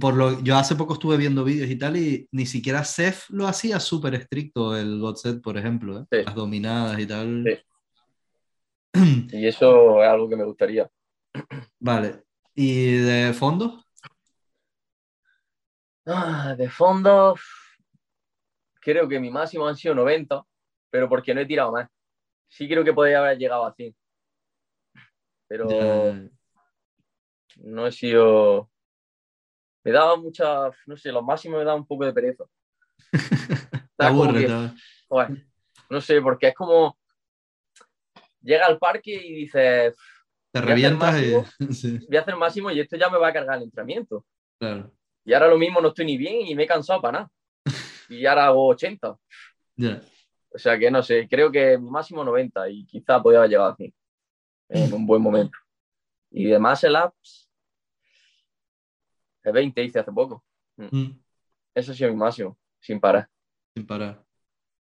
por 0.00 0.14
lo, 0.14 0.42
yo 0.42 0.56
hace 0.56 0.74
poco 0.74 0.94
estuve 0.94 1.16
viendo 1.16 1.44
vídeos 1.44 1.70
y 1.70 1.76
tal 1.76 1.96
y 1.96 2.28
ni 2.32 2.46
siquiera 2.46 2.84
Seth 2.84 3.28
lo 3.28 3.46
hacía 3.46 3.80
súper 3.80 4.14
estricto 4.14 4.76
el 4.76 4.98
God 4.98 5.16
Set, 5.16 5.40
por 5.40 5.56
ejemplo, 5.56 6.06
¿eh? 6.10 6.24
las 6.24 6.34
dominadas 6.34 6.98
y 6.98 7.06
tal. 7.06 7.44
Sí. 7.46 7.58
Y 9.32 9.46
eso 9.46 10.02
es 10.02 10.08
algo 10.08 10.28
que 10.28 10.36
me 10.36 10.44
gustaría. 10.44 10.90
Vale. 11.78 12.24
¿Y 12.54 12.96
de 12.96 13.32
fondo? 13.32 13.84
Ah, 16.06 16.54
de 16.56 16.70
fondo, 16.70 17.36
creo 18.80 19.08
que 19.08 19.20
mi 19.20 19.30
máximo 19.30 19.68
han 19.68 19.76
sido 19.76 19.94
90, 19.94 20.42
pero 20.90 21.08
porque 21.08 21.34
no 21.34 21.40
he 21.40 21.46
tirado 21.46 21.70
más. 21.72 21.88
Sí 22.48 22.66
creo 22.66 22.82
que 22.82 22.94
podría 22.94 23.18
haber 23.18 23.38
llegado 23.38 23.66
a 23.66 23.74
100. 23.74 23.94
Pero 25.46 25.68
no 27.56 27.86
he 27.86 27.92
sido... 27.92 28.70
Me 29.84 29.92
daba 29.92 30.16
mucha, 30.16 30.70
no 30.86 30.96
sé, 30.96 31.12
los 31.12 31.24
máximos 31.24 31.58
me 31.58 31.64
da 31.64 31.74
un 31.74 31.86
poco 31.86 32.04
de 32.04 32.12
pereza. 32.12 32.44
no 35.90 36.00
sé, 36.00 36.20
porque 36.20 36.48
es 36.48 36.54
como 36.54 36.97
llega 38.48 38.66
al 38.66 38.78
parque 38.78 39.12
y 39.12 39.34
dice, 39.34 39.94
te 40.50 40.60
revientas 40.60 41.22
y... 41.22 41.32
Voy 42.08 42.16
a 42.16 42.20
hacer 42.20 42.36
máximo 42.36 42.70
y 42.70 42.80
esto 42.80 42.96
ya 42.96 43.10
me 43.10 43.18
va 43.18 43.28
a 43.28 43.32
cargar 43.32 43.58
el 43.58 43.64
entrenamiento. 43.64 44.24
Y 45.24 45.34
ahora 45.34 45.48
lo 45.48 45.58
mismo 45.58 45.80
no 45.80 45.88
estoy 45.88 46.06
ni 46.06 46.16
bien 46.16 46.46
y 46.46 46.54
me 46.54 46.64
he 46.64 46.66
cansado 46.66 47.00
para 47.00 47.18
nada. 47.18 47.30
Y 48.10 48.24
ahora 48.24 48.46
hago 48.46 48.68
80. 48.68 49.10
O 49.10 50.58
sea 50.58 50.78
que 50.78 50.90
no 50.90 51.02
sé, 51.02 51.28
creo 51.28 51.52
que 51.52 51.76
máximo 51.76 52.24
90 52.24 52.70
y 52.70 52.86
quizá 52.86 53.22
podía 53.22 53.40
haber 53.40 53.50
llegado 53.50 53.70
a 53.70 53.76
100 53.76 53.94
en 54.70 54.94
un 54.94 55.06
buen 55.06 55.20
momento. 55.20 55.58
Y 56.30 56.46
demás 56.46 56.82
el 56.84 56.96
apps, 56.96 57.50
es 59.42 59.52
20 59.52 59.84
hice 59.84 59.98
hace 59.98 60.10
poco. 60.10 60.42
Mm. 60.76 61.10
Eso 61.74 61.92
ha 61.92 61.94
sido 61.94 62.10
mi 62.10 62.16
máximo, 62.16 62.58
sin 62.80 62.98
parar. 62.98 63.28
Sin 63.74 63.86
parar 63.86 64.27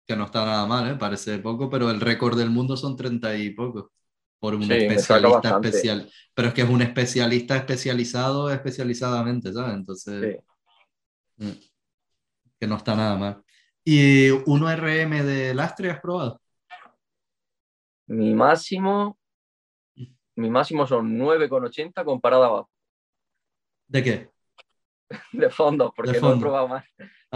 que 0.06 0.16
no 0.16 0.24
está 0.24 0.44
nada 0.44 0.66
mal, 0.66 0.90
¿eh? 0.90 0.96
parece 0.96 1.38
poco, 1.38 1.70
pero 1.70 1.90
el 1.90 2.00
récord 2.00 2.36
del 2.36 2.50
mundo 2.50 2.76
son 2.76 2.96
30 2.96 3.36
y 3.36 3.50
poco 3.50 3.92
por 4.38 4.54
un 4.54 4.70
especialista 4.70 5.58
especial. 5.60 6.10
Pero 6.34 6.48
es 6.48 6.54
que 6.54 6.60
es 6.60 6.68
un 6.68 6.82
especialista 6.82 7.56
especializado 7.56 8.50
especializadamente, 8.50 9.50
¿sabes? 9.52 9.74
Entonces, 9.74 10.38
mm, 11.36 11.50
que 12.60 12.66
no 12.66 12.76
está 12.76 12.94
nada 12.94 13.16
mal. 13.16 13.42
¿Y 13.82 14.28
1RM 14.28 15.22
de 15.24 15.54
lastre 15.54 15.90
has 15.90 16.00
probado? 16.00 16.40
Mi 18.06 18.34
máximo, 18.34 19.18
mi 20.36 20.50
máximo 20.50 20.86
son 20.86 21.18
9,80 21.18 22.04
comparado 22.04 22.44
abajo. 22.44 22.70
¿De 23.88 24.02
qué? 24.02 24.30
De 25.32 25.48
fondo, 25.48 25.92
porque 25.96 26.20
no 26.20 26.34
he 26.34 26.38
probado 26.38 26.68
más. 26.68 26.84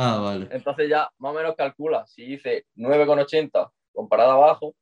Ah, 0.00 0.20
vale. 0.20 0.48
Entonces 0.52 0.88
ya 0.88 1.10
más 1.18 1.32
o 1.32 1.34
menos 1.34 1.56
calcula, 1.56 2.06
si 2.06 2.22
hice 2.22 2.66
9,80 2.76 3.68
comparado 3.92 4.30
abajo, 4.30 4.76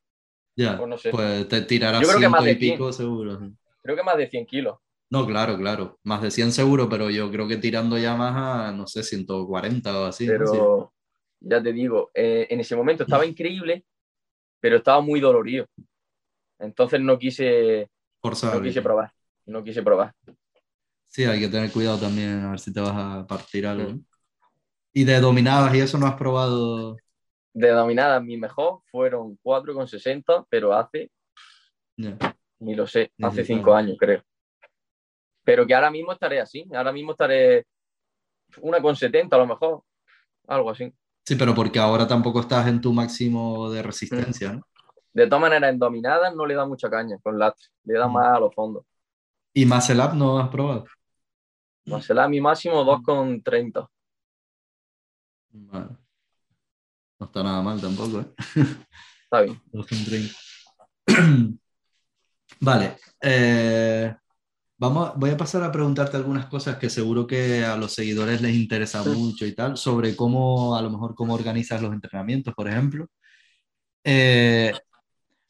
ya, 0.55 0.77
pues, 0.77 0.89
no 0.91 0.99
sé. 0.99 1.11
pues 1.11 1.49
te 1.49 1.63
tirarás 1.63 2.03
Yo 2.03 2.09
creo 2.09 2.21
que 2.21 2.29
más 2.29 2.45
de 2.45 2.53
y 2.53 2.55
pico 2.57 2.93
seguro. 2.93 3.41
Creo 3.83 3.97
que 3.97 4.03
más 4.03 4.19
de 4.19 4.29
100 4.29 4.45
kilos. 4.45 4.77
No, 5.09 5.27
claro, 5.27 5.57
claro, 5.57 5.99
más 6.03 6.21
de 6.21 6.31
100 6.31 6.53
seguro, 6.53 6.89
pero 6.89 7.09
yo 7.09 7.31
creo 7.31 7.49
que 7.49 7.57
tirando 7.57 7.97
ya 7.97 8.15
más 8.15 8.35
a, 8.37 8.73
no 8.73 8.87
sé, 8.87 9.03
140 9.03 10.01
o 10.01 10.05
así. 10.05 10.27
Pero 10.27 10.93
ya 11.41 11.63
te 11.63 11.73
digo, 11.73 12.11
eh, 12.13 12.47
en 12.51 12.61
ese 12.61 12.77
momento 12.77 13.05
estaba 13.05 13.25
increíble, 13.27 13.85
pero 14.61 14.77
estaba 14.77 15.01
muy 15.01 15.21
dolorido. 15.21 15.67
Entonces 16.59 17.01
no 17.01 17.19
quise, 17.19 17.89
no 18.23 18.63
quise 18.63 18.83
probar, 18.83 19.13
no 19.47 19.65
quise 19.65 19.83
probar. 19.83 20.13
Sí, 21.09 21.25
hay 21.25 21.41
que 21.41 21.49
tener 21.49 21.71
cuidado 21.71 21.99
también 21.99 22.41
a 22.41 22.51
ver 22.51 22.61
si 22.61 22.73
te 22.73 22.81
vas 22.81 22.93
a 22.95 23.27
partir 23.27 23.67
algo. 23.67 23.99
Mm. 24.97 24.99
¿Y 24.99 25.05
de 25.05 25.21
dominadas 25.21 25.75
y 25.75 25.81
eso 25.81 25.99
no 25.99 26.07
has 26.07 26.15
probado? 26.15 26.97
De 27.53 27.69
dominadas, 27.69 28.23
mi 28.23 28.39
mejor 28.39 28.81
fueron 28.91 29.39
4,60, 29.43 30.47
pero 30.49 30.73
hace, 30.73 31.11
ni 32.59 32.75
lo 32.75 32.87
sé, 32.87 33.13
hace 33.23 33.45
5 33.45 33.75
años 33.75 33.97
creo. 33.99 34.23
Pero 35.45 35.67
que 35.67 35.75
ahora 35.75 35.91
mismo 35.91 36.13
estaré 36.13 36.41
así, 36.41 36.67
ahora 36.75 36.93
mismo 36.93 37.13
estaré 37.13 37.67
una 38.61 38.81
con 38.81 38.97
70 38.97 39.37
a 39.37 39.39
lo 39.39 39.47
mejor, 39.47 39.83
algo 40.49 40.71
así. 40.71 40.91
Sí, 41.25 41.35
pero 41.37 41.55
porque 41.55 41.79
ahora 41.79 42.07
tampoco 42.07 42.41
estás 42.41 42.67
en 42.67 42.81
tu 42.81 42.93
máximo 42.93 43.71
de 43.71 43.83
resistencia, 43.83 44.55
¿no? 44.55 44.63
De 45.13 45.27
todas 45.27 45.43
maneras, 45.43 45.73
en 45.73 45.79
dominadas 45.79 46.35
no 46.35 46.45
le 46.47 46.55
da 46.55 46.67
mucha 46.67 46.91
caña 46.91 47.19
con 47.23 47.39
lat, 47.39 47.57
le 47.85 47.99
da 47.99 48.07
mm. 48.09 48.13
más 48.13 48.37
a 48.37 48.41
los 48.41 48.55
fondos. 48.55 48.85
¿Y 49.53 49.65
Muscle 49.67 50.03
Up 50.03 50.15
no 50.15 50.39
has 50.39 50.49
probado? 50.49 50.85
Muscle 51.87 52.21
Up 52.21 52.29
mi 52.29 52.41
máximo 52.41 52.85
2,30. 52.85 53.89
No 57.19 57.27
está 57.27 57.43
nada 57.43 57.63
mal 57.63 57.81
tampoco, 57.81 58.21
¿eh? 58.21 58.27
Está 59.25 59.41
bien. 59.41 59.61
vale. 62.61 62.97
Eh, 63.23 64.15
vamos, 64.77 65.13
voy 65.17 65.31
a 65.31 65.37
pasar 65.37 65.63
a 65.63 65.73
preguntarte 65.73 66.17
algunas 66.17 66.47
cosas 66.47 66.77
que 66.77 66.91
seguro 66.91 67.27
que 67.27 67.65
a 67.65 67.77
los 67.77 67.95
seguidores 67.95 68.43
les 68.43 68.55
interesa 68.55 69.03
mucho 69.03 69.47
y 69.47 69.55
tal, 69.55 69.77
sobre 69.77 70.15
cómo, 70.15 70.77
a 70.77 70.83
lo 70.83 70.91
mejor, 70.91 71.15
cómo 71.15 71.35
organizas 71.35 71.81
los 71.81 71.93
entrenamientos, 71.93 72.55
por 72.55 72.69
ejemplo. 72.69 73.07
Eh, 74.05 74.73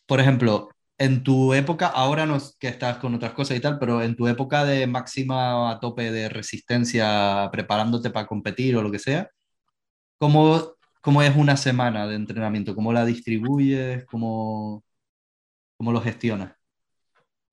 por 0.07 0.21
ejemplo, 0.21 0.71
en 0.99 1.23
tu 1.23 1.53
época, 1.53 1.89
ahora 1.89 2.27
no 2.27 2.39
que 2.59 2.69
estás 2.69 2.99
con 2.99 3.15
otras 3.15 3.33
cosas 3.33 3.57
y 3.57 3.61
tal, 3.61 3.79
pero 3.79 4.03
en 4.03 4.17
tu 4.17 4.29
época 4.29 4.65
de 4.65 4.87
máxima 4.87 5.71
a 5.71 5.81
tope 5.81 6.11
de 6.13 6.29
resistencia, 6.29 7.49
preparándote 7.53 8.11
para 8.11 8.27
competir 8.27 8.77
o 8.77 8.83
lo 8.83 8.91
que 8.91 8.99
sea, 8.99 9.31
¿Cómo, 10.19 10.77
¿Cómo 11.03 11.23
es 11.23 11.37
una 11.37 11.57
semana 11.57 12.07
de 12.07 12.15
entrenamiento? 12.15 12.75
¿Cómo 12.75 12.93
la 12.93 13.05
distribuyes? 13.05 14.05
¿Cómo, 14.07 14.83
cómo 15.77 15.93
lo 15.93 16.01
gestionas? 16.01 16.55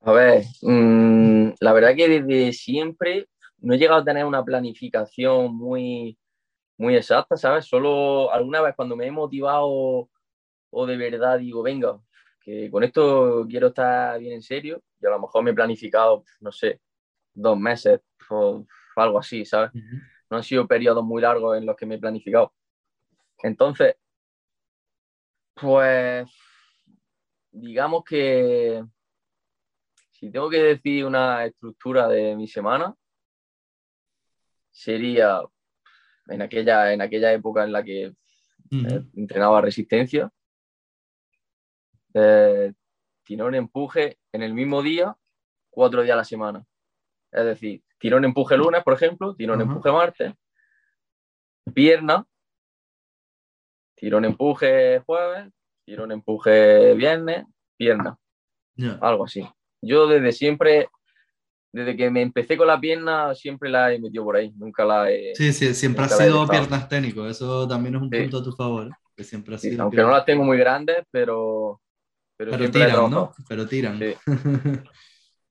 A 0.01 0.11
ver, 0.11 0.43
mm, 0.61 1.51
la 1.59 1.73
verdad 1.73 1.95
que 1.95 2.07
desde 2.07 2.53
siempre 2.53 3.27
no 3.59 3.73
he 3.73 3.77
llegado 3.77 4.01
a 4.01 4.05
tener 4.05 4.25
una 4.25 4.43
planificación 4.43 5.55
muy, 5.55 6.17
muy 6.77 6.95
exacta, 6.95 7.37
¿sabes? 7.37 7.65
Solo 7.65 8.31
alguna 8.31 8.61
vez 8.61 8.75
cuando 8.75 8.95
me 8.95 9.07
he 9.07 9.11
motivado 9.11 10.09
o 10.69 10.85
de 10.85 10.97
verdad 10.97 11.39
digo, 11.39 11.61
venga, 11.63 11.99
que 12.41 12.69
con 12.71 12.83
esto 12.83 13.45
quiero 13.49 13.67
estar 13.67 14.19
bien 14.19 14.33
en 14.33 14.41
serio, 14.41 14.81
y 15.01 15.05
a 15.05 15.09
lo 15.09 15.19
mejor 15.19 15.43
me 15.43 15.51
he 15.51 15.53
planificado, 15.53 16.23
no 16.41 16.51
sé, 16.51 16.81
dos 17.33 17.57
meses 17.57 18.01
o 18.29 18.65
algo 18.95 19.19
así, 19.19 19.45
¿sabes? 19.45 19.71
No 20.33 20.37
han 20.37 20.43
sido 20.43 20.67
periodos 20.67 21.05
muy 21.05 21.21
largos 21.21 21.55
en 21.55 21.63
los 21.67 21.75
que 21.75 21.85
me 21.85 21.93
he 21.93 21.99
planificado. 21.99 22.51
Entonces, 23.43 23.97
pues, 25.53 26.27
digamos 27.51 28.03
que 28.03 28.83
si 30.09 30.31
tengo 30.31 30.49
que 30.49 30.63
decir 30.63 31.05
una 31.05 31.45
estructura 31.45 32.07
de 32.07 32.35
mi 32.35 32.47
semana, 32.47 32.95
sería 34.71 35.39
en 36.27 36.41
aquella, 36.41 36.91
en 36.91 37.03
aquella 37.03 37.31
época 37.31 37.63
en 37.63 37.71
la 37.71 37.83
que 37.83 38.05
eh, 38.05 39.03
entrenaba 39.15 39.61
resistencia, 39.61 40.31
eh, 42.15 42.73
tirón 43.21 43.53
empuje 43.53 44.17
en 44.31 44.41
el 44.41 44.55
mismo 44.55 44.81
día, 44.81 45.15
cuatro 45.69 46.01
días 46.01 46.15
a 46.15 46.17
la 46.17 46.25
semana. 46.25 46.65
Es 47.31 47.45
decir, 47.45 47.83
tirón 48.03 48.25
empuje 48.25 48.57
lunes, 48.57 48.83
por 48.83 48.95
ejemplo, 48.95 49.33
tirón 49.33 49.61
empuje 49.61 49.89
martes, 49.89 50.33
pierna, 51.73 52.25
tirón 53.95 54.25
empuje 54.25 54.99
jueves, 55.05 55.49
tirón 55.85 56.11
empuje 56.11 56.95
viernes, 56.95 57.45
pierna. 57.77 58.17
Algo 58.99 59.23
así. 59.23 59.47
Yo 59.81 60.07
desde 60.07 60.33
siempre, 60.33 60.89
desde 61.71 61.95
que 61.95 62.11
me 62.11 62.23
empecé 62.23 62.57
con 62.57 62.67
la 62.67 62.77
pierna, 62.77 63.33
siempre 63.35 63.69
la 63.69 63.93
he 63.93 63.99
metido 63.99 64.25
por 64.25 64.35
ahí. 64.35 64.51
Nunca 64.57 64.83
la 64.83 65.09
he. 65.09 65.33
Sí, 65.33 65.53
sí, 65.53 65.73
siempre 65.73 66.03
ha 66.03 66.09
sido 66.09 66.45
piernas 66.45 66.89
técnico. 66.89 67.25
Eso 67.25 67.65
también 67.69 67.95
es 67.95 68.01
un 68.01 68.09
punto 68.09 68.39
a 68.39 68.43
tu 68.43 68.51
favor. 68.51 68.89
Que 69.15 69.23
siempre 69.23 69.55
ha 69.55 69.57
sido 69.57 69.81
aunque 69.81 70.01
no 70.01 70.09
las 70.09 70.25
tengo 70.25 70.43
muy 70.43 70.57
grandes, 70.57 70.97
pero. 71.09 71.79
Pero, 72.35 72.69
tiran, 72.69 73.09
¿no? 73.09 73.31
Pero 73.47 73.65
tiran. 73.65 73.97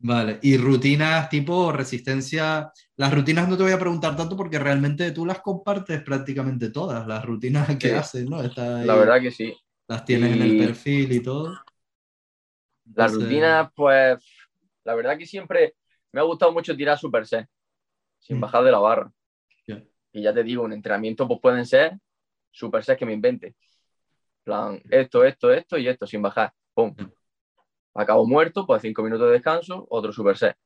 Vale, 0.05 0.41
y 0.43 0.57
rutinas 0.57 1.29
tipo 1.29 1.71
resistencia. 1.71 2.73
Las 2.97 3.15
rutinas 3.15 3.49
no 3.49 3.57
te 3.57 3.63
voy 3.63 3.71
a 3.71 3.79
preguntar 3.79 4.17
tanto 4.17 4.37
porque 4.37 4.59
realmente 4.59 5.13
tú 5.13 5.25
las 5.25 5.41
compartes 5.41 6.03
prácticamente 6.03 6.71
todas, 6.71 7.07
las 7.07 7.25
rutinas 7.25 7.77
que 7.79 7.95
haces, 7.95 8.29
¿no? 8.29 8.43
la 8.43 8.95
verdad 8.97 9.21
que 9.21 9.31
sí. 9.31 9.57
Las 9.87 10.05
tienes 10.05 10.35
en 10.35 10.43
el 10.43 10.59
perfil 10.59 11.13
y 11.13 11.23
todo. 11.23 11.57
Las 12.95 13.15
rutinas, 13.15 13.71
pues, 13.77 14.19
la 14.83 14.95
verdad 14.97 15.17
que 15.17 15.27
siempre 15.27 15.77
me 16.11 16.21
ha 16.21 16.25
gustado 16.25 16.53
mucho 16.53 16.77
tirar 16.77 16.99
super 16.99 17.25
set, 17.25 17.49
sin 18.19 18.39
mm. 18.39 18.41
bajar 18.41 18.65
de 18.65 18.73
la 18.73 18.79
barra. 18.79 19.13
Y 20.15 20.21
ya 20.21 20.35
te 20.35 20.43
digo, 20.43 20.65
un 20.65 20.73
entrenamiento 20.73 21.27
pues 21.27 21.41
pueden 21.41 21.65
ser 21.65 21.97
super 22.51 22.83
set 22.85 22.99
que 22.99 23.07
me 23.07 23.15
invente. 23.15 23.55
plan, 24.43 24.83
esto, 24.91 25.25
esto, 25.25 25.53
esto 25.53 25.79
y 25.79 25.87
esto, 25.87 26.07
sin 26.07 26.21
bajar. 26.21 26.53
Pum 26.75 26.93
acabo 27.95 28.27
muerto, 28.27 28.67
pues 28.67 28.83
cinco 28.83 29.03
minutos 29.03 29.27
de 29.27 29.35
descanso, 29.35 29.87
otro 29.91 30.13
super 30.13 30.37
set. 30.37 30.57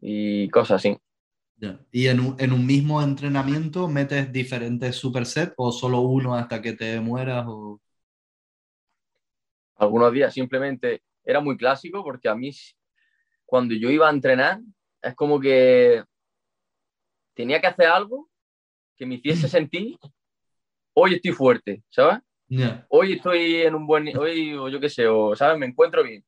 Y 0.00 0.48
cosas 0.50 0.84
así. 0.84 0.98
¿Y 1.90 2.08
en 2.08 2.20
un, 2.20 2.66
mismo 2.66 3.00
entrenamiento 3.00 3.88
metes 3.88 4.30
diferentes 4.32 4.96
supersets 4.96 5.54
o 5.56 5.72
solo 5.72 6.00
uno 6.00 6.34
hasta 6.34 6.60
que 6.60 6.72
te 6.74 7.00
mueras? 7.00 7.46
O... 7.48 7.80
Algunos 9.76 10.12
días 10.12 10.34
simplemente 10.34 11.02
era 11.24 11.40
muy 11.40 11.56
clásico 11.56 12.02
porque 12.02 12.28
a 12.28 12.34
mí 12.34 12.50
cuando 13.46 13.74
yo 13.74 13.88
iba 13.90 14.08
a 14.08 14.12
entrenar 14.12 14.60
es 15.00 15.14
como 15.14 15.40
que 15.40 16.02
tenía 17.34 17.60
que 17.60 17.68
hacer 17.68 17.86
algo 17.86 18.28
que 18.96 19.06
me 19.06 19.14
hiciese 19.14 19.48
sentir 19.48 19.96
hoy 20.94 21.14
estoy 21.14 21.32
fuerte, 21.32 21.82
¿sabes? 21.90 22.20
Hoy 22.88 23.14
estoy 23.14 23.62
en 23.62 23.74
un 23.74 23.86
buen, 23.86 24.16
hoy, 24.16 24.54
o 24.54 24.68
yo 24.68 24.80
qué 24.80 24.88
sé, 24.88 25.06
o, 25.06 25.34
¿sabes? 25.34 25.58
Me 25.58 25.66
encuentro 25.66 26.02
bien. 26.02 26.24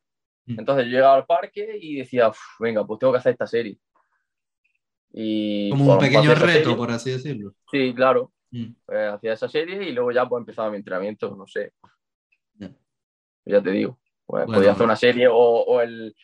Mm. 0.47 0.61
Entonces 0.61 0.87
yo 0.87 0.93
llegaba 0.93 1.17
al 1.17 1.27
parque 1.27 1.79
y 1.81 1.97
decía, 1.97 2.31
venga, 2.59 2.87
pues 2.87 2.99
tengo 2.99 3.13
que 3.13 3.19
hacer 3.19 3.33
esta 3.33 3.47
serie. 3.47 3.79
Y, 5.13 5.71
Como 5.71 5.95
un 5.95 5.99
pequeño 5.99 6.35
reto, 6.35 6.77
por 6.77 6.91
así 6.91 7.11
decirlo. 7.11 7.55
Sí, 7.71 7.95
claro. 7.95 8.33
Mm. 8.51 8.73
Pues 8.85 9.13
hacía 9.13 9.33
esa 9.33 9.49
serie 9.49 9.83
y 9.89 9.93
luego 9.93 10.13
ya 10.13 10.29
pues 10.29 10.41
empezaba 10.41 10.71
mi 10.71 10.77
entrenamiento, 10.77 11.35
no 11.35 11.47
sé. 11.47 11.73
Ya 13.45 13.63
te 13.63 13.71
digo. 13.71 13.99
Pues, 14.27 14.45
podía 14.47 14.73
hacer 14.73 14.85
una 14.85 14.97
serie 14.97 15.29
o, 15.29 15.37
o, 15.37 15.81
el, 15.81 16.15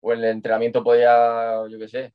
o 0.00 0.12
el 0.12 0.24
entrenamiento 0.24 0.82
podía, 0.82 1.68
yo 1.68 1.78
qué 1.78 1.88
sé. 1.88 2.14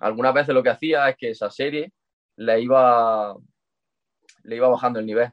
Algunas 0.00 0.32
veces 0.32 0.54
lo 0.54 0.62
que 0.62 0.70
hacía 0.70 1.08
es 1.10 1.16
que 1.16 1.30
esa 1.30 1.50
serie 1.50 1.92
la 2.36 2.58
iba 2.58 3.36
le 4.46 4.56
iba 4.56 4.68
bajando 4.68 5.00
el 5.00 5.06
nivel. 5.06 5.30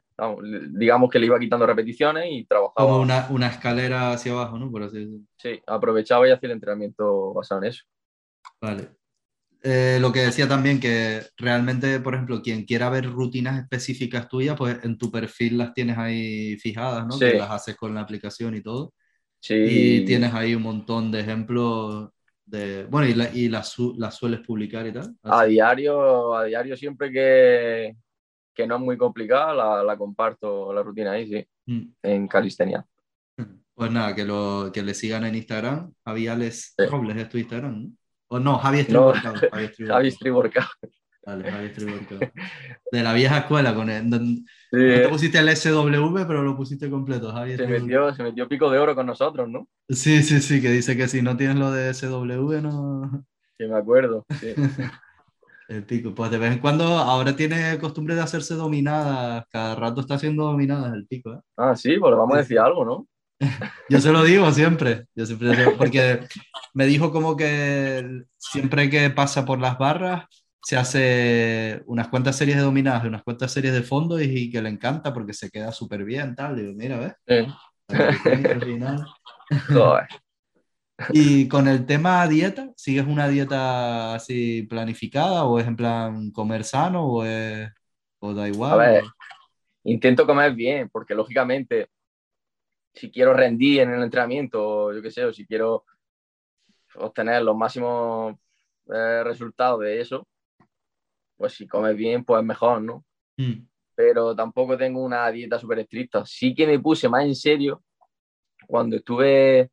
digamos 0.70 1.10
que 1.10 1.18
le 1.18 1.26
iba 1.26 1.38
quitando 1.38 1.66
repeticiones 1.66 2.26
y 2.30 2.44
trabajaba. 2.44 2.88
Como 2.88 3.00
una, 3.00 3.26
una, 3.30 3.46
escalera 3.48 4.12
hacia 4.12 4.32
abajo, 4.32 4.58
¿no? 4.58 4.70
Por 4.70 4.82
así 4.82 4.98
decirlo. 4.98 5.20
Sí, 5.36 5.60
aprovechaba 5.66 6.28
y 6.28 6.32
hacía 6.32 6.48
el 6.48 6.52
entrenamiento 6.52 7.32
basado 7.32 7.62
en 7.62 7.68
eso. 7.68 7.84
Vale. 8.60 8.88
Eh, 9.62 9.96
lo 9.98 10.12
que 10.12 10.20
decía 10.20 10.46
también 10.46 10.78
que 10.78 11.22
realmente, 11.38 11.98
por 12.00 12.14
ejemplo, 12.14 12.42
quien 12.42 12.64
quiera 12.64 12.90
ver 12.90 13.06
rutinas 13.06 13.58
específicas 13.58 14.28
tuyas, 14.28 14.56
pues 14.58 14.78
en 14.84 14.98
tu 14.98 15.10
perfil 15.10 15.56
las 15.56 15.72
tienes 15.72 15.96
ahí 15.96 16.56
fijadas, 16.58 17.06
¿no? 17.06 17.18
Que 17.18 17.38
las 17.38 17.50
haces 17.50 17.76
con 17.76 17.94
la 17.94 18.02
aplicación 18.02 18.54
y 18.54 18.60
todo. 18.60 18.92
Sí. 19.40 19.54
Y 19.54 20.04
tienes 20.04 20.34
ahí 20.34 20.54
un 20.54 20.62
montón 20.62 21.10
de 21.10 21.20
ejemplos 21.20 22.10
de, 22.44 22.84
bueno, 22.84 23.06
y, 23.06 23.44
y 23.44 23.48
las, 23.48 23.74
las 23.96 24.16
sueles 24.16 24.40
publicar 24.40 24.86
y 24.86 24.92
tal. 24.92 25.16
A 25.22 25.44
diario, 25.44 26.34
a 26.34 26.44
diario 26.44 26.76
siempre 26.76 27.10
que, 27.10 27.96
que 28.54 28.66
no 28.66 28.76
es 28.76 28.80
muy 28.80 28.96
complicada, 28.96 29.82
la, 29.82 29.96
comparto 29.96 30.72
la 30.72 30.82
rutina 30.82 31.12
ahí, 31.12 31.26
sí, 31.28 31.46
mm. 31.66 31.82
en 32.02 32.28
calistenia. 32.28 32.84
Pues 33.76 33.90
nada, 33.90 34.14
que, 34.14 34.24
lo, 34.24 34.70
que 34.72 34.82
le 34.82 34.94
sigan 34.94 35.24
en 35.24 35.34
Instagram. 35.34 35.92
Javiales 36.04 36.76
Robles 36.78 37.16
es 37.16 37.28
tu 37.28 37.38
Instagram, 37.38 37.82
¿no? 37.82 37.90
O 38.28 38.38
no, 38.38 38.56
Javi 38.58 38.78
Estriborcado. 38.78 39.34
Javi. 39.50 39.70
Vale, 41.26 41.50
Javi. 41.50 41.72
De 42.92 43.02
la 43.02 43.12
vieja 43.12 43.38
escuela, 43.38 43.74
con 43.74 43.90
el, 43.90 44.08
no 44.08 44.18
te 44.70 45.08
pusiste 45.08 45.38
el 45.38 45.56
SW, 45.56 46.26
pero 46.26 46.42
lo 46.42 46.56
pusiste 46.56 46.90
completo, 46.90 47.32
Javi 47.32 47.56
se 47.56 47.66
metió, 47.66 48.14
se 48.14 48.22
metió 48.22 48.48
pico 48.48 48.70
de 48.70 48.78
oro 48.78 48.94
con 48.94 49.06
nosotros, 49.06 49.48
¿no? 49.48 49.68
Sí, 49.88 50.22
sí, 50.22 50.40
sí, 50.40 50.60
que 50.60 50.70
dice 50.70 50.96
que 50.96 51.08
si 51.08 51.22
no 51.22 51.36
tienes 51.36 51.56
lo 51.56 51.70
de 51.70 51.92
SW, 51.92 52.60
no... 52.60 53.24
Sí, 53.56 53.66
me 53.66 53.76
acuerdo, 53.76 54.24
sí. 54.40 54.54
El 55.68 55.84
pico, 55.84 56.14
pues 56.14 56.30
de 56.30 56.38
vez 56.38 56.52
en 56.52 56.58
cuando 56.58 56.84
ahora 56.84 57.34
tiene 57.34 57.78
costumbre 57.78 58.14
de 58.14 58.20
hacerse 58.20 58.54
dominadas, 58.54 59.44
cada 59.50 59.74
rato 59.74 60.00
está 60.00 60.14
haciendo 60.14 60.44
dominadas 60.44 60.92
el 60.92 61.06
pico. 61.06 61.32
¿eh? 61.32 61.40
Ah, 61.56 61.74
sí, 61.74 61.96
pues 61.98 62.10
le 62.10 62.18
vamos 62.18 62.34
a 62.34 62.38
decir 62.38 62.58
algo, 62.58 62.84
¿no? 62.84 63.06
yo 63.88 64.00
se 64.00 64.12
lo 64.12 64.22
digo 64.22 64.50
siempre, 64.52 65.06
yo 65.14 65.26
siempre 65.26 65.70
porque 65.76 66.20
me 66.72 66.86
dijo 66.86 67.10
como 67.10 67.36
que 67.36 68.22
siempre 68.36 68.88
que 68.88 69.10
pasa 69.10 69.44
por 69.44 69.58
las 69.58 69.78
barras 69.78 70.26
se 70.64 70.76
hace 70.78 71.82
unas 71.86 72.08
cuantas 72.08 72.36
series 72.36 72.56
de 72.56 72.62
dominadas 72.62 73.04
y 73.04 73.08
unas 73.08 73.22
cuantas 73.22 73.52
series 73.52 73.74
de 73.74 73.82
fondo 73.82 74.18
y, 74.20 74.50
que 74.50 74.62
le 74.62 74.70
encanta 74.70 75.12
porque 75.12 75.34
se 75.34 75.50
queda 75.50 75.72
súper 75.72 76.04
bien, 76.04 76.34
tal. 76.34 76.56
Digo, 76.56 76.72
mira, 76.74 76.98
¿ves? 76.98 77.14
Y 81.12 81.48
con 81.48 81.66
el 81.66 81.86
tema 81.86 82.26
dieta, 82.28 82.72
¿sigues 82.76 83.06
una 83.06 83.28
dieta 83.28 84.14
así 84.14 84.62
planificada 84.62 85.44
o 85.44 85.58
es 85.58 85.66
en 85.66 85.76
plan 85.76 86.30
comer 86.30 86.64
sano 86.64 87.04
o, 87.06 87.24
es, 87.24 87.68
o 88.20 88.32
da 88.32 88.48
igual? 88.48 88.72
A 88.72 88.76
ver, 88.76 89.04
intento 89.82 90.26
comer 90.26 90.54
bien 90.54 90.88
porque 90.88 91.14
lógicamente 91.14 91.88
si 92.94 93.10
quiero 93.10 93.34
rendir 93.34 93.80
en 93.80 93.92
el 93.92 94.02
entrenamiento, 94.02 94.92
yo 94.92 95.02
qué 95.02 95.10
sé, 95.10 95.24
o 95.24 95.32
si 95.32 95.44
quiero 95.46 95.84
obtener 96.94 97.42
los 97.42 97.56
máximos 97.56 98.36
eh, 98.86 99.22
resultados 99.24 99.80
de 99.80 100.00
eso, 100.00 100.26
pues 101.36 101.54
si 101.54 101.66
comes 101.66 101.96
bien, 101.96 102.24
pues 102.24 102.44
mejor, 102.44 102.80
¿no? 102.80 103.04
Mm. 103.36 103.66
Pero 103.96 104.34
tampoco 104.34 104.76
tengo 104.76 105.02
una 105.02 105.28
dieta 105.30 105.58
súper 105.58 105.80
estricta. 105.80 106.24
Sí 106.24 106.54
que 106.54 106.66
me 106.66 106.78
puse 106.78 107.08
más 107.08 107.24
en 107.24 107.34
serio 107.34 107.82
cuando 108.66 108.96
estuve 108.96 109.70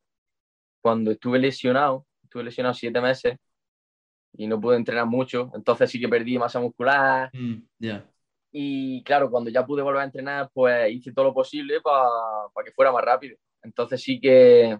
cuando 0.82 1.12
estuve 1.12 1.40
lesionado, 1.40 2.06
estuve 2.24 2.44
lesionado 2.44 2.74
siete 2.74 3.02
meses 3.02 3.38
y 4.34 4.48
no 4.48 4.60
pude 4.60 4.78
entrenar 4.78 5.06
mucho, 5.06 5.52
entonces 5.54 5.90
sí 5.92 6.00
que 6.00 6.10
perdí 6.10 6.38
masa 6.38 6.60
muscular. 6.60 7.30
Mm, 7.34 7.64
y 8.54 9.04
claro, 9.04 9.30
cuando 9.30 9.50
ya 9.50 9.66
pude 9.66 9.82
volver 9.82 10.02
a 10.02 10.06
entrenar, 10.06 10.50
pues 10.54 10.92
hice 10.92 11.14
todo 11.14 11.26
lo 11.26 11.34
posible 11.34 11.80
para 11.82 12.66
que 12.66 12.72
fuera 12.72 12.92
más 12.92 13.04
rápido. 13.04 13.38
Entonces 13.64 14.02
sí 14.02 14.20
que, 14.20 14.78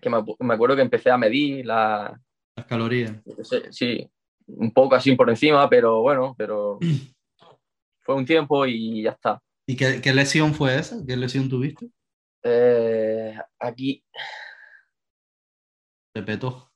que 0.00 0.10
me, 0.10 0.22
me, 0.40 0.54
acuerdo 0.54 0.76
que 0.76 0.82
empecé 0.82 1.10
a 1.10 1.18
medir 1.18 1.66
la, 1.66 2.20
las 2.56 2.66
calorías. 2.66 3.12
Sí, 3.70 4.08
un 4.46 4.72
poco 4.72 4.94
así 4.94 5.14
por 5.16 5.28
encima, 5.28 5.68
pero 5.68 6.02
bueno, 6.02 6.34
pero 6.36 6.78
fue 8.00 8.14
un 8.14 8.24
tiempo 8.24 8.64
y 8.66 9.02
ya 9.02 9.10
está. 9.10 9.40
¿Y 9.66 9.76
qué, 9.76 10.00
qué 10.00 10.12
lesión 10.12 10.54
fue 10.54 10.78
esa? 10.78 11.04
¿Qué 11.06 11.16
lesión 11.16 11.48
tuviste? 11.48 11.88
Eh, 12.42 13.34
aquí, 13.58 14.04
Te 16.14 16.22
petó. 16.22 16.70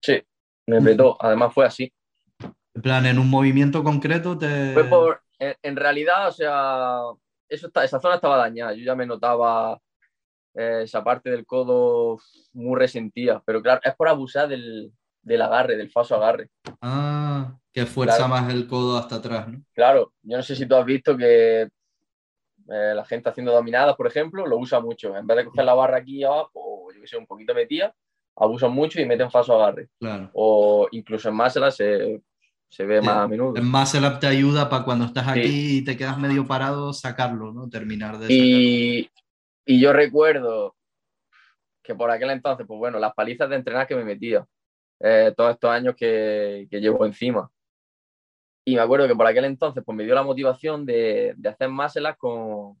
Sí, 0.00 0.22
me 0.68 0.80
petó. 0.80 1.16
Además 1.20 1.52
fue 1.52 1.66
así. 1.66 1.92
En 2.74 2.82
plan, 2.82 3.04
en 3.06 3.18
un 3.18 3.28
movimiento 3.28 3.82
concreto 3.82 4.38
te... 4.38 4.72
Fue 4.72 4.84
por... 4.84 5.22
En, 5.38 5.74
realidad, 5.74 6.28
o 6.28 6.30
sea, 6.30 7.00
eso 7.48 7.66
está, 7.66 7.82
esa 7.82 7.98
zona 7.98 8.14
estaba 8.14 8.36
dañada. 8.36 8.74
Yo 8.74 8.84
ya 8.84 8.94
me 8.94 9.04
notaba 9.04 9.80
eh, 10.54 10.82
esa 10.84 11.02
parte 11.02 11.30
del 11.30 11.44
codo 11.44 12.20
muy 12.52 12.78
resentida. 12.78 13.42
Pero 13.44 13.60
claro, 13.60 13.80
es 13.82 13.92
por 13.96 14.08
abusar 14.08 14.48
del, 14.48 14.92
del 15.20 15.42
agarre, 15.42 15.76
del 15.76 15.90
falso 15.90 16.14
agarre. 16.14 16.48
Ah, 16.80 17.58
que 17.72 17.86
fuerza 17.86 18.28
más 18.28 18.54
el 18.54 18.68
codo 18.68 18.96
hasta 18.96 19.16
atrás, 19.16 19.48
¿no? 19.48 19.64
Claro, 19.74 20.12
yo 20.22 20.36
no 20.36 20.42
sé 20.44 20.54
si 20.54 20.66
tú 20.66 20.76
has 20.76 20.86
visto 20.86 21.16
que 21.16 21.62
eh, 21.62 22.94
la 22.94 23.04
gente 23.04 23.28
haciendo 23.28 23.50
dominadas, 23.50 23.96
por 23.96 24.06
ejemplo, 24.06 24.46
lo 24.46 24.58
usa 24.58 24.78
mucho. 24.78 25.16
En 25.16 25.26
vez 25.26 25.38
de 25.38 25.44
coger 25.46 25.64
la 25.64 25.74
barra 25.74 25.96
aquí 25.96 26.22
abajo, 26.22 26.50
o 26.54 26.92
yo 26.92 27.00
que 27.00 27.08
sé, 27.08 27.16
un 27.16 27.26
poquito 27.26 27.52
metida, 27.52 27.92
abusan 28.36 28.72
mucho 28.72 29.00
y 29.00 29.06
meten 29.06 29.30
falso 29.30 29.54
agarre. 29.54 29.88
Claro. 29.98 30.30
O 30.34 30.88
incluso 30.92 31.28
en 31.28 31.36
Muscle 31.36 31.70
se, 31.70 32.22
se 32.68 32.84
ve 32.84 33.00
más 33.00 33.16
a 33.16 33.28
menudo. 33.28 33.56
En 33.56 33.70
Muscle 33.70 34.10
te 34.20 34.26
ayuda 34.26 34.68
para 34.68 34.84
cuando 34.84 35.04
estás 35.04 35.28
aquí 35.28 35.78
y 35.78 35.84
te 35.84 35.96
quedas 35.96 36.18
medio 36.18 36.46
parado, 36.46 36.92
sacarlo, 36.92 37.52
¿no? 37.52 37.68
Terminar 37.68 38.18
de 38.18 38.32
y, 38.32 39.10
y 39.66 39.80
yo 39.80 39.92
recuerdo 39.92 40.76
que 41.82 41.94
por 41.94 42.10
aquel 42.10 42.30
entonces, 42.30 42.66
pues 42.66 42.78
bueno, 42.78 42.98
las 42.98 43.14
palizas 43.14 43.48
de 43.50 43.56
entrenar 43.56 43.86
que 43.86 43.96
me 43.96 44.04
metía 44.04 44.46
eh, 45.00 45.34
todos 45.36 45.52
estos 45.52 45.70
años 45.70 45.96
que, 45.96 46.68
que, 46.70 46.80
llevo 46.80 47.04
encima. 47.04 47.50
Y 48.64 48.76
me 48.76 48.82
acuerdo 48.82 49.08
que 49.08 49.16
por 49.16 49.26
aquel 49.26 49.44
entonces 49.46 49.82
pues 49.84 49.96
me 49.96 50.04
dio 50.04 50.14
la 50.14 50.22
motivación 50.22 50.86
de, 50.86 51.34
de 51.36 51.48
hacer 51.48 51.68
máselas 51.68 52.16
con, 52.16 52.80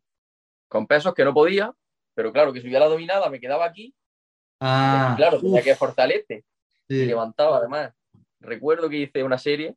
con 0.68 0.86
pesos 0.86 1.14
que 1.14 1.24
no 1.24 1.34
podía, 1.34 1.74
pero 2.14 2.32
claro, 2.32 2.52
que 2.52 2.60
subía 2.60 2.78
la 2.78 2.88
dominada, 2.88 3.28
me 3.28 3.40
quedaba 3.40 3.64
aquí. 3.64 3.92
Ah, 4.64 5.14
claro, 5.16 5.40
tenía 5.40 5.62
que 5.62 5.74
fortalecer. 5.74 6.44
Y 6.88 7.04
levantaba 7.04 7.58
además. 7.58 7.92
Recuerdo 8.40 8.88
que 8.88 8.98
hice 8.98 9.22
una 9.22 9.38
serie, 9.38 9.74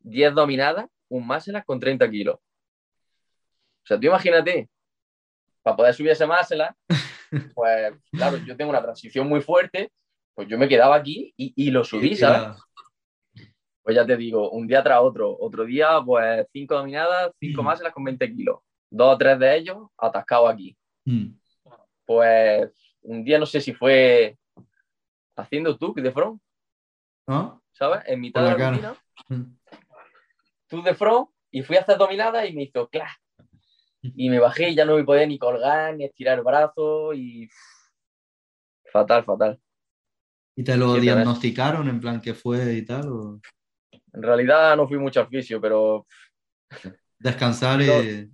10 0.00 0.34
dominadas, 0.34 0.86
un 1.08 1.26
máselas 1.26 1.64
con 1.64 1.80
30 1.80 2.08
kilos. 2.10 2.36
O 2.36 3.86
sea, 3.86 3.98
tú 3.98 4.06
imagínate, 4.06 4.68
para 5.62 5.76
poder 5.76 5.94
subir 5.94 6.10
ese 6.10 6.26
máselas, 6.26 6.74
pues 7.54 7.92
claro, 8.12 8.36
yo 8.38 8.56
tengo 8.56 8.70
una 8.70 8.82
transición 8.82 9.28
muy 9.28 9.40
fuerte 9.40 9.90
pues 10.38 10.46
yo 10.46 10.56
me 10.56 10.68
quedaba 10.68 10.94
aquí 10.94 11.34
y, 11.36 11.68
lo 11.72 11.82
subí, 11.82 12.14
¿sabes? 12.14 12.56
Pues 13.82 13.96
ya 13.96 14.06
te 14.06 14.16
digo, 14.16 14.52
un 14.52 14.68
día 14.68 14.84
tras 14.84 15.00
otro. 15.00 15.36
Otro 15.36 15.64
día, 15.64 16.00
pues 16.06 16.46
cinco 16.52 16.76
dominadas, 16.76 17.32
cinco 17.40 17.60
mm. 17.60 17.64
más 17.64 17.80
las 17.80 17.92
con 17.92 18.04
20 18.04 18.32
kilos. 18.32 18.60
Dos 18.88 19.14
o 19.16 19.18
tres 19.18 19.36
de 19.36 19.56
ellos 19.56 19.88
atascados 19.98 20.52
aquí. 20.52 20.76
Mm. 21.06 21.30
Pues 22.06 22.70
un 23.08 23.24
día 23.24 23.38
no 23.38 23.46
sé 23.46 23.60
si 23.60 23.72
fue 23.72 24.36
haciendo 25.36 25.76
tú 25.76 25.94
de 25.94 26.12
front. 26.12 26.40
¿No? 27.26 27.62
¿Sabes? 27.72 28.02
En 28.06 28.20
mitad 28.20 28.42
de 28.42 28.58
la 28.58 28.70
rutina. 28.70 28.94
Mm. 29.28 29.56
Tú 30.68 30.82
de 30.82 30.94
front 30.94 31.30
y 31.50 31.62
fui 31.62 31.76
a 31.76 31.80
hacer 31.80 31.96
dominadas 31.96 32.48
y 32.48 32.52
me 32.52 32.64
hizo 32.64 32.88
clac. 32.88 33.18
Y 34.02 34.30
me 34.30 34.38
bajé 34.38 34.70
y 34.70 34.74
ya 34.74 34.84
no 34.84 34.96
me 34.96 35.04
podía 35.04 35.26
ni 35.26 35.38
colgar, 35.38 35.96
ni 35.96 36.04
estirar 36.04 36.38
el 36.38 36.44
brazo 36.44 37.12
y. 37.14 37.48
Fatal, 38.92 39.24
fatal. 39.24 39.60
¿Y 40.54 40.64
te 40.64 40.76
lo 40.76 40.94
diagnosticaron 40.94 41.88
en 41.88 42.00
plan 42.00 42.20
que 42.20 42.34
fue 42.34 42.74
y 42.74 42.84
tal? 42.84 43.40
En 44.12 44.22
realidad 44.22 44.76
no 44.76 44.88
fui 44.88 44.98
mucho 44.98 45.20
al 45.20 45.28
fisio, 45.28 45.60
pero... 45.60 46.06
Descansar 47.18 47.80
y... 47.82 48.30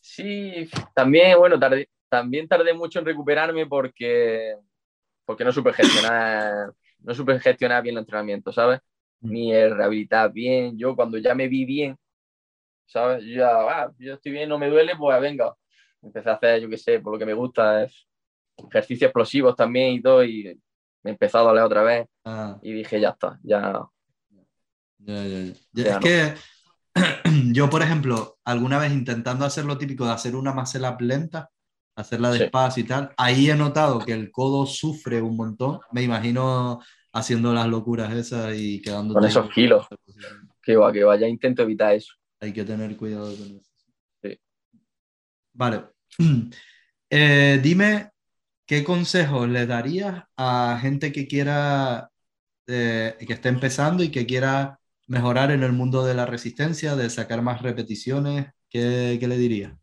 Sí, 0.00 0.68
también, 0.94 1.38
bueno, 1.38 1.58
tardé, 1.58 1.88
también 2.12 2.46
tardé 2.46 2.74
mucho 2.74 2.98
en 2.98 3.06
recuperarme 3.06 3.66
porque, 3.66 4.54
porque 5.24 5.46
no 5.46 5.50
supe 5.50 5.72
gestionar, 5.72 6.70
no 6.98 7.14
supe 7.14 7.40
gestionar 7.40 7.82
bien 7.82 7.94
el 7.94 8.00
entrenamiento, 8.00 8.52
¿sabes? 8.52 8.80
Mm. 9.20 9.30
Ni 9.30 9.54
el 9.54 9.74
rehabilitar 9.74 10.30
bien. 10.30 10.76
Yo 10.76 10.94
cuando 10.94 11.16
ya 11.16 11.34
me 11.34 11.48
vi 11.48 11.64
bien, 11.64 11.96
¿sabes? 12.84 13.24
Yo 13.24 13.36
ya, 13.36 13.48
ah, 13.48 13.90
yo 13.98 14.12
estoy 14.12 14.30
bien, 14.30 14.50
no 14.50 14.58
me 14.58 14.68
duele, 14.68 14.94
pues 14.94 15.18
venga. 15.22 15.54
Empecé 16.02 16.28
a 16.28 16.34
hacer, 16.34 16.60
yo 16.60 16.68
qué 16.68 16.76
sé, 16.76 17.00
por 17.00 17.14
lo 17.14 17.18
que 17.18 17.24
me 17.24 17.32
gusta 17.32 17.84
es 17.84 18.06
ejercicios 18.58 19.08
explosivos 19.08 19.56
también 19.56 19.94
y 19.94 20.02
todo, 20.02 20.22
y 20.22 20.60
me 21.02 21.12
empezó 21.12 21.38
a 21.38 21.42
doler 21.44 21.64
otra 21.64 21.82
vez 21.82 22.08
ah. 22.26 22.58
y 22.60 22.74
dije, 22.74 23.00
ya 23.00 23.08
está, 23.08 23.38
ya. 23.42 23.88
es 25.06 25.98
que 26.02 26.34
yo, 27.54 27.70
por 27.70 27.80
ejemplo, 27.80 28.36
alguna 28.44 28.78
vez 28.78 28.92
intentando 28.92 29.46
hacer 29.46 29.64
lo 29.64 29.78
típico 29.78 30.04
de 30.04 30.12
hacer 30.12 30.36
una 30.36 30.52
macela 30.52 30.94
lenta, 31.00 31.48
hacerla 31.94 32.30
despacio 32.30 32.82
y 32.82 32.86
tal, 32.86 33.12
ahí 33.16 33.50
he 33.50 33.54
notado 33.54 34.00
que 34.00 34.12
el 34.12 34.30
codo 34.30 34.66
sufre 34.66 35.20
un 35.20 35.36
montón. 35.36 35.80
Me 35.92 36.02
imagino 36.02 36.80
haciendo 37.12 37.52
las 37.52 37.66
locuras 37.68 38.12
esas 38.12 38.54
y 38.56 38.80
quedando... 38.80 39.14
Con 39.14 39.24
esos 39.24 39.50
kilos. 39.50 39.86
Que 40.62 40.76
va, 40.76 40.92
que 40.92 41.04
vaya, 41.04 41.28
intento 41.28 41.62
evitar 41.62 41.94
eso. 41.94 42.14
Hay 42.40 42.52
que 42.52 42.64
tener 42.64 42.96
cuidado 42.96 43.34
con 43.36 43.56
eso. 43.56 43.70
Sí. 44.22 44.38
Vale. 45.52 45.84
Eh, 47.14 47.60
dime 47.62 48.12
¿qué 48.72 48.84
consejos 48.84 49.50
le 49.50 49.66
darías 49.66 50.24
a 50.34 50.78
gente 50.80 51.12
que 51.12 51.26
quiera, 51.28 52.10
eh, 52.66 53.16
que 53.26 53.34
esté 53.34 53.50
empezando 53.50 54.02
y 54.02 54.10
que 54.10 54.24
quiera 54.24 54.80
mejorar 55.08 55.50
en 55.50 55.62
el 55.62 55.72
mundo 55.72 56.06
de 56.06 56.14
la 56.14 56.24
resistencia, 56.24 56.96
de 56.96 57.10
sacar 57.10 57.42
más 57.42 57.60
repeticiones? 57.60 58.46
¿Qué, 58.70 59.18
le 59.20 59.36
dirías? 59.36 59.74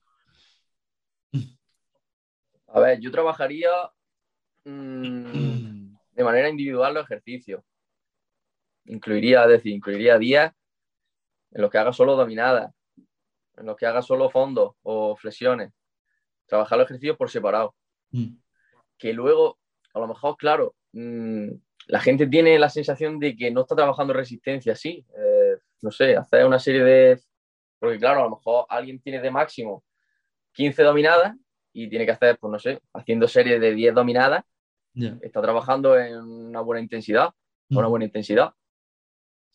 A 2.71 2.79
ver, 2.79 2.99
yo 2.99 3.11
trabajaría 3.11 3.69
mm, 4.65 5.95
de 6.11 6.23
manera 6.23 6.49
individual 6.49 6.93
los 6.93 7.05
ejercicios. 7.05 7.63
Incluiría, 8.85 9.43
es 9.43 9.49
decir, 9.49 9.73
incluiría 9.73 10.17
días 10.17 10.53
en 11.51 11.61
los 11.61 11.71
que 11.71 11.77
haga 11.77 11.93
solo 11.93 12.15
dominadas, 12.15 12.73
en 13.57 13.65
los 13.65 13.75
que 13.75 13.85
haga 13.85 14.01
solo 14.01 14.29
fondos 14.29 14.75
o 14.83 15.15
flexiones. 15.15 15.71
Trabajar 16.45 16.77
los 16.77 16.85
ejercicios 16.85 17.17
por 17.17 17.29
separado. 17.29 17.75
Mm 18.11 18.35
que 18.99 19.13
luego, 19.13 19.57
a 19.95 19.99
lo 19.99 20.07
mejor, 20.07 20.37
claro, 20.37 20.75
mm, 20.91 21.49
la 21.87 21.99
gente 22.01 22.27
tiene 22.27 22.59
la 22.59 22.69
sensación 22.69 23.17
de 23.17 23.35
que 23.35 23.49
no 23.49 23.61
está 23.61 23.75
trabajando 23.75 24.13
resistencia, 24.13 24.75
sí. 24.75 25.03
Eh, 25.17 25.57
no 25.81 25.89
sé, 25.89 26.15
hacer 26.15 26.45
una 26.45 26.59
serie 26.59 26.83
de... 26.83 27.19
Porque 27.79 27.97
claro, 27.97 28.19
a 28.19 28.23
lo 28.25 28.31
mejor 28.31 28.65
alguien 28.69 28.99
tiene 28.99 29.21
de 29.21 29.31
máximo 29.31 29.83
15 30.51 30.83
dominadas 30.83 31.35
y 31.73 31.89
tiene 31.89 32.05
que 32.05 32.11
hacer, 32.11 32.37
pues 32.39 32.51
no 32.51 32.59
sé, 32.59 32.81
haciendo 32.93 33.27
series 33.27 33.59
de 33.61 33.73
10 33.73 33.93
dominadas, 33.93 34.43
está 35.21 35.41
trabajando 35.41 35.97
en 35.97 36.17
una 36.17 36.61
buena 36.61 36.81
intensidad, 36.81 37.29
una 37.69 37.87
mm. 37.87 37.89
buena 37.89 38.05
intensidad. 38.05 38.53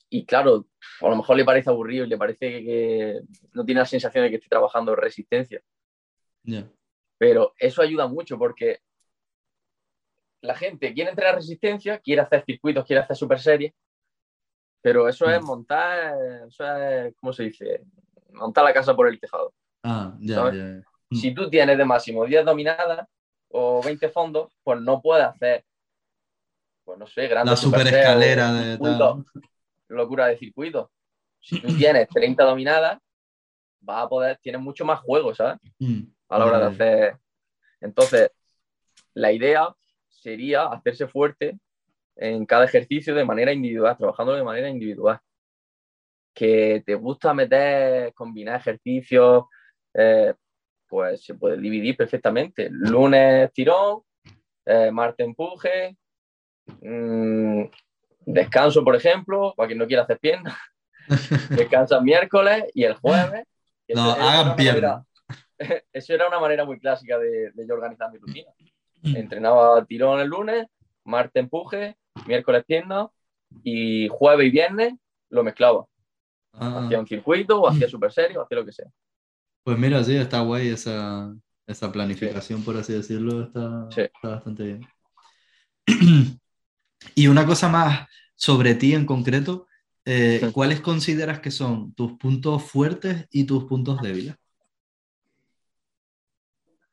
Y 0.09 0.24
claro, 0.24 0.66
a 1.01 1.09
lo 1.09 1.16
mejor 1.16 1.36
le 1.36 1.45
parece 1.45 1.70
aburrido 1.70 2.05
y 2.05 2.09
le 2.09 2.16
parece 2.16 2.65
que, 2.65 3.20
no 3.53 3.65
tiene 3.65 3.81
la 3.81 3.86
sensación 3.86 4.24
de 4.24 4.31
que 4.31 4.36
esté 4.36 4.49
trabajando 4.49 4.95
resistencia. 4.95 5.61
Pero 7.19 7.55
eso 7.59 7.82
ayuda 7.82 8.07
mucho 8.07 8.39
porque 8.39 8.81
la 10.43 10.55
gente 10.55 10.93
quiere 10.93 11.11
entrenar 11.11 11.36
resistencia, 11.36 11.99
quiere 11.99 12.20
hacer 12.20 12.45
circuitos, 12.45 12.85
quiere 12.85 13.03
hacer 13.03 13.16
super 13.16 13.41
series, 13.41 13.73
pero 14.82 15.09
eso 15.09 15.28
es 15.28 15.43
mm. 15.43 15.47
montar, 15.47 16.15
eso 16.47 16.77
es, 16.77 17.15
¿cómo 17.16 17.32
se 17.32 17.45
dice? 17.45 17.82
Montar 18.32 18.65
la 18.65 18.74
casa 18.74 18.95
por 18.95 19.09
el 19.09 19.19
tejado. 19.19 19.55
Ah, 19.82 20.15
ya, 20.20 20.53
ya, 20.53 20.82
mm. 21.10 21.16
Si 21.16 21.35
tú 21.35 21.48
tienes 21.48 21.78
de 21.78 21.85
máximo 21.85 22.24
10 22.24 22.44
dominadas 22.44 23.06
o 23.48 23.82
20 23.82 24.09
fondos, 24.09 24.52
pues 24.62 24.81
no 24.81 25.01
puedes 25.01 25.26
hacer, 25.26 25.64
pues 26.85 26.98
no 26.98 27.06
sé, 27.06 27.28
grandes. 27.28 27.52
La 27.52 27.56
super 27.56 27.86
escalera 27.86 28.52
de 28.52 28.78
tal. 28.78 29.24
Locura 29.89 30.26
de 30.26 30.36
circuitos. 30.36 30.89
Si 31.40 31.60
tú 31.60 31.68
tienes 31.76 32.09
30 32.09 32.43
dominadas, 32.44 32.98
vas 33.81 34.05
a 34.05 34.09
poder, 34.09 34.39
tienes 34.43 34.60
mucho 34.60 34.85
más 34.85 35.01
juego, 35.01 35.35
¿sabes? 35.35 35.59
Mm. 35.78 36.02
A 36.28 36.39
la 36.39 36.47
hora 36.47 36.59
de 36.59 36.66
hacer. 36.66 37.18
Entonces, 37.81 38.31
la 39.12 39.31
idea 39.31 39.74
sería 40.09 40.64
hacerse 40.66 41.06
fuerte 41.06 41.59
en 42.16 42.47
cada 42.47 42.64
ejercicio 42.64 43.14
de 43.14 43.24
manera 43.24 43.52
individual, 43.52 43.97
trabajando 43.97 44.32
de 44.32 44.43
manera 44.43 44.68
individual. 44.68 45.20
Que 46.32 46.82
te 46.85 46.94
gusta 46.94 47.35
meter, 47.35 48.12
combinar 48.14 48.60
ejercicios, 48.60 49.44
eh, 49.93 50.35
pues 50.94 51.24
se 51.24 51.34
puede 51.34 51.56
dividir 51.56 51.96
perfectamente. 51.96 52.68
Lunes 52.70 53.52
tirón, 53.52 54.02
eh, 54.64 54.92
martes 54.92 55.26
empuje, 55.26 55.96
mm, 56.66 57.64
descanso, 58.20 58.84
por 58.84 58.94
ejemplo, 58.94 59.52
para 59.56 59.66
quien 59.66 59.80
no 59.80 59.88
quiera 59.88 60.04
hacer 60.04 60.20
piernas. 60.20 60.56
Descansa 61.50 62.00
miércoles 62.00 62.66
y 62.74 62.84
el 62.84 62.94
jueves. 62.94 63.44
No, 63.86 64.12
hagan 64.12 64.56
piernas. 64.56 65.04
Eso 65.92 66.14
era 66.14 66.26
una 66.26 66.40
manera 66.40 66.64
muy 66.64 66.78
clásica 66.78 67.18
de, 67.18 67.50
de 67.50 67.66
yo 67.66 67.74
organizar 67.74 68.10
mi 68.10 68.16
rutina. 68.16 68.50
Mm. 69.02 69.16
Entrenaba 69.16 69.84
tirón 69.84 70.20
el 70.20 70.28
lunes, 70.28 70.66
martes 71.04 71.42
empuje, 71.42 71.94
miércoles 72.26 72.64
pierna 72.64 73.10
y 73.62 74.08
jueves 74.08 74.46
y 74.46 74.50
viernes 74.50 74.94
lo 75.28 75.44
mezclaba. 75.44 75.84
Ah. 76.52 76.84
Hacía 76.84 76.98
un 76.98 77.06
circuito, 77.06 77.60
o 77.60 77.68
hacía 77.68 77.88
super 77.88 78.10
serio, 78.10 78.40
hacía 78.40 78.56
lo 78.56 78.64
que 78.64 78.72
sea. 78.72 78.86
Pues 79.65 79.78
mira, 79.78 80.05
sí, 80.05 80.15
está 80.15 80.41
guay 80.41 80.69
esa, 80.69 81.35
esa 81.66 81.91
planificación, 81.91 82.62
por 82.62 82.77
así 82.77 82.93
decirlo, 82.93 83.45
está, 83.45 83.89
está 83.91 84.28
bastante 84.28 84.62
bien. 84.65 84.86
Y 87.15 87.27
una 87.27 87.45
cosa 87.45 87.69
más 87.69 88.09
sobre 88.35 88.74
ti 88.74 88.95
en 88.95 89.05
concreto, 89.05 89.66
eh, 90.07 90.51
¿cuáles 90.53 90.81
consideras 90.81 91.41
que 91.41 91.51
son 91.51 91.93
tus 91.95 92.12
puntos 92.19 92.62
fuertes 92.62 93.27
y 93.31 93.45
tus 93.45 93.65
puntos 93.65 94.01
débiles? 94.01 94.36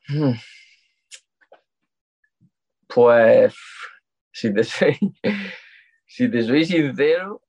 Hmm. 0.10 0.34
Pues, 2.88 3.56
si 4.34 4.54
te 4.54 4.64
soy, 4.66 4.98
si 6.06 6.30
te 6.30 6.44
soy 6.44 6.66
sincero, 6.66 7.42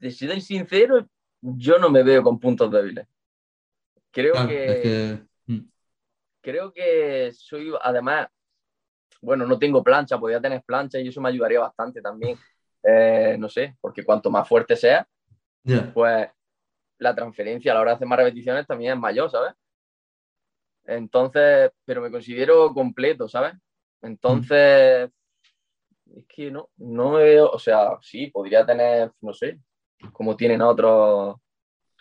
si 0.00 0.10
soy 0.10 0.40
sincero, 0.40 1.06
yo 1.44 1.78
no 1.78 1.90
me 1.90 2.02
veo 2.02 2.22
con 2.22 2.40
puntos 2.40 2.70
débiles. 2.70 3.06
Creo 4.10 4.46
que, 4.48 5.20
hmm. 5.46 5.60
creo 6.40 6.72
que 6.72 7.32
soy, 7.32 7.72
además, 7.82 8.28
bueno, 9.20 9.46
no 9.46 9.58
tengo 9.58 9.82
plancha, 9.82 10.18
podría 10.18 10.40
tener 10.40 10.62
plancha 10.62 10.98
y 10.98 11.08
eso 11.08 11.20
me 11.20 11.28
ayudaría 11.28 11.60
bastante 11.60 12.00
también. 12.00 12.38
Eh, 12.82 13.36
no 13.38 13.48
sé, 13.48 13.76
porque 13.80 14.04
cuanto 14.04 14.30
más 14.30 14.46
fuerte 14.48 14.76
sea, 14.76 15.06
pues 15.92 16.28
la 16.98 17.14
transferencia 17.14 17.72
a 17.72 17.74
la 17.74 17.80
hora 17.80 17.90
de 17.92 17.94
hacer 17.96 18.08
más 18.08 18.18
repeticiones 18.18 18.66
también 18.66 18.92
es 18.92 18.98
mayor, 18.98 19.30
¿sabes? 19.30 19.54
Entonces, 20.84 21.70
pero 21.84 22.02
me 22.02 22.10
considero 22.10 22.72
completo, 22.72 23.26
¿sabes? 23.28 23.54
Entonces, 24.02 25.10
es 26.14 26.26
que 26.28 26.50
no, 26.50 26.68
no 26.76 27.12
veo, 27.12 27.50
o 27.50 27.58
sea, 27.58 27.96
sí, 28.02 28.28
podría 28.28 28.64
tener, 28.66 29.10
no 29.20 29.32
sé, 29.32 29.58
como 30.12 30.36
tienen 30.36 30.62
otros 30.62 31.36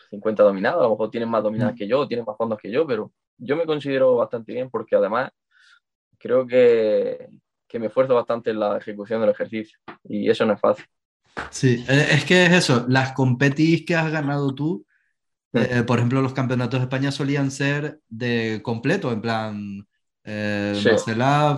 50 0.10 0.44
dominados, 0.44 0.82
a 0.82 0.84
lo 0.84 0.92
mejor 0.92 1.10
tienen 1.10 1.30
más 1.30 1.44
dominadas 1.44 1.76
que 1.76 1.88
yo, 1.88 2.08
tienen 2.08 2.26
más 2.26 2.38
fondos 2.38 2.60
que 2.60 2.72
yo, 2.72 2.86
pero 2.86 3.12
yo 3.38 3.56
me 3.56 3.66
considero 3.66 4.16
bastante 4.16 4.54
bien 4.54 4.70
porque 4.70 4.96
además 4.96 5.32
creo 6.18 6.46
que, 6.46 7.28
que 7.68 7.80
me 7.80 7.88
esfuerzo 7.88 8.16
bastante 8.16 8.52
en 8.52 8.60
la 8.60 8.78
ejecución 8.78 9.22
del 9.22 9.32
ejercicio 9.32 9.78
y 10.04 10.30
eso 10.30 10.46
no 10.46 10.54
es 10.54 10.60
fácil. 10.60 10.86
Sí, 11.50 11.84
eh, 11.90 12.08
es 12.12 12.26
que 12.26 12.46
es 12.46 12.54
eso, 12.54 12.86
las 12.88 13.14
competis 13.14 13.86
que 13.86 13.96
has 13.96 14.12
ganado 14.12 14.54
tú, 14.54 14.86
eh, 15.54 15.84
por 15.86 16.00
ejemplo, 16.00 16.22
los 16.22 16.34
campeonatos 16.34 16.80
de 16.80 16.86
España 16.86 17.12
solían 17.12 17.52
ser 17.52 18.00
de 18.10 18.62
completo, 18.64 19.12
en 19.12 19.22
plan, 19.22 19.88
eh, 20.24 20.74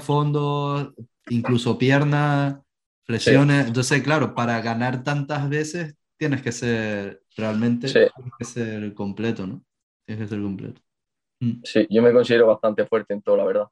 fondos, 0.02 0.94
incluso 1.30 1.78
piernas, 1.78 2.58
flexiones. 3.04 3.68
Entonces, 3.68 4.02
claro, 4.04 4.36
para 4.36 4.62
ganar 4.62 5.04
tantas 5.04 5.48
veces 5.48 5.96
tienes 6.26 6.42
que 6.42 6.52
ser 6.52 7.22
realmente 7.38 7.88
tienes 7.88 8.12
que 8.40 8.46
ser 8.46 8.94
completo, 8.96 9.46
¿no? 9.46 9.64
Tienes 10.06 10.26
que 10.26 10.30
ser 10.36 10.42
completo. 10.42 10.82
Mm. 11.40 11.62
Sí, 11.64 11.88
yo 11.88 12.02
me 12.02 12.12
considero 12.12 12.48
bastante 12.48 12.86
fuerte 12.88 13.14
en 13.14 13.22
todo, 13.22 13.38
la 13.38 13.46
verdad. 13.46 13.68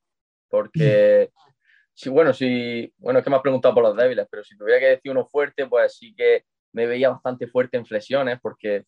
Porque, 0.47 1.31
sí, 1.93 2.09
bueno, 2.09 2.31
sí, 2.31 2.93
bueno, 2.97 3.19
es 3.19 3.23
que 3.23 3.31
me 3.31 3.37
has 3.37 3.41
preguntado 3.41 3.73
por 3.73 3.83
los 3.83 3.97
débiles, 3.97 4.27
pero 4.29 4.43
si 4.43 4.55
tuviera 4.55 4.79
que 4.79 4.85
decir 4.85 5.11
uno 5.11 5.25
fuerte, 5.25 5.65
pues 5.65 5.97
sí 5.97 6.13
que 6.13 6.43
me 6.73 6.85
veía 6.85 7.09
bastante 7.09 7.47
fuerte 7.47 7.77
en 7.77 7.87
flexiones, 7.87 8.39
porque 8.39 8.85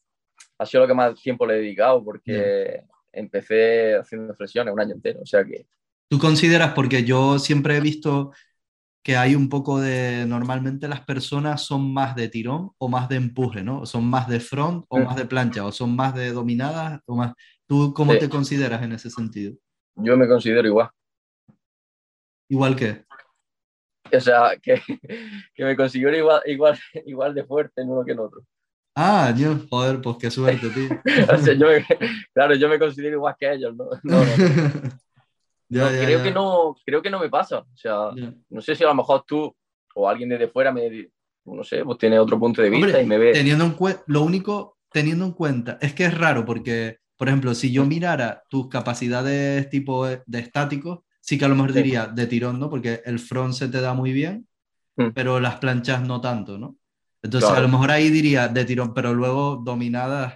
ha 0.59 0.65
sido 0.65 0.83
lo 0.83 0.87
que 0.87 0.93
más 0.93 1.19
tiempo 1.19 1.47
le 1.47 1.55
he 1.55 1.57
dedicado 1.57 2.03
porque 2.03 2.83
empecé 3.11 3.95
haciendo 3.95 4.35
flexiones 4.35 4.73
un 4.73 4.79
año 4.79 4.93
entero, 4.93 5.21
o 5.23 5.25
sea 5.25 5.43
que... 5.43 5.65
¿Tú 6.07 6.19
consideras, 6.19 6.73
porque 6.73 7.03
yo 7.03 7.39
siempre 7.39 7.77
he 7.77 7.81
visto 7.81 8.31
que 9.05 9.15
hay 9.15 9.35
un 9.35 9.49
poco 9.49 9.79
de, 9.79 10.25
normalmente 10.27 10.87
las 10.87 11.01
personas 11.01 11.61
son 11.61 11.93
más 11.93 12.15
de 12.15 12.27
tirón 12.27 12.71
o 12.79 12.89
más 12.89 13.07
de 13.07 13.17
empuje, 13.17 13.61
¿no? 13.61 13.85
Son 13.85 14.03
más 14.03 14.27
de 14.27 14.39
front 14.39 14.83
o 14.89 14.97
más 14.97 15.15
de 15.15 15.25
plancha, 15.25 15.63
o 15.63 15.71
son 15.71 15.95
más 15.95 16.15
de 16.15 16.31
dominadas 16.31 16.99
o 17.05 17.15
más... 17.15 17.33
¿Tú 17.67 17.93
cómo 17.95 18.17
te 18.17 18.27
consideras 18.27 18.81
en 18.81 18.93
ese 18.93 19.11
sentido? 19.11 19.53
Yo 19.97 20.17
me 20.17 20.27
considero 20.27 20.67
igual. 20.67 20.89
¿Igual 22.49 22.75
qué? 22.75 23.05
O 24.11 24.19
sea, 24.19 24.57
que, 24.59 24.81
que 25.53 25.63
me 25.63 25.75
considero 25.75 26.17
igual, 26.17 26.41
igual, 26.47 26.79
igual 27.05 27.35
de 27.35 27.43
fuerte 27.43 27.83
en 27.83 27.91
uno 27.91 28.03
que 28.03 28.13
en 28.13 28.19
otro. 28.19 28.41
Ah, 28.95 29.31
Dios, 29.35 29.67
joder, 29.69 30.01
pues 30.01 30.17
qué 30.19 30.31
suerte, 30.31 30.67
tío. 30.69 30.89
claro, 32.33 32.55
yo 32.55 32.67
me 32.67 32.79
considero 32.79 33.17
igual 33.17 33.35
que 33.37 33.53
ellos, 33.53 33.75
¿no? 33.75 33.87
creo, 35.69 36.23
Que 36.23 36.31
no 36.31 36.75
creo 36.85 37.01
que 37.01 37.09
no 37.09 37.19
me 37.19 37.29
pasa. 37.29 37.59
O 37.59 37.77
sea, 37.77 38.09
no 38.49 38.61
sé 38.61 38.75
si 38.75 38.83
a 38.83 38.87
lo 38.87 38.95
mejor 38.95 39.23
tú 39.27 39.55
o 39.95 40.09
alguien 40.09 40.29
desde 40.29 40.47
fuera 40.47 40.71
me, 40.71 41.09
no 41.45 41.63
sé, 41.63 41.83
pues 41.83 41.97
tiene 41.97 42.19
otro 42.19 42.39
punto 42.39 42.61
de 42.61 42.69
vista 42.69 43.01
y 43.01 43.05
me 43.05 43.17
ve. 43.17 43.31
Teniendo 43.33 43.65
en 43.65 43.75
lo 44.07 44.21
único, 44.21 44.77
teniendo 44.91 45.25
en 45.25 45.31
cuenta, 45.31 45.77
es 45.81 45.93
que 45.93 46.05
es 46.05 46.17
raro 46.17 46.45
porque, 46.45 46.99
por 47.17 47.27
ejemplo, 47.27 47.53
si 47.53 47.71
yo 47.71 47.85
mirara 47.85 48.43
tus 48.49 48.67
capacidades 48.67 49.69
tipo 49.69 50.05
de 50.05 50.39
estáticos, 50.39 50.99
sí 51.25 51.39
que 51.39 51.45
a 51.45 51.47
lo 51.47 51.55
mejor 51.55 51.73
diría 51.73 52.05
de 52.05 52.27
tirón, 52.27 52.59
¿no? 52.59 52.69
Porque 52.69 53.01
el 53.03 53.17
front 53.17 53.53
se 53.53 53.67
te 53.67 53.81
da 53.81 53.95
muy 53.95 54.13
bien, 54.13 54.47
mm. 54.95 55.09
pero 55.15 55.39
las 55.39 55.57
planchas 55.57 56.01
no 56.01 56.21
tanto, 56.21 56.59
¿no? 56.59 56.77
Entonces, 57.23 57.49
a 57.49 57.59
lo 57.59 57.67
mejor 57.67 57.89
ahí 57.89 58.11
diría 58.11 58.47
de 58.47 58.65
tirón, 58.65 58.93
pero 58.93 59.11
luego 59.15 59.55
dominadas, 59.55 60.35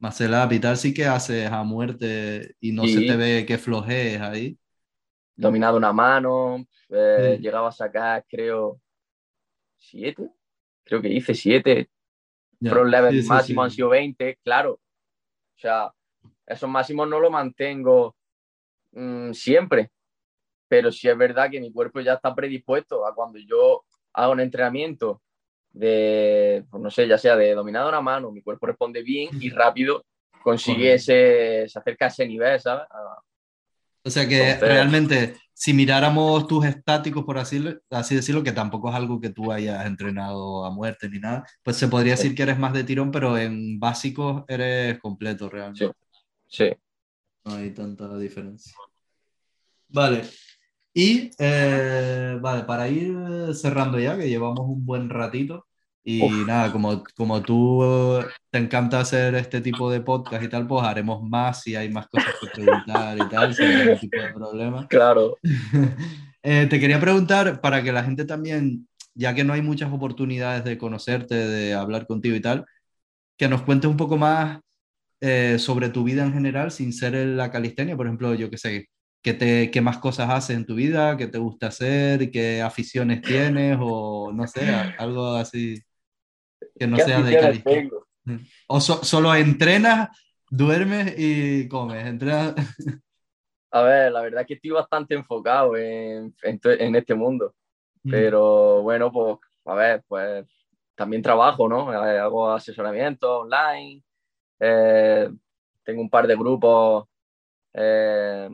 Marcela 0.00 0.48
y 0.50 0.58
tal, 0.58 0.78
sí 0.78 0.94
que 0.94 1.04
haces 1.04 1.46
a 1.50 1.62
muerte 1.62 2.56
y 2.58 2.72
no 2.72 2.86
se 2.86 3.02
te 3.02 3.16
ve 3.16 3.44
que 3.46 3.58
flojees 3.58 4.20
ahí. 4.20 4.58
Dominado 5.36 5.76
una 5.76 5.92
mano, 5.92 6.66
eh, 6.88 7.38
llegaba 7.40 7.68
a 7.68 7.72
sacar, 7.72 8.24
creo, 8.26 8.80
siete. 9.76 10.30
Creo 10.84 11.02
que 11.02 11.08
hice 11.08 11.34
siete. 11.34 11.90
Pro 12.58 12.84
level 12.84 13.22
máximo 13.26 13.62
han 13.62 13.70
sido 13.70 13.90
20, 13.90 14.38
claro. 14.42 14.72
O 14.72 15.58
sea, 15.58 15.92
esos 16.46 16.68
máximos 16.68 17.06
no 17.06 17.20
los 17.20 17.30
mantengo 17.30 18.16
mm, 18.92 19.32
siempre. 19.32 19.90
Pero 20.66 20.90
sí 20.90 21.08
es 21.08 21.16
verdad 21.16 21.50
que 21.50 21.60
mi 21.60 21.70
cuerpo 21.70 22.00
ya 22.00 22.14
está 22.14 22.34
predispuesto 22.34 23.06
a 23.06 23.14
cuando 23.14 23.38
yo 23.38 23.84
hago 24.14 24.32
un 24.32 24.40
entrenamiento 24.40 25.20
de, 25.72 26.64
pues 26.70 26.82
no 26.82 26.90
sé, 26.90 27.06
ya 27.06 27.18
sea 27.18 27.36
de 27.36 27.54
dominador 27.54 27.94
a 27.94 28.00
mano, 28.00 28.30
mi 28.30 28.42
cuerpo 28.42 28.66
responde 28.66 29.02
bien 29.02 29.30
y 29.40 29.50
rápido 29.50 30.04
consigue 30.42 30.94
ese, 30.94 31.68
se 31.68 31.78
acerca 31.78 32.06
a 32.06 32.08
ese 32.08 32.26
nivel, 32.26 32.58
¿sabes? 32.60 32.84
O 34.02 34.10
sea 34.10 34.26
que 34.26 34.56
realmente, 34.56 35.36
si 35.52 35.74
miráramos 35.74 36.46
tus 36.46 36.64
estáticos, 36.64 37.24
por 37.24 37.36
así, 37.36 37.62
así 37.90 38.14
decirlo, 38.14 38.42
que 38.42 38.52
tampoco 38.52 38.88
es 38.88 38.94
algo 38.94 39.20
que 39.20 39.28
tú 39.28 39.52
hayas 39.52 39.84
entrenado 39.84 40.64
a 40.64 40.70
muerte 40.70 41.08
ni 41.10 41.18
nada, 41.18 41.46
pues 41.62 41.76
se 41.76 41.88
podría 41.88 42.14
decir 42.14 42.34
que 42.34 42.42
eres 42.42 42.58
más 42.58 42.72
de 42.72 42.84
tirón, 42.84 43.10
pero 43.10 43.36
en 43.36 43.78
básicos 43.78 44.44
eres 44.48 44.98
completo 44.98 45.50
realmente. 45.50 45.94
Sí. 46.46 46.70
No 47.44 47.54
hay 47.56 47.70
tanta 47.70 48.16
diferencia. 48.16 48.72
Vale, 49.88 50.22
y 50.94 51.30
eh, 51.38 52.38
vale, 52.40 52.64
para 52.64 52.88
ir 52.88 53.54
cerrando 53.54 53.98
ya, 53.98 54.16
que 54.16 54.28
llevamos 54.28 54.60
un 54.60 54.84
buen 54.84 55.08
ratito, 55.08 55.66
y 56.02 56.22
nada, 56.46 56.72
como, 56.72 57.04
como 57.14 57.42
tú 57.42 57.82
te 58.50 58.58
encanta 58.58 59.00
hacer 59.00 59.34
este 59.34 59.60
tipo 59.60 59.90
de 59.90 60.00
podcast 60.00 60.42
y 60.42 60.48
tal, 60.48 60.66
pues 60.66 60.84
haremos 60.84 61.22
más 61.22 61.62
si 61.62 61.76
hay 61.76 61.90
más 61.90 62.08
cosas 62.08 62.34
que 62.40 62.48
preguntar 62.48 63.18
y 63.18 63.28
tal, 63.28 63.54
sin 63.54 63.68
ningún 63.68 63.98
tipo 63.98 64.20
de 64.20 64.32
problema. 64.32 64.86
Claro. 64.88 65.36
Eh, 66.42 66.66
te 66.70 66.80
quería 66.80 66.98
preguntar, 66.98 67.60
para 67.60 67.82
que 67.82 67.92
la 67.92 68.02
gente 68.02 68.24
también, 68.24 68.88
ya 69.12 69.34
que 69.34 69.44
no 69.44 69.52
hay 69.52 69.60
muchas 69.60 69.92
oportunidades 69.92 70.64
de 70.64 70.78
conocerte, 70.78 71.34
de 71.34 71.74
hablar 71.74 72.06
contigo 72.06 72.34
y 72.34 72.40
tal, 72.40 72.64
que 73.36 73.46
nos 73.46 73.60
cuentes 73.60 73.90
un 73.90 73.98
poco 73.98 74.16
más 74.16 74.58
eh, 75.20 75.58
sobre 75.58 75.90
tu 75.90 76.02
vida 76.02 76.24
en 76.24 76.32
general, 76.32 76.70
sin 76.70 76.94
ser 76.94 77.14
en 77.14 77.36
la 77.36 77.50
calistenia, 77.50 77.94
por 77.94 78.06
ejemplo, 78.06 78.32
yo 78.32 78.48
qué 78.48 78.56
sé, 78.56 78.88
¿Qué, 79.22 79.34
te, 79.34 79.70
qué 79.70 79.80
más 79.80 79.98
cosas 79.98 80.30
haces 80.30 80.56
en 80.56 80.64
tu 80.64 80.74
vida? 80.74 81.16
¿Qué 81.16 81.26
te 81.26 81.38
gusta 81.38 81.66
hacer? 81.66 82.30
¿Qué 82.30 82.62
aficiones 82.62 83.20
tienes? 83.20 83.76
O 83.80 84.32
no 84.32 84.46
sé, 84.46 84.66
algo 84.98 85.34
así 85.34 85.82
que 86.78 86.86
no 86.86 86.96
sea 86.96 87.20
de 87.20 87.38
calistenia. 87.38 87.90
O 88.66 88.80
solo 88.80 89.34
entrenas, 89.34 90.08
duermes 90.48 91.14
y 91.18 91.68
comes. 91.68 92.06
Entrenas... 92.06 92.54
A 93.72 93.82
ver, 93.82 94.10
la 94.10 94.22
verdad 94.22 94.40
es 94.40 94.46
que 94.48 94.54
estoy 94.54 94.70
bastante 94.70 95.14
enfocado 95.14 95.76
en, 95.76 96.34
en, 96.42 96.96
este 96.96 97.14
mundo. 97.14 97.54
Mm. 98.02 98.10
Pero 98.10 98.82
bueno, 98.82 99.12
pues, 99.12 99.36
a 99.64 99.74
ver, 99.76 100.02
pues 100.08 100.44
también 100.96 101.22
trabajo, 101.22 101.68
¿no? 101.68 101.88
Hago 101.88 102.50
asesoramiento 102.50 103.42
online. 103.42 104.02
Eh, 104.58 105.30
tengo 105.84 106.02
un 106.02 106.10
par 106.10 106.26
de 106.26 106.34
grupos 106.34 107.06
eh, 107.72 108.48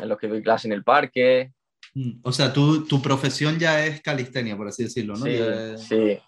en 0.00 0.08
los 0.08 0.18
que 0.18 0.28
doy 0.28 0.42
clase 0.42 0.68
en 0.68 0.72
el 0.72 0.84
parque. 0.84 1.52
Mm, 1.94 2.20
o 2.22 2.32
sea, 2.32 2.52
tu, 2.52 2.86
tu 2.86 3.02
profesión 3.02 3.58
ya 3.58 3.84
es 3.84 4.00
calistenia, 4.00 4.56
por 4.56 4.68
así 4.68 4.84
decirlo, 4.84 5.14
¿no? 5.14 5.24
Sí, 5.24 5.38
sí. 5.76 6.18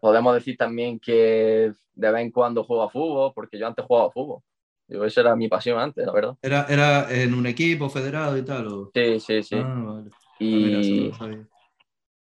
Podemos 0.00 0.34
decir 0.34 0.56
también 0.56 0.98
que 0.98 1.72
de 1.94 2.10
vez 2.10 2.22
en 2.22 2.30
cuando 2.30 2.64
juego 2.64 2.82
a 2.82 2.90
fútbol, 2.90 3.32
porque 3.34 3.58
yo 3.58 3.66
antes 3.66 3.84
jugaba 3.84 4.08
a 4.08 4.12
fútbol. 4.12 4.40
Digo, 4.88 5.04
esa 5.04 5.20
era 5.20 5.36
mi 5.36 5.48
pasión 5.48 5.78
antes, 5.78 6.04
la 6.04 6.12
verdad. 6.12 6.36
¿Era, 6.42 6.66
era 6.68 7.12
en 7.12 7.32
un 7.34 7.46
equipo 7.46 7.88
federado 7.88 8.36
y 8.36 8.44
tal? 8.44 8.66
¿o? 8.66 8.90
Sí, 8.92 9.20
sí, 9.20 9.42
sí. 9.42 9.56
Ah, 9.56 9.84
vale. 9.86 10.10
Y, 10.40 11.10
ah, 11.12 11.46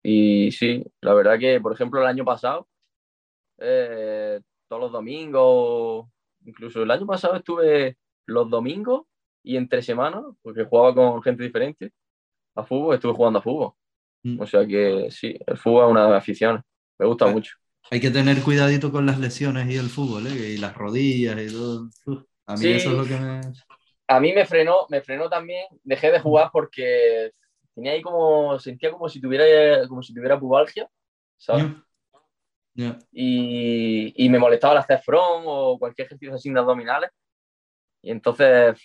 y 0.02 0.52
sí, 0.52 0.84
la 1.00 1.14
verdad 1.14 1.38
que, 1.38 1.60
por 1.60 1.72
ejemplo, 1.72 2.00
el 2.00 2.06
año 2.06 2.24
pasado, 2.24 2.68
eh, 3.58 4.40
todos 4.68 4.82
los 4.82 4.92
domingos, 4.92 6.06
incluso 6.44 6.82
el 6.82 6.90
año 6.90 7.06
pasado 7.06 7.36
estuve 7.36 7.96
los 8.26 8.50
domingos 8.50 9.06
y 9.42 9.56
entre 9.56 9.82
semanas, 9.82 10.24
porque 10.42 10.64
jugaba 10.64 10.94
con 10.94 11.22
gente 11.22 11.42
diferente, 11.42 11.92
a 12.54 12.64
fútbol, 12.64 12.94
estuve 12.94 13.14
jugando 13.14 13.38
a 13.38 13.42
fútbol. 13.42 13.72
Mm. 14.22 14.40
O 14.40 14.46
sea 14.46 14.66
que 14.66 15.08
sí, 15.10 15.38
el 15.46 15.56
fútbol 15.56 15.86
es 15.86 15.90
una 15.90 16.16
afición, 16.16 16.62
me 16.98 17.06
gusta 17.06 17.26
mucho. 17.26 17.56
Hay 17.90 18.00
que 18.00 18.10
tener 18.10 18.42
cuidadito 18.42 18.92
con 18.92 19.06
las 19.06 19.18
lesiones 19.18 19.68
y 19.70 19.76
el 19.76 19.88
fútbol, 19.88 20.26
¿eh? 20.26 20.54
y 20.54 20.56
las 20.58 20.74
rodillas 20.76 21.40
y 21.40 21.52
todo. 21.52 21.88
A 22.46 22.56
mí 22.56 22.66
eso 22.68 22.90
es 22.90 22.96
lo 22.96 23.04
que 23.04 23.16
me... 23.16 23.40
A 24.06 24.18
mí 24.18 24.32
me 24.32 24.44
frenó, 24.44 24.86
me 24.88 25.00
frenó 25.02 25.28
también, 25.30 25.66
dejé 25.84 26.10
de 26.10 26.18
jugar 26.18 26.50
porque 26.52 27.30
tenía 27.74 27.92
ahí 27.92 28.02
como, 28.02 28.58
sentía 28.58 28.90
como 28.90 29.08
si 29.08 29.20
tuviera, 29.20 29.86
como 29.86 30.02
si 30.02 30.12
tuviera 30.12 30.38
pubalgia, 30.38 30.88
¿sabes? 31.36 31.66
Y, 33.12 34.12
y, 34.16 34.28
me 34.28 34.38
molestaba 34.38 34.72
el 34.72 34.80
hacer 34.80 35.00
front 35.00 35.44
o 35.46 35.78
cualquier 35.78 36.06
ejercicio 36.06 36.34
así 36.34 36.50
de 36.50 36.58
abdominales. 36.58 37.10
Y 38.02 38.10
entonces 38.10 38.80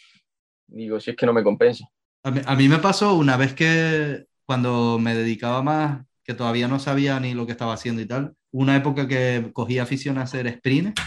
digo, 0.68 1.00
si 1.00 1.12
es 1.12 1.18
que 1.18 1.26
no 1.26 1.34
me 1.34 1.44
compensa. 1.44 1.88
A 2.24 2.32
mí, 2.32 2.42
a 2.46 2.56
mí, 2.56 2.68
me 2.68 2.80
pasó 2.80 3.14
una 3.14 3.38
vez 3.38 3.54
que 3.54 4.26
cuando 4.46 4.98
me 5.00 5.16
dedicaba 5.16 5.62
más, 5.62 6.06
que 6.24 6.34
todavía 6.34 6.68
no 6.68 6.80
sabía 6.80 7.20
ni 7.20 7.34
lo 7.34 7.46
que 7.46 7.52
estaba 7.52 7.74
haciendo 7.74 8.02
y 8.02 8.08
tal, 8.08 8.36
una 8.52 8.76
época 8.76 9.08
que 9.08 9.52
cogía 9.54 9.84
afición 9.84 10.18
a 10.18 10.24
hacer 10.24 10.52
sprints. 10.52 11.00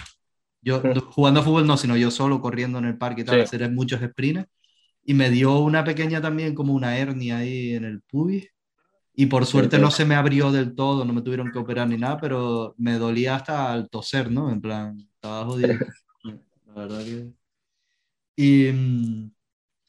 Yo 0.60 0.82
jugando 1.10 1.40
a 1.40 1.43
fútbol 1.43 1.66
no, 1.66 1.76
sino 1.76 1.97
yo 1.97 2.10
solo 2.10 2.40
corriendo 2.40 2.78
en 2.78 2.85
el 2.85 2.98
parque 2.98 3.22
y 3.22 3.24
tal, 3.24 3.40
hacer 3.40 3.70
muchos 3.72 4.01
sprints. 4.01 4.47
Y 5.05 5.14
me 5.14 5.30
dio 5.30 5.59
una 5.59 5.82
pequeña 5.82 6.20
también 6.20 6.55
como 6.55 6.74
una 6.74 6.98
hernia 6.98 7.39
ahí 7.39 7.74
en 7.74 7.85
el 7.85 8.02
pubis. 8.02 8.48
Y 9.14 9.26
por 9.26 9.47
suerte 9.47 9.78
no 9.78 9.90
se 9.90 10.05
me 10.05 10.14
abrió 10.14 10.52
del 10.52 10.76
todo, 10.76 11.05
no 11.05 11.12
me 11.12 11.22
tuvieron 11.22 11.51
que 11.51 11.59
operar 11.59 11.89
ni 11.89 11.97
nada, 11.97 12.18
pero 12.20 12.74
me 12.78 12.98
dolía 12.98 13.35
hasta 13.35 13.72
al 13.72 13.89
toser, 13.89 14.30
¿no? 14.30 14.52
En 14.52 14.60
plan, 14.60 14.97
estaba 15.14 15.44
jodido. 15.44 15.74
La 16.66 16.74
verdad 16.74 17.05
que... 17.05 17.32
Y, 18.36 18.70
mm, 18.70 19.30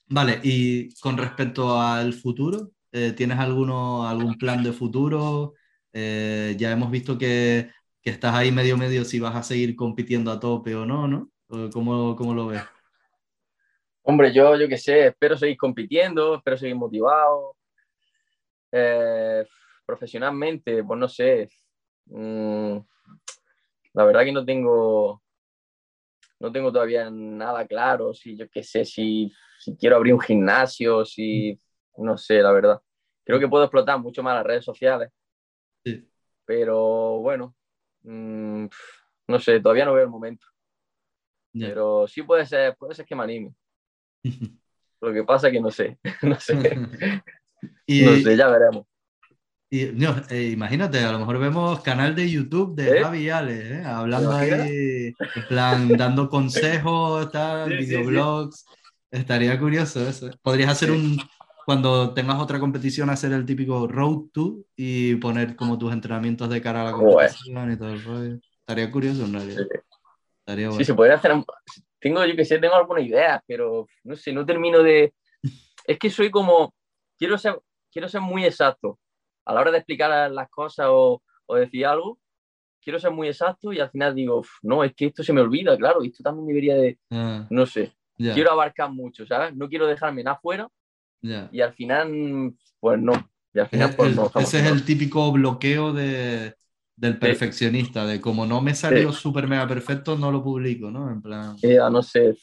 vale, 0.09 0.39
y 0.43 0.93
con 0.99 1.17
respecto 1.17 1.79
al 1.79 2.13
futuro, 2.13 2.71
eh, 2.91 3.13
¿tienes 3.13 3.39
alguno, 3.39 4.07
algún 4.07 4.37
plan 4.37 4.63
de 4.63 4.73
futuro? 4.73 5.53
Eh, 5.93 6.55
ya 6.57 6.71
hemos 6.71 6.91
visto 6.91 7.17
que, 7.17 7.69
que, 8.01 8.09
estás 8.09 8.35
ahí 8.35 8.51
medio 8.51 8.77
medio 8.77 9.05
si 9.05 9.19
vas 9.19 9.35
a 9.35 9.43
seguir 9.43 9.75
compitiendo 9.75 10.31
a 10.31 10.39
tope 10.39 10.75
o 10.75 10.85
no, 10.85 11.07
¿no? 11.07 11.29
¿Cómo, 11.71 12.15
cómo 12.15 12.33
lo 12.33 12.47
ves? 12.47 12.61
Hombre, 14.03 14.33
yo, 14.33 14.55
yo 14.55 14.67
qué 14.67 14.77
sé, 14.77 15.07
espero 15.07 15.37
seguir 15.37 15.57
compitiendo, 15.57 16.35
espero 16.35 16.57
seguir 16.57 16.75
motivado. 16.75 17.55
Eh, 18.71 19.45
profesionalmente, 19.85 20.83
pues 20.83 20.99
no 20.99 21.09
sé. 21.09 21.49
Mm, 22.05 22.77
la 23.93 24.05
verdad 24.05 24.23
que 24.23 24.31
no 24.31 24.45
tengo, 24.45 25.21
no 26.39 26.51
tengo 26.51 26.71
todavía 26.71 27.09
nada 27.09 27.65
claro. 27.67 28.13
Si 28.13 28.37
yo 28.37 28.49
qué 28.49 28.63
sé, 28.63 28.85
si, 28.85 29.31
si 29.59 29.75
quiero 29.75 29.97
abrir 29.97 30.13
un 30.13 30.21
gimnasio, 30.21 31.05
si 31.05 31.59
no 31.97 32.17
sé, 32.17 32.41
la 32.41 32.51
verdad. 32.51 32.81
Creo 33.25 33.39
que 33.39 33.47
puedo 33.47 33.63
explotar 33.63 33.99
mucho 33.99 34.23
más 34.23 34.35
las 34.35 34.45
redes 34.45 34.65
sociales. 34.65 35.11
Pero 36.45 37.19
bueno, 37.19 37.55
mm, 38.01 38.65
no 39.27 39.39
sé, 39.39 39.59
todavía 39.59 39.85
no 39.85 39.93
veo 39.93 40.05
el 40.05 40.09
momento. 40.09 40.47
Pero 41.53 42.07
sí 42.07 42.23
puede 42.23 42.45
ser, 42.45 42.75
puede 42.77 42.95
ser 42.95 43.05
que 43.05 43.15
me 43.15 43.23
anime. 43.23 43.53
Lo 45.01 45.13
que 45.13 45.23
pasa 45.23 45.47
es 45.47 45.53
que 45.53 45.61
no 45.61 45.71
sé, 45.71 45.97
no 46.23 46.39
sé. 46.39 46.81
y, 47.85 48.03
no 48.03 48.15
sé, 48.15 48.35
ya 48.35 48.47
veremos. 48.47 48.85
Y, 49.71 49.83
eh, 49.83 50.49
imagínate, 50.51 50.99
a 50.99 51.11
lo 51.11 51.19
mejor 51.19 51.37
vemos 51.37 51.81
canal 51.81 52.15
de 52.15 52.29
YouTube 52.29 52.75
de 52.75 52.97
¿Eh? 52.97 53.03
Javi 53.03 53.29
Ale, 53.29 53.75
¿eh? 53.75 53.83
hablando 53.85 54.31
ahí, 54.31 55.13
en 55.35 55.47
plan, 55.47 55.87
dando 55.89 56.27
consejos, 56.27 57.31
tal, 57.31 57.69
videoblogs. 57.69 58.65
Estaría 59.11 59.59
curioso 59.59 60.07
eso. 60.07 60.29
Podrías 60.41 60.69
hacer 60.69 60.91
un, 60.91 61.19
cuando 61.65 62.13
tengas 62.13 62.39
otra 62.39 62.59
competición, 62.59 63.09
hacer 63.09 63.31
el 63.31 63.45
típico 63.45 63.87
road 63.87 64.29
to 64.33 64.57
y 64.75 65.15
poner 65.15 65.55
como 65.55 65.77
tus 65.77 65.93
entrenamientos 65.93 66.49
de 66.49 66.61
cara 66.61 66.81
a 66.81 66.85
la 66.85 66.91
competición 66.93 67.71
y 67.71 67.77
todo 67.77 67.89
el 67.89 68.03
rollo. 68.03 68.39
Estaría 68.59 68.91
curioso 68.91 69.25
en 69.25 69.33
realidad. 69.33 69.67
Estaría 70.39 70.71
Sí, 70.71 70.83
se 70.83 70.93
podría 70.93 71.15
hacer. 71.15 71.31
Tengo, 71.99 72.25
yo 72.25 72.35
que 72.35 72.45
sé, 72.45 72.59
tengo 72.59 72.75
alguna 72.75 73.01
idea, 73.01 73.43
pero 73.45 73.87
no 74.03 74.15
sé, 74.15 74.31
no 74.31 74.45
termino 74.45 74.81
de. 74.81 75.13
Es 75.85 75.97
que 75.97 76.09
soy 76.09 76.31
como. 76.31 76.73
Quiero 77.17 77.37
ser, 77.37 77.59
quiero 77.91 78.07
ser 78.07 78.21
muy 78.21 78.45
exacto. 78.45 78.99
A 79.45 79.53
la 79.53 79.61
hora 79.61 79.71
de 79.71 79.79
explicar 79.79 80.31
las 80.31 80.49
cosas 80.49 80.87
o, 80.89 81.21
o 81.47 81.55
decir 81.55 81.85
algo, 81.85 82.19
quiero 82.81 82.99
ser 82.99 83.11
muy 83.11 83.27
exacto 83.27 83.73
y 83.73 83.79
al 83.79 83.89
final 83.89 84.15
digo, 84.15 84.43
no, 84.61 84.83
es 84.83 84.93
que 84.95 85.07
esto 85.07 85.23
se 85.23 85.33
me 85.33 85.41
olvida, 85.41 85.77
claro, 85.77 86.01
esto 86.03 86.23
también 86.23 86.47
debería 86.47 86.75
de. 86.75 86.97
Ah. 87.11 87.45
no 87.49 87.65
sé. 87.65 87.93
Quiero 88.19 88.51
abarcar 88.51 88.91
mucho, 88.91 89.25
¿sabes? 89.25 89.55
No 89.55 89.69
quiero 89.69 89.87
dejarme 89.87 90.23
nada 90.23 90.39
fuera 90.41 90.67
y 91.21 91.61
al 91.61 91.73
final, 91.73 92.53
pues 92.79 92.99
no. 92.99 93.13
Y 93.53 93.59
al 93.59 93.67
final, 93.67 93.95
pues, 93.95 94.15
no 94.15 94.31
ese 94.35 94.59
es 94.59 94.65
el 94.71 94.85
típico 94.85 95.31
bloqueo 95.31 95.91
de, 95.91 96.55
del 96.95 97.17
perfeccionista, 97.17 98.05
de 98.05 98.21
como 98.21 98.45
no 98.45 98.61
me 98.61 98.75
salió 98.75 99.11
súper 99.11 99.47
mega 99.47 99.67
perfecto, 99.67 100.17
no 100.17 100.31
lo 100.31 100.43
publico, 100.43 100.91
¿no? 100.91 101.09
En 101.11 101.21
plan. 101.21 101.55
no 101.91 102.03
sé. 102.03 102.35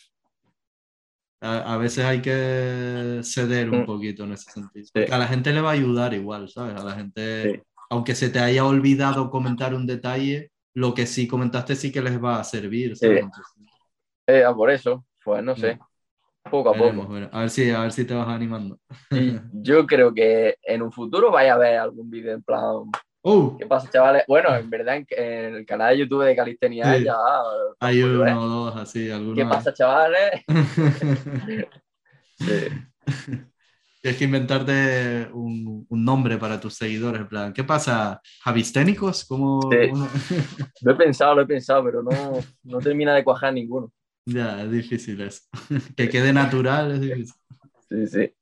A, 1.40 1.76
veces 1.76 2.04
hay 2.04 2.22
que 2.22 3.20
ceder 3.22 3.70
un 3.70 3.82
mm. 3.82 3.86
poquito 3.86 4.24
en 4.24 4.32
ese 4.32 4.50
sentido. 4.50 4.86
a 5.12 5.18
la 5.18 5.28
gente 5.28 5.52
le 5.52 5.60
va 5.60 5.70
a 5.70 5.74
ayudar 5.74 6.12
igual, 6.14 6.48
¿sabes? 6.48 6.74
A 6.74 6.84
la 6.84 6.94
gente, 6.94 7.62
aunque 7.88 8.14
se 8.14 8.30
te 8.30 8.40
haya 8.40 8.64
olvidado 8.64 9.30
comentar 9.30 9.74
un 9.74 9.86
detalle, 9.86 10.50
lo 10.74 10.92
que 10.92 11.06
sí 11.06 11.28
comentaste 11.28 11.76
sí 11.76 11.92
que 11.92 12.02
les 12.02 12.22
va 12.22 12.40
a 12.40 12.44
servir. 12.44 12.96
¿sabes? 12.96 13.26
Eh, 14.26 14.44
por 14.56 14.70
eso, 14.70 15.04
pues 15.26 15.42
no 15.42 15.56
sé. 15.56 15.76
Poco 16.48 16.70
a 16.70 16.74
poco. 16.74 17.12
a, 17.32 17.40
ver 17.40 17.50
si, 17.50 17.68
a 17.72 17.80
ver 17.80 17.90
si 17.90 18.04
te 18.04 18.14
vas 18.14 18.28
animando. 18.28 18.78
yo 19.52 19.84
creo 19.84 20.14
que 20.14 20.56
en 20.62 20.82
un 20.82 20.92
futuro 20.92 21.32
vaya 21.32 21.54
a 21.54 21.58
ver 21.58 21.78
algún 21.78 22.08
vídeo 22.08 22.32
en 22.32 22.44
plan. 22.44 22.84
Uh. 23.22 23.56
¿Qué 23.58 23.66
pasa, 23.66 23.90
chavales? 23.90 24.22
Bueno, 24.28 24.54
en 24.54 24.70
verdad, 24.70 25.02
en, 25.08 25.56
el 25.56 25.66
canal 25.66 25.90
de 25.90 25.98
YouTube 25.98 26.24
de 26.24 26.36
Calistenia 26.36 26.96
ya. 26.98 27.16
Hay 27.80 28.00
uno 28.04 28.40
o 28.40 28.46
dos 28.46 28.76
así, 28.76 29.10
algunos. 29.10 29.36
¿Qué 29.36 29.44
pasa, 29.44 29.74
chavales? 29.74 30.44
sí. 32.38 32.68
Tienes 34.00 34.18
que 34.18 34.24
inventarte 34.24 35.28
un, 35.32 35.84
un, 35.88 36.04
nombre 36.04 36.38
para 36.38 36.60
tus 36.60 36.74
seguidores. 36.74 37.22
En 37.22 37.28
plan, 37.28 37.52
¿qué 37.52 37.64
pasa? 37.64 38.20
¿Javisténicos? 38.44 39.24
¿Cómo, 39.24 39.68
lo 40.82 40.92
he 40.92 40.94
pensado, 40.94 41.34
lo 41.34 41.42
he 41.42 41.46
pensado, 41.46 41.82
pero 41.82 42.04
no, 42.04 42.38
no 42.62 42.78
termina 42.78 43.12
de 43.12 43.24
cuajar 43.24 43.52
ninguno. 43.52 43.90
Ya, 44.26 44.62
es 44.62 44.70
difícil 44.70 45.20
eso. 45.20 45.42
que 45.96 46.08
quede 46.08 46.32
natural 46.32 46.92
es 46.92 47.00
difícil. 47.00 47.34
Sí, 47.88 48.06
sí. 48.08 48.32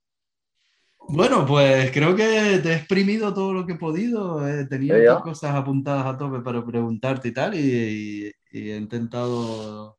Bueno, 1.07 1.45
pues 1.45 1.91
creo 1.93 2.17
que 2.17 2.61
te 2.63 2.71
he 2.71 2.77
exprimido 2.77 3.35
todo 3.35 3.53
lo 3.53 3.67
que 3.67 3.75
he 3.75 3.79
podido. 3.79 4.47
He 4.49 4.65
tenido 4.67 5.21
cosas 5.21 5.55
apuntadas 5.55 6.07
a 6.07 6.17
tope 6.17 6.41
para 6.41 6.65
preguntarte 6.65 7.29
y 7.29 7.33
tal, 7.33 7.55
y, 7.55 8.33
he 8.51 8.77
intentado 8.77 9.99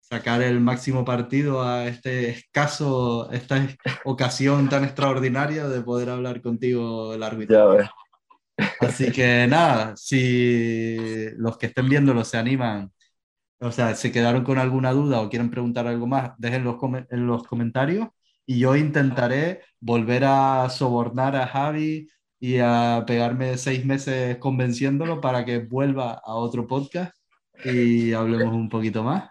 sacar 0.00 0.40
el 0.40 0.60
máximo 0.60 1.04
partido 1.04 1.62
a 1.62 1.86
este 1.86 2.30
escaso, 2.30 3.30
esta 3.30 3.68
ocasión 4.04 4.68
tan 4.70 4.84
extraordinaria 4.84 5.68
de 5.68 5.82
poder 5.82 6.08
hablar 6.08 6.40
contigo 6.40 7.14
largo 7.18 7.42
y 7.42 7.48
Así 8.80 9.12
que 9.12 9.46
nada, 9.46 9.96
si 9.96 11.30
los 11.36 11.58
que 11.58 11.66
estén 11.66 11.88
viéndolo 11.88 12.24
se 12.24 12.38
animan 12.38 12.90
o 13.60 13.72
sea, 13.72 13.94
se 13.94 14.12
quedaron 14.12 14.44
con 14.44 14.58
alguna 14.58 14.92
duda 14.92 15.20
o 15.20 15.28
quieren 15.28 15.50
preguntar 15.50 15.86
algo 15.86 16.06
más, 16.06 16.32
déjenlo 16.38 16.78
en 17.10 17.26
los 17.26 17.42
comentarios 17.44 18.08
y 18.46 18.60
yo 18.60 18.76
intentaré 18.76 19.62
volver 19.80 20.24
a 20.24 20.68
sobornar 20.70 21.36
a 21.36 21.46
Javi 21.46 22.08
y 22.40 22.58
a 22.58 23.04
pegarme 23.06 23.58
seis 23.58 23.84
meses 23.84 24.38
convenciéndolo 24.38 25.20
para 25.20 25.44
que 25.44 25.58
vuelva 25.58 26.12
a 26.24 26.34
otro 26.34 26.66
podcast 26.66 27.14
y 27.64 28.12
hablemos 28.12 28.54
un 28.54 28.68
poquito 28.68 29.02
más. 29.02 29.30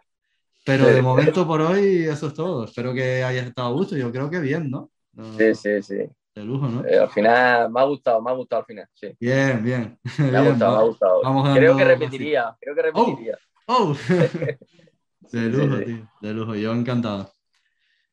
Pero 0.66 0.86
de 0.86 1.02
momento 1.02 1.48
por 1.48 1.62
hoy 1.62 2.04
eso 2.04 2.28
es 2.28 2.34
todo. 2.34 2.66
Espero 2.66 2.94
que 2.94 3.24
hayas 3.24 3.48
estado 3.48 3.70
a 3.70 3.72
gusto. 3.72 3.96
Yo 3.96 4.12
creo 4.12 4.30
que 4.30 4.40
bien, 4.40 4.70
¿no? 4.70 4.92
sí, 5.38 5.56
sí, 5.56 5.82
sí. 5.82 5.96
De 6.36 6.44
lujo, 6.44 6.68
¿no? 6.68 6.86
Eh, 6.86 7.00
al 7.00 7.10
final 7.10 7.72
me 7.72 7.80
ha 7.80 7.84
gustado, 7.86 8.22
me 8.22 8.30
ha 8.30 8.34
gustado 8.34 8.60
al 8.60 8.66
final. 8.66 8.88
Sí. 8.94 9.16
Bien, 9.20 9.64
bien. 9.64 9.98
Me 10.20 10.38
ha 10.38 10.42
gustado, 10.42 10.78
me 10.78 10.84
ha 10.84 10.86
gustado. 10.86 11.56
creo 11.56 11.78
que 11.78 11.86
repetiría, 11.86 12.56
creo 12.60 12.76
que 12.76 12.82
repetiría. 12.84 13.38
Oh, 13.68 13.94
de 15.32 15.50
lujo, 15.50 15.80
tío, 15.84 16.10
de 16.22 16.34
lujo, 16.34 16.56
yo 16.56 16.74
encantado. 16.74 17.34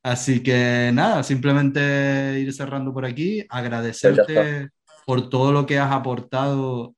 Así 0.02 0.42
que 0.42 0.90
nada, 0.92 1.22
simplemente 1.22 2.40
ir 2.40 2.52
cerrando 2.52 2.92
por 2.92 3.04
aquí, 3.04 3.44
agradecerte 3.48 4.68
por 5.06 5.30
todo 5.30 5.52
lo 5.52 5.64
que 5.64 5.78
has 5.78 5.92
aportado 5.92 6.94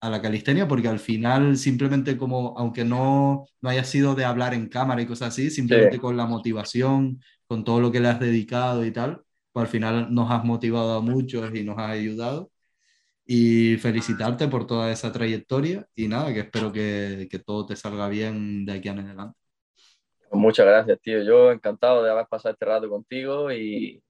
a 0.00 0.10
la 0.10 0.22
calistenia, 0.22 0.66
porque 0.66 0.88
al 0.88 0.98
final 0.98 1.56
simplemente 1.58 2.16
como, 2.16 2.54
aunque 2.56 2.84
no, 2.84 3.44
no 3.60 3.68
haya 3.68 3.84
sido 3.84 4.14
de 4.14 4.24
hablar 4.24 4.54
en 4.54 4.68
cámara 4.68 5.02
y 5.02 5.06
cosas 5.06 5.28
así, 5.28 5.50
simplemente 5.50 5.98
con 5.98 6.16
la 6.16 6.26
motivación, 6.26 7.22
con 7.46 7.62
todo 7.62 7.80
lo 7.80 7.92
que 7.92 8.00
le 8.00 8.08
has 8.08 8.20
dedicado 8.20 8.84
y 8.86 8.90
tal, 8.90 9.22
pues 9.52 9.66
al 9.66 9.70
final 9.70 10.14
nos 10.14 10.30
has 10.30 10.44
motivado 10.44 10.96
a 10.96 11.00
muchos 11.02 11.54
y 11.54 11.62
nos 11.62 11.78
has 11.78 11.90
ayudado 11.90 12.50
y 13.30 13.76
felicitarte 13.76 14.48
por 14.48 14.66
toda 14.66 14.90
esa 14.90 15.12
trayectoria 15.12 15.86
y 15.94 16.08
nada, 16.08 16.32
que 16.32 16.40
espero 16.40 16.72
que, 16.72 17.28
que 17.30 17.38
todo 17.38 17.66
te 17.66 17.76
salga 17.76 18.08
bien 18.08 18.64
de 18.64 18.72
aquí 18.72 18.88
en 18.88 19.00
adelante. 19.00 19.38
Pues 20.30 20.40
muchas 20.40 20.64
gracias, 20.64 20.98
tío. 21.02 21.22
Yo 21.22 21.52
encantado 21.52 22.02
de 22.02 22.10
haber 22.10 22.26
pasado 22.26 22.54
este 22.54 22.64
rato 22.64 22.88
contigo 22.88 23.52
y, 23.52 24.02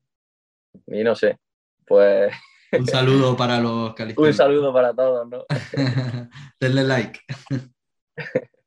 y 0.86 1.02
no 1.02 1.16
sé, 1.16 1.36
pues 1.84 2.32
Un 2.70 2.86
saludo 2.86 3.36
para 3.36 3.58
los 3.58 3.92
Un 4.16 4.32
saludo 4.32 4.72
para 4.72 4.94
todos, 4.94 5.28
¿no? 5.28 5.44
Denle 6.60 6.84
like. 6.84 7.20